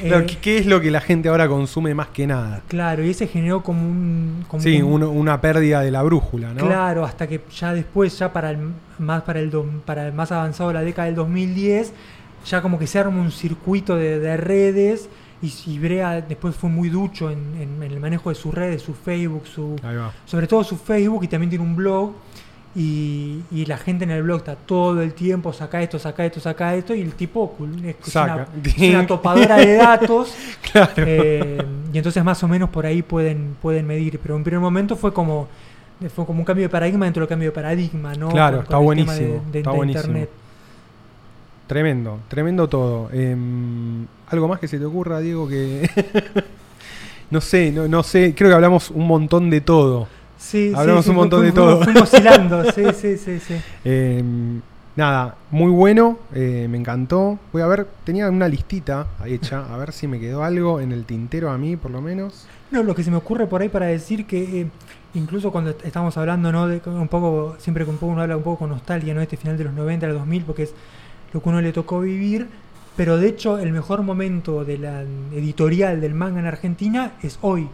Claro, 0.00 0.24
eh, 0.28 0.38
¿qué, 0.40 0.58
es 0.58 0.66
lo 0.66 0.80
que 0.80 0.90
la 0.90 1.00
gente 1.00 1.28
ahora 1.28 1.48
consume 1.48 1.94
más 1.94 2.08
que 2.08 2.26
nada? 2.26 2.62
claro, 2.68 3.04
y 3.04 3.10
ese 3.10 3.26
generó 3.26 3.62
como 3.62 3.80
un. 3.82 4.44
como 4.48 4.62
Sí, 4.62 4.80
un- 4.82 5.02
una 5.02 5.40
pérdida 5.40 5.80
de 5.80 5.90
la 5.90 6.02
brújula, 6.02 6.52
¿no? 6.54 6.66
Claro, 6.66 7.04
hasta 7.04 7.26
que 7.26 7.40
ya 7.56 7.72
después, 7.72 8.18
ya 8.18 8.32
para 8.32 8.50
el 8.50 8.58
más 8.98 9.22
para 9.22 9.40
el 9.40 9.50
para 9.84 10.06
el 10.06 10.12
más 10.12 10.32
avanzado 10.32 10.68
de 10.70 10.74
la 10.74 10.82
década 10.82 11.06
del 11.06 11.14
2010, 11.14 11.92
ya 12.46 12.62
como 12.62 12.78
que 12.78 12.86
se 12.86 12.98
arma 12.98 13.20
un 13.20 13.30
circuito 13.32 13.96
de, 13.96 14.18
de 14.18 14.36
redes 14.36 15.08
y, 15.42 15.52
y 15.66 15.78
Brea 15.78 16.20
después 16.20 16.54
fue 16.56 16.68
muy 16.70 16.88
ducho 16.88 17.30
en, 17.30 17.38
en- 17.60 17.82
en 17.82 17.92
el 17.92 18.00
manejo 18.00 18.28
de 18.30 18.34
sus 18.34 18.52
redes, 18.54 18.82
su 18.82 18.94
Facebook, 18.94 19.46
su 19.46 19.76
sobre 20.26 20.46
todo 20.46 20.64
su 20.64 20.76
Facebook 20.76 21.24
y 21.24 21.28
también 21.28 21.50
tiene 21.50 21.64
un 21.64 21.76
blog 21.76 22.12
y, 22.80 23.42
y 23.50 23.64
la 23.66 23.76
gente 23.76 24.04
en 24.04 24.10
el 24.12 24.22
blog 24.22 24.38
está 24.38 24.54
todo 24.54 25.02
el 25.02 25.12
tiempo 25.12 25.52
saca 25.52 25.82
esto, 25.82 25.98
saca 25.98 26.24
esto, 26.24 26.38
saca 26.38 26.74
esto 26.76 26.94
y 26.94 27.00
el 27.00 27.12
tipo 27.14 27.56
es, 27.84 27.96
Saca. 28.12 28.34
una, 28.34 28.46
es 28.64 28.78
una 28.94 29.06
topadora 29.08 29.56
de 29.56 29.74
datos 29.74 30.32
Claro. 30.72 30.92
eh, 30.98 31.60
y 31.92 31.98
entonces 31.98 32.22
más 32.22 32.42
o 32.44 32.48
menos 32.48 32.70
por 32.70 32.86
ahí 32.86 33.02
pueden, 33.02 33.56
pueden 33.60 33.86
medir. 33.86 34.20
Pero 34.20 34.36
en 34.36 34.44
primer 34.44 34.60
momento 34.60 34.94
fue 34.96 35.12
como 35.12 35.48
fue 36.14 36.24
como 36.24 36.38
un 36.38 36.44
cambio 36.44 36.66
de 36.66 36.68
paradigma 36.68 37.06
dentro 37.06 37.22
del 37.22 37.28
cambio 37.28 37.48
de 37.48 37.52
paradigma, 37.52 38.14
¿no? 38.14 38.28
Claro, 38.28 38.58
Con- 38.58 38.62
está 38.64 38.76
con 38.76 38.84
buenísimo, 38.84 39.16
de, 39.16 39.50
de- 39.50 39.58
está 39.58 39.70
de 39.72 39.76
buenísimo. 39.76 40.04
internet. 40.06 40.30
Tremendo, 41.66 42.20
tremendo 42.28 42.68
todo. 42.68 43.10
Em, 43.12 44.06
¿Algo 44.28 44.48
más 44.48 44.58
que 44.60 44.68
se 44.68 44.78
te 44.78 44.84
ocurra, 44.84 45.18
Diego? 45.20 45.48
Que. 45.48 45.90
no 47.30 47.40
sé, 47.40 47.72
no, 47.72 47.88
no 47.88 48.02
sé. 48.02 48.34
Creo 48.36 48.48
que 48.50 48.54
hablamos 48.54 48.90
un 48.90 49.06
montón 49.06 49.50
de 49.50 49.60
todo. 49.60 50.06
Sí, 50.38 50.72
Hablamos 50.74 51.04
sí, 51.04 51.10
un 51.10 51.16
montón 51.16 51.42
de 51.42 51.52
todo. 51.52 51.82
Fuimos 51.82 52.02
oscilando, 52.04 52.70
sí, 52.72 52.82
sí, 52.94 53.16
sí, 53.18 53.40
sí. 53.40 53.54
Em, 53.84 54.60
nada, 54.96 55.34
muy 55.50 55.70
bueno. 55.70 56.18
eh, 56.32 56.66
me 56.70 56.78
encantó. 56.78 57.38
Voy 57.52 57.62
a 57.62 57.66
ver, 57.66 57.86
tenía 58.04 58.28
una 58.28 58.48
listita 58.48 59.06
hecha. 59.26 59.64
A 59.72 59.76
ver 59.76 59.92
si 59.92 60.06
me 60.06 60.20
quedó 60.20 60.44
algo 60.44 60.80
en 60.80 60.92
el 60.92 61.04
tintero 61.04 61.50
a 61.50 61.58
mí, 61.58 61.76
por 61.76 61.90
lo 61.90 62.00
menos. 62.00 62.46
No, 62.70 62.82
lo 62.82 62.94
que 62.94 63.02
se 63.02 63.10
me 63.10 63.16
ocurre 63.16 63.46
por 63.46 63.62
ahí 63.62 63.68
para 63.68 63.86
decir 63.86 64.26
que 64.26 64.60
eh, 64.60 64.66
incluso 65.14 65.50
cuando 65.50 65.70
est- 65.70 65.84
estamos 65.84 66.16
hablando, 66.16 66.52
¿no? 66.52 66.68
De, 66.68 66.80
un 66.86 67.08
poco, 67.08 67.56
siempre 67.58 67.84
que 67.84 67.90
un 67.90 67.96
poco 67.96 68.12
uno 68.12 68.22
habla 68.22 68.36
un 68.36 68.42
poco 68.44 68.60
con 68.60 68.70
nostalgia, 68.70 69.14
¿no? 69.14 69.20
Este 69.20 69.36
final 69.36 69.58
de 69.58 69.64
los 69.64 69.72
90 69.74 70.06
al 70.06 70.14
2000, 70.14 70.44
porque 70.44 70.64
es 70.64 70.74
lo 71.32 71.42
que 71.42 71.48
uno 71.48 71.60
le 71.60 71.72
tocó 71.72 72.00
vivir. 72.00 72.46
Pero 72.96 73.16
de 73.16 73.28
hecho, 73.28 73.58
el 73.58 73.72
mejor 73.72 74.02
momento 74.02 74.64
de 74.64 74.76
la 74.78 75.02
editorial 75.32 76.00
del 76.00 76.14
manga 76.14 76.40
en 76.40 76.46
Argentina 76.46 77.12
es 77.22 77.38
hoy. 77.42 77.68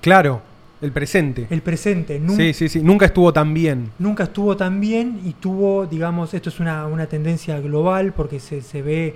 Claro, 0.00 0.42
El 0.82 0.92
presente. 0.92 1.46
El 1.50 1.62
presente. 1.62 2.20
Nun- 2.20 2.36
Sí, 2.36 2.52
sí, 2.52 2.68
sí. 2.68 2.80
Nunca 2.82 3.06
estuvo 3.06 3.32
tan 3.32 3.54
bien. 3.54 3.90
Nunca 3.98 4.24
estuvo 4.24 4.56
tan 4.56 4.80
bien 4.80 5.20
y 5.24 5.32
tuvo, 5.32 5.86
digamos, 5.86 6.34
esto 6.34 6.50
es 6.50 6.60
una, 6.60 6.86
una 6.86 7.06
tendencia 7.06 7.58
global 7.60 8.12
porque 8.12 8.40
se, 8.40 8.60
se 8.60 8.82
ve, 8.82 9.14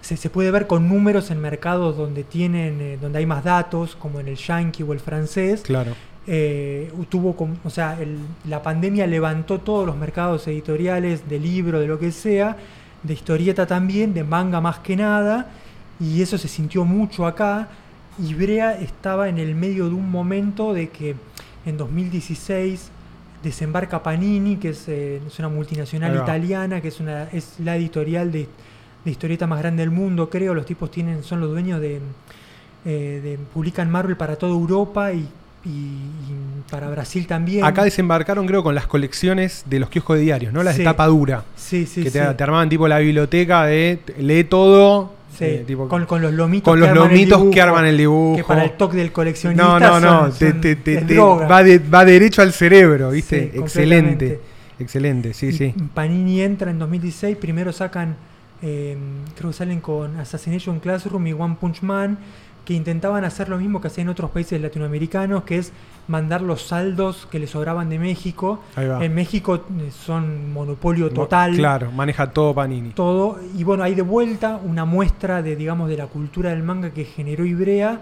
se, 0.00 0.16
se 0.16 0.30
puede 0.30 0.50
ver 0.50 0.66
con 0.66 0.88
números 0.88 1.30
en 1.30 1.40
mercados 1.40 1.96
donde 1.96 2.24
tienen, 2.24 2.80
eh, 2.80 2.98
donde 3.00 3.18
hay 3.18 3.26
más 3.26 3.44
datos, 3.44 3.94
como 3.94 4.18
en 4.18 4.26
el 4.28 4.36
yankee 4.36 4.82
o 4.82 4.92
el 4.92 4.98
francés. 5.00 5.62
Claro. 5.62 5.92
Eh, 6.26 6.90
tuvo, 7.08 7.36
o 7.64 7.70
sea, 7.70 7.96
el- 8.00 8.18
la 8.48 8.60
pandemia 8.60 9.06
levantó 9.06 9.60
todos 9.60 9.86
los 9.86 9.96
mercados 9.96 10.48
editoriales 10.48 11.28
de 11.28 11.38
libro, 11.38 11.78
de 11.78 11.86
lo 11.86 12.00
que 12.00 12.10
sea, 12.10 12.56
de 13.04 13.14
historieta 13.14 13.64
también, 13.64 14.12
de 14.12 14.24
manga 14.24 14.60
más 14.60 14.80
que 14.80 14.96
nada, 14.96 15.50
y 16.00 16.20
eso 16.20 16.36
se 16.36 16.48
sintió 16.48 16.84
mucho 16.84 17.26
acá. 17.26 17.68
Y 18.18 18.34
Brea 18.34 18.72
estaba 18.80 19.28
en 19.28 19.38
el 19.38 19.54
medio 19.54 19.88
de 19.88 19.94
un 19.94 20.10
momento 20.10 20.72
de 20.72 20.88
que 20.88 21.14
en 21.66 21.76
2016 21.76 22.90
desembarca 23.42 24.02
Panini, 24.02 24.56
que 24.56 24.70
es, 24.70 24.84
eh, 24.88 25.20
es 25.26 25.38
una 25.38 25.48
multinacional 25.48 26.12
Ahí 26.12 26.16
va. 26.18 26.22
italiana, 26.24 26.80
que 26.80 26.88
es, 26.88 27.00
una, 27.00 27.24
es 27.24 27.54
la 27.62 27.76
editorial 27.76 28.32
de, 28.32 28.48
de 29.04 29.10
historieta 29.10 29.46
más 29.46 29.58
grande 29.60 29.82
del 29.82 29.90
mundo, 29.90 30.30
creo. 30.30 30.54
Los 30.54 30.64
tipos 30.66 30.90
tienen, 30.90 31.22
son 31.22 31.40
los 31.40 31.50
dueños 31.50 31.80
de, 31.80 32.00
eh, 32.84 33.20
de- 33.22 33.38
publican 33.52 33.90
Marvel 33.90 34.16
para 34.16 34.36
toda 34.36 34.52
Europa 34.52 35.12
y, 35.12 35.28
y- 35.64 35.68
y 35.68 36.70
para 36.70 36.88
Brasil 36.88 37.26
también. 37.26 37.64
Acá 37.64 37.84
desembarcaron, 37.84 38.46
creo, 38.46 38.62
con 38.62 38.74
las 38.74 38.86
colecciones 38.86 39.64
de 39.66 39.78
los 39.80 39.90
kioscos 39.90 40.16
de 40.16 40.22
diarios, 40.22 40.52
¿no? 40.52 40.62
Las 40.62 40.74
Sí. 40.76 40.78
de 40.80 40.84
tapa 40.84 41.06
dura. 41.06 41.44
sí, 41.56 41.84
sí, 41.86 42.02
que 42.02 42.10
te, 42.10 42.20
te 42.34 42.42
armaban 42.42 42.68
tipo 42.68 42.88
la 42.88 42.98
biblioteca 42.98 43.64
de 43.66 43.98
lee 44.18 44.44
todo. 44.44 45.14
Sí, 45.38 45.44
eh, 45.44 45.64
tipo- 45.66 45.88
con, 45.88 46.06
con 46.06 46.22
los 46.22 46.32
lomitos, 46.32 46.70
con 46.72 46.80
los 46.80 46.88
arman 46.88 47.04
el 47.04 47.12
lomitos 47.12 47.44
que 47.52 47.60
arman 47.60 47.84
el 47.86 47.96
dibujo. 47.96 48.36
Que 48.36 48.44
para 48.44 48.64
el 48.64 48.72
toque 48.72 48.96
del 48.96 49.12
coleccionista. 49.12 49.64
No, 49.64 49.78
no, 49.80 50.00
no. 50.00 50.20
son- 50.30 50.38
te- 50.38 50.50
son- 50.52 50.60
te- 50.60 50.76
te- 50.76 50.94
es 50.98 51.06
te- 51.06 51.14
droga. 51.14 51.46
va, 51.46 51.62
de- 51.62 51.78
va 51.78 52.04
derecho 52.04 52.42
al 52.42 52.52
cerebro, 52.52 53.10
¿viste? 53.10 53.50
Sí, 53.52 53.58
Excelente. 53.58 54.40
Excelente, 54.78 55.32
sí, 55.32 55.46
Y 55.46 55.52
sí. 55.52 55.74
Panini 55.94 56.42
entra 56.42 56.70
en 56.70 56.78
2016, 56.78 57.36
primero 57.38 57.72
sacan, 57.72 58.16
eh, 58.62 58.96
creo 59.36 59.50
que 59.50 59.56
salen 59.56 59.80
con 59.80 60.18
Assassination 60.20 60.80
Classroom 60.80 61.26
y 61.26 61.32
One 61.32 61.56
Punch 61.60 61.80
Man, 61.82 62.18
que 62.64 62.74
intentaban 62.74 63.24
hacer 63.24 63.48
lo 63.48 63.56
mismo 63.58 63.80
que 63.80 63.86
hacían 63.88 64.08
otros 64.08 64.30
países 64.30 64.60
latinoamericanos, 64.60 65.44
que 65.44 65.58
es 65.58 65.72
mandar 66.08 66.42
los 66.42 66.62
saldos 66.62 67.26
que 67.30 67.38
les 67.38 67.50
sobraban 67.50 67.88
de 67.88 67.98
México. 67.98 68.60
En 68.76 69.14
México 69.14 69.56
eh, 69.56 69.90
son 69.90 70.52
monopolio 70.52 71.10
total. 71.10 71.56
Claro, 71.56 71.90
maneja 71.92 72.30
todo 72.30 72.54
Panini. 72.54 72.90
todo 72.90 73.38
y 73.56 73.64
bueno 73.64 73.82
hay 73.82 73.94
de 73.94 74.02
vuelta 74.02 74.60
una 74.62 74.84
muestra 74.84 75.42
de 75.42 75.56
digamos 75.56 75.88
de 75.88 75.96
la 75.96 76.06
cultura 76.06 76.50
del 76.50 76.62
manga 76.62 76.90
que 76.90 77.04
generó 77.04 77.44
Ibrea 77.44 78.00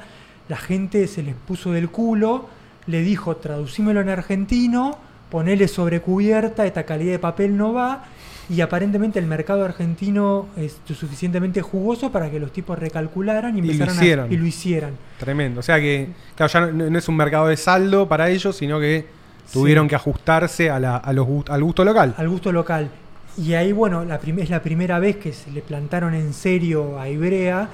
la 0.49 0.57
gente 0.57 1.07
se 1.07 1.23
les 1.23 1.35
puso 1.35 1.73
del 1.73 1.89
culo 1.89 2.47
le 2.87 3.01
dijo 3.01 3.37
traducímelo 3.37 4.01
en 4.01 4.09
argentino 4.09 4.99
ponele 5.31 5.69
sobre 5.69 6.01
cubierta 6.01 6.67
esta 6.67 6.85
calidad 6.85 7.13
de 7.13 7.19
papel 7.19 7.57
no 7.57 7.73
va 7.73 8.05
y 8.51 8.61
aparentemente 8.61 9.19
el 9.19 9.27
mercado 9.27 9.65
argentino 9.65 10.47
es 10.57 10.79
suficientemente 10.87 11.63
jugoso 11.63 12.13
para 12.13 12.31
que 12.31 12.39
los 12.39 12.53
tipos 12.53 12.79
recalcularan 12.79 13.57
y 13.57 13.61
Y 13.61 13.63
lo 13.63 13.73
empezaran 13.85 14.21
a- 14.31 14.33
y 14.33 14.37
lo 14.37 14.47
hicieran 14.47 14.93
Tremendo. 15.19 15.61
O 15.61 15.63
sea 15.63 15.81
que, 15.81 16.09
claro, 16.37 16.53
ya 16.53 16.61
no, 16.67 16.91
no 16.91 16.99
es 16.99 17.09
un 17.09 17.17
mercado 17.17 17.47
de 17.47 17.57
saldo 17.57 18.07
para 18.09 18.29
ellos, 18.29 18.57
sino 18.57 18.79
que 18.81 19.07
tuvieron 19.53 19.87
Sí. 19.87 19.91
que 19.91 19.97
ajustarse 19.97 20.71
a 20.71 20.79
la- 20.81 20.97
a 20.97 21.13
los 21.13 21.27
al 21.49 21.63
gusto 21.63 21.85
local. 21.85 22.15
al 22.19 22.29
gusto 22.29 22.53
local. 22.53 22.91
Y 23.37 23.55
ahí, 23.55 23.73
bueno, 23.73 24.05
la 24.05 24.17
es 24.17 24.51
la 24.51 24.63
primera 24.63 24.99
vez 24.99 25.17
que 25.17 25.33
se 25.33 25.51
le 25.51 25.61
plantaron 25.61 26.15
en 26.15 26.33
serio 26.35 27.01
a 27.01 27.09
Ibrea. 27.09 27.69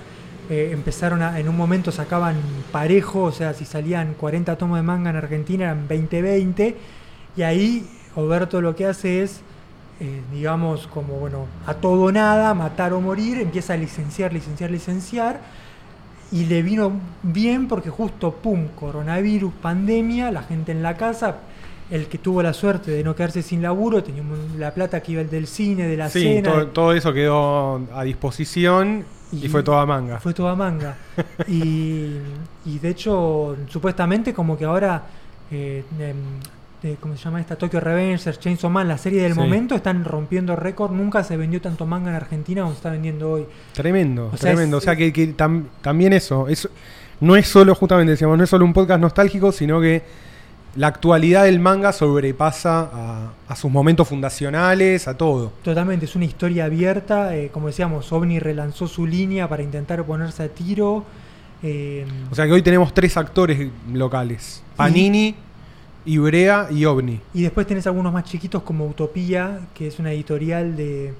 Eh, 0.48 0.70
empezaron 0.72 1.22
a, 1.22 1.38
en 1.38 1.48
un 1.48 1.56
momento 1.56 1.92
sacaban 1.92 2.34
parejo, 2.72 3.22
o 3.24 3.30
sea, 3.32 3.54
si 3.54 3.64
salían 3.64 4.14
40 4.14 4.56
tomos 4.56 4.78
de 4.78 4.82
manga 4.82 5.10
en 5.10 5.16
Argentina 5.16 5.64
eran 5.64 5.86
20-20. 5.86 6.74
Y 7.36 7.42
ahí 7.42 7.86
Oberto 8.16 8.60
lo 8.60 8.74
que 8.74 8.86
hace 8.86 9.22
es, 9.22 9.42
eh, 10.00 10.22
digamos, 10.32 10.86
como, 10.86 11.14
bueno, 11.14 11.46
a 11.66 11.74
todo 11.74 12.04
o 12.04 12.12
nada, 12.12 12.54
matar 12.54 12.92
o 12.94 13.00
morir, 13.00 13.38
empieza 13.38 13.74
a 13.74 13.76
licenciar, 13.76 14.32
licenciar, 14.32 14.70
licenciar. 14.70 15.40
Y 16.32 16.46
le 16.46 16.62
vino 16.62 16.92
bien 17.22 17.68
porque 17.68 17.90
justo, 17.90 18.32
pum, 18.36 18.68
coronavirus, 18.78 19.52
pandemia, 19.60 20.30
la 20.30 20.42
gente 20.42 20.70
en 20.72 20.82
la 20.82 20.96
casa, 20.96 21.38
el 21.90 22.06
que 22.06 22.18
tuvo 22.18 22.40
la 22.42 22.52
suerte 22.52 22.92
de 22.92 23.02
no 23.02 23.16
quedarse 23.16 23.42
sin 23.42 23.62
laburo, 23.62 24.02
tenía 24.02 24.22
la 24.56 24.72
plata 24.72 25.00
que 25.00 25.12
iba 25.12 25.22
el 25.22 25.28
del 25.30 25.46
cine, 25.48 25.88
de 25.88 25.96
la 25.96 26.08
Sí, 26.08 26.20
cena, 26.22 26.50
todo, 26.52 26.66
todo 26.68 26.92
eso 26.92 27.12
quedó 27.12 27.80
a 27.92 28.04
disposición 28.04 29.04
y, 29.32 29.46
Y 29.46 29.48
fue 29.48 29.62
toda 29.64 29.84
manga. 29.86 30.20
fue 30.20 30.32
toda 30.32 30.54
manga. 30.54 30.96
y, 31.48 32.12
y 32.64 32.78
de 32.80 32.88
hecho, 32.88 33.56
supuestamente 33.68 34.32
como 34.32 34.56
que 34.56 34.64
ahora, 34.64 35.02
eh, 35.50 35.84
em, 35.98 36.16
eh, 36.82 36.96
¿cómo 37.00 37.16
se 37.16 37.24
llama 37.24 37.40
esta? 37.40 37.56
Tokyo 37.56 37.78
Revengers, 37.80 38.38
Chainsaw 38.40 38.70
Man, 38.70 38.88
la 38.88 38.96
serie 38.98 39.22
del 39.22 39.34
Sí. 39.34 39.38
momento, 39.38 39.74
están 39.74 40.04
rompiendo 40.04 40.56
récord. 40.56 40.92
Nunca 40.92 41.22
se 41.24 41.36
vendió 41.36 41.60
tanto 41.60 41.86
manga 41.86 42.10
en 42.10 42.16
Argentina 42.16 42.62
como 42.62 42.72
se 42.72 42.78
está 42.78 42.90
vendiendo 42.90 43.30
hoy. 43.32 43.46
Tremendo, 43.72 44.26
O 44.32 44.36
sea, 44.36 44.50
tremendo. 44.52 44.78
es- 44.78 44.82
o 44.82 44.84
sea 44.84 44.96
que, 44.96 45.12
que 45.12 45.36
tam- 45.36 45.64
también 45.82 46.12
eso, 46.12 46.48
es, 46.48 46.68
no 47.20 47.36
es 47.36 47.46
solo, 47.48 47.74
justamente 47.74 48.12
decíamos, 48.12 48.38
no 48.38 48.44
es 48.44 48.50
solo 48.50 48.64
un 48.64 48.72
podcast 48.72 49.00
nostálgico, 49.00 49.52
sino 49.52 49.80
que 49.80 50.02
la 50.76 50.86
actualidad 50.86 51.44
del 51.44 51.58
manga 51.58 51.92
sobrepasa 51.92 52.88
a, 52.92 53.32
a 53.48 53.56
sus 53.56 53.70
momentos 53.70 54.06
fundacionales, 54.08 55.08
a 55.08 55.16
todo. 55.16 55.52
Totalmente, 55.64 56.04
es 56.06 56.14
una 56.16 56.24
historia 56.24 56.64
abierta. 56.66 57.36
eh, 57.36 57.50
como 57.52 57.66
decíamos, 57.66 58.10
OVNI 58.12 58.38
relanzó 58.38 58.86
su 58.86 59.06
línea 59.06 59.48
para 59.48 59.62
intentar 59.64 60.02
ponerse 60.04 60.44
a 60.44 60.48
tiro. 60.48 61.04
eh, 61.62 62.06
O 62.30 62.34
sea 62.34 62.46
que 62.46 62.52
hoy 62.52 62.62
tenemos 62.62 62.94
tres 62.94 63.16
actores 63.16 63.68
locales: 63.92 64.62
Panini, 64.76 65.34
Ibrea 66.10 66.68
y 66.70 66.84
OVNI. 66.84 67.20
y 67.34 67.42
después 67.42 67.66
tenés 67.66 67.86
algunos 67.86 68.12
más 68.12 68.24
chiquitos 68.24 68.62
como 68.62 68.86
Utopía, 68.86 69.60
que 69.74 69.86
es 69.86 69.98
una 69.98 70.12
editorial 70.12 70.76
de. 70.76 71.14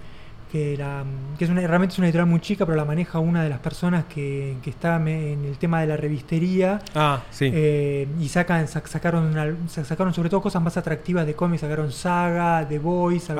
Que, 0.50 0.76
la, 0.76 1.04
que 1.38 1.44
es 1.44 1.50
una, 1.50 1.60
realmente 1.66 1.92
es 1.92 1.98
una 1.98 2.08
editorial 2.08 2.28
muy 2.28 2.40
chica, 2.40 2.66
pero 2.66 2.76
la 2.76 2.84
maneja 2.84 3.18
una 3.20 3.42
de 3.42 3.48
las 3.48 3.60
personas 3.60 4.04
que, 4.12 4.56
que 4.62 4.70
está 4.70 4.98
me- 4.98 5.32
en 5.32 5.44
el 5.44 5.56
tema 5.58 5.80
de 5.80 5.86
la 5.86 5.96
revistería. 5.96 6.80
Ah, 6.94 7.20
sí. 7.30 7.50
Eh, 7.52 8.08
y 8.20 8.28
sacan, 8.28 8.66
sac- 8.66 8.86
sacaron, 8.86 9.24
una- 9.26 9.54
sacaron 9.68 10.12
sobre 10.14 10.28
todo 10.28 10.40
cosas 10.42 10.62
más 10.62 10.76
atractivas 10.76 11.26
de 11.26 11.34
cómics, 11.34 11.60
sacaron 11.60 11.92
Saga, 11.92 12.66
The 12.68 12.80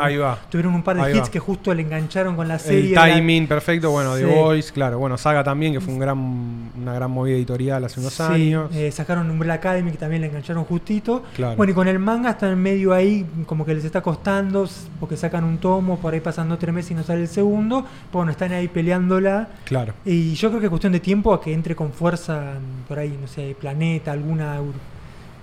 Ahí 0.01 0.17
va. 0.17 0.39
tuvieron 0.51 0.75
un 0.75 0.83
par 0.83 0.97
de 0.97 1.03
Ahí 1.03 1.17
hits 1.17 1.29
va. 1.29 1.33
que 1.33 1.39
justo 1.39 1.75
le 1.75 1.83
engancharon 1.83 2.37
con 2.37 2.47
la 2.49 2.55
El 2.55 2.61
serie. 2.61 2.95
la- 2.95 3.07
timing 3.15 3.47
perfecto, 3.47 3.91
bueno, 3.91 4.15
Sí. 4.17 4.23
The 4.25 4.27
Voice, 4.35 4.73
claro. 4.73 4.99
Bueno, 4.99 5.17
Saga 5.19 5.43
también, 5.45 5.73
que 5.73 5.81
fue 5.81 5.93
un 5.93 6.01
gran, 6.01 6.19
una 6.81 6.95
gran 6.95 7.11
movida 7.11 7.37
editorial 7.37 7.85
hace 7.85 8.01
unos 8.01 8.13
Sí, 8.15 8.23
años. 8.23 8.71
eh, 8.75 8.91
sacaron 8.93 9.31
Umbrella 9.31 9.55
Academy 9.55 9.91
que 9.91 9.99
también 9.99 10.23
le 10.23 10.29
engancharon 10.29 10.65
justito. 10.65 11.23
Claro. 11.35 11.57
Bueno, 11.57 11.73
y 11.73 11.75
con 11.75 11.89
el 11.89 11.99
manga 11.99 12.31
están 12.31 12.53
en 12.53 12.63
medio 12.63 12.93
ahí, 12.93 13.27
como 13.47 13.65
que 13.65 13.75
les 13.75 13.85
está 13.85 14.01
costando, 14.01 14.69
porque 14.99 15.17
sacan 15.17 15.45
un 15.45 15.59
tomo, 15.59 15.99
por 15.99 16.15
ahí 16.15 16.21
pasando 16.21 16.57
tres 16.59 16.75
meses 16.75 16.91
y 16.93 16.95
no 17.01 17.07
sale 17.07 17.23
el 17.23 17.29
segundo. 17.29 17.85
Bueno, 18.13 18.31
están 18.31 18.53
ahí 18.53 18.69
peleándola. 18.69 19.49
Claro. 19.65 19.95
Y 20.05 20.35
yo 20.35 20.49
creo 20.49 20.61
que 20.61 20.67
es 20.67 20.71
cuestión 20.71 20.93
de 20.93 21.01
tiempo 21.01 21.35
a 21.35 21.41
que 21.41 21.53
entre 21.53 21.75
con 21.75 21.93
fuerza 21.93 22.55
mm, 22.61 22.89
por 22.89 22.99
ahí, 22.99 23.17
no 23.21 23.27
sé, 23.27 23.57
Planeta, 23.59 24.13
alguna 24.13 24.59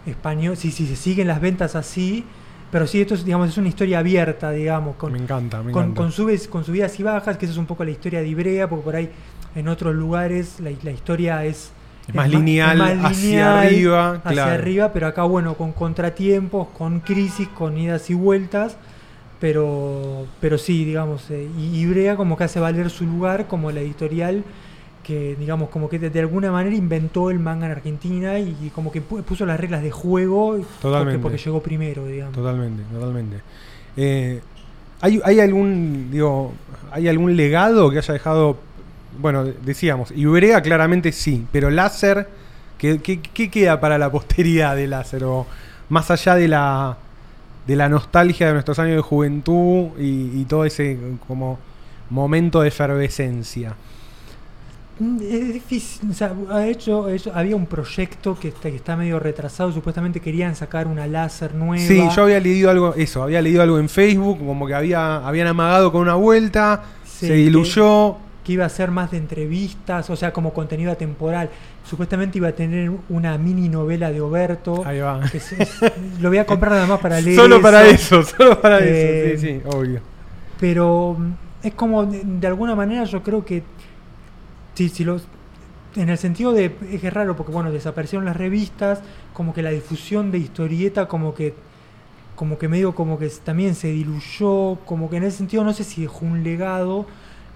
español. 0.05 0.55
Si 0.57 0.71
sí, 0.71 0.87
se 0.87 0.95
siguen 0.95 1.27
las 1.27 1.41
ventas 1.41 1.75
así. 1.75 2.23
Pero 2.71 2.85
sí, 2.85 2.99
esto 2.99 3.13
es, 3.13 3.23
digamos, 3.23 3.47
es 3.47 3.57
una 3.57 3.69
historia 3.69 3.99
abierta, 3.99 4.51
digamos, 4.51 4.97
con, 4.97 5.13
me 5.13 5.19
encanta, 5.19 5.63
me 5.63 5.71
con, 5.71 5.83
encanta. 5.91 6.01
con, 6.01 6.11
subes- 6.11 6.49
con 6.49 6.65
subidas 6.65 6.99
y 6.99 7.03
bajas, 7.03 7.37
que 7.37 7.45
eso 7.45 7.53
es 7.53 7.57
un 7.57 7.65
poco 7.65 7.85
la 7.85 7.91
historia 7.91 8.19
de 8.19 8.27
Ibrea, 8.27 8.67
porque 8.67 8.83
por 8.83 8.95
ahí 8.97 9.09
en 9.55 9.69
otros 9.69 9.95
lugares 9.95 10.59
la, 10.59 10.71
la 10.83 10.91
historia 10.91 11.45
es, 11.45 11.71
Es 12.09 12.13
más 12.13 12.29
lineal, 12.29 12.81
hacia 13.05 13.61
arriba, 13.61 14.15
hacia 14.21 14.31
claro. 14.31 14.51
arriba, 14.51 14.91
pero 14.91 15.07
acá, 15.07 15.23
bueno, 15.23 15.53
con 15.53 15.71
contratiempos, 15.71 16.67
con 16.77 16.99
crisis, 16.99 17.47
con 17.47 17.77
idas 17.77 18.09
y 18.09 18.15
vueltas, 18.15 18.75
pero, 19.39 20.25
pero 20.41 20.57
sí, 20.57 20.85
digamos, 20.85 21.29
eh, 21.29 21.47
y 21.57 22.15
como 22.15 22.37
que 22.37 22.43
hace 22.45 22.59
valer 22.59 22.89
su 22.89 23.05
lugar 23.05 23.47
como 23.47 23.71
la 23.71 23.81
editorial 23.81 24.43
que, 25.03 25.35
digamos, 25.39 25.69
como 25.69 25.87
que 25.87 25.99
de, 25.99 26.09
de 26.09 26.19
alguna 26.19 26.51
manera 26.51 26.75
inventó 26.75 27.29
el 27.31 27.39
manga 27.39 27.65
en 27.67 27.71
Argentina 27.71 28.39
y, 28.39 28.57
y 28.61 28.69
como 28.71 28.91
que 28.91 29.01
pu- 29.01 29.23
puso 29.23 29.45
las 29.45 29.57
reglas 29.59 29.81
de 29.81 29.91
juego 29.91 30.57
porque, 30.57 30.65
Totalmente. 30.81 31.19
porque 31.19 31.37
llegó 31.37 31.61
primero, 31.61 32.05
digamos. 32.05 32.35
Totalmente, 32.35 32.83
totalmente. 32.91 33.37
Eh, 33.95 34.41
¿hay, 34.99 35.21
¿Hay 35.23 35.39
algún, 35.39 36.09
digo, 36.11 36.53
hay 36.91 37.07
algún 37.07 37.37
legado 37.37 37.89
que 37.89 37.99
haya 37.99 38.13
dejado, 38.13 38.57
bueno, 39.19 39.45
decíamos, 39.45 40.11
Ibrea 40.11 40.61
claramente 40.61 41.13
sí, 41.13 41.45
pero 41.53 41.69
Láser, 41.69 42.27
¿qué, 42.77 42.99
qué, 42.99 43.21
qué 43.21 43.49
queda 43.49 43.79
para 43.79 43.97
la 43.97 44.11
posteridad 44.11 44.75
de 44.75 44.87
Láser? 44.87 45.23
O 45.23 45.45
más 45.87 46.11
allá 46.11 46.35
de 46.35 46.49
la, 46.49 46.97
de 47.67 47.75
la 47.75 47.89
nostalgia 47.89 48.47
de 48.47 48.53
nuestros 48.53 48.79
años 48.79 48.95
de 48.95 49.01
juventud 49.01 49.89
y, 49.99 50.41
y 50.41 50.45
todo 50.47 50.65
ese 50.65 50.97
como 51.27 51.59
momento 52.09 52.61
de 52.61 52.69
efervescencia. 52.69 53.75
Mm, 54.99 55.17
Es 55.29 55.53
difícil, 55.53 56.09
o 56.09 56.13
sea, 56.13 56.33
ha 56.49 56.65
hecho, 56.65 57.05
ha 57.05 57.13
hecho- 57.13 57.31
había 57.35 57.55
un 57.55 57.67
proyecto 57.67 58.37
que 58.39 58.47
está, 58.47 58.69
que 58.71 58.77
está 58.77 58.95
medio 58.95 59.19
retrasado, 59.19 59.71
supuestamente 59.71 60.19
querían 60.19 60.55
sacar 60.55 60.87
una 60.87 61.05
láser 61.05 61.53
nueva. 61.53 61.85
Sí, 61.85 62.01
yo 62.15 62.23
había 62.23 62.39
leído 62.39 62.71
algo, 62.71 62.95
eso, 62.95 63.21
había 63.21 63.41
leído 63.41 63.61
algo 63.61 63.77
en 63.77 63.89
Facebook, 63.89 64.39
como 64.39 64.65
que 64.65 64.73
había, 64.73 65.17
habían 65.27 65.47
amagado 65.47 65.91
con 65.91 66.01
una 66.01 66.15
vuelta, 66.15 66.83
Sí, 67.05 67.27
se 67.27 67.33
diluyó, 67.33 68.13
que 68.13 68.26
iba 68.53 68.65
a 68.65 68.69
ser 68.69 68.91
más 68.91 69.11
de 69.11 69.17
entrevistas, 69.17 70.09
o 70.09 70.15
sea, 70.15 70.31
como 70.33 70.53
contenido 70.53 70.91
atemporal. 70.91 71.49
Supuestamente 71.85 72.37
iba 72.37 72.49
a 72.49 72.51
tener 72.53 72.91
una 73.09 73.37
mini 73.37 73.69
novela 73.69 74.11
de 74.11 74.21
Oberto. 74.21 74.83
Ahí 74.85 74.99
va. 74.99 75.21
que 75.31 75.37
es- 75.37 75.51
es- 75.53 75.81
lo 76.19 76.29
voy 76.29 76.37
a 76.37 76.45
comprar 76.45 76.71
nada 76.73 76.87
más 76.87 76.99
para 76.99 77.19
leer. 77.21 77.35
Solo 77.35 77.61
para 77.61 77.85
eso. 77.87 78.23
solo 78.23 78.59
para 78.61 78.79
Eh, 78.79 79.33
eso. 79.33 79.41
Sí, 79.41 79.47
sí, 79.53 79.61
obvio. 79.65 79.99
Pero 80.59 81.15
mm, 81.17 81.31
es 81.67 81.73
como, 81.73 82.05
de, 82.05 82.21
de 82.23 82.47
alguna 82.47 82.75
manera, 82.75 83.03
yo 83.05 83.21
creo 83.23 83.43
que. 83.45 83.63
Si, 84.75 84.89
si 84.89 85.03
los. 85.03 85.27
En 85.95 86.09
el 86.09 86.17
sentido 86.17 86.53
de. 86.53 86.75
Es 86.91 87.01
que 87.01 87.07
es 87.07 87.13
raro 87.13 87.35
porque, 87.35 87.51
bueno, 87.51 87.71
desaparecieron 87.71 88.25
las 88.25 88.35
revistas, 88.37 89.01
como 89.33 89.53
que 89.53 89.61
la 89.63 89.71
difusión 89.71 90.31
de 90.31 90.37
historieta, 90.39 91.07
como 91.07 91.33
que. 91.33 91.53
Como 92.35 92.59
que 92.59 92.67
medio 92.67 92.93
como 92.93 93.17
que 93.17 93.27
también 93.43 93.73
se 93.73 93.87
diluyó, 93.87 94.75
como 94.85 95.09
que 95.09 95.17
en 95.17 95.23
ese 95.23 95.37
sentido 95.39 95.63
no 95.63 95.73
sé 95.73 95.83
si 95.83 96.03
dejó 96.03 96.23
un 96.23 96.43
legado, 96.43 97.07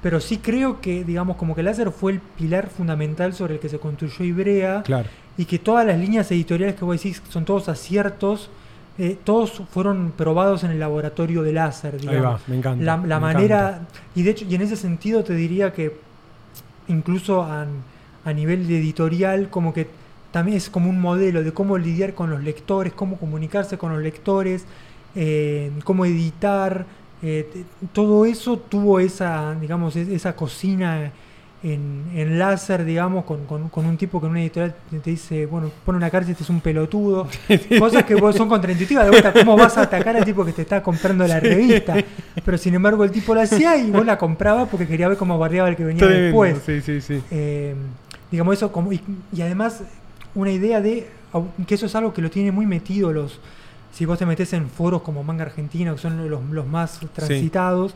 pero 0.02 0.20
sí 0.20 0.38
creo 0.38 0.82
que, 0.82 1.04
digamos, 1.04 1.38
como 1.38 1.54
que 1.56 1.64
Láser 1.64 1.92
fue 1.92 2.14
el 2.14 2.20
pilar 2.20 2.70
fundamental 2.70 3.34
sobre 3.34 3.56
el 3.56 3.60
que 3.60 3.70
se 3.70 3.80
construyó 3.80 4.26
Ibrea 4.26 4.82
Claro. 4.84 5.08
y 5.38 5.46
que 5.46 5.60
todas 5.60 5.86
las 5.86 5.98
líneas 6.00 6.32
editoriales 6.32 6.76
que 6.76 6.84
vos 6.86 6.96
decís 6.98 7.22
son 7.30 7.46
todos 7.46 7.70
aciertos, 7.70 8.50
eh, 8.98 9.18
todos 9.24 9.62
fueron 9.72 10.12
probados 10.16 10.64
en 10.64 10.72
el 10.72 10.80
laboratorio 10.80 11.44
de 11.44 11.54
láser, 11.54 11.96
Ahí 12.02 12.06
va, 12.08 12.12
digamos. 12.14 12.42
me 12.48 12.56
encanta. 12.58 12.84
La, 12.84 12.98
la 12.98 13.20
me 13.20 13.34
manera, 13.34 13.70
encanta. 13.70 13.88
y 14.16 14.24
de 14.24 14.32
hecho, 14.32 14.46
y 14.50 14.56
en 14.56 14.62
ese 14.62 14.76
sentido 14.76 15.24
te 15.24 15.34
diría 15.36 15.72
que 15.74 15.96
incluso 16.88 17.44
a, 17.44 17.66
a 18.26 18.34
nivel 18.34 18.68
de 18.68 18.80
editorial, 18.80 19.50
como 19.50 19.74
que 19.74 19.88
también 20.32 20.58
es 20.58 20.70
como 20.70 20.90
un 20.90 21.00
modelo 21.00 21.44
de 21.44 21.52
cómo 21.54 21.78
lidiar 21.78 22.14
con 22.14 22.30
los 22.30 22.44
lectores, 22.44 22.94
cómo 22.94 23.18
comunicarse 23.18 23.78
con 23.78 23.94
los 23.94 24.02
lectores, 24.02 24.66
eh, 25.16 25.72
cómo 25.84 26.06
editar, 26.06 26.86
eh, 27.24 27.64
todo 27.94 28.26
eso 28.26 28.58
tuvo 28.58 29.00
esa, 29.00 29.56
digamos, 29.60 29.96
es- 29.96 30.08
esa 30.10 30.36
cocina 30.36 31.12
en, 31.64 32.06
en 32.16 32.40
láser, 32.40 32.84
digamos, 32.84 33.24
con, 33.26 33.46
con- 33.46 33.70
con 33.70 33.86
un 33.86 33.96
tipo 33.96 34.20
que 34.20 34.26
en 34.26 34.32
una 34.32 34.42
editorial 34.42 34.74
te, 35.04 35.12
dice, 35.12 35.46
bueno, 35.46 35.70
pone 35.86 35.98
una 35.98 36.10
carta 36.10 36.30
y 36.30 36.32
este 36.32 36.44
es 36.44 36.50
un 36.50 36.60
pelotudo. 36.60 37.28
Cosas 37.80 38.04
que 38.06 38.18
son 38.34 38.50
contraintuitivas, 38.50 39.04
de 39.06 39.12
vuelta, 39.12 39.32
¿cómo 39.32 39.56
vas 39.56 39.78
a 39.78 39.84
atacar 39.84 40.18
al 40.18 40.26
tipo 40.26 40.44
que 40.44 40.54
te 40.54 40.64
está 40.64 40.82
comprando 40.82 41.28
la 41.28 41.40
revista? 41.40 41.96
Pero 42.44 42.58
sin 42.58 42.74
embargo 42.74 43.04
el 43.04 43.12
tipo 43.12 43.36
la 43.36 43.44
hacía 43.44 43.78
y 43.78 43.92
vos 43.92 44.04
la 44.06 44.18
comprabas 44.18 44.68
porque 44.70 44.88
quería 44.88 45.08
ver 45.08 45.18
cómo 45.18 45.38
bardeaba 45.38 45.70
el 45.70 45.76
que 45.76 45.84
venía 45.86 46.08
después. 46.08 46.58
Sí, 46.66 46.82
sí, 46.82 47.00
sí. 47.02 47.22
Eh, 47.30 47.76
digamos 48.32 48.56
eso 48.56 48.72
como 48.72 48.92
y, 48.92 49.00
y 49.32 49.42
además 49.44 49.84
una 50.34 50.52
idea 50.52 50.82
de 50.82 51.08
que 51.68 51.76
eso 51.76 51.86
es 51.86 51.94
algo 51.94 52.12
que 52.14 52.22
lo 52.24 52.32
tiene 52.32 52.52
muy 52.52 52.66
metido 52.66 53.14
los 53.14 53.40
si 53.92 54.06
vos 54.06 54.18
te 54.20 54.26
metes 54.26 54.54
en 54.54 54.70
foros 54.70 55.02
como 55.02 55.24
Manga 55.24 55.44
Argentina 55.44 55.92
que 55.94 55.98
son 56.00 56.30
los, 56.30 56.42
los 56.50 56.68
más 56.68 57.00
transitados 57.14 57.94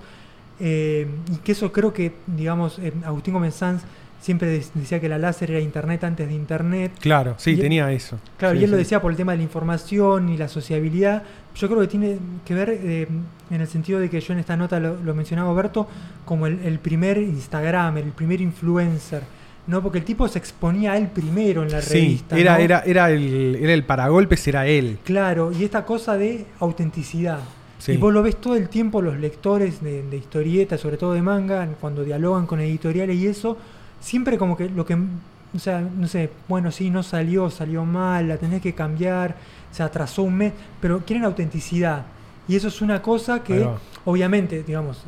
eh, 0.59 1.07
y 1.31 1.37
que 1.37 1.51
eso 1.51 1.71
creo 1.71 1.93
que 1.93 2.13
digamos 2.27 2.79
eh, 2.79 2.93
Agustín 3.05 3.33
Gómez 3.33 3.55
Sanz 3.55 3.83
siempre 4.21 4.47
de- 4.47 4.65
decía 4.73 4.99
que 4.99 5.09
la 5.09 5.17
láser 5.17 5.51
era 5.51 5.59
internet 5.59 6.03
antes 6.03 6.27
de 6.27 6.33
internet 6.33 6.91
Claro, 6.99 7.35
sí, 7.37 7.51
Y- 7.51 7.57
tenía 7.57 7.91
eso. 7.91 8.17
Claro, 8.37 8.55
Sí, 8.55 8.61
y 8.61 8.63
él 8.63 8.71
lo 8.71 8.77
decía 8.77 9.01
por 9.01 9.11
el 9.11 9.17
tema 9.17 9.33
de 9.33 9.37
la 9.39 9.43
información 9.43 10.29
y 10.29 10.37
la 10.37 10.47
sociabilidad. 10.47 11.23
Yo 11.55 11.67
creo 11.67 11.79
que 11.81 11.87
tiene 11.87 12.17
que 12.45 12.53
ver 12.55 12.69
eh, 12.71 13.07
en 13.51 13.61
el 13.61 13.67
sentido 13.67 13.99
de 13.99 14.09
que 14.09 14.19
yo 14.21 14.33
en 14.33 14.39
esta 14.39 14.57
nota 14.57 14.79
lo, 14.79 14.95
lo 15.01 15.13
mencionaba 15.13 15.53
Berto 15.53 15.87
como 16.25 16.47
el, 16.47 16.59
el 16.65 16.79
primer 16.79 17.17
Instagram, 17.17 17.97
el 17.97 18.11
primer 18.13 18.41
influencer. 18.41 19.21
¿No? 19.67 19.81
Porque 19.81 19.97
el 19.99 20.05
tipo 20.05 20.27
se 20.27 20.39
exponía 20.39 20.93
a 20.93 20.97
él 20.97 21.07
primero 21.07 21.63
en 21.63 21.71
la 21.71 21.81
Sí, 21.81 21.93
revista. 21.93 22.37
era, 22.37 22.57
¿no? 22.57 22.63
era, 22.63 22.79
era, 22.85 23.11
el, 23.11 23.55
era 23.59 23.73
el 23.73 23.83
paragolpes, 23.83 24.47
era 24.47 24.65
él. 24.67 24.99
Claro, 25.03 25.51
y 25.51 25.63
esta 25.63 25.85
cosa 25.85 26.17
de 26.17 26.45
autenticidad. 26.59 27.39
Sí. 27.79 27.93
Y 27.93 27.97
vos 27.97 28.13
lo 28.13 28.23
ves 28.23 28.37
todo 28.37 28.55
el 28.55 28.69
tiempo, 28.69 29.01
los 29.01 29.17
lectores 29.17 29.81
de, 29.83 30.03
de 30.03 30.17
historietas, 30.17 30.79
sobre 30.79 30.97
todo 30.97 31.13
de 31.13 31.21
manga, 31.21 31.67
cuando 31.79 32.03
dialogan 32.03 32.45
con 32.47 32.59
editoriales 32.59 33.15
y 33.17 33.27
eso, 33.27 33.57
siempre 33.99 34.37
como 34.37 34.55
que 34.55 34.69
lo 34.69 34.85
que, 34.85 34.93
o 34.95 35.59
sea, 35.59 35.81
no 35.81 36.07
sé, 36.07 36.29
bueno, 36.47 36.71
sí, 36.71 36.89
no 36.89 37.03
salió, 37.03 37.49
salió 37.49 37.83
mal, 37.85 38.27
la 38.27 38.37
tenés 38.37 38.61
que 38.61 38.73
cambiar, 38.73 39.35
se 39.71 39.83
atrasó 39.83 40.23
un 40.23 40.35
mes, 40.37 40.53
pero 40.81 40.99
quieren 41.05 41.25
autenticidad. 41.25 42.05
Y 42.47 42.55
eso 42.55 42.67
es 42.67 42.81
una 42.81 43.01
cosa 43.01 43.43
que, 43.43 43.67
obviamente, 44.05 44.63
digamos, 44.63 45.03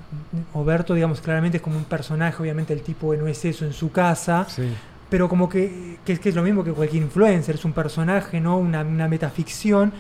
Oberto, 0.54 0.94
digamos, 0.96 1.22
claramente 1.22 1.58
es 1.58 1.64
como 1.64 1.78
un 1.78 1.84
personaje, 1.86 2.42
obviamente 2.42 2.74
el 2.74 2.82
tipo 2.82 3.14
no 3.16 3.28
es 3.28 3.46
eso 3.46 3.64
en 3.66 3.74
su 3.74 3.92
casa, 3.92 4.46
Sí. 4.50 4.64
pero 5.10 5.30
como 5.30 5.48
que, 5.48 5.98
que, 6.04 6.14
es- 6.14 6.20
que 6.20 6.30
es 6.30 6.36
lo 6.36 6.42
mismo 6.44 6.64
que 6.64 6.72
cualquier 6.72 7.04
influencer, 7.04 7.56
es 7.56 7.66
un 7.66 7.74
personaje, 7.74 8.42
¿no? 8.42 8.58
Una, 8.58 8.82
una 8.82 9.08
metaficción, 9.08 9.94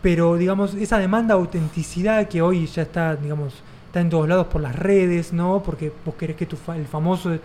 pero 0.00 0.36
digamos, 0.36 0.74
esa 0.74 0.98
demanda 0.98 1.34
de 1.34 1.40
autenticidad 1.40 2.26
que 2.28 2.40
hoy 2.40 2.66
ya 2.66 2.82
está, 2.82 3.16
digamos, 3.16 3.52
está 3.86 4.00
en 4.00 4.08
todos 4.10 4.28
lados 4.28 4.46
por 4.46 4.62
las 4.62 4.74
redes, 4.74 5.32
¿no? 5.32 5.62
Porque 5.64 5.92
vos 6.06 6.14
querés 6.14 6.36
que 6.36 6.46
tu 6.46 6.56
fa- 6.56 6.76
el 6.76 6.86
famoso 6.86 7.36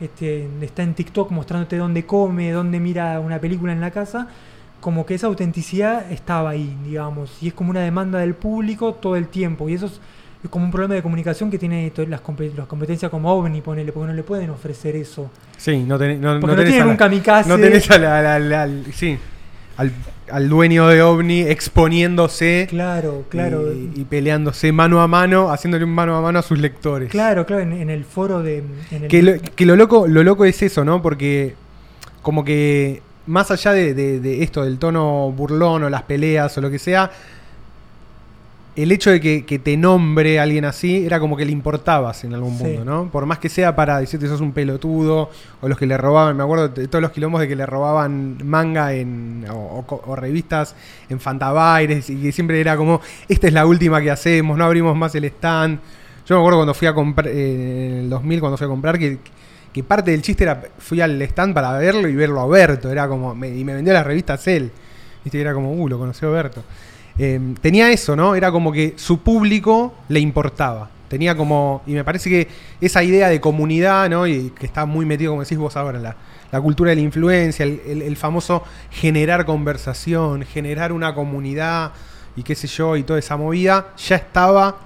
este, 0.00 0.48
está 0.62 0.82
en 0.82 0.94
TikTok 0.94 1.30
mostrándote 1.30 1.76
dónde 1.76 2.04
come, 2.06 2.50
dónde 2.52 2.80
mira 2.80 3.20
una 3.20 3.38
película 3.38 3.72
en 3.72 3.80
la 3.80 3.90
casa, 3.90 4.28
como 4.80 5.04
que 5.06 5.14
esa 5.14 5.26
autenticidad 5.26 6.10
estaba 6.10 6.50
ahí, 6.50 6.76
digamos, 6.84 7.36
y 7.42 7.48
es 7.48 7.54
como 7.54 7.70
una 7.70 7.80
demanda 7.80 8.18
del 8.20 8.34
público 8.34 8.94
todo 8.94 9.16
el 9.16 9.28
tiempo, 9.28 9.68
y 9.68 9.74
eso 9.74 9.86
es, 9.86 10.00
es 10.42 10.48
como 10.50 10.64
un 10.64 10.70
problema 10.70 10.94
de 10.94 11.02
comunicación 11.02 11.50
que 11.50 11.58
tiene 11.58 11.92
las, 12.08 12.22
compe- 12.22 12.54
las 12.56 12.66
competencias 12.66 13.10
como 13.10 13.30
OVNI, 13.32 13.60
ponele, 13.60 13.92
porque 13.92 14.08
no 14.08 14.14
le 14.14 14.22
pueden 14.22 14.48
ofrecer 14.50 14.96
eso. 14.96 15.30
Sí, 15.58 15.84
no, 15.86 15.98
tenés- 15.98 16.18
no, 16.18 16.40
Porque 16.40 16.56
no 16.56 16.62
tienen 16.62 16.82
a 16.82 16.84
la- 16.86 16.90
un 16.92 16.96
kamikaze. 16.96 17.48
No 17.48 17.58
tenés 17.58 17.90
al- 17.90 18.04
al- 18.54 18.84
sí, 18.94 19.18
al, 19.76 19.92
al 20.32 20.48
dueño 20.48 20.86
de 20.88 21.02
OVNI 21.02 21.42
exponiéndose 21.42 22.66
Claro, 22.70 23.24
claro. 23.28 23.72
y, 23.72 23.92
y 23.96 24.04
peleándose 24.04 24.72
mano 24.72 25.02
a 25.02 25.06
mano, 25.08 25.50
haciéndole 25.50 25.84
un 25.84 25.90
mano 25.94 26.16
a 26.16 26.22
mano 26.22 26.38
a 26.38 26.42
sus 26.42 26.58
lectores. 26.58 27.10
Claro, 27.10 27.44
claro, 27.44 27.62
en, 27.62 27.72
en 27.72 27.90
el 27.90 28.04
foro 28.04 28.42
de. 28.42 28.58
en 28.90 29.02
el- 29.04 29.08
Que 29.08 29.22
lo, 29.22 29.32
que 29.40 29.66
lo 29.66 29.76
loco, 29.76 30.06
lo 30.06 30.22
loco 30.22 30.44
es 30.46 30.62
eso, 30.62 30.84
¿no? 30.86 31.02
Porque 31.02 31.54
como 32.22 32.44
que 32.44 33.02
más 33.26 33.50
allá 33.50 33.72
de, 33.72 33.94
de- 33.94 34.20
de 34.20 34.42
esto, 34.42 34.64
del 34.64 34.78
tono 34.78 35.30
burlón 35.32 35.84
o 35.84 35.90
las 35.90 36.02
peleas 36.02 36.56
o 36.58 36.60
lo 36.60 36.70
que 36.70 36.78
sea, 36.78 37.10
el 38.76 38.92
hecho 38.92 39.10
de 39.10 39.20
que, 39.20 39.44
que 39.44 39.58
te 39.58 39.76
nombre 39.76 40.38
alguien 40.38 40.64
así 40.64 41.04
era 41.04 41.18
como 41.18 41.36
que 41.36 41.44
le 41.44 41.50
importabas 41.50 42.22
en 42.24 42.32
algún 42.34 42.56
Sí. 42.56 42.64
punto, 42.64 42.84
¿no? 42.84 43.08
Por 43.10 43.26
más 43.26 43.38
que 43.38 43.48
sea 43.48 43.74
para 43.74 43.98
decirte 43.98 44.28
sos 44.28 44.40
un 44.40 44.52
pelotudo 44.52 45.28
o 45.60 45.68
los 45.68 45.76
que 45.76 45.86
le 45.86 45.96
robaban, 45.98 46.36
me 46.36 46.44
acuerdo 46.44 46.68
de 46.68 46.86
todos 46.86 47.02
los 47.02 47.10
quilombos 47.10 47.40
de 47.40 47.48
que 47.48 47.56
le 47.56 47.66
robaban 47.66 48.38
manga 48.46 48.94
en, 48.94 49.44
o, 49.50 49.84
o 50.06 50.16
revistas 50.16 50.76
en 51.10 51.18
Fantabaires 51.20 52.08
y 52.10 52.22
que 52.22 52.32
siempre 52.32 52.60
era 52.60 52.76
como, 52.76 53.00
esta 53.28 53.48
es 53.48 53.52
la 53.52 53.66
última 53.66 54.00
que 54.00 54.10
hacemos, 54.12 54.56
no 54.56 54.64
abrimos 54.64 54.96
más 54.96 55.14
el 55.16 55.24
stand. 55.24 55.80
Yo 56.26 56.36
me 56.36 56.40
acuerdo 56.40 56.58
cuando 56.60 56.72
fui 56.74 56.86
a 56.86 56.94
comprar, 56.94 57.26
eh, 57.28 57.86
en 57.90 57.92
el 58.04 58.10
2000 58.10 58.38
cuando 58.40 58.56
fui 58.56 58.66
a 58.66 58.68
comprar, 58.68 58.98
que, 58.98 59.18
que 59.72 59.82
parte 59.84 60.10
del 60.10 60.22
chiste 60.22 60.44
era, 60.44 60.60
fui 60.78 61.00
al 61.00 61.20
stand 61.22 61.54
para 61.54 61.72
verlo 61.78 62.08
y 62.08 62.14
verlo 62.14 62.40
a 62.40 62.46
Berto, 62.46 62.90
era 62.90 63.06
como, 63.08 63.34
me- 63.34 63.48
y 63.56 63.64
me 63.64 63.74
vendió 63.74 63.92
las 63.92 64.04
revistas 64.06 64.46
él. 64.48 64.70
Viste, 65.24 65.40
era 65.40 65.52
como, 65.54 65.72
uh, 65.72 65.88
lo 65.88 65.98
conoció 65.98 66.32
Berto. 66.32 66.62
Eh, 67.18 67.38
tenía 67.60 67.90
eso, 67.90 68.16
¿no? 68.16 68.34
Era 68.34 68.50
como 68.50 68.72
que 68.72 68.94
su 68.96 69.20
público 69.22 69.94
le 70.08 70.20
importaba. 70.20 70.90
Tenía 71.08 71.36
como, 71.36 71.82
y 71.86 71.92
me 71.92 72.04
parece 72.04 72.30
que 72.30 72.48
esa 72.80 73.02
idea 73.02 73.28
de 73.28 73.40
comunidad, 73.40 74.08
¿no? 74.08 74.26
Y 74.26 74.50
que 74.50 74.64
está 74.66 74.86
muy 74.86 75.04
metido, 75.04 75.32
como 75.32 75.42
decís 75.42 75.58
vos 75.58 75.76
ahora, 75.76 75.98
la, 75.98 76.16
la 76.52 76.60
cultura 76.60 76.90
de 76.90 76.96
la 76.96 77.02
influencia, 77.02 77.64
el, 77.64 77.80
el- 77.86 78.02
el 78.02 78.16
famoso 78.16 78.62
generar 78.90 79.44
conversación, 79.44 80.42
generar 80.44 80.92
una 80.92 81.14
comunidad 81.14 81.92
y 82.36 82.42
qué 82.44 82.54
sé 82.54 82.66
yo, 82.68 82.96
y 82.96 83.02
toda 83.02 83.18
esa 83.18 83.36
movida, 83.36 83.88
ya 83.98 84.16
estaba 84.16 84.76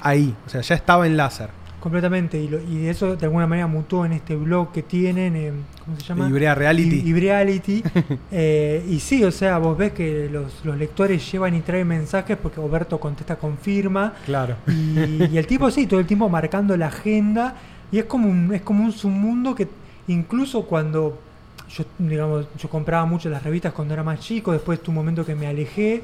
ahí, 0.00 0.34
o 0.46 0.48
sea, 0.50 0.62
ya 0.62 0.74
estaba 0.74 1.06
en 1.06 1.16
láser. 1.16 1.50
Completamente, 1.80 2.38
y, 2.38 2.46
lo- 2.48 2.60
y 2.62 2.86
eso 2.88 3.16
de 3.16 3.24
alguna 3.24 3.46
manera 3.46 3.66
mutó 3.66 4.04
en 4.04 4.12
este 4.12 4.36
blog 4.36 4.70
que 4.70 4.82
tienen, 4.82 5.34
eh, 5.34 5.52
¿cómo 5.84 5.96
se 5.98 6.04
llama? 6.04 6.28
Ibrea 6.28 6.54
Reality. 6.54 7.02
Ibreality. 7.08 7.82
Eh, 8.32 8.84
y 8.88 9.00
sí, 9.00 9.24
o 9.24 9.30
sea, 9.32 9.58
vos 9.58 9.76
ves 9.76 9.92
que 9.92 10.28
los, 10.30 10.64
los 10.64 10.76
lectores 10.76 11.30
llevan 11.32 11.54
y 11.54 11.60
traen 11.60 11.88
mensajes 11.88 12.36
porque 12.36 12.56
Roberto 12.60 13.00
contesta 13.00 13.36
confirma. 13.36 14.12
Claro. 14.26 14.56
Y, 14.68 15.24
y 15.32 15.38
el 15.38 15.46
tipo 15.46 15.70
sí, 15.70 15.86
todo 15.86 15.98
el 16.00 16.06
tiempo 16.06 16.28
marcando 16.28 16.76
la 16.76 16.86
agenda. 16.88 17.54
Y 17.90 17.98
es 17.98 18.04
como 18.04 18.28
un, 18.28 18.54
es 18.54 18.60
como 18.62 18.84
un 18.84 18.92
submundo 18.92 19.54
que 19.54 19.66
incluso 20.08 20.62
cuando 20.66 21.18
yo, 21.74 21.84
digamos, 21.98 22.46
yo 22.58 22.68
compraba 22.68 23.04
mucho 23.06 23.28
las 23.30 23.42
revistas 23.42 23.72
cuando 23.72 23.94
era 23.94 24.02
más 24.04 24.20
chico, 24.20 24.52
después 24.52 24.80
tuve 24.80 24.90
un 24.90 24.96
momento 24.96 25.24
que 25.24 25.34
me 25.34 25.46
alejé 25.46 26.02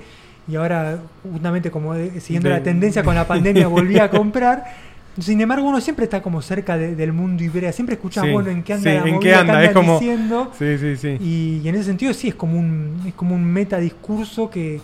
y 0.49 0.57
ahora 0.57 0.99
justamente 1.31 1.71
como 1.71 1.95
de- 1.95 2.21
siguiendo 2.21 2.49
De- 2.49 2.57
la 2.57 2.63
tendencia 2.63 3.03
con 3.05 3.15
la 3.15 3.27
pandemia 3.27 3.67
volví 3.69 3.99
a 3.99 4.09
comprar. 4.11 4.65
Sin 5.19 5.41
embargo, 5.41 5.67
uno 5.69 5.81
siempre 5.81 6.05
está 6.05 6.21
como 6.23 6.43
cerca 6.43 6.77
de- 6.77 6.95
del 6.95 7.13
mundo 7.13 7.43
Ibrea, 7.43 7.73
siempre 7.73 7.95
escuchas, 7.95 8.25
Sí, 8.25 8.31
bueno, 8.33 8.51
en 8.51 8.63
qué 8.63 8.75
anda 8.75 8.91
sí, 8.91 8.97
la 8.99 9.09
en 9.15 9.21
qué 9.21 9.35
anda, 9.35 9.65
es 9.65 9.71
como- 9.73 9.99
diciendo. 9.99 10.53
Sí, 10.59 10.77
sí, 10.79 10.97
sí. 10.97 11.17
Y, 11.21 11.61
y 11.65 11.69
en 11.69 11.75
ese 11.75 11.85
sentido 11.85 12.13
sí 12.13 12.29
es 12.29 12.35
como 12.35 12.59
un, 12.59 13.03
es 13.07 13.15
como 13.15 13.35
un 13.35 13.45
metadiscurso 13.45 14.51
que, 14.51 14.81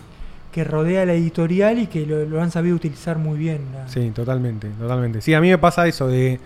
que 0.51 0.63
rodea 0.63 1.05
la 1.05 1.13
editorial 1.13 1.77
y 1.79 1.87
que 1.87 2.05
lo, 2.05 2.25
lo 2.25 2.41
han 2.41 2.49
sabido 2.51 2.75
utilizar 2.75 3.17
muy 3.19 3.37
bien. 3.37 3.59
la- 3.73 3.87
Sí, 3.87 4.11
totalmente, 4.13 4.69
totalmente. 4.79 5.21
Sí, 5.21 5.33
a 5.33 5.41
mí 5.41 5.49
me 5.49 5.57
pasa 5.59 5.87
eso 5.87 6.07
de 6.07 6.39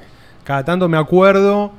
cada 0.43 0.64
tanto 0.65 0.88
me 0.89 0.97
acuerdo. 0.97 1.72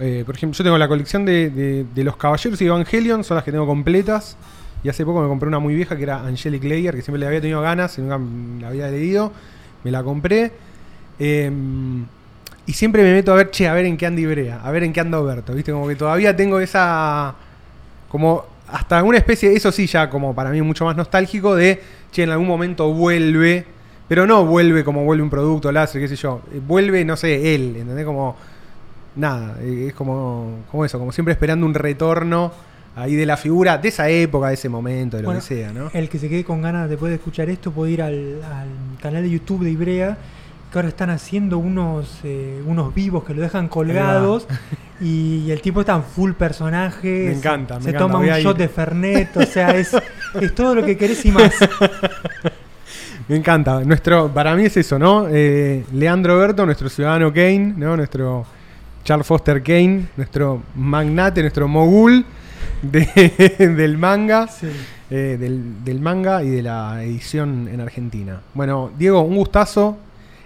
eh, 0.00 0.22
por 0.26 0.34
ejemplo, 0.36 0.56
yo 0.58 0.62
tengo 0.64 0.76
la 0.78 0.88
colección 0.88 1.24
de, 1.24 1.48
de- 1.50 1.84
de 1.94 2.04
los 2.04 2.16
Caballeros 2.16 2.60
y 2.60 2.66
Evangelion, 2.66 3.24
son 3.24 3.34
las 3.36 3.44
que 3.44 3.50
tengo 3.52 3.66
completas. 3.66 4.36
Y 4.84 4.88
hace 4.90 5.04
poco 5.06 5.22
me 5.22 5.28
compré 5.28 5.48
una 5.48 5.58
muy 5.58 5.74
vieja 5.74 5.96
que 5.96 6.02
era 6.02 6.20
Angelic 6.24 6.62
Layer, 6.64 6.94
que 6.94 7.00
siempre 7.02 7.18
le 7.18 7.26
había 7.26 7.40
tenido 7.40 7.60
ganas 7.62 7.96
y 7.98 8.02
nunca 8.02 8.18
la 8.60 8.68
había 8.68 8.88
leído. 8.88 9.32
Me 9.84 9.90
la 9.90 10.02
compré. 10.02 10.52
Eh, 11.18 11.50
y 12.66 12.72
siempre 12.72 13.02
me 13.02 13.12
meto 13.12 13.32
a 13.32 13.36
ver, 13.36 13.50
che, 13.50 13.68
a 13.68 13.72
ver 13.72 13.86
en 13.86 13.96
qué 13.96 14.06
anda 14.06 14.20
Ibrea, 14.20 14.60
a 14.62 14.70
ver 14.72 14.82
en 14.82 14.92
qué 14.92 15.00
anda 15.00 15.20
Oberto, 15.20 15.54
¿viste? 15.54 15.70
Como 15.72 15.86
que 15.86 15.94
todavía 15.94 16.34
tengo 16.34 16.58
esa. 16.58 17.34
Como 18.08 18.44
hasta 18.68 19.02
una 19.04 19.18
especie, 19.18 19.54
eso 19.54 19.70
sí, 19.70 19.86
ya 19.86 20.10
como 20.10 20.34
para 20.34 20.50
mí 20.50 20.60
mucho 20.62 20.84
más 20.84 20.96
nostálgico, 20.96 21.54
de, 21.54 21.80
che, 22.10 22.24
en 22.24 22.30
algún 22.30 22.48
momento 22.48 22.92
vuelve, 22.92 23.64
pero 24.08 24.26
no 24.26 24.44
vuelve 24.44 24.82
como 24.82 25.04
vuelve 25.04 25.22
un 25.22 25.30
producto 25.30 25.70
láser, 25.70 26.00
qué 26.00 26.08
sé 26.08 26.16
yo, 26.16 26.42
eh, 26.52 26.60
vuelve, 26.66 27.04
no 27.04 27.16
sé, 27.16 27.54
él, 27.54 27.76
¿entendés? 27.76 28.04
Como. 28.04 28.36
Nada, 29.14 29.56
eh, 29.62 29.86
es 29.88 29.94
como, 29.94 30.64
como 30.70 30.84
eso, 30.84 30.98
como 30.98 31.10
siempre 31.10 31.32
esperando 31.32 31.64
un 31.64 31.72
retorno 31.72 32.52
ahí 32.96 33.14
de 33.14 33.24
la 33.24 33.36
figura 33.36 33.78
de 33.78 33.88
esa 33.88 34.08
época, 34.10 34.48
de 34.48 34.54
ese 34.54 34.68
momento, 34.68 35.16
de 35.16 35.22
lo 35.22 35.28
Bueno, 35.28 35.40
que 35.40 35.46
sea, 35.46 35.72
¿no? 35.72 35.90
El 35.94 36.08
que 36.08 36.18
se 36.18 36.28
quede 36.28 36.44
con 36.44 36.62
ganas 36.62 36.88
después 36.90 37.10
de 37.10 37.16
escuchar 37.16 37.48
esto 37.48 37.70
puede 37.70 37.92
ir 37.92 38.02
al, 38.02 38.42
al 38.42 38.68
canal 39.00 39.22
de 39.22 39.30
YouTube 39.30 39.64
de 39.64 39.70
Ibrea, 39.70 40.18
que 40.76 40.80
ahora 40.80 40.88
están 40.90 41.08
haciendo 41.08 41.56
unos, 41.56 42.20
eh, 42.22 42.62
unos 42.66 42.94
vivos 42.94 43.24
que 43.24 43.32
lo 43.32 43.40
dejan 43.40 43.66
colgados 43.66 44.46
y, 45.00 45.50
el 45.50 45.62
tipo 45.62 45.80
está 45.80 45.94
en 45.94 46.02
full 46.02 46.32
personaje. 46.32 47.28
Me 47.28 47.32
encanta, 47.32 47.76
me 47.78 47.84
Se, 47.84 47.88
encanta, 47.90 48.12
toma 48.12 48.18
un 48.18 48.26
shot 48.26 48.58
de 48.58 48.68
Fernet, 48.68 49.34
o 49.38 49.46
sea, 49.46 49.70
es, 49.70 49.96
es 50.38 50.54
todo 50.54 50.74
lo 50.74 50.84
que 50.84 50.98
querés 50.98 51.24
y 51.24 51.32
más. 51.32 51.50
Me 53.28 53.36
encanta. 53.36 53.80
Nuestro, 53.84 54.28
para 54.28 54.54
mí 54.54 54.66
es 54.66 54.76
eso, 54.76 54.98
¿no? 54.98 55.26
Eh, 55.30 55.84
Leandro 55.92 56.38
Berto, 56.38 56.64
nuestro 56.66 56.90
ciudadano 56.90 57.32
Kane, 57.32 57.72
¿no? 57.76 57.96
Nuestro 57.96 58.44
Charles 59.02 59.26
Foster 59.26 59.62
Kane, 59.62 60.08
nuestro 60.16 60.62
magnate, 60.76 61.40
nuestro 61.40 61.66
mogul 61.66 62.24
de- 62.82 63.74
del 63.76 63.96
manga, 63.96 64.46
Sí. 64.46 64.68
eh, 65.10 65.38
del, 65.40 65.82
del 65.84 66.00
manga 66.00 66.44
y 66.44 66.50
de 66.50 66.62
la 66.62 67.02
edición 67.02 67.66
en 67.66 67.80
Argentina. 67.80 68.42
Bueno, 68.52 68.90
Diego, 68.96 69.22
un 69.22 69.36
gustazo. 69.36 69.96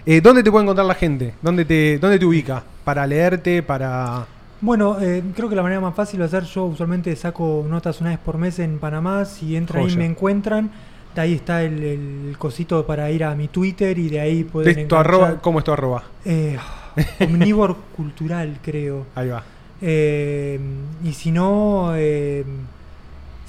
Eh, 0.05 0.21
¿Dónde 0.21 0.43
te 0.43 0.51
puede 0.51 0.63
encontrar 0.63 0.87
la 0.87 0.95
gente? 0.95 1.33
¿Dónde 1.41 1.65
te, 1.65 1.97
dónde 1.99 2.19
te 2.19 2.25
ubica? 2.25 2.63
Para 2.83 3.05
leerte, 3.05 3.61
para... 3.63 4.25
Bueno, 4.59 4.97
eh, 5.01 5.23
creo 5.35 5.49
que 5.49 5.55
la 5.55 5.63
manera 5.63 5.81
más 5.81 5.95
fácil 5.95 6.19
de 6.19 6.25
hacer, 6.25 6.43
yo 6.43 6.65
usualmente 6.65 7.15
saco 7.15 7.65
notas 7.67 7.99
una 8.01 8.11
vez 8.11 8.19
por 8.19 8.37
mes 8.37 8.59
en 8.59 8.77
Panamá, 8.77 9.25
si 9.25 9.55
entran 9.55 9.89
y 9.89 9.95
me 9.97 10.05
encuentran, 10.05 10.69
de 11.15 11.21
ahí 11.21 11.33
está 11.33 11.63
el, 11.63 11.83
el 11.83 12.35
cosito 12.37 12.85
para 12.85 13.09
ir 13.09 13.23
a 13.23 13.33
mi 13.35 13.47
Twitter 13.47 13.97
y 13.97 14.09
de 14.09 14.19
ahí 14.19 14.43
pueden 14.43 14.87
tu 14.87 14.95
arroba, 14.95 15.41
¿Cómo 15.41 15.59
es 15.59 15.65
tu 15.65 15.71
arroba? 15.71 16.03
Eh, 16.25 16.57
omnívoro 17.19 17.75
cultural, 17.95 18.59
creo. 18.61 19.07
Ahí 19.15 19.29
va. 19.29 19.43
Eh, 19.81 20.59
y 21.03 21.13
si 21.13 21.31
no, 21.31 21.93
eh, 21.95 22.45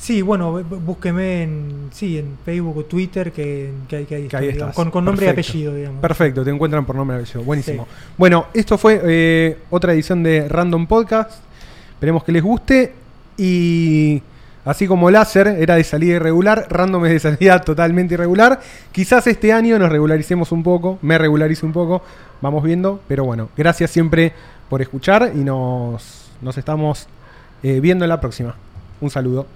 sí, 0.02 0.20
bueno, 0.20 0.58
bú- 0.60 0.80
búsqueme 0.80 1.44
en, 1.44 1.88
sí, 1.92 2.18
en 2.18 2.36
Facebook 2.44 2.76
o 2.78 2.84
Twitter, 2.84 3.30
que, 3.30 3.70
que, 3.88 3.96
hay- 3.96 4.04
que 4.06 4.16
ahí 4.36 4.52
digamos, 4.52 4.74
con, 4.74 4.90
con 4.90 5.04
nombre 5.04 5.26
Perfecto. 5.26 5.52
y 5.52 5.60
apellido, 5.62 5.74
digamos. 5.76 6.00
Perfecto, 6.00 6.42
te 6.44 6.50
encuentran 6.50 6.84
por 6.84 6.96
nombre 6.96 7.16
y 7.16 7.20
apellido. 7.20 7.42
Buenísimo. 7.44 7.84
Sí. 7.88 8.12
Bueno, 8.18 8.46
esto 8.52 8.76
fue 8.78 9.00
eh, 9.04 9.58
otra 9.70 9.92
edición 9.92 10.22
de 10.24 10.48
Random 10.48 10.86
Podcast. 10.88 11.30
Esperemos 11.94 12.24
que 12.24 12.32
les 12.32 12.42
guste. 12.42 12.92
Y 13.38 14.20
así 14.64 14.86
como 14.86 15.10
Láser 15.10 15.46
era 15.46 15.76
de 15.76 15.84
salida 15.84 16.16
irregular, 16.16 16.66
Random 16.68 17.06
es 17.06 17.12
de 17.12 17.20
salida 17.20 17.60
totalmente 17.64 18.14
irregular. 18.14 18.60
Quizás 18.92 19.26
este 19.28 19.52
año 19.52 19.78
nos 19.78 19.90
regularicemos 19.90 20.50
un 20.52 20.62
poco, 20.64 20.98
me 21.02 21.16
regularice 21.16 21.64
un 21.64 21.72
poco. 21.72 22.02
Vamos 22.40 22.64
viendo. 22.64 23.00
Pero 23.08 23.24
bueno, 23.24 23.48
gracias 23.56 23.90
siempre 23.92 24.32
por 24.68 24.82
escuchar 24.82 25.32
y 25.34 25.38
nos, 25.38 26.28
nos 26.42 26.58
estamos 26.58 27.06
eh, 27.62 27.78
viendo 27.80 28.04
en 28.04 28.08
la 28.08 28.20
próxima. 28.20 28.56
Un 29.00 29.08
saludo. 29.10 29.46